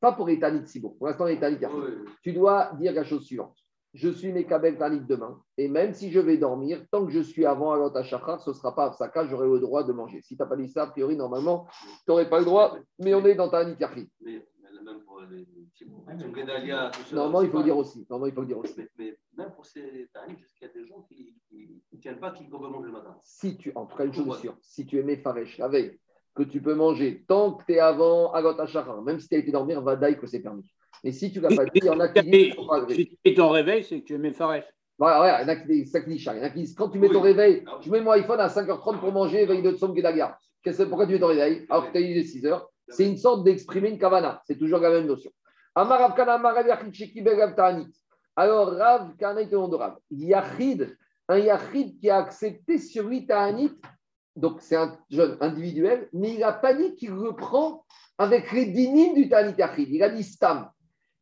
pas 0.00 0.12
pour 0.12 0.28
les 0.28 0.38
Tanit 0.38 0.66
Sibo, 0.68 0.90
pour 0.90 1.08
l'instant, 1.08 1.24
les 1.24 1.38
tu 2.22 2.32
dois 2.32 2.70
dire 2.78 2.92
la 2.92 3.02
chose 3.02 3.24
suivante. 3.24 3.56
Je 3.92 4.08
suis 4.08 4.32
Mekabel 4.32 4.78
Tanit 4.78 5.00
demain, 5.00 5.40
et 5.58 5.68
même 5.68 5.92
si 5.94 6.12
je 6.12 6.20
vais 6.20 6.36
dormir, 6.36 6.80
tant 6.92 7.04
que 7.04 7.12
je 7.12 7.20
suis 7.20 7.44
avant 7.44 7.72
Alot 7.72 7.92
Shachar, 8.04 8.40
ce 8.40 8.50
ne 8.50 8.54
sera 8.54 8.74
pas 8.74 8.94
à 8.98 9.08
cas, 9.08 9.26
j'aurai 9.26 9.48
le 9.48 9.58
droit 9.58 9.82
de 9.82 9.92
manger. 9.92 10.20
Si 10.22 10.36
tu 10.36 10.42
n'as 10.42 10.48
pas 10.48 10.56
dit 10.56 10.68
ça, 10.68 10.84
a 10.84 10.86
priori, 10.86 11.16
normalement, 11.16 11.66
tu 11.82 12.04
n'aurais 12.06 12.30
pas 12.30 12.38
le 12.38 12.44
droit, 12.44 12.76
mais 13.00 13.14
on 13.14 13.24
est 13.24 13.34
dans 13.34 13.48
Tanit 13.48 13.76
Yachid. 13.80 14.08
Même 14.84 15.00
pour 15.00 15.20
les 15.20 15.46
Normalement, 17.12 17.42
il 17.42 17.50
faut 17.50 17.58
le 17.58 17.64
dire 17.64 17.76
aussi. 17.76 18.06
Normalement, 18.10 18.26
il 18.26 18.34
faut 18.34 18.40
le 18.42 18.46
dire 18.46 18.58
aussi. 18.58 18.82
Mais, 18.98 19.16
même 19.36 19.50
pour 19.52 19.64
ces 19.64 20.08
tarifs, 20.12 20.42
est-ce 20.42 20.54
qu'il 20.54 20.66
y 20.66 20.70
a 20.70 20.72
des 20.74 20.86
gens 20.86 21.02
qui 21.08 21.34
ne 21.92 21.98
tiennent 21.98 22.20
pas, 22.20 22.32
qui 22.32 22.44
peuvent 22.44 22.60
manger 22.60 22.86
le 22.86 22.92
matin? 22.92 23.16
Si 23.22 23.56
tu, 23.56 23.72
en 23.74 23.86
tout 23.86 23.96
cas, 23.96 24.04
une 24.04 24.12
chose 24.12 24.38
sûre, 24.40 24.56
si 24.60 24.84
tu 24.84 24.98
es 24.98 25.02
méfaresh 25.02 25.58
la 25.58 25.68
veille, 25.68 25.98
que 26.34 26.42
tu 26.42 26.60
peux 26.60 26.74
manger 26.74 27.24
tant 27.26 27.54
que 27.54 27.64
tu 27.64 27.72
es 27.72 27.78
avant 27.78 28.32
Agot 28.32 28.60
Achara, 28.60 29.00
même 29.00 29.20
si 29.20 29.28
tu 29.28 29.36
as 29.36 29.38
été 29.38 29.52
dormir, 29.52 29.80
va 29.80 29.96
d'aille 29.96 30.18
que 30.18 30.26
c'est 30.26 30.40
permis. 30.40 30.64
Mais 31.02 31.12
si 31.12 31.32
tu 31.32 31.38
ne 31.38 31.48
l'as 31.48 31.56
pas 31.56 31.64
dit, 31.64 31.70
il 31.76 31.84
y 31.84 31.90
en 31.90 32.00
a 32.00 32.08
qui 32.08 32.22
disent. 32.22 32.54
Si 32.88 33.06
tu 33.06 33.18
mets 33.24 33.34
ton 33.34 33.48
réveil, 33.50 33.84
c'est 33.84 34.00
que 34.00 34.04
tu 34.04 34.14
es 34.14 34.18
méfaresh. 34.18 34.64
Ouais, 34.98 35.08
ouais, 35.08 35.32
il 35.40 35.42
y 35.42 35.44
en 35.44 35.48
a 35.48 35.56
qui 35.56 35.66
disent, 35.66 35.92
ça 35.92 36.00
qui 36.00 36.10
dit, 36.10 36.16
il 36.16 36.24
y 36.24 36.28
en 36.28 36.42
a 36.42 36.50
qui 36.50 36.60
disent, 36.60 36.74
quand 36.74 36.90
tu 36.90 36.98
mets 36.98 37.08
ton 37.08 37.20
réveil, 37.20 37.64
je 37.80 37.90
mets 37.90 38.00
mon 38.00 38.10
iPhone 38.12 38.40
à 38.40 38.48
5h30 38.48 39.00
pour 39.00 39.12
manger, 39.12 39.46
veille 39.46 39.62
de 39.62 39.72
Tsom 39.72 39.94
Gedagar. 39.94 40.38
Pourquoi 40.62 41.06
tu 41.06 41.12
mets 41.12 41.20
ton 41.20 41.28
réveil 41.28 41.66
alors 41.68 41.86
que 41.86 41.92
tu 41.92 41.98
as 41.98 42.00
eu 42.00 42.20
6h 42.20 42.62
C'est 42.88 43.06
une 43.06 43.16
sorte 43.16 43.44
d'exprimer 43.44 43.90
une 43.90 43.98
kavana. 43.98 44.42
C'est 44.46 44.58
toujours 44.58 44.80
la 44.80 44.90
même 44.90 45.06
notion. 45.06 45.30
Alors, 45.74 45.96
Rav 48.72 49.16
Kana 49.16 49.40
est 49.40 49.46
de 49.46 49.56
Rav. 49.56 49.96
Yachid, 50.10 50.96
un 51.28 51.38
Yachid 51.38 51.98
qui 51.98 52.10
a 52.10 52.18
accepté 52.18 52.78
sur 52.78 53.08
lui 53.08 53.26
Ta'anit, 53.26 53.72
donc 54.36 54.60
c'est 54.60 54.76
un 54.76 54.98
jeune 55.10 55.36
individuel, 55.40 56.08
mais 56.12 56.34
il 56.34 56.40
n'a 56.40 56.52
pas 56.52 56.74
dit 56.74 57.08
reprend 57.08 57.84
avec 58.18 58.52
les 58.52 58.66
dinim 58.66 59.14
du 59.14 59.28
Ta'anit 59.28 59.54
Yachid. 59.56 59.88
Il 59.90 60.02
a 60.02 60.10
dit 60.10 60.22
Stam. 60.22 60.68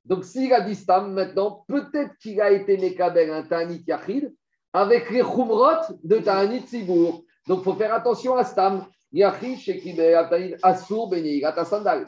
Donc 0.04 0.24
s'il 0.24 0.52
a 0.52 0.60
dit 0.60 0.74
Stam, 0.74 1.12
maintenant, 1.12 1.64
peut-être 1.68 2.16
qu'il 2.18 2.40
a 2.40 2.50
été 2.50 2.76
Mekabel 2.76 3.30
un 3.30 3.42
Ta'anit 3.44 3.84
Yachid 3.86 4.34
avec 4.72 5.10
les 5.10 5.20
Khumrot 5.20 5.96
de 6.02 6.18
Ta'anit 6.18 6.66
Sibour. 6.66 7.24
Donc 7.46 7.60
il 7.60 7.64
faut 7.64 7.74
faire 7.74 7.94
attention 7.94 8.36
à 8.36 8.44
Stam. 8.44 8.84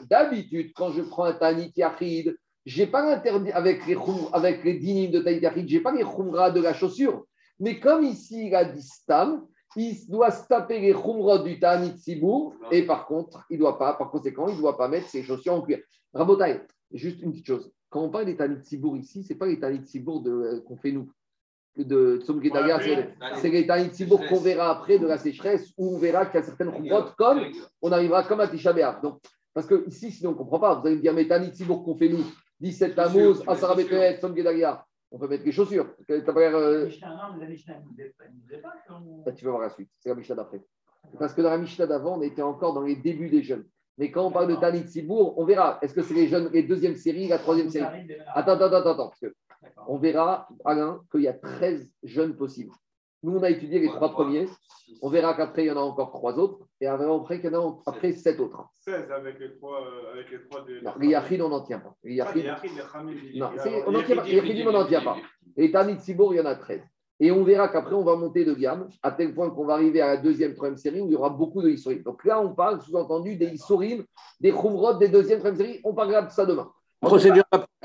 D'habitude, 0.09 0.73
quand 0.73 0.91
je 0.91 1.01
prends 1.03 1.25
un 1.25 1.33
Tanit 1.33 1.71
Yachid, 1.75 2.35
je 2.65 2.81
n'ai 2.81 2.87
pas 2.87 3.05
l'interdit 3.05 3.51
avec 3.51 3.85
les, 3.85 3.95
avec 4.33 4.63
les 4.63 4.73
dinim 4.79 5.11
de 5.11 5.19
Tanit 5.19 5.39
Yachid, 5.39 5.69
je 5.69 5.75
n'ai 5.75 5.83
pas 5.83 5.91
les 5.91 6.03
khumra 6.03 6.49
de 6.49 6.61
la 6.61 6.73
chaussure. 6.73 7.25
Mais 7.59 7.79
comme 7.79 8.03
ici, 8.03 8.47
il 8.47 8.55
a 8.55 8.65
dit 8.65 8.81
Stam, 8.81 9.45
il 9.75 9.95
doit 10.07 10.31
se 10.31 10.47
taper 10.47 10.79
les 10.79 10.93
khumra 10.93 11.37
du 11.39 11.59
Tanit 11.59 11.95
Sibour, 11.99 12.55
et 12.71 12.83
par 12.83 13.05
contre, 13.05 13.45
il 13.51 13.59
doit 13.59 13.77
pas, 13.77 13.93
par 13.93 14.09
conséquent, 14.09 14.47
il 14.47 14.57
doit 14.57 14.75
pas 14.75 14.87
mettre 14.87 15.07
ses 15.07 15.21
chaussures 15.21 15.53
en 15.53 15.61
cuir. 15.61 15.79
Rabotai, 16.11 16.61
juste 16.91 17.21
une 17.21 17.31
petite 17.31 17.45
chose. 17.45 17.71
Quand 17.89 18.01
on 18.01 18.09
parle 18.09 18.25
des 18.25 18.35
Tanit 18.35 18.63
Sibour 18.63 18.97
ici, 18.97 19.23
ce 19.23 19.33
n'est 19.33 19.37
pas 19.37 19.45
les 19.45 19.59
Tanit 19.59 19.85
Sibour 19.85 20.23
euh, 20.25 20.59
qu'on 20.61 20.75
fait 20.75 20.91
nous 20.91 21.11
de 21.77 22.21
Tsomgetaga, 22.23 22.79
c'est 23.35 23.49
les 23.49 23.67
Taïtibour 23.67 24.25
qu'on 24.27 24.39
verra 24.39 24.69
après 24.71 24.97
de 24.97 25.07
la 25.07 25.17
sécheresse, 25.17 25.71
où 25.77 25.95
on 25.95 25.97
verra 25.99 26.25
qu'il 26.25 26.39
y 26.39 26.43
a 26.43 26.45
certaines 26.45 26.69
roupotes 26.69 27.15
comme 27.17 27.41
on 27.81 27.91
arrivera 27.91 28.23
comme 28.23 28.39
à 28.39 28.47
Tisha 28.47 28.73
Donc, 29.03 29.19
parce 29.53 29.67
que 29.67 29.85
ici, 29.87 30.11
sinon 30.11 30.29
on 30.29 30.33
ne 30.33 30.37
comprend 30.37 30.59
pas. 30.59 30.75
Vous 30.75 30.87
allez 30.87 30.95
me 30.97 31.01
dire, 31.01 31.13
mais 31.13 31.27
Taïtibour 31.27 31.83
qu'on 31.83 31.95
fait 31.95 32.09
nous, 32.09 32.23
17 32.61 32.95
Tammuz, 32.95 33.41
Asarabeket, 33.47 34.19
Tsomgetaga. 34.19 34.85
On 35.11 35.19
peut 35.19 35.27
mettre 35.27 35.45
les 35.45 35.51
chaussures. 35.51 35.87
Euh, 36.09 36.21
Bah, 39.25 39.31
tu 39.31 39.45
vas 39.45 39.51
voir 39.51 39.61
la 39.63 39.69
suite. 39.69 39.89
C'est 39.99 40.09
la 40.09 40.15
Mishnah 40.15 40.35
d'après. 40.35 40.61
Parce 41.19 41.33
que 41.33 41.41
dans 41.41 41.51
la 41.51 41.57
Mishnah 41.57 41.85
d'avant, 41.85 42.17
on 42.17 42.21
était 42.21 42.41
encore 42.41 42.73
dans 42.73 42.81
les 42.81 42.95
débuts 42.95 43.29
des 43.29 43.43
jeunes. 43.43 43.63
Mais 43.97 44.11
quand 44.11 44.25
on 44.25 44.31
parle 44.31 44.47
de 44.47 44.55
Tanit 44.55 44.87
Sibour, 44.89 45.37
on 45.37 45.45
verra. 45.45 45.79
Est-ce 45.81 45.93
que 45.93 46.01
c'est 46.01 46.15
les 46.15 46.27
jeunes, 46.27 46.49
les 46.51 46.63
deuxième 46.63 46.95
série, 46.95 47.27
la 47.27 47.37
troisième 47.37 47.69
série? 47.69 47.85
Attends, 48.33 48.53
attends, 48.53 48.65
attends, 48.65 48.89
attends. 48.91 49.07
Parce 49.07 49.19
que 49.19 49.27
D'accord. 49.27 49.44
On 49.87 49.97
verra, 49.97 50.47
Alain, 50.63 51.01
qu'il 51.11 51.21
y 51.21 51.27
a 51.27 51.33
13 51.33 51.89
jeunes 52.03 52.35
possibles. 52.35 52.71
Nous, 53.23 53.35
on 53.35 53.41
a 53.41 53.49
étudié 53.49 53.79
les 53.79 53.87
trois 53.87 54.11
premiers. 54.11 54.47
On 55.01 55.09
verra 55.09 55.33
qu'après, 55.33 55.63
il 55.63 55.67
y 55.67 55.71
en 55.71 55.77
a 55.77 55.81
encore 55.81 56.11
trois 56.11 56.37
autres. 56.37 56.59
Et 56.79 56.85
après, 56.85 57.41
qu'il 57.41 57.51
y 57.51 57.55
en 57.55 57.69
a 57.69 57.81
après 57.87 58.11
sept 58.11 58.39
autres. 58.39 58.63
16 58.81 59.09
avec 59.11 59.39
les 59.39 59.55
trois, 59.57 59.81
euh, 59.81 60.13
avec 60.13 60.29
les 60.29 60.43
trois 60.47 60.61
de. 60.61 60.79
Non, 60.83 61.45
on 61.45 61.49
n'en 61.49 61.61
tient 61.61 61.79
pas. 61.79 61.89
Ah, 61.89 61.97
les 62.03 62.13
Yachid, 62.13 62.43
Yachid, 62.45 62.71
les 62.75 62.83
Khamid, 62.91 63.17
les- 63.33 63.39
Non, 63.39 63.49
on 63.87 63.91
n'en 63.91 64.03
tient 64.03 64.15
pas. 64.15 64.23
On 64.67 64.71
n'en 64.71 64.85
tient 64.85 65.01
pas. 65.01 65.17
Et 65.57 65.71
Tanit 65.71 65.99
Sibour, 65.99 66.35
il 66.35 66.37
y 66.37 66.41
en 66.41 66.45
a 66.45 66.55
13. 66.55 66.81
Et 67.19 67.31
on 67.31 67.43
verra 67.43 67.69
qu'après, 67.69 67.95
on 67.95 68.03
va 68.03 68.15
monter 68.15 68.43
de 68.43 68.53
gamme, 68.53 68.89
à 69.01 69.09
tel 69.11 69.33
point 69.33 69.49
qu'on 69.49 69.65
va 69.65 69.73
arriver 69.75 70.01
à 70.01 70.07
la 70.07 70.17
deuxième, 70.17 70.53
troisième 70.53 70.77
série 70.77 70.99
où 71.01 71.07
il 71.07 71.13
y 71.13 71.15
aura 71.15 71.29
beaucoup 71.29 71.61
de 71.61 71.69
Issorim. 71.69 72.03
Donc 72.03 72.25
là, 72.25 72.41
on 72.41 72.53
parle 72.53 72.81
sous-entendu 72.81 73.37
des 73.37 73.47
Issorim, 73.47 74.03
des 74.41 74.51
Khumrod, 74.51 74.99
des 74.99 75.07
deuxième, 75.07 75.39
troisième 75.39 75.65
série. 75.65 75.81
On 75.85 75.93
parlera 75.95 76.23
de 76.23 76.29
ça 76.29 76.45
demain. 76.45 76.69
Procédure 77.05 77.43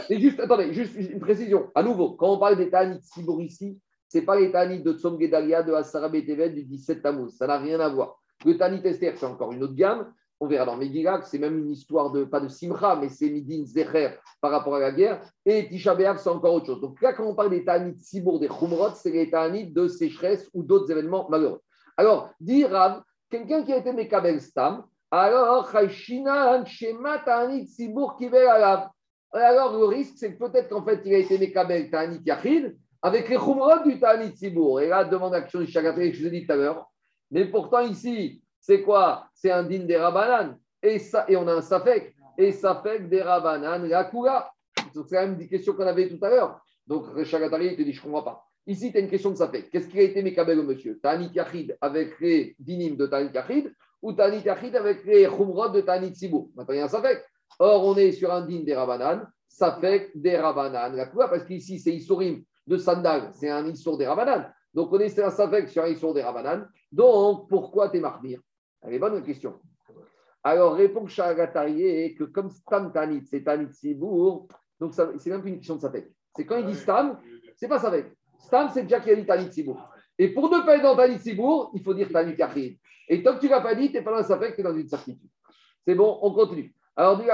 Et 0.09 0.21
juste, 0.21 0.41
attendez, 0.41 0.73
juste 0.73 0.95
une 0.97 1.21
précision. 1.21 1.71
À 1.75 1.83
nouveau, 1.83 2.13
quand 2.13 2.33
on 2.33 2.39
parle 2.39 2.57
des 2.57 2.71
Tanit 2.71 3.01
Sibour 3.03 3.41
ici, 3.41 3.79
ce 4.09 4.19
n'est 4.19 4.25
pas 4.25 4.39
les 4.39 4.51
Tanit 4.51 4.83
de 4.83 4.93
Tzom 4.93 5.21
Gedalia, 5.21 5.63
de 5.63 5.73
Asara 5.73 6.09
Betevet, 6.09 6.51
du 6.51 6.65
17 6.65 7.03
Tammuz. 7.03 7.31
Ça 7.37 7.47
n'a 7.47 7.59
rien 7.59 7.79
à 7.81 7.89
voir. 7.89 8.21
Le 8.45 8.57
Tanit 8.57 8.81
Esther, 8.85 9.17
c'est 9.17 9.27
encore 9.27 9.53
une 9.53 9.63
autre 9.63 9.75
gamme. 9.75 10.13
On 10.43 10.47
verra 10.47 10.65
dans 10.65 10.77
Megillah 10.79 11.21
c'est 11.25 11.39
même 11.39 11.59
une 11.59 11.71
histoire 11.71 12.11
de, 12.11 12.25
pas 12.25 12.41
de 12.41 12.49
Simcha, 12.49 12.97
mais 12.97 13.11
c'est 13.11 13.29
Midin 13.29 13.63
Zecher 13.67 14.15
par 14.41 14.51
rapport 14.51 14.75
à 14.77 14.81
la 14.81 14.91
guerre. 14.91 15.21
Et 15.45 15.69
Tisha 15.69 15.95
c'est 16.17 16.31
encore 16.31 16.55
autre 16.55 16.67
chose. 16.67 16.81
Donc 16.81 17.01
là, 17.03 17.13
quand 17.13 17.25
on 17.25 17.35
parle 17.35 17.51
des 17.51 17.63
Tanit 17.63 17.99
Sibour, 17.99 18.41
des 18.41 18.49
Khumrot, 18.49 18.95
c'est 18.95 19.11
les 19.11 19.31
Tanit 19.31 19.71
de 19.71 19.87
sécheresse 19.87 20.49
ou 20.55 20.63
d'autres 20.63 20.91
événements 20.91 21.29
malheureux. 21.29 21.61
Alors, 21.99 22.31
dit 22.41 22.65
Rav, 22.65 23.03
quelqu'un 23.29 23.63
qui 23.63 23.73
a 23.75 23.77
été 23.77 23.93
Mekabel 23.93 24.41
Stam, 24.41 24.85
alors, 25.11 25.71
Chayshinan, 25.71 26.65
Shema 26.65 27.19
Tanit 27.19 27.67
Sibour 27.67 28.17
Kibel 28.17 28.47
Alav. 28.47 28.89
Alors, 29.33 29.79
le 29.79 29.85
risque, 29.85 30.15
c'est 30.17 30.35
que 30.35 30.39
peut-être 30.39 30.69
qu'en 30.69 30.85
fait, 30.85 31.01
il 31.05 31.15
a 31.15 31.19
été 31.19 31.39
Mekabel 31.39 31.89
Tanit 31.89 32.21
Yachid 32.25 32.77
avec 33.01 33.29
les 33.29 33.37
Khumrot 33.37 33.85
du 33.85 34.01
Tanit 34.01 34.37
Sibour. 34.37 34.81
Et 34.81 34.89
là, 34.89 35.05
demande 35.05 35.35
action 35.35 35.61
du 35.61 35.67
Chagatri 35.67 36.11
que 36.11 36.17
je 36.17 36.23
vous 36.23 36.29
ai 36.29 36.41
dit 36.41 36.47
tout 36.47 36.53
à 36.53 36.57
l'heure. 36.57 36.91
Mais 37.31 37.45
pourtant, 37.45 37.81
ici, 37.81 38.43
c'est 38.59 38.83
quoi? 38.83 39.29
C'est 39.33 39.53
un 39.53 39.63
din 39.63 39.85
des 39.85 39.97
Rabanan. 39.97 40.57
Et, 40.83 40.99
ça, 40.99 41.25
et 41.29 41.37
on 41.37 41.47
a 41.47 41.55
un 41.55 41.63
Safek. 41.63 42.15
Et 42.37 42.51
Safek 42.51 43.09
des 43.09 43.23
Rabanan, 43.23 43.87
la 43.87 44.05
Kula. 44.05 44.51
C'est 44.93 45.01
quand 45.09 45.23
même 45.23 45.41
une 45.41 45.49
question 45.49 45.75
qu'on 45.75 45.87
avait 45.87 46.09
tout 46.09 46.23
à 46.25 46.29
l'heure. 46.29 46.61
Donc, 46.87 47.23
Chagatari, 47.23 47.69
il 47.69 47.77
te 47.77 47.83
dit 47.83 47.93
Je 47.93 48.01
ne 48.01 48.05
comprends 48.05 48.23
pas. 48.23 48.45
Ici, 48.67 48.91
tu 48.91 48.99
as 48.99 49.01
une 49.01 49.09
question 49.09 49.31
de 49.31 49.37
Safek. 49.37 49.71
Qu'est-ce 49.71 49.87
qu'il 49.87 50.01
a 50.01 50.03
été 50.03 50.23
Mekabel, 50.23 50.57
le 50.57 50.65
monsieur? 50.65 50.99
Tanit 51.01 51.31
Yachid 51.33 51.79
avec 51.81 52.19
les 52.21 52.57
dinim 52.59 52.97
de 52.97 53.07
Tanit 53.07 53.31
Yachid 53.33 53.73
ou 54.03 54.13
Tanit 54.13 54.43
Yachid 54.45 54.75
avec 54.75 55.05
les 55.05 55.27
Khumrot 55.27 55.69
de 55.69 55.83
Tanit 55.83 56.15
Sibour 56.17 56.49
Maintenant, 56.57 56.75
il 56.75 56.79
y 56.79 56.81
a 56.81 56.85
un 56.85 56.89
Safek. 56.89 57.23
Or, 57.61 57.85
on 57.85 57.95
est 57.97 58.13
sur 58.13 58.33
un 58.33 58.41
din 58.47 58.61
des 58.65 58.75
Rabanan. 58.75 59.27
Safek 59.47 60.13
des 60.15 60.37
Rabanan. 60.39 60.97
La 60.97 61.07
Kula, 61.07 61.29
parce 61.29 61.45
qu'ici, 61.45 61.79
c'est 61.79 61.93
Issourim 61.93 62.43
de 62.67 62.77
Sandal. 62.79 63.31
C'est 63.35 63.51
un 63.51 63.67
Issour 63.67 63.99
des 63.99 64.07
Rabanan. 64.07 64.51
Donc, 64.73 64.91
on 64.93 64.99
est 64.99 65.11
sur 65.11 65.27
un 65.27 65.31
Safek 65.31 65.69
sur 65.69 65.85
un 65.85 65.89
Issour 65.89 66.15
des 66.15 66.23
Rabanan. 66.23 66.67
Donc, 66.91 67.49
pourquoi 67.51 67.91
t'es 67.91 68.01
marmire 68.01 68.41
Elle 68.81 68.95
est 68.95 68.99
bonne 68.99 69.15
la 69.15 69.21
question. 69.21 69.61
Alors, 70.43 70.75
répond 70.75 71.07
Chagatarié 71.07 72.15
que 72.15 72.25
comme 72.25 72.49
Stam 72.49 72.93
Tanit, 72.93 73.27
c'est 73.27 73.45
Tanit 73.45 73.71
Sibour, 73.75 74.49
donc 74.81 74.95
ça- 74.95 75.11
c'est 75.19 75.29
même 75.29 75.43
plus 75.43 75.51
une 75.51 75.57
question 75.59 75.77
de 75.77 75.81
Safek. 75.83 76.11
C'est 76.35 76.47
quand 76.47 76.57
il 76.57 76.65
dit 76.65 76.75
Stam, 76.75 77.19
c'est 77.57 77.69
pas 77.69 77.79
Safek. 77.79 78.07
Stam, 78.39 78.71
c'est 78.73 78.85
déjà 78.85 79.01
qu'il 79.01 79.13
a 79.13 79.17
dit 79.17 79.27
Tanit 79.27 79.53
Sibour. 79.53 79.87
Et 80.19 80.29
pour 80.33 80.49
ne 80.49 80.65
pas 80.65 80.77
être 80.77 80.83
dans 80.83 80.97
Tanit 80.97 81.19
Sibour, 81.19 81.73
il 81.75 81.83
faut 81.83 81.93
dire 81.93 82.09
Tanit 82.11 82.37
Yachid. 82.39 82.79
Et 83.07 83.23
tant 83.23 83.35
que 83.35 83.41
tu 83.41 83.47
ne 83.47 83.51
l'as 83.51 83.61
pas 83.61 83.75
dit, 83.75 83.89
tu 83.91 83.99
n'es 83.99 84.03
pas 84.03 84.13
dans 84.13 84.19
un 84.19 84.23
Safek, 84.23 84.55
tu 84.55 84.61
es 84.63 84.65
dans 84.65 84.75
une 84.75 84.89
certitude. 84.89 85.29
C'est 85.87 85.95
bon, 85.95 86.19
on 86.23 86.33
continue. 86.33 86.75
Alors, 86.97 87.17
dit. 87.17 87.25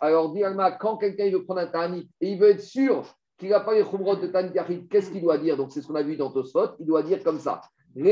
Alors, 0.00 0.32
dit 0.32 0.42
quand 0.80 0.96
quelqu'un 0.96 1.30
veut 1.30 1.44
prendre 1.44 1.60
un 1.60 1.66
Tanit 1.66 2.08
et 2.20 2.32
il 2.32 2.38
veut 2.38 2.50
être 2.50 2.60
sûr 2.60 3.04
qu'il 3.38 3.50
n'a 3.50 3.60
pas 3.60 3.74
les 3.74 3.82
Khumrot 3.82 4.16
de 4.16 4.26
Tanit 4.26 4.52
qu'est-ce 4.88 5.10
qu'il 5.10 5.22
doit 5.22 5.38
dire? 5.38 5.56
Donc, 5.56 5.72
c'est 5.72 5.80
ce 5.80 5.86
qu'on 5.86 5.94
a 5.94 6.02
vu 6.02 6.16
dans 6.16 6.30
Tosfot. 6.30 6.74
Il 6.78 6.86
doit 6.86 7.02
dire 7.02 7.22
comme 7.22 7.38
ça. 7.38 7.62
Donc, 7.96 8.06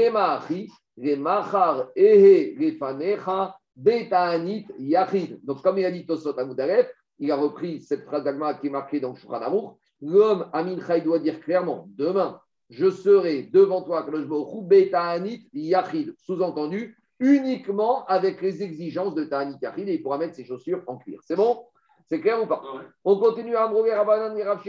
comme 5.62 5.78
il 5.78 5.84
a 5.84 5.90
dit 5.90 6.06
Tosfot 6.06 6.38
à 6.38 6.44
Moutaref, 6.44 6.92
il 7.18 7.30
a 7.30 7.36
repris 7.36 7.80
cette 7.80 8.04
phrase 8.04 8.24
d'Agma 8.24 8.54
qui 8.54 8.68
est 8.68 8.70
marquée 8.70 9.00
dans 9.00 9.14
Shulchan 9.14 9.42
Amour. 9.42 9.78
L'homme, 10.00 10.48
Amin 10.52 10.78
Chai, 10.84 11.00
doit 11.00 11.20
dire 11.20 11.40
clairement 11.40 11.88
demain, 11.96 12.40
je 12.70 12.90
serai 12.90 13.44
devant 13.44 13.82
toi, 13.82 14.02
Kadosh 14.02 14.26
Baruch 14.26 14.54
Hu, 14.54 14.62
Betanit 14.62 15.48
Yachid. 15.52 16.14
Sous-entendu, 16.18 16.96
uniquement 17.22 18.04
avec 18.06 18.42
les 18.42 18.62
exigences 18.62 19.14
de 19.14 19.24
Ta'anit 19.24 19.56
Yachid 19.62 19.88
et 19.88 19.94
il 19.94 20.02
pourra 20.02 20.18
mettre 20.18 20.34
ses 20.34 20.44
chaussures 20.44 20.82
en 20.88 20.98
cuir. 20.98 21.20
C'est 21.22 21.36
bon? 21.36 21.64
C'est 22.08 22.20
clair 22.20 22.42
ou 22.42 22.46
pas? 22.46 22.60
On 23.04 23.18
continue 23.18 23.54
à 23.56 23.64
Amroger 23.64 23.94
Rabanan 23.94 24.36
et 24.36 24.42
Rav. 24.42 24.60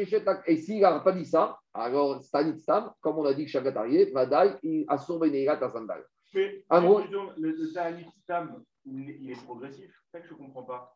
Et 0.45 0.55
s'il 0.57 0.79
n'a 0.81 0.99
pas 0.99 1.11
dit 1.11 1.25
ça, 1.25 1.57
alors 1.73 2.21
Stanit 2.23 2.57
Stam, 2.59 2.91
comme 3.01 3.17
on 3.17 3.25
a 3.25 3.33
dit 3.33 3.45
que 3.45 3.51
Shagatarié, 3.51 4.11
Vadaï, 4.11 4.55
il 4.63 4.85
a 4.87 4.95
Beneirat 5.19 5.57
à 5.61 5.69
Sandal. 5.69 6.03
Mais 6.33 6.63
le, 7.11 7.51
le 7.55 7.73
Ta'anit 7.73 8.05
Stam, 8.21 8.63
il 8.85 9.09
est- 9.09 9.17
il 9.19 9.31
est 9.31 9.43
progressif. 9.43 9.91
C'est 10.05 10.17
ça 10.17 10.21
que 10.21 10.27
je 10.29 10.33
ne 10.33 10.37
comprends 10.37 10.63
pas. 10.63 10.95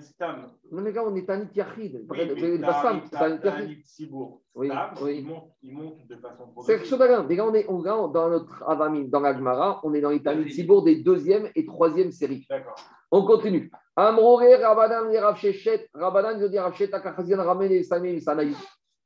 Stam, 0.00 0.46
Non, 0.70 0.82
les 0.82 0.92
gars, 0.92 1.02
on 1.06 1.14
est 1.16 1.24
Ta'anit 1.24 1.48
Yachid. 1.54 2.04
mais 2.10 3.78
Sibour, 3.82 4.42
Oui, 4.54 4.70
oui. 5.00 5.26
il 5.62 5.74
monte- 5.74 6.06
de 6.06 6.16
façon 6.16 6.44
C'est 6.44 6.44
quelque 6.44 6.52
progressive. 6.52 6.84
chose 6.86 6.98
d'agréable. 6.98 7.28
Les 7.30 7.36
gars, 7.36 7.46
on 7.46 7.54
est, 7.54 7.66
on, 7.66 7.78
regarde 7.78 8.12
dans 8.12 8.28
notre 8.28 8.62
Avamim, 8.68 9.04
dans 9.08 9.20
la 9.20 9.34
Gemara, 9.34 9.80
on 9.82 9.94
est 9.94 10.02
dans 10.02 10.10
les 10.10 10.22
Tanit 10.22 10.50
Sibour 10.50 10.82
des 10.82 10.96
deuxième 10.96 11.48
et 11.54 11.64
troisième 11.64 12.12
séries. 12.12 12.46
D'accord. 12.50 12.76
On 13.10 13.24
continue. 13.24 13.70
Amroré, 13.96 14.56
Rabanan, 14.56 15.10
et 15.12 15.18
Rav 15.18 15.36
Shechet. 15.38 15.88
Rabanan, 15.94 16.38
je 16.40 16.46
dis 16.46 16.58
Rav 16.58 16.74
Shechet, 16.74 16.94
Akachazian, 16.94 17.42
Ramen 17.42 17.82
Samim, 17.82 18.20
Sanaï. 18.20 18.54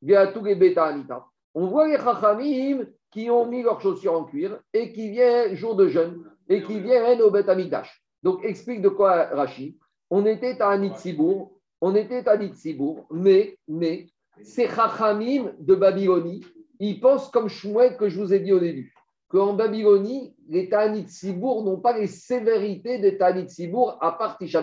Viatou 0.02 0.44
et 0.48 0.56
Beta 0.56 0.86
Anita. 0.86 1.24
On 1.54 1.68
voit 1.68 1.86
les 1.86 1.98
Chachamim 1.98 2.84
qui 3.12 3.30
ont 3.30 3.46
mis 3.46 3.62
leurs 3.62 3.80
chaussures 3.80 4.14
en 4.14 4.24
cuir 4.24 4.58
et 4.72 4.92
qui 4.92 5.10
viennent 5.10 5.54
jour 5.54 5.76
de 5.76 5.86
jeûne 5.86 6.24
et 6.48 6.62
qui 6.64 6.80
viennent 6.80 7.22
au 7.22 7.30
Bet 7.30 7.48
Amikdash. 7.48 8.02
Donc, 8.24 8.44
explique 8.44 8.82
de 8.82 8.88
quoi 8.88 9.26
Rachid. 9.26 9.76
On 10.16 10.24
était 10.26 10.62
à 10.62 10.68
Anit 10.68 10.94
Sibour, 10.94 11.50
on 11.80 11.96
était 11.96 12.28
à 12.28 12.34
Anit 12.34 12.54
Sibour, 12.54 13.04
mais, 13.10 13.58
mais, 13.66 14.06
ces 14.44 14.68
Chachamim 14.68 15.50
de 15.58 15.74
Babylonie, 15.74 16.46
ils 16.78 17.00
pensent 17.00 17.28
comme 17.32 17.48
Shmuel 17.48 17.96
que 17.96 18.08
je 18.08 18.20
vous 18.20 18.32
ai 18.32 18.38
dit 18.38 18.52
au 18.52 18.60
début 18.60 18.94
qu'en 19.26 19.54
Babylonie, 19.54 20.36
les 20.48 20.68
Ta'anit 20.68 21.08
Sibour 21.08 21.64
n'ont 21.64 21.80
pas 21.80 21.98
les 21.98 22.06
sévérités 22.06 23.00
des 23.00 23.18
Ta'anit 23.18 23.48
Sibour 23.50 23.98
à 24.00 24.12
part 24.12 24.38
Tisha. 24.38 24.62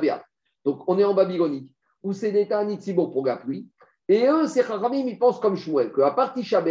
Donc, 0.63 0.87
on 0.87 0.97
est 0.97 1.03
en 1.03 1.13
Babylonie, 1.13 1.69
où 2.01 2.13
c'est 2.13 2.31
des 2.31 2.47
Ta'anit 2.47 2.79
Sibour 2.79 3.11
pour 3.11 3.25
la 3.25 3.35
pluie. 3.35 3.67
Et 4.07 4.27
eux, 4.27 4.47
ces 4.47 4.63
Chachamim, 4.63 5.05
ils 5.05 5.19
pensent 5.19 5.41
comme 5.41 5.57
Shmuel, 5.57 5.91
qu'à 5.91 6.11
part 6.11 6.33
Tisha 6.33 6.63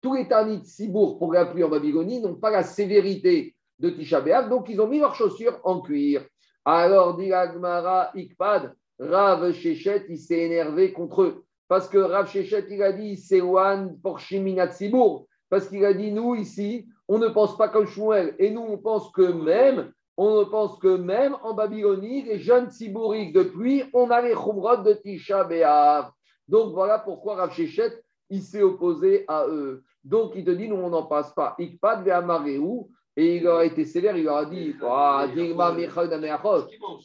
tous 0.00 0.14
les 0.14 0.28
Ta'anit 0.28 0.64
Sibour 0.64 1.18
pour 1.18 1.32
la 1.32 1.46
pluie 1.46 1.64
en 1.64 1.68
Babylonie 1.68 2.20
n'ont 2.20 2.36
pas 2.36 2.50
la 2.50 2.62
sévérité 2.62 3.56
de 3.80 3.90
Tisha 3.90 4.20
donc 4.42 4.68
ils 4.68 4.80
ont 4.80 4.86
mis 4.86 5.00
leurs 5.00 5.16
chaussures 5.16 5.58
en 5.64 5.80
cuir. 5.80 6.24
Alors, 6.64 7.16
dit 7.16 7.32
Agmara 7.32 8.10
Ikpad, 8.14 8.74
Rav 8.98 9.52
Shechet, 9.52 10.06
il 10.08 10.18
s'est 10.18 10.38
énervé 10.38 10.92
contre 10.92 11.22
eux. 11.22 11.44
Parce 11.68 11.88
que 11.88 11.98
Rav 11.98 12.28
Shechet, 12.28 12.66
il 12.70 12.82
a 12.82 12.92
dit, 12.92 13.16
c'est 13.16 13.40
Wan 13.40 13.98
pour 14.02 14.18
Shiminat 14.18 14.70
Sibour. 14.70 15.26
Parce 15.50 15.68
qu'il 15.68 15.84
a 15.84 15.92
dit, 15.92 16.10
nous, 16.10 16.34
ici, 16.34 16.86
on 17.08 17.18
ne 17.18 17.28
pense 17.28 17.56
pas 17.56 17.68
comme 17.68 17.86
Shmuel. 17.86 18.34
Et 18.38 18.50
nous, 18.50 18.62
on 18.62 18.78
pense 18.78 19.10
que 19.10 19.22
même, 19.22 19.92
on 20.16 20.38
ne 20.38 20.44
pense 20.44 20.78
que 20.78 20.96
même 20.96 21.36
en 21.42 21.54
Babylonie, 21.54 22.22
les 22.22 22.38
jeunes 22.38 22.70
Sibouriques 22.70 23.34
depuis, 23.34 23.84
on 23.92 24.10
a 24.10 24.22
les 24.22 24.34
Khumrot 24.34 24.78
de 24.78 24.94
Tisha 24.94 25.44
B'Av. 25.44 26.10
Donc 26.48 26.72
voilà 26.72 26.98
pourquoi 26.98 27.36
Rav 27.36 27.52
Shechet, 27.52 28.02
il 28.30 28.40
s'est 28.42 28.62
opposé 28.62 29.24
à 29.28 29.46
eux. 29.48 29.82
Donc 30.02 30.32
il 30.34 30.44
te 30.44 30.50
dit, 30.50 30.68
nous, 30.68 30.76
on 30.76 30.90
n'en 30.90 31.04
passe 31.04 31.32
pas. 31.34 31.56
Ikpad 31.58 32.04
ve'amareu. 32.04 32.86
Et 33.16 33.36
il 33.36 33.44
leur 33.44 33.58
a 33.58 33.64
été 33.64 33.84
sévère, 33.84 34.16
il 34.16 34.24
leur 34.24 34.38
a 34.38 34.46
dit, 34.46 34.74
Ah, 34.82 35.26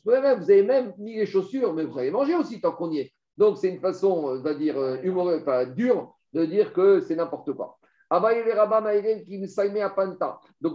ouais, 0.05 0.36
vous 0.36 0.51
avez 0.51 0.64
même 0.64 0.93
mis 0.97 1.16
les 1.16 1.28
chaussures, 1.28 1.74
mais 1.74 1.84
vous 1.84 1.99
allez 1.99 2.10
manger 2.12 2.36
aussi 2.36 2.60
tant 2.60 2.72
qu'on 2.72 2.91
y 2.91 2.99
est. 2.99 3.14
Donc, 3.38 3.57
c'est 3.57 3.70
une 3.70 3.80
façon, 3.80 4.07
on 4.07 4.41
va 4.41 4.53
dire, 4.53 4.78
euh, 4.78 4.97
humoreuse, 5.03 5.41
enfin, 5.41 5.66
dure 5.66 6.14
de 6.34 6.45
dire 6.45 6.74
que 6.74 6.99
c'est 6.99 7.16
n'importe 7.16 7.53
quoi. 7.53 7.78
Donc, 8.12 8.36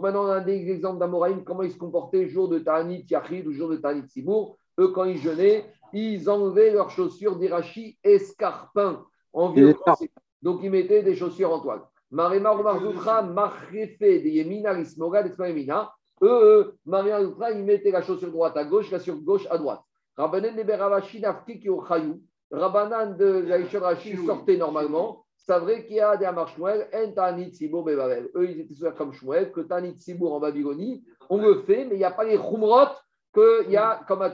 maintenant, 0.01 0.24
on 0.24 0.30
a 0.30 0.41
des 0.41 0.70
exemples 0.70 1.01
d'Amoraïm, 1.01 1.43
comment 1.43 1.62
ils 1.62 1.72
se 1.72 1.78
comportaient 1.78 2.28
jour 2.28 2.49
de 2.49 2.61
Ta'anit 2.61 3.05
Yachid 3.11 3.47
ou 3.47 3.53
jour 3.53 3.68
de 3.68 3.76
Ta'anit 3.76 4.09
Sibour. 4.09 4.57
Eux, 4.78 4.89
quand 4.89 5.05
ils 5.05 5.18
jeûnaient, 5.18 5.66
ils 5.93 6.30
enlevaient 6.30 6.70
leurs 6.70 6.91
chaussures 6.91 7.37
d'Irachi 7.37 7.99
escarpins 8.05 9.05
en 9.32 9.51
vieux 9.51 9.70
escarpins. 9.70 10.07
Donc, 10.43 10.61
ils 10.62 10.70
mettaient 10.70 11.03
des 11.03 11.16
chaussures 11.16 11.53
en 11.53 11.61
toile. 11.61 11.82
Marimar 12.15 12.62
Marzoutra, 12.62 13.23
Machrefe, 13.23 13.99
des 13.99 14.31
Yemina, 14.31 14.71
Rismoga, 14.71 15.25
Yemina. 15.27 15.93
Eux, 16.23 16.29
eux, 16.29 16.75
Maria 16.87 17.19
Marzoutra, 17.19 17.51
ils 17.51 17.65
mettaient 17.65 17.91
la 17.91 18.03
chaussure 18.03 18.31
droite 18.31 18.57
à 18.57 18.65
gauche, 18.65 18.89
la 18.93 18.99
chaussure 18.99 19.21
gauche 19.21 19.49
à 19.51 19.59
droite. 19.59 19.81
Rabbanen 20.17 20.55
de 20.55 20.62
Beravashi, 20.62 21.21
Nafki, 21.21 21.59
qui 21.59 21.69
au 21.69 21.85
Chayou. 21.85 22.23
Rabbanan 22.53 23.17
de 23.17 23.41
Gaïchon 23.41 23.81
Rashi 23.81 24.17
sortait 24.25 24.57
normalement. 24.57 25.25
C'est 25.37 25.59
vrai 25.59 25.85
qu'il 25.85 25.97
y 25.97 26.01
a 26.01 26.17
des 26.17 26.25
Amar 26.25 26.47
Shmuel, 26.47 26.87
en 26.95 27.12
Tanit 27.12 27.53
Sibour 27.53 27.83
Bebavel. 27.83 28.31
Eux, 28.37 28.49
ils 28.49 28.61
étaient 28.61 28.75
sur 28.75 28.95
comme 28.95 29.12
Shmuel, 29.12 29.51
que 29.51 29.62
Tanit 29.62 29.99
Sibour 29.99 30.35
en 30.35 30.41
Babylonie, 30.41 31.05
on 31.29 31.39
le 31.39 31.62
fait, 31.62 31.85
mais 31.85 31.97
il 31.97 31.99
n'y 31.99 32.05
a 32.05 32.12
pas 32.12 32.23
les 32.23 32.39
Khumrot 32.39 32.95
qu'il 33.35 33.73
y 33.73 33.77
a 33.77 34.05
comme 34.07 34.23
à. 34.23 34.33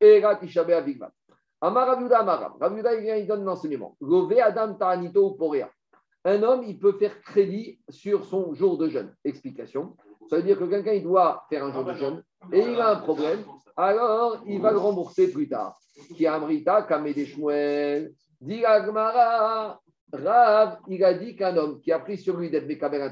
Et 0.00 0.20
là, 0.20 0.36
Tisha 0.36 0.64
B'Av, 0.64 0.86
Vigvat. 0.86 1.12
Amar 1.60 1.86
Ravuda 1.86 2.20
Amaram. 2.20 2.54
Ravuda, 2.58 2.94
il 2.94 3.26
donne 3.26 3.44
l'enseignement. 3.44 3.94
Lové 4.00 4.40
Adam 4.40 4.72
Ta'anito 4.72 5.32
Porea. 5.32 5.68
Un 6.24 6.42
homme, 6.42 6.64
il 6.66 6.78
peut 6.78 6.92
faire 6.92 7.20
crédit 7.22 7.80
sur 7.88 8.24
son 8.24 8.52
jour 8.54 8.76
de 8.76 8.88
jeûne. 8.88 9.14
Explication. 9.24 9.96
Ça 10.28 10.36
veut 10.36 10.42
dire 10.42 10.58
que 10.58 10.64
quelqu'un, 10.64 10.92
il 10.92 11.02
doit 11.02 11.44
faire 11.48 11.64
un 11.64 11.72
jour 11.72 11.84
de 11.84 11.94
jeûne 11.94 12.22
et 12.52 12.60
il 12.60 12.80
a 12.80 12.90
un 12.90 12.96
problème. 12.96 13.40
Alors, 13.76 14.42
il 14.46 14.60
va 14.60 14.72
le 14.72 14.78
rembourser 14.78 15.30
plus 15.30 15.48
tard. 15.48 15.78
Qui 16.14 16.26
Amrita, 16.26 16.82
Kamede 16.82 17.24
Shmuel, 17.24 18.12
dit 18.40 18.64
Agmara, 18.64 19.80
Rav, 20.12 20.78
il 20.88 21.04
a 21.04 21.14
dit 21.14 21.36
qu'un 21.36 21.56
homme 21.56 21.80
qui 21.80 21.92
a 21.92 21.98
pris 21.98 22.18
sur 22.18 22.36
lui 22.36 22.50
d'être 22.50 22.66
Mekaber 22.66 23.08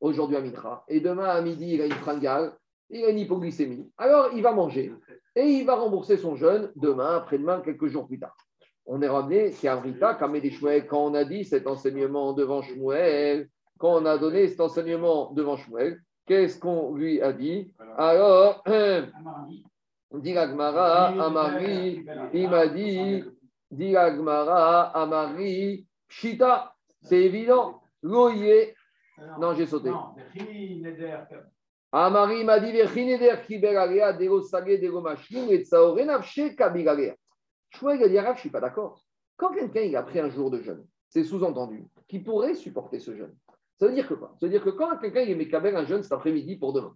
aujourd'hui 0.00 0.36
à 0.36 0.40
Mitra, 0.40 0.84
et 0.88 1.00
demain 1.00 1.28
à 1.28 1.40
midi, 1.40 1.74
il 1.74 1.82
a 1.82 1.86
une 1.86 1.92
fringale, 1.92 2.56
il 2.90 3.04
a 3.04 3.10
une 3.10 3.18
hypoglycémie. 3.18 3.90
Alors, 3.96 4.30
il 4.34 4.42
va 4.42 4.52
manger 4.52 4.92
et 5.34 5.44
il 5.44 5.66
va 5.66 5.74
rembourser 5.74 6.16
son 6.16 6.36
jeûne 6.36 6.70
demain, 6.76 7.16
après-demain, 7.16 7.60
quelques 7.60 7.86
jours 7.86 8.06
plus 8.06 8.18
tard. 8.18 8.36
On 8.86 9.02
est 9.02 9.08
ramené, 9.08 9.50
c'est 9.50 9.66
Amrita, 9.66 10.14
Kamede 10.14 10.48
Shmuel, 10.50 10.86
quand 10.86 11.06
on 11.06 11.14
a 11.14 11.24
dit 11.24 11.44
cet 11.44 11.66
enseignement 11.66 12.32
devant 12.32 12.62
Shmuel, 12.62 13.48
quand 13.78 14.00
on 14.00 14.06
a 14.06 14.16
donné 14.16 14.46
cet 14.46 14.60
enseignement 14.60 15.32
devant 15.32 15.56
Shmuel, 15.56 16.00
qu'est-ce 16.26 16.58
qu'on 16.58 16.94
lui 16.94 17.20
a 17.20 17.32
dit 17.32 17.72
Alors, 17.98 18.62
dit 20.14 20.32
l'Agmara, 20.32 21.06
Amari, 21.08 22.06
il 22.32 22.48
m'a 22.48 22.68
dit, 22.68 23.24
dit 23.72 23.96
Amari, 23.96 25.86
Pshita, 26.08 26.72
c'est 27.02 27.22
évident, 27.22 27.82
Loye, 28.02 28.72
non, 29.40 29.54
j'ai 29.54 29.66
sauté. 29.66 29.90
Amari 31.90 32.44
m'a 32.44 32.60
dit, 32.60 32.72
sage, 34.48 34.80
dego 34.80 35.00
machine, 35.00 35.50
et 35.50 35.64
tsaore 35.64 36.04
nafshe 36.04 36.54
kabirarea. 36.54 37.14
Shmuel 37.76 38.02
a 38.02 38.08
dit, 38.08 38.16
je 38.16 38.30
ne 38.30 38.36
suis 38.36 38.50
pas 38.50 38.60
d'accord. 38.60 39.02
Quand 39.36 39.52
quelqu'un 39.52 39.98
a 39.98 40.02
pris 40.02 40.18
un 40.18 40.30
jour 40.30 40.50
de 40.50 40.60
jeûne, 40.60 40.84
c'est 41.08 41.24
sous-entendu 41.24 41.84
qu'il 42.08 42.24
pourrait 42.24 42.54
supporter 42.54 42.98
ce 42.98 43.14
jeûne. 43.14 43.34
Ça 43.78 43.86
veut 43.86 43.94
dire 43.94 44.08
que 44.08 44.14
quoi? 44.14 44.34
Ça 44.40 44.46
veut 44.46 44.50
dire 44.50 44.64
que 44.64 44.70
quand 44.70 44.96
quelqu'un 44.96 45.20
il 45.20 45.36
met 45.36 45.54
un 45.54 45.84
jeûne 45.84 46.02
cet 46.02 46.12
après-midi 46.12 46.56
pour 46.56 46.72
demain, 46.72 46.94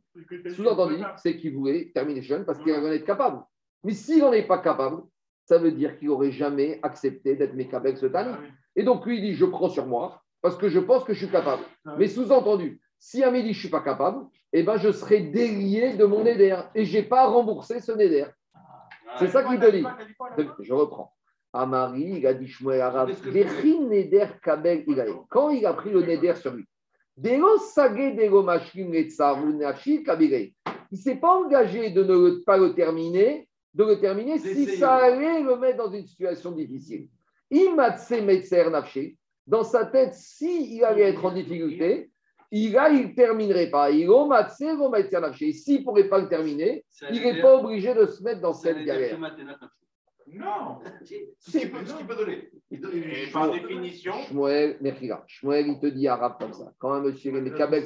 sous-entendu, 0.55 0.97
c'est 1.19 1.37
qu'il 1.37 1.55
voulait 1.55 1.91
terminer 1.93 2.21
le 2.21 2.27
jeûne 2.27 2.45
parce 2.45 2.59
qu'il 2.59 2.73
en 2.73 2.91
est 2.91 3.05
capable. 3.05 3.43
Mais 3.85 3.93
s'il 3.93 4.21
n'en 4.21 4.33
est 4.33 4.47
pas 4.47 4.59
capable, 4.59 5.03
ça 5.45 5.59
veut 5.59 5.73
dire 5.73 5.99
qu'il 5.99 6.09
n'aurait 6.09 6.33
jamais 6.33 6.81
accepté 6.83 7.37
d'être 7.37 7.55
Mekabel 7.55 7.99
ce 7.99 8.07
tani. 8.07 8.35
Et 8.77 8.83
donc 8.83 9.05
lui 9.05 9.19
il 9.19 9.23
dit 9.23 9.35
je 9.35 9.45
prends 9.45 9.69
sur 9.69 9.87
moi 9.87 10.23
parce 10.41 10.57
que 10.57 10.69
je 10.69 10.79
pense 10.79 11.05
que 11.05 11.13
je 11.13 11.25
suis 11.25 11.33
capable. 11.33 11.63
Mais 11.99 12.07
sous-entendu, 12.07 12.81
si 12.99 13.23
à 13.23 13.31
midi 13.31 13.53
je 13.53 13.59
ne 13.59 13.61
suis 13.61 13.69
pas 13.69 13.81
capable, 13.81 14.27
eh 14.53 14.63
ben, 14.63 14.77
je 14.77 14.91
serai 14.91 15.21
délié 15.21 15.95
de 15.95 16.05
mon 16.05 16.25
éder 16.25 16.57
et 16.75 16.85
je 16.85 16.99
n'ai 16.99 17.05
pas 17.05 17.27
remboursé 17.27 17.81
ce 17.81 17.93
néder. 17.93 18.25
C'est 19.19 19.29
ça 19.29 19.45
qu'il 19.45 19.59
te 19.59 19.71
dit. 19.71 19.85
Je 20.61 20.73
reprends. 20.73 21.13
Amari, 21.53 22.19
il 22.19 22.27
a 22.27 22.35
dit 22.35 22.47
Shmuel 22.47 22.81
Arabe, 22.81 23.11
Neder 23.11 24.27
Kabel 24.43 24.85
Quand 25.29 25.51
il 25.51 25.67
a 25.67 25.73
pris 25.73 25.91
le 25.91 26.03
Neder 26.03 26.35
sur 26.37 26.55
lui, 26.55 26.65
il 27.23 27.41
ne 30.93 30.97
s'est 30.97 31.17
pas 31.17 31.35
engagé 31.37 31.91
de 31.91 32.05
ne 32.05 32.45
pas 32.45 32.57
le 32.57 32.73
terminer, 32.75 33.49
de 33.75 33.85
le 33.85 34.01
terminer 34.01 34.39
si 34.39 34.77
ça 34.77 34.95
allait 34.95 35.43
le 35.43 35.57
mettre 35.57 35.79
dans 35.79 35.91
une 35.91 36.07
situation 36.07 36.53
difficile. 36.53 37.09
Dans 39.47 39.65
sa 39.65 39.87
tête, 39.87 40.15
s'il 40.15 40.73
il 40.73 40.85
allait 40.85 41.11
être 41.11 41.25
en 41.25 41.33
difficulté, 41.33 42.11
il 42.53 42.73
ne 42.73 43.15
terminerait 43.15 43.71
pas. 43.71 43.91
S'il 43.91 44.07
ne 44.07 45.85
pourrait 45.85 46.09
pas 46.09 46.19
le 46.19 46.29
terminer, 46.29 46.85
il 47.11 47.23
n'est 47.23 47.41
pas 47.41 47.57
obligé 47.57 47.95
de 47.95 48.07
se 48.07 48.23
mettre 48.23 48.41
dans 48.41 48.55
cette 48.55 48.85
galère. 48.85 49.19
Non 50.33 50.79
Ce 51.41 51.59
qu'il 51.59 51.71
peut, 51.73 51.79
peut, 52.07 52.15
donner. 52.15 52.51
Et 52.71 52.79
par 53.33 53.51
définition. 53.51 54.13
Shmuel, 54.29 54.79
Shmuel, 55.27 55.67
il 55.69 55.81
te 55.81 55.87
dit 55.87 56.07
arabe 56.07 56.37
comme 56.39 56.53
ça. 56.53 56.73
Quand 56.79 56.93
un 56.93 57.01
monsieur 57.01 57.35
est 57.35 57.55
Kabel 57.57 57.85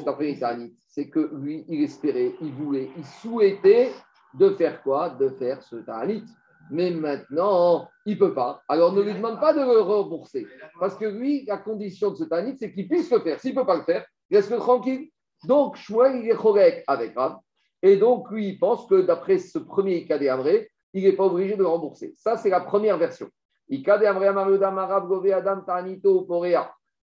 c'est 0.88 1.08
que 1.08 1.30
lui, 1.34 1.64
il 1.68 1.84
espérait, 1.84 2.34
il 2.42 2.52
voulait, 2.52 2.90
il 2.96 3.04
souhaitait 3.04 3.92
de 4.34 4.50
faire 4.50 4.82
quoi? 4.82 5.10
De 5.10 5.30
faire 5.30 5.62
ce 5.62 5.76
ta'anit. 5.76 6.24
Mais 6.70 6.90
maintenant, 6.90 7.88
il 8.04 8.14
ne 8.14 8.18
peut 8.18 8.34
pas. 8.34 8.62
Alors 8.68 8.92
ne 8.92 9.02
lui 9.02 9.14
demande 9.14 9.40
pas 9.40 9.54
de 9.54 9.60
le 9.60 9.80
rembourser. 9.80 10.46
Parce 10.78 10.96
que 10.96 11.06
lui, 11.06 11.44
la 11.46 11.58
condition 11.58 12.10
de 12.10 12.16
ce 12.16 12.24
ta'anit, 12.24 12.56
c'est 12.58 12.72
qu'il 12.72 12.88
puisse 12.88 13.10
le 13.10 13.20
faire. 13.20 13.40
S'il 13.40 13.54
ne 13.54 13.60
peut 13.60 13.66
pas 13.66 13.76
le 13.76 13.84
faire, 13.84 14.04
reste 14.30 14.56
tranquille. 14.56 15.10
Donc, 15.44 15.76
Shmuel, 15.76 16.22
il 16.22 16.30
est 16.30 16.36
correct 16.36 16.84
avec 16.86 17.16
Rav. 17.16 17.36
Et 17.82 17.96
donc, 17.96 18.30
lui, 18.30 18.48
il 18.48 18.58
pense 18.58 18.86
que 18.86 19.02
d'après 19.02 19.38
ce 19.38 19.58
premier 19.58 20.06
cas 20.06 20.36
vrai, 20.36 20.70
il 20.94 21.04
n'est 21.04 21.12
pas 21.12 21.24
obligé 21.24 21.56
de 21.56 21.64
rembourser. 21.64 22.14
Ça, 22.16 22.36
c'est 22.36 22.48
la 22.48 22.60
première 22.60 22.96
version. 22.96 23.28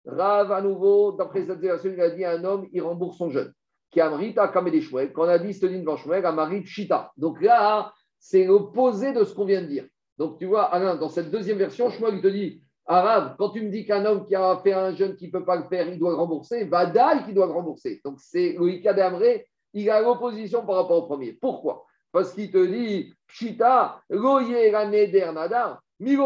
Rav, 0.05 0.51
à 0.51 0.61
nouveau, 0.61 1.11
d'après 1.11 1.45
cette 1.45 1.59
version, 1.59 1.91
il 1.93 2.01
a 2.01 2.09
dit 2.09 2.25
à 2.25 2.31
un 2.31 2.43
homme, 2.43 2.67
il 2.71 2.81
rembourse 2.81 3.17
son 3.17 3.29
jeûne. 3.29 3.53
Qui 3.91 4.01
amrita 4.01 4.47
kamedeshmuel. 4.47 5.13
Quand 5.13 5.25
on 5.25 5.29
a 5.29 5.37
dit, 5.37 5.53
se 5.53 5.65
dit 5.65 5.79
devant 5.79 5.97
Shmuel, 5.97 6.25
amari 6.25 6.61
pshita. 6.61 7.11
Donc 7.17 7.41
là, 7.41 7.93
c'est 8.17 8.45
l'opposé 8.45 9.13
de 9.13 9.23
ce 9.23 9.33
qu'on 9.35 9.45
vient 9.45 9.61
de 9.61 9.67
dire. 9.67 9.85
Donc 10.17 10.39
tu 10.39 10.45
vois, 10.45 10.63
Alain, 10.63 10.95
dans 10.95 11.09
cette 11.09 11.29
deuxième 11.29 11.57
version, 11.57 11.89
Shmuel, 11.89 12.15
il 12.15 12.21
te 12.21 12.27
dit, 12.27 12.63
Arabe, 12.85 13.35
quand 13.37 13.49
tu 13.49 13.61
me 13.61 13.69
dis 13.69 13.85
qu'un 13.85 14.05
homme 14.05 14.25
qui 14.25 14.35
a 14.35 14.59
fait 14.63 14.73
un 14.73 14.93
jeûne 14.93 15.15
qui 15.15 15.27
ne 15.27 15.31
peut 15.31 15.45
pas 15.45 15.55
le 15.55 15.63
faire, 15.63 15.87
il 15.87 15.99
doit 15.99 16.11
le 16.11 16.17
rembourser, 16.17 16.65
Vadal 16.65 17.25
qui 17.25 17.33
doit 17.33 17.45
le 17.45 17.53
rembourser. 17.53 18.01
Donc 18.03 18.19
c'est 18.19 18.57
le 18.59 19.01
Amré, 19.01 19.47
il 19.73 19.89
a 19.89 20.01
l'opposition 20.01 20.65
par 20.65 20.75
rapport 20.77 21.03
au 21.03 21.07
premier. 21.07 21.33
Pourquoi? 21.33 21.85
Parce 22.11 22.33
qu'il 22.33 22.51
te 22.51 22.65
dit, 22.65 23.13
Pshita, 23.27 24.01
Neder 24.09 24.73
Harina. 24.73 25.81
Il 25.99 26.19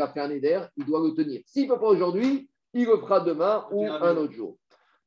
a 0.00 0.08
fait 0.08 0.20
un 0.20 0.28
Neder, 0.28 0.60
il 0.76 0.84
doit 0.86 1.00
le 1.00 1.10
tenir. 1.12 1.40
S'il 1.44 1.68
ne 1.68 1.74
peut 1.74 1.80
pas 1.80 1.88
aujourd'hui, 1.88 2.48
il 2.72 2.86
le 2.86 2.96
fera 2.98 3.20
demain 3.20 3.66
ou 3.72 3.84
un 3.84 4.16
autre 4.16 4.32
jour. 4.32 4.56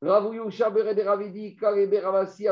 Ravidi, 0.04 1.56
Karebe 1.56 1.94
Ravasi, 2.04 2.48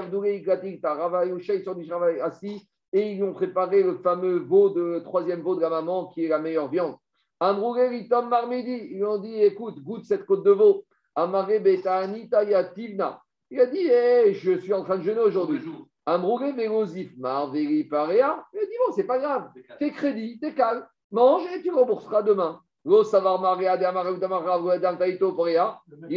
assis 2.21 2.69
et 2.93 3.11
ils 3.13 3.23
ont 3.23 3.33
préparé 3.33 3.83
le 3.83 3.97
fameux 3.97 4.37
veau 4.39 4.69
de 4.69 4.99
troisième 5.03 5.41
veau 5.41 5.55
de 5.55 5.61
la 5.61 5.69
maman 5.69 6.07
qui 6.07 6.25
est 6.25 6.29
la 6.29 6.39
meilleure 6.39 6.69
viande. 6.69 6.95
Amrouge 7.39 7.89
Vitom 7.89 8.29
Marmedi, 8.29 8.89
ils 8.91 8.97
lui 8.97 9.05
ont 9.05 9.19
dit 9.19 9.41
écoute, 9.41 9.79
goûte 9.81 10.05
cette 10.05 10.25
côte 10.25 10.43
de 10.43 10.51
veau. 10.51 10.85
Amare 11.15 11.59
Betaanita 11.61 12.43
Yativna. 12.43 13.21
Il 13.51 13.59
a 13.59 13.65
dit 13.65 13.87
hey, 13.87 14.33
je 14.33 14.57
suis 14.59 14.73
en 14.73 14.83
train 14.83 14.97
de 14.97 15.03
jeûner 15.03 15.19
aujourd'hui. 15.19 15.61
Amrouge 16.05 16.53
Vérosif 16.55 17.15
Marveri 17.17 17.83
Parea. 17.85 18.43
Il 18.53 18.59
a 18.59 18.65
dit 18.65 18.77
bon, 18.85 18.93
c'est 18.95 19.05
pas 19.05 19.19
grave, 19.19 19.49
t'es 19.77 19.91
crédit, 19.91 20.39
t'es 20.39 20.53
calme, 20.53 20.85
mange 21.11 21.43
et 21.55 21.61
tu 21.61 21.71
rembourseras 21.71 22.23
demain. 22.23 22.61
Il 22.85 22.95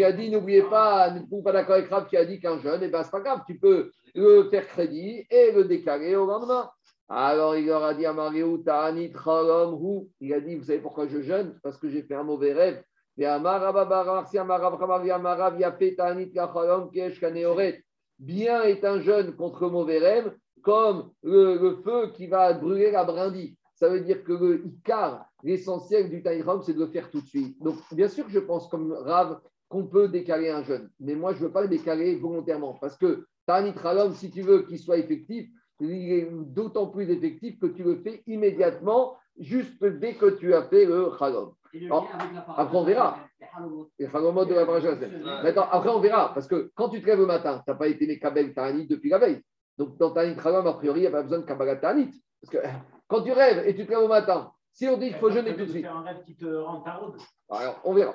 a 0.04 0.12
dit, 0.12 0.30
n'oubliez 0.30 0.62
pas, 0.62 1.10
ne 1.10 1.42
pas 1.42 1.52
d'accord 1.52 1.74
avec 1.74 1.90
Rab 1.90 2.06
qui 2.06 2.16
a 2.16 2.24
dit 2.24 2.38
qu'un 2.38 2.60
jeune, 2.60 2.82
et 2.82 2.86
eh 2.86 2.88
ben 2.88 3.02
c'est 3.02 3.10
pas 3.10 3.20
grave, 3.20 3.40
tu 3.46 3.58
peux 3.58 3.90
le 4.14 4.48
faire 4.50 4.66
crédit 4.66 5.26
et 5.30 5.52
le 5.52 5.64
décaler 5.64 6.16
au 6.16 6.26
lendemain. 6.26 6.70
Alors 7.08 7.56
il 7.56 7.66
leur 7.66 7.84
a 7.84 7.94
dit 7.94 8.06
à 8.06 8.12
Mariou, 8.12 8.62
il 10.20 10.32
a 10.32 10.40
dit, 10.40 10.56
vous 10.56 10.64
savez 10.64 10.78
pourquoi 10.78 11.06
je 11.08 11.20
jeûne? 11.20 11.58
Parce 11.62 11.78
que 11.78 11.88
j'ai 11.88 12.02
fait 12.02 12.14
un 12.14 12.22
mauvais 12.22 12.52
rêve. 12.52 12.82
Bien 18.18 18.62
est 18.62 18.84
un 18.84 19.00
jeûne 19.00 19.36
contre 19.36 19.68
mauvais 19.68 19.98
rêve, 19.98 20.34
comme 20.62 21.10
le, 21.22 21.76
feu 21.84 22.12
qui 22.14 22.26
va 22.28 22.52
brûler 22.54 22.90
la 22.90 23.04
brindille 23.04 23.56
ça 23.82 23.88
veut 23.88 24.00
dire 24.00 24.22
que 24.22 24.32
le 24.32 24.62
l'essentiel 25.42 26.08
du 26.08 26.22
Taïram, 26.22 26.62
c'est 26.62 26.72
de 26.72 26.78
le 26.78 26.86
faire 26.86 27.10
tout 27.10 27.20
de 27.20 27.26
suite. 27.26 27.60
Donc, 27.60 27.74
bien 27.90 28.06
sûr 28.06 28.28
je 28.28 28.38
pense 28.38 28.68
comme 28.68 28.92
Rav 28.92 29.40
qu'on 29.68 29.88
peut 29.88 30.06
décaler 30.06 30.50
un 30.50 30.62
jeûne, 30.62 30.88
mais 31.00 31.16
moi, 31.16 31.32
je 31.32 31.40
ne 31.40 31.46
veux 31.46 31.52
pas 31.52 31.62
le 31.62 31.68
décaler 31.68 32.14
volontairement 32.14 32.74
parce 32.74 32.96
que 32.96 33.26
Tanit 33.46 33.72
Ralom, 33.76 34.12
si 34.12 34.30
tu 34.30 34.42
veux 34.42 34.62
qu'il 34.62 34.78
soit 34.78 34.98
effectif, 34.98 35.48
il 35.80 36.12
est 36.12 36.28
d'autant 36.30 36.86
plus 36.86 37.10
effectif 37.10 37.58
que 37.58 37.66
tu 37.66 37.82
le 37.82 37.96
fais 37.96 38.22
immédiatement, 38.26 39.16
juste 39.38 39.84
dès 39.84 40.14
que 40.14 40.26
tu 40.36 40.54
as 40.54 40.62
fait 40.64 40.84
le 40.84 41.10
Chalom. 41.18 41.54
Après, 42.56 42.76
on 42.76 42.84
verra. 42.84 43.18
Les 43.98 44.06
de 44.06 44.54
la 44.54 45.42
Maintenant, 45.42 45.66
après, 45.70 45.88
on 45.88 46.00
verra. 46.00 46.34
Parce 46.34 46.46
que 46.46 46.70
quand 46.74 46.90
tu 46.90 47.00
te 47.00 47.06
lèves 47.06 47.18
le 47.18 47.26
matin, 47.26 47.62
tu 47.64 47.70
n'as 47.70 47.76
pas 47.76 47.88
été 47.88 48.06
Mekabel 48.06 48.54
Tanit 48.54 48.86
depuis 48.86 49.10
la 49.10 49.18
veille. 49.18 49.40
Donc, 49.78 49.96
dans 49.96 50.10
Tanit 50.10 50.38
Chalom, 50.40 50.66
a 50.66 50.74
priori, 50.74 51.00
il 51.00 51.02
n'y 51.02 51.08
a 51.08 51.10
pas 51.10 51.22
besoin 51.22 51.38
de 51.38 51.44
Kabbalah 51.44 51.76
Tanit. 51.76 52.12
Parce 52.40 52.52
que 52.52 52.58
quand 53.08 53.22
tu 53.22 53.32
rêves 53.32 53.66
et 53.66 53.74
tu 53.74 53.86
te 53.86 53.90
lèves 53.90 54.00
au 54.00 54.08
matin, 54.08 54.52
si 54.72 54.86
on 54.88 54.96
dit 54.96 55.08
qu'il 55.08 55.16
faut 55.16 55.30
jeûner 55.30 55.54
tout 55.54 55.64
de 55.64 55.70
suite. 55.70 55.84
C'est 55.84 55.88
un 55.88 56.00
rêve 56.00 56.22
qui 56.24 56.34
te 56.34 56.46
rend 56.46 56.80
tarot. 56.80 57.14
Alors, 57.50 57.80
on 57.84 57.92
verra. 57.94 58.14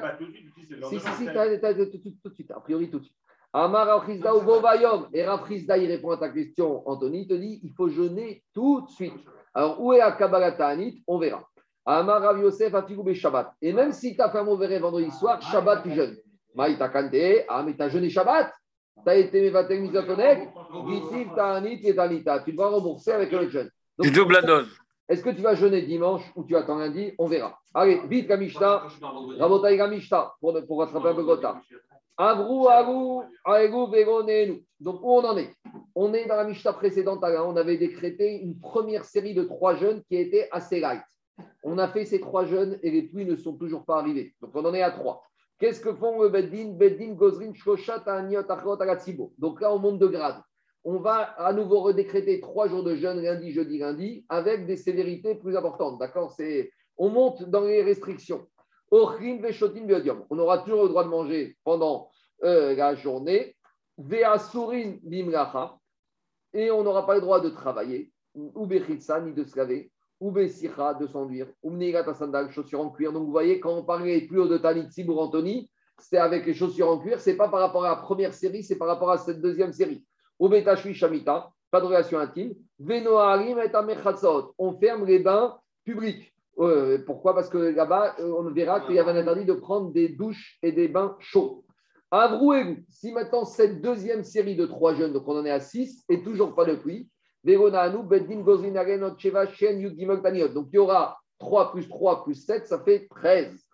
pas 0.00 0.16
tout 0.16 0.26
de 0.26 0.32
suite, 0.32 0.48
si, 0.54 0.60
si, 0.62 0.70
si, 0.70 1.26
tout 2.22 2.28
de 2.28 2.34
suite, 2.34 2.50
a 2.50 2.60
priori 2.60 2.90
tout 2.90 3.00
de 3.00 3.04
suite. 3.04 3.16
Amar 3.56 3.86
Rafrizda 3.86 4.34
ou 4.34 4.40
Vovayom. 4.40 5.06
Et 5.12 5.24
Rafrizda, 5.24 5.78
il 5.78 5.88
répond 5.88 6.10
à 6.10 6.16
ta 6.16 6.28
question, 6.28 6.82
Anthony, 6.88 7.22
il 7.22 7.28
te 7.28 7.34
dit 7.34 7.60
il 7.62 7.72
faut 7.72 7.88
jeûner 7.88 8.42
tout 8.52 8.80
de 8.80 8.90
suite. 8.90 9.14
Alors, 9.54 9.80
où 9.80 9.92
est 9.92 9.98
la 9.98 10.10
Kabbalah 10.10 10.52
Ta'anit? 10.52 11.04
On 11.06 11.18
verra. 11.18 11.48
Amar 11.86 12.20
Rav 12.20 12.40
Yosef 12.40 12.72
Shabbat? 13.14 13.52
Et 13.62 13.72
même 13.72 13.92
si 13.92 14.16
tu 14.16 14.20
as 14.20 14.28
fait 14.28 14.38
un 14.38 14.44
mauvais 14.44 14.66
rêve 14.66 14.82
vendredi 14.82 15.10
soir, 15.12 15.40
Shabbat, 15.40 15.84
tu 15.84 15.92
jeûnes. 15.92 16.16
Maïta 16.56 16.88
Kante, 16.88 17.44
ah, 17.48 17.62
mais 17.62 17.76
tu 17.76 17.82
as 17.82 17.88
jeûné 17.88 18.10
Shabbat? 18.10 18.52
Tu 19.04 19.08
as 19.10 19.14
été 19.14 19.40
Mevatel 19.40 19.82
Misatoneg, 19.82 20.48
Gitiv 20.88 21.28
Ta'anit 21.36 21.80
et 21.84 21.94
Tanita. 21.94 22.40
Tu 22.40 22.54
dois 22.54 22.70
rembourser 22.70 23.12
avec 23.12 23.30
le 23.30 23.48
jeûne. 23.48 23.70
Tu 24.02 24.10
doubles 24.10 24.34
la 24.34 24.42
dose. 24.42 24.76
Est-ce 25.08 25.22
que 25.22 25.30
tu 25.30 25.42
vas 25.42 25.54
jeûner 25.54 25.82
dimanche 25.82 26.22
ou 26.34 26.44
tu 26.44 26.56
attends 26.56 26.78
lundi 26.78 27.12
On 27.18 27.26
verra. 27.26 27.58
Allez, 27.74 28.00
vite, 28.08 28.26
Kamishta. 28.26 28.86
Rabotaï 29.38 29.76
Kamishta, 29.76 30.34
pour, 30.40 30.58
pour 30.66 30.78
rattraper 30.78 31.08
un 31.08 31.14
peu 31.14 31.24
Gotha. 31.24 31.60
Avrou, 32.16 32.68
Avrou, 32.68 33.22
Avrou, 33.44 33.90
Véronenu. 33.90 34.64
Donc, 34.80 35.00
où 35.02 35.12
on 35.12 35.24
en 35.24 35.36
est? 35.36 35.52
On 35.94 36.14
est 36.14 36.26
dans 36.26 36.36
la 36.36 36.44
Mishta 36.44 36.72
précédente. 36.72 37.22
On 37.22 37.56
avait 37.56 37.76
décrété 37.76 38.40
une 38.40 38.58
première 38.58 39.04
série 39.04 39.34
de 39.34 39.42
trois 39.44 39.74
jeunes 39.74 40.02
qui 40.04 40.16
étaient 40.16 40.48
assez 40.52 40.80
light. 40.80 41.02
On 41.62 41.76
a 41.78 41.88
fait 41.88 42.04
ces 42.04 42.20
trois 42.20 42.44
jeunes 42.44 42.78
et 42.82 42.90
les 42.90 43.02
pluies 43.02 43.26
ne 43.26 43.36
sont 43.36 43.56
toujours 43.56 43.84
pas 43.84 43.98
arrivées. 43.98 44.34
Donc, 44.40 44.52
on 44.54 44.64
en 44.64 44.74
est 44.74 44.82
à 44.82 44.92
trois. 44.92 45.22
Qu'est-ce 45.58 45.80
que 45.80 45.94
font 45.94 46.22
le 46.22 46.28
Beddin? 46.28 46.72
Beddin, 46.72 47.12
Gozrin, 47.14 47.52
Shoshat, 47.54 48.04
Aniot, 48.06 48.50
Achot, 48.50 48.80
Agatsibo. 48.80 49.32
Donc 49.38 49.60
là, 49.60 49.72
on 49.72 49.78
monte 49.78 49.98
de 49.98 50.06
grade 50.06 50.40
on 50.84 50.98
va 50.98 51.20
à 51.38 51.52
nouveau 51.52 51.80
redécréter 51.80 52.40
trois 52.40 52.68
jours 52.68 52.84
de 52.84 52.94
jeûne 52.94 53.22
lundi, 53.22 53.52
jeudi, 53.52 53.78
lundi, 53.78 54.24
avec 54.28 54.66
des 54.66 54.76
sévérités 54.76 55.34
plus 55.34 55.56
importantes. 55.56 55.98
D'accord? 55.98 56.36
On 56.98 57.08
monte 57.08 57.42
dans 57.48 57.62
les 57.62 57.82
restrictions. 57.82 58.46
On 58.90 60.38
aura 60.38 60.58
toujours 60.58 60.82
le 60.82 60.88
droit 60.88 61.04
de 61.04 61.08
manger 61.08 61.56
pendant 61.64 62.10
euh, 62.44 62.76
la 62.76 62.94
journée. 62.94 63.56
Et 66.52 66.70
on 66.70 66.82
n'aura 66.84 67.06
pas 67.06 67.14
le 67.14 67.20
droit 67.22 67.40
de 67.40 67.48
travailler, 67.48 68.12
ou 68.34 68.66
ni 68.66 69.32
de 69.32 69.44
se 69.44 69.56
laver, 69.56 69.90
ou 70.20 70.30
de 70.30 71.06
s'enduire, 71.06 71.48
ou 71.62 71.72
sandal, 72.14 72.50
chaussures 72.52 72.80
en 72.80 72.90
cuir. 72.90 73.12
Donc 73.12 73.24
vous 73.24 73.32
voyez, 73.32 73.58
quand 73.58 73.74
on 73.74 73.84
parlait 73.84 74.20
plus 74.20 74.38
haut 74.38 74.48
de 74.48 74.58
Tanit 74.58 74.90
Sibour 74.92 75.20
Anthony, 75.22 75.70
c'est 75.98 76.18
avec 76.18 76.44
les 76.44 76.54
chaussures 76.54 76.90
en 76.90 76.98
cuir, 76.98 77.20
c'est 77.20 77.36
pas 77.36 77.48
par 77.48 77.60
rapport 77.60 77.84
à 77.84 77.88
la 77.88 77.96
première 77.96 78.34
série, 78.34 78.62
c'est 78.62 78.76
par 78.76 78.88
rapport 78.88 79.10
à 79.10 79.18
cette 79.18 79.40
deuxième 79.40 79.72
série. 79.72 80.04
Pas 81.70 81.80
de 81.80 81.86
relation 81.86 82.18
intime. 82.18 82.54
On 84.58 84.72
ferme 84.78 85.06
les 85.06 85.18
bains 85.18 85.56
publics. 85.84 86.32
Euh, 86.58 86.98
pourquoi? 87.04 87.34
Parce 87.34 87.48
que 87.48 87.58
là-bas, 87.58 88.16
euh, 88.20 88.32
on 88.38 88.50
verra 88.50 88.80
qu'il 88.80 88.94
y 88.94 88.98
avait 88.98 89.10
un 89.12 89.16
interdit 89.16 89.44
de 89.44 89.54
prendre 89.54 89.92
des 89.92 90.08
douches 90.08 90.58
et 90.62 90.72
des 90.72 90.88
bains 90.88 91.16
chauds. 91.18 91.64
Avrouez-vous, 92.10 92.84
si 92.88 93.10
maintenant 93.10 93.44
cette 93.44 93.82
deuxième 93.82 94.22
série 94.22 94.54
de 94.54 94.66
trois 94.66 94.94
jeunes, 94.94 95.12
donc 95.12 95.26
on 95.26 95.36
en 95.36 95.44
est 95.44 95.50
à 95.50 95.58
six, 95.60 96.04
et 96.08 96.22
toujours 96.22 96.54
pas 96.54 96.64
de 96.64 96.76
pluie, 96.76 97.08
donc 97.44 97.66
il 100.72 100.76
y 100.76 100.78
aura 100.78 101.18
3 101.38 101.72
plus 101.72 101.88
3 101.88 102.24
plus 102.24 102.34
7, 102.36 102.66
ça 102.66 102.78
fait 102.82 103.06
13. 103.10 103.68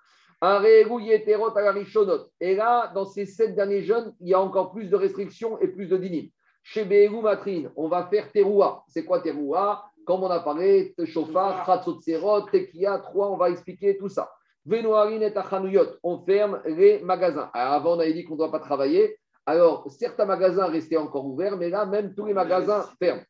Et 2.41 2.55
là, 2.57 2.93
dans 2.95 3.05
ces 3.05 3.27
sept 3.27 3.55
derniers 3.55 3.83
jeunes, 3.83 4.13
il 4.21 4.29
y 4.29 4.35
a 4.35 4.41
encore 4.41 4.73
plus 4.73 4.89
de 4.89 4.97
restrictions 4.97 5.61
et 5.61 5.69
plus 5.69 5.87
de 5.87 5.97
dynimes. 5.97 6.31
Chez 6.63 6.85
Behegou 6.85 7.23
Matrine, 7.23 7.71
on 7.77 7.89
va 7.89 8.07
faire 8.07 8.31
Teroua. 8.31 8.85
C'est 8.89 9.05
quoi 9.05 9.21
Teroua? 9.21 9.85
Comme 10.07 10.25
on 10.25 10.31
a 10.31 10.41
parlé, 10.41 10.95
Shofar, 11.05 11.65
Khatsotzerot, 11.65 12.43
Tekia, 12.51 12.99
3, 12.99 13.31
on 13.31 13.37
va 13.37 13.51
expliquer 13.51 13.97
tout 13.97 14.09
ça. 14.09 14.31
Venoarin 14.65 15.21
et 15.21 15.37
Achanuyot, 15.37 15.97
on 16.03 16.19
ferme 16.25 16.61
les 16.67 17.01
magasins. 17.01 17.51
Alors 17.55 17.75
avant, 17.75 17.97
on 17.97 18.01
avait 18.01 18.13
dit 18.13 18.25
qu'on 18.25 18.35
ne 18.35 18.39
doit 18.39 18.51
pas 18.51 18.61
travailler. 18.61 19.17
Alors, 19.47 19.91
certains 19.91 20.27
magasins 20.27 20.67
restaient 20.67 20.97
encore 20.97 21.27
ouverts, 21.27 21.57
mais 21.57 21.71
là, 21.71 21.87
même 21.87 22.15
tous 22.15 22.27
les 22.27 22.35
magasins 22.35 22.89
ferment. 22.99 23.23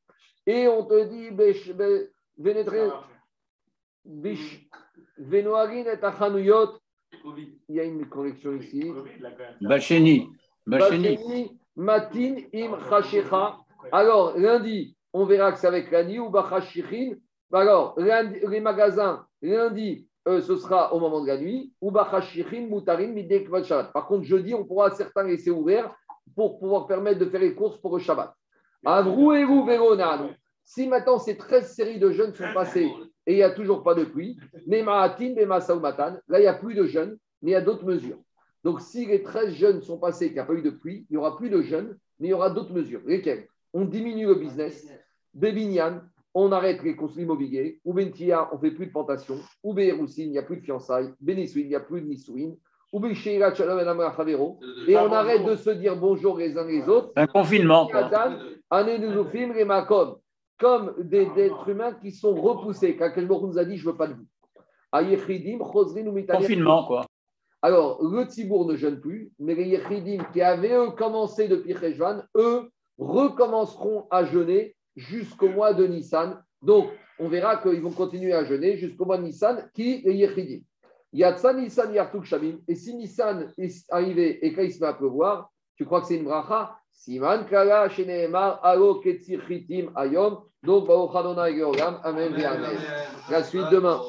Et 0.46 0.68
on 0.68 0.84
te 0.84 1.04
dit, 1.04 1.30
Venoarin 5.18 5.84
et 5.84 6.02
Achanuyot, 6.02 6.78
il 7.68 7.74
y 7.76 7.80
a 7.80 7.84
une 7.84 8.08
correction 8.08 8.54
ici. 8.54 8.90
Bacheni. 9.60 10.30
Bacheni. 10.66 11.59
Matin 11.76 12.36
im 12.52 12.76
chashecha. 12.88 13.58
Alors, 13.92 14.36
lundi, 14.36 14.96
on 15.12 15.24
verra 15.24 15.52
que 15.52 15.58
c'est 15.58 15.66
avec 15.66 15.90
l'ani 15.90 16.18
ou 16.18 16.28
bachashichin. 16.28 17.14
Alors, 17.52 17.94
les 17.98 18.60
magasins, 18.60 19.26
lundi, 19.42 20.06
euh, 20.28 20.40
ce 20.40 20.56
sera 20.56 20.94
au 20.94 21.00
moment 21.00 21.20
de 21.22 21.28
la 21.28 21.38
nuit. 21.38 21.72
Ou 21.80 21.90
bachashichin 21.90 22.66
mutarin 22.68 23.08
midek 23.08 23.48
Shabbat. 23.64 23.92
Par 23.92 24.06
contre, 24.06 24.24
jeudi, 24.24 24.54
on 24.54 24.64
pourra 24.64 24.90
certains 24.90 25.24
laisser 25.24 25.50
ouverts 25.50 25.94
pour 26.34 26.58
pouvoir 26.58 26.86
permettre 26.86 27.18
de 27.18 27.26
faire 27.26 27.40
les 27.40 27.54
courses 27.54 27.78
pour 27.78 27.96
le 27.96 28.02
Shabbat. 28.02 28.32
Avrouez-vous, 28.84 29.64
Véronan. 29.64 30.30
Si 30.64 30.86
maintenant 30.86 31.18
ces 31.18 31.36
13 31.36 31.74
séries 31.74 31.98
de 31.98 32.12
jeunes 32.12 32.32
sont 32.34 32.52
passées 32.54 32.92
et 33.26 33.32
il 33.32 33.36
n'y 33.36 33.42
a 33.42 33.50
toujours 33.50 33.82
pas 33.82 33.94
de 33.94 34.04
pluie, 34.04 34.38
là, 34.68 35.16
il 35.18 36.40
n'y 36.40 36.46
a 36.46 36.54
plus 36.54 36.74
de 36.74 36.84
jeunes, 36.84 37.18
mais 37.42 37.50
il 37.50 37.52
y 37.52 37.56
a 37.56 37.60
d'autres 37.60 37.84
mesures. 37.84 38.18
Donc, 38.64 38.80
si 38.80 39.06
les 39.06 39.22
13 39.22 39.54
jeunes 39.54 39.82
sont 39.82 39.98
passés 39.98 40.26
et 40.26 40.28
qu'il 40.28 40.34
n'y 40.34 40.40
a 40.40 40.44
pas 40.44 40.54
eu 40.54 40.62
de 40.62 40.70
pluie, 40.70 41.06
il 41.08 41.14
n'y 41.14 41.16
aura 41.16 41.36
plus 41.36 41.50
de 41.50 41.62
jeunes, 41.62 41.96
mais 42.18 42.28
il 42.28 42.30
y 42.30 42.34
aura 42.34 42.50
d'autres 42.50 42.72
mesures. 42.72 43.00
Lesquelles? 43.06 43.46
On 43.72 43.84
diminue 43.84 44.26
le 44.26 44.34
business. 44.34 44.86
Bébignan, 45.32 46.00
on 46.34 46.52
arrête 46.52 46.82
les 46.82 46.96
construits 46.96 47.24
immobiliers. 47.24 47.80
Ou 47.84 47.94
Bentia, 47.94 48.48
on 48.52 48.56
ne 48.56 48.60
fait 48.60 48.70
plus 48.72 48.86
de 48.86 48.90
plantation. 48.90 49.36
Ou 49.62 49.74
Béroussine, 49.74 50.26
il 50.26 50.32
n'y 50.32 50.38
a 50.38 50.42
plus 50.42 50.56
de 50.56 50.62
fiançailles. 50.62 51.12
Bénissouine, 51.20 51.66
il 51.66 51.70
n'y 51.70 51.74
a 51.74 51.80
plus 51.80 52.02
de 52.02 52.06
Nissouine. 52.06 52.56
Ou 52.92 53.00
Et 54.88 54.96
on 54.96 55.12
arrête 55.12 55.44
de 55.44 55.54
se 55.54 55.70
dire 55.70 55.96
bonjour 55.96 56.36
les 56.38 56.58
uns 56.58 56.66
les 56.66 56.88
autres. 56.88 57.12
Un 57.14 57.28
confinement. 57.28 57.88
Comme 60.58 60.94
des, 60.98 61.28
êtres 61.36 61.68
humains 61.68 61.92
qui 61.92 62.10
sont 62.10 62.34
repoussés. 62.34 62.96
Quand 62.96 63.12
quelqu'un 63.12 63.40
nous 63.40 63.58
a 63.58 63.64
dit 63.64 63.76
Je 63.76 63.86
ne 63.86 63.92
veux 63.92 63.96
pas 63.96 64.08
de 64.08 64.14
vous. 64.14 64.26
Confinement, 66.40 66.84
quoi. 66.84 67.06
Alors, 67.62 68.02
le 68.02 68.26
Tibour 68.26 68.66
ne 68.66 68.76
jeûne 68.76 69.00
plus, 69.00 69.32
mais 69.38 69.54
les 69.54 69.68
Yechidim 69.68 70.24
qui 70.32 70.40
avaient 70.40 70.74
eux, 70.74 70.90
commencé 70.92 71.46
depuis 71.46 71.74
Rejvan, 71.74 72.22
eux 72.36 72.70
recommenceront 72.98 74.06
à 74.10 74.24
jeûner 74.24 74.74
jusqu'au 74.96 75.48
mois 75.50 75.74
de 75.74 75.86
Nissan. 75.86 76.42
Donc, 76.62 76.88
on 77.18 77.28
verra 77.28 77.58
qu'ils 77.58 77.82
vont 77.82 77.90
continuer 77.90 78.32
à 78.32 78.44
jeûner 78.44 78.78
jusqu'au 78.78 79.04
mois 79.04 79.18
de 79.18 79.24
Nissan, 79.24 79.68
qui 79.74 80.02
les 80.04 80.14
Yechidim. 80.14 80.62
Yatsa 81.12 81.52
Nissan 81.52 81.92
Yartuk 81.92 82.24
Shamim. 82.24 82.60
Et 82.66 82.74
si 82.74 82.94
Nissan 82.94 83.52
est 83.58 83.84
arrivé 83.90 84.44
et 84.44 84.54
qu'il 84.54 84.72
se 84.72 84.80
met 84.80 84.86
à 84.86 84.94
pleuvoir, 84.94 85.50
tu 85.76 85.84
crois 85.84 86.00
que 86.00 86.06
c'est 86.06 86.16
une 86.16 86.24
bracha? 86.24 86.76
Siman 86.92 87.46
Kala 87.46 87.88
Sheneemar 87.88 88.64
Alo 88.64 89.00
Ketzir 89.00 89.42
Chitim 89.46 89.90
Ayom. 89.96 90.42
Donc, 90.62 90.86
Baruch 90.86 91.14
Adonai 91.14 91.62
Amen. 92.04 92.34
La 93.30 93.42
suite 93.42 93.68
demain. 93.70 94.00